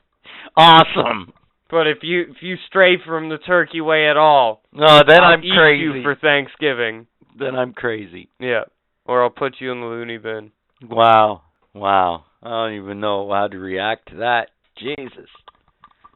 [0.57, 1.33] Awesome.
[1.71, 5.45] But if you if you stray from the turkey way at all, No, then I'm
[5.45, 5.83] eat crazy.
[5.83, 7.07] you for Thanksgiving.
[7.39, 8.29] Then I'm crazy.
[8.41, 8.65] Yeah.
[9.07, 10.51] Or I'll put you in the loony bin.
[10.83, 11.43] Wow.
[11.73, 12.25] Wow.
[12.43, 14.49] I don't even know how to react to that.
[14.77, 15.29] Jesus.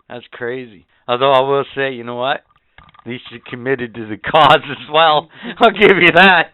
[0.09, 0.87] That's crazy.
[1.07, 2.43] Although I will say, you know what?
[3.05, 5.29] At least you're committed to the cause as well.
[5.59, 6.53] I'll give you that.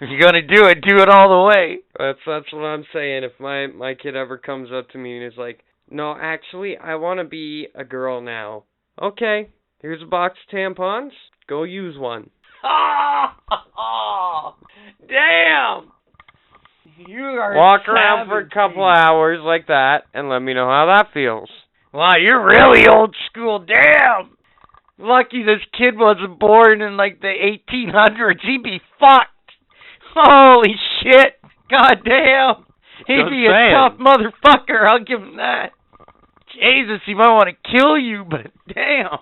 [0.00, 1.78] If you're gonna do it, do it all the way.
[1.98, 3.24] That's that's what I'm saying.
[3.24, 6.96] If my my kid ever comes up to me and is like, "No, actually, I
[6.96, 8.64] want to be a girl now."
[9.00, 11.10] Okay, here's a box of tampons.
[11.48, 12.30] Go use one.
[12.64, 13.26] Oh,
[15.08, 15.92] damn!
[17.06, 20.86] You are Walk around for a couple hours like that, and let me know how
[20.86, 21.48] that feels.
[21.92, 23.60] Wow, you're really old school.
[23.60, 24.36] Damn.
[24.98, 28.40] Lucky this kid wasn't born in like the 1800s.
[28.42, 29.28] He'd be fucked.
[30.14, 31.34] Holy shit.
[31.70, 32.64] God damn.
[33.06, 33.74] He'd Just be a saying.
[33.74, 34.86] tough motherfucker.
[34.88, 35.70] I'll give him that.
[36.54, 39.18] Jesus, he might want to kill you, but damn.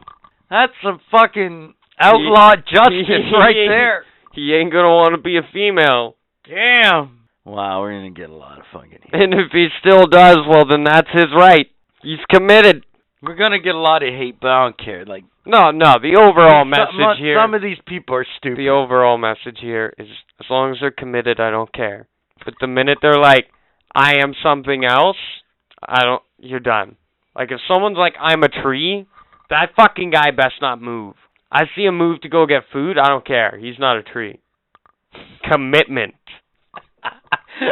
[0.50, 4.04] That's some fucking outlaw justice right there.
[4.34, 6.16] He ain't gonna want to be a female.
[6.44, 7.18] Damn.
[7.44, 9.10] Wow, we're going to get a lot of fucking hate.
[9.14, 11.66] And if he still does, well, then that's his right.
[12.02, 12.84] He's committed.
[13.22, 15.04] We're to get a lot of hate, but I don't care.
[15.04, 15.96] Like, No, no.
[16.00, 17.38] The overall some, message here.
[17.38, 18.58] some of these people are stupid.
[18.58, 20.08] the overall message here is
[20.40, 22.08] as long as they're committed, I don't care.
[22.44, 23.46] But the minute they're like,
[23.94, 25.18] I am something else,
[25.86, 26.22] I don't.
[26.38, 26.96] You're done.
[27.36, 29.06] Like if someone's like, I'm a tree,
[29.50, 31.16] that fucking guy best not move.
[31.52, 32.96] I see him move to go get food.
[32.96, 33.58] I don't care.
[33.60, 34.40] He's not a tree.
[35.50, 36.14] Commitment.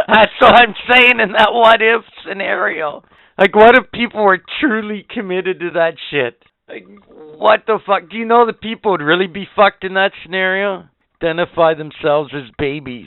[0.07, 3.05] That's what I'm saying in that what if scenario.
[3.39, 6.43] Like, what if people were truly committed to that shit?
[6.69, 8.11] Like, what the fuck?
[8.11, 10.89] Do you know that people would really be fucked in that scenario?
[11.23, 13.07] Identify themselves as babies.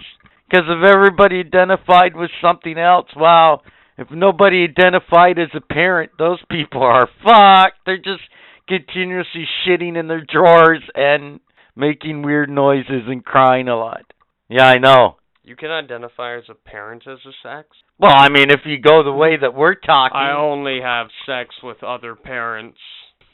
[0.49, 3.61] Because if everybody identified with something else, wow.
[3.97, 7.79] If nobody identified as a parent, those people are fucked.
[7.85, 8.23] They're just
[8.67, 11.39] continuously shitting in their drawers and
[11.75, 14.03] making weird noises and crying a lot.
[14.49, 15.17] Yeah, I know.
[15.51, 17.67] You can identify as a parent as a sex.
[17.99, 21.55] Well, I mean, if you go the way that we're talking, I only have sex
[21.61, 22.77] with other parents.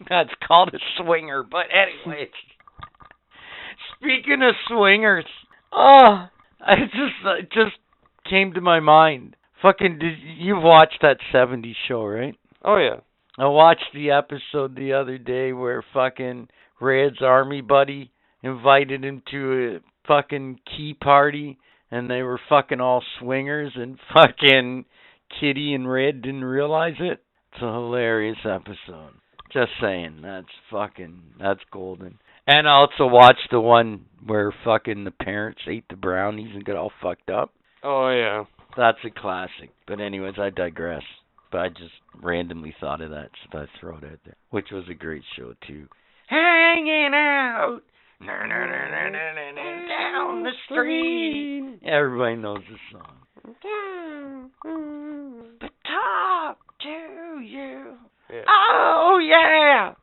[0.10, 1.44] that's called a swinger.
[1.44, 2.30] But anyway,
[3.94, 5.26] speaking of swingers,
[5.72, 6.28] oh,
[6.60, 7.78] I just it just
[8.28, 9.36] came to my mind.
[9.62, 12.36] Fucking, did you've watched that '70s show, right?
[12.66, 13.02] Oh yeah.
[13.38, 16.48] I watched the episode the other day where fucking
[16.82, 18.10] Red's army buddy
[18.42, 21.60] invited him to a fucking key party
[21.92, 24.86] and they were fucking all swingers and fucking
[25.40, 27.22] Kitty and Red didn't realize it.
[27.54, 29.14] It's a hilarious episode.
[29.52, 32.20] Just saying, that's fucking that's golden.
[32.46, 36.76] And I also watched the one where fucking the parents ate the brownies and got
[36.76, 37.54] all fucked up.
[37.84, 38.44] Oh yeah.
[38.76, 39.72] That's a classic.
[39.88, 41.04] But anyways, I digress.
[41.52, 44.36] But I just randomly thought of that, so I throw it out there.
[44.50, 45.88] Which was a great show too.
[46.28, 47.82] Hanging out
[49.88, 51.80] down the street.
[51.86, 53.18] Everybody knows this song.
[55.60, 57.98] But talk to you.
[58.30, 58.44] Yeah.
[58.48, 59.94] Oh yeah.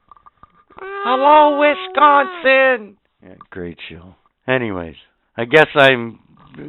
[0.76, 1.58] Hello, ah.
[1.60, 2.96] Wisconsin.
[3.22, 4.14] Yeah, great show.
[4.48, 4.96] Anyways,
[5.36, 6.18] I guess I'm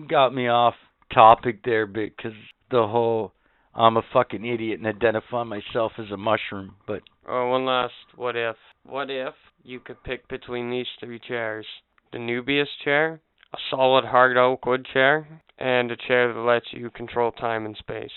[0.10, 0.76] got me off
[1.14, 2.34] topic there because
[2.72, 3.34] the whole
[3.76, 8.36] I'm a fucking idiot and identify myself as a mushroom, but Oh, one last what
[8.36, 8.56] if.
[8.86, 11.66] What if you could pick between these three chairs?
[12.14, 13.20] The Nubius chair,
[13.54, 17.76] a solid hard oak wood chair, and a chair that lets you control time and
[17.78, 18.12] space.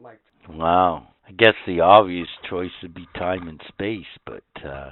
[0.00, 0.20] Like.
[0.48, 1.08] Wow.
[1.26, 4.90] I guess the obvious choice would be time and space, but uh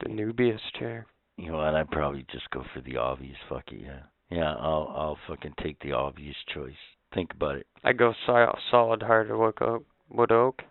[0.00, 1.06] The Nubius chair.
[1.36, 4.02] you know what, I'd probably just go for the obvious fuck it, yeah.
[4.30, 6.74] Yeah, I'll I'll fucking take the obvious choice.
[7.14, 7.66] Think about it.
[7.84, 9.84] I go sol- solid hard wood oak.
[10.10, 10.62] Wood oak.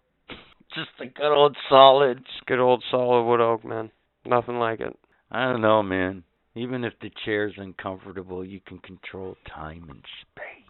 [0.74, 2.20] Just a good old solid.
[2.20, 3.92] Just good old solid wood oak, man.
[4.26, 4.98] Nothing like it.
[5.32, 6.24] I don't know, man.
[6.56, 10.66] Even if the chair's uncomfortable, you can control time and space.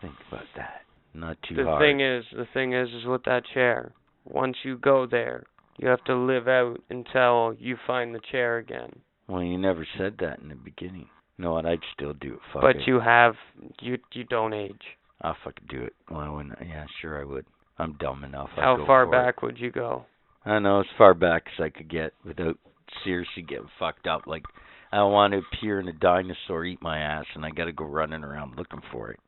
[0.00, 0.82] Think about that.
[1.12, 1.80] Not too the hard.
[1.82, 3.92] thing is, the thing is, is with that chair.
[4.24, 5.44] Once you go there,
[5.78, 9.00] you have to live out until you find the chair again.
[9.28, 11.08] well, you never said that in the beginning.
[11.36, 11.66] You know what?
[11.66, 12.40] I'd still do it.
[12.52, 12.82] Fuck but it.
[12.86, 13.34] you have,
[13.80, 14.82] you you don't age.
[15.20, 15.94] I'll fucking do it.
[16.08, 16.64] Why wouldn't I?
[16.64, 17.46] Yeah, sure I would.
[17.78, 18.50] I'm dumb enough.
[18.56, 19.18] How far for it.
[19.18, 20.04] back would you go?
[20.44, 22.58] I know as far back as I could get without
[23.04, 24.26] seriously getting fucked up.
[24.26, 24.44] Like
[24.92, 27.72] I don't want to appear in a dinosaur eat my ass, and I got to
[27.72, 29.20] go running around looking for it.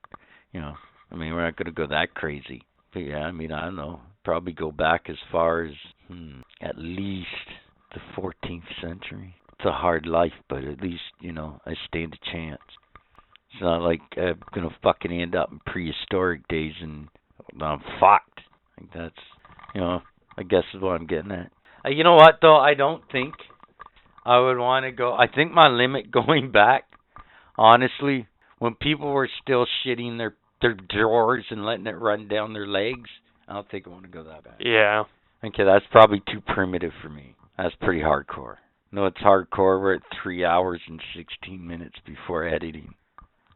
[0.53, 0.75] You know,
[1.11, 2.63] I mean, we're not gonna go that crazy.
[2.93, 4.01] But yeah, I mean, I don't know.
[4.25, 5.75] Probably go back as far as
[6.09, 7.27] hmm, at least
[7.95, 9.35] the 14th century.
[9.53, 12.61] It's a hard life, but at least you know I stand a chance.
[13.53, 17.09] It's not like I'm gonna fucking end up in prehistoric days and
[17.61, 18.41] I'm fucked.
[18.81, 19.25] Like that's,
[19.75, 20.03] you know,
[20.37, 21.51] I guess is what I'm getting at.
[21.85, 22.57] Uh, you know what though?
[22.57, 23.35] I don't think
[24.25, 25.13] I would want to go.
[25.13, 26.85] I think my limit going back,
[27.57, 28.27] honestly,
[28.59, 33.11] when people were still shitting their their drawers and letting it run down their legs,
[33.49, 34.55] I don't think I want to go that bad.
[34.61, 35.05] Yeah.
[35.45, 37.35] Okay, that's probably too primitive for me.
[37.59, 38.57] That's pretty hardcore.
[38.93, 39.81] No, it's hardcore.
[39.81, 42.95] We're at three hours and sixteen minutes before editing.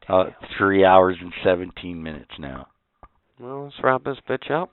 [0.09, 0.25] Uh,
[0.57, 2.69] three hours and seventeen minutes now.
[3.41, 4.71] Well, let's wrap this bitch up.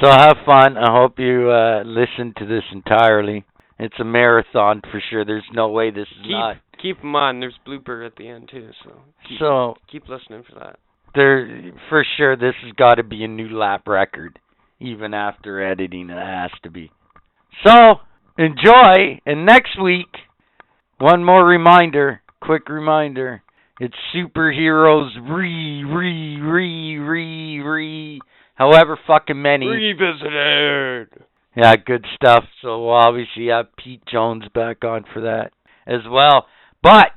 [0.00, 0.76] So have fun.
[0.76, 3.44] I hope you uh listen to this entirely.
[3.78, 5.24] It's a marathon for sure.
[5.24, 6.56] There's no way this is Keep not.
[6.80, 8.92] keep in mind, there's blooper at the end too, so
[9.28, 10.78] keep, So keep listening for that.
[11.14, 14.38] there for sure this has got to be a new lap record
[14.80, 16.90] even after editing it has to be.
[17.66, 17.96] So,
[18.38, 20.08] enjoy and next week
[20.98, 23.42] one more reminder, quick reminder.
[23.80, 28.20] It's superheroes re re re re re
[28.54, 29.66] however fucking many.
[29.66, 31.24] Revisited.
[31.56, 32.44] Yeah, good stuff.
[32.60, 35.52] So we'll obviously have Pete Jones back on for that
[35.86, 36.46] as well.
[36.82, 37.12] But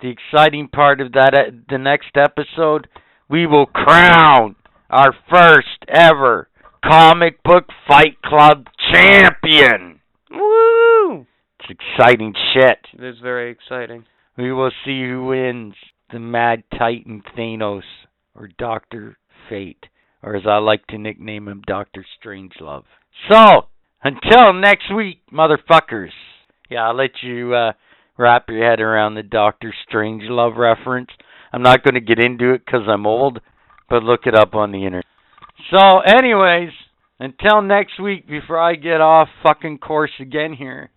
[0.00, 2.88] the exciting part of that, uh, the next episode,
[3.28, 4.56] we will crown
[4.90, 6.48] our first ever
[6.84, 10.00] comic book fight club champion.
[10.30, 11.26] Woo!
[11.60, 12.78] It's exciting shit.
[12.94, 14.04] It is very exciting.
[14.36, 15.74] We will see who wins
[16.12, 17.82] the Mad Titan Thanos
[18.34, 19.86] or Doctor Fate,
[20.22, 22.84] or as I like to nickname him, Doctor Strangelove.
[23.30, 23.66] So,
[24.02, 26.10] until next week, motherfuckers.
[26.70, 27.72] Yeah, I'll let you uh,
[28.16, 31.10] wrap your head around the Doctor Strangelove reference.
[31.52, 33.40] I'm not going to get into it because I'm old,
[33.88, 35.06] but look it up on the internet.
[35.70, 36.70] So, anyways,
[37.18, 40.90] until next week, before I get off fucking course again here.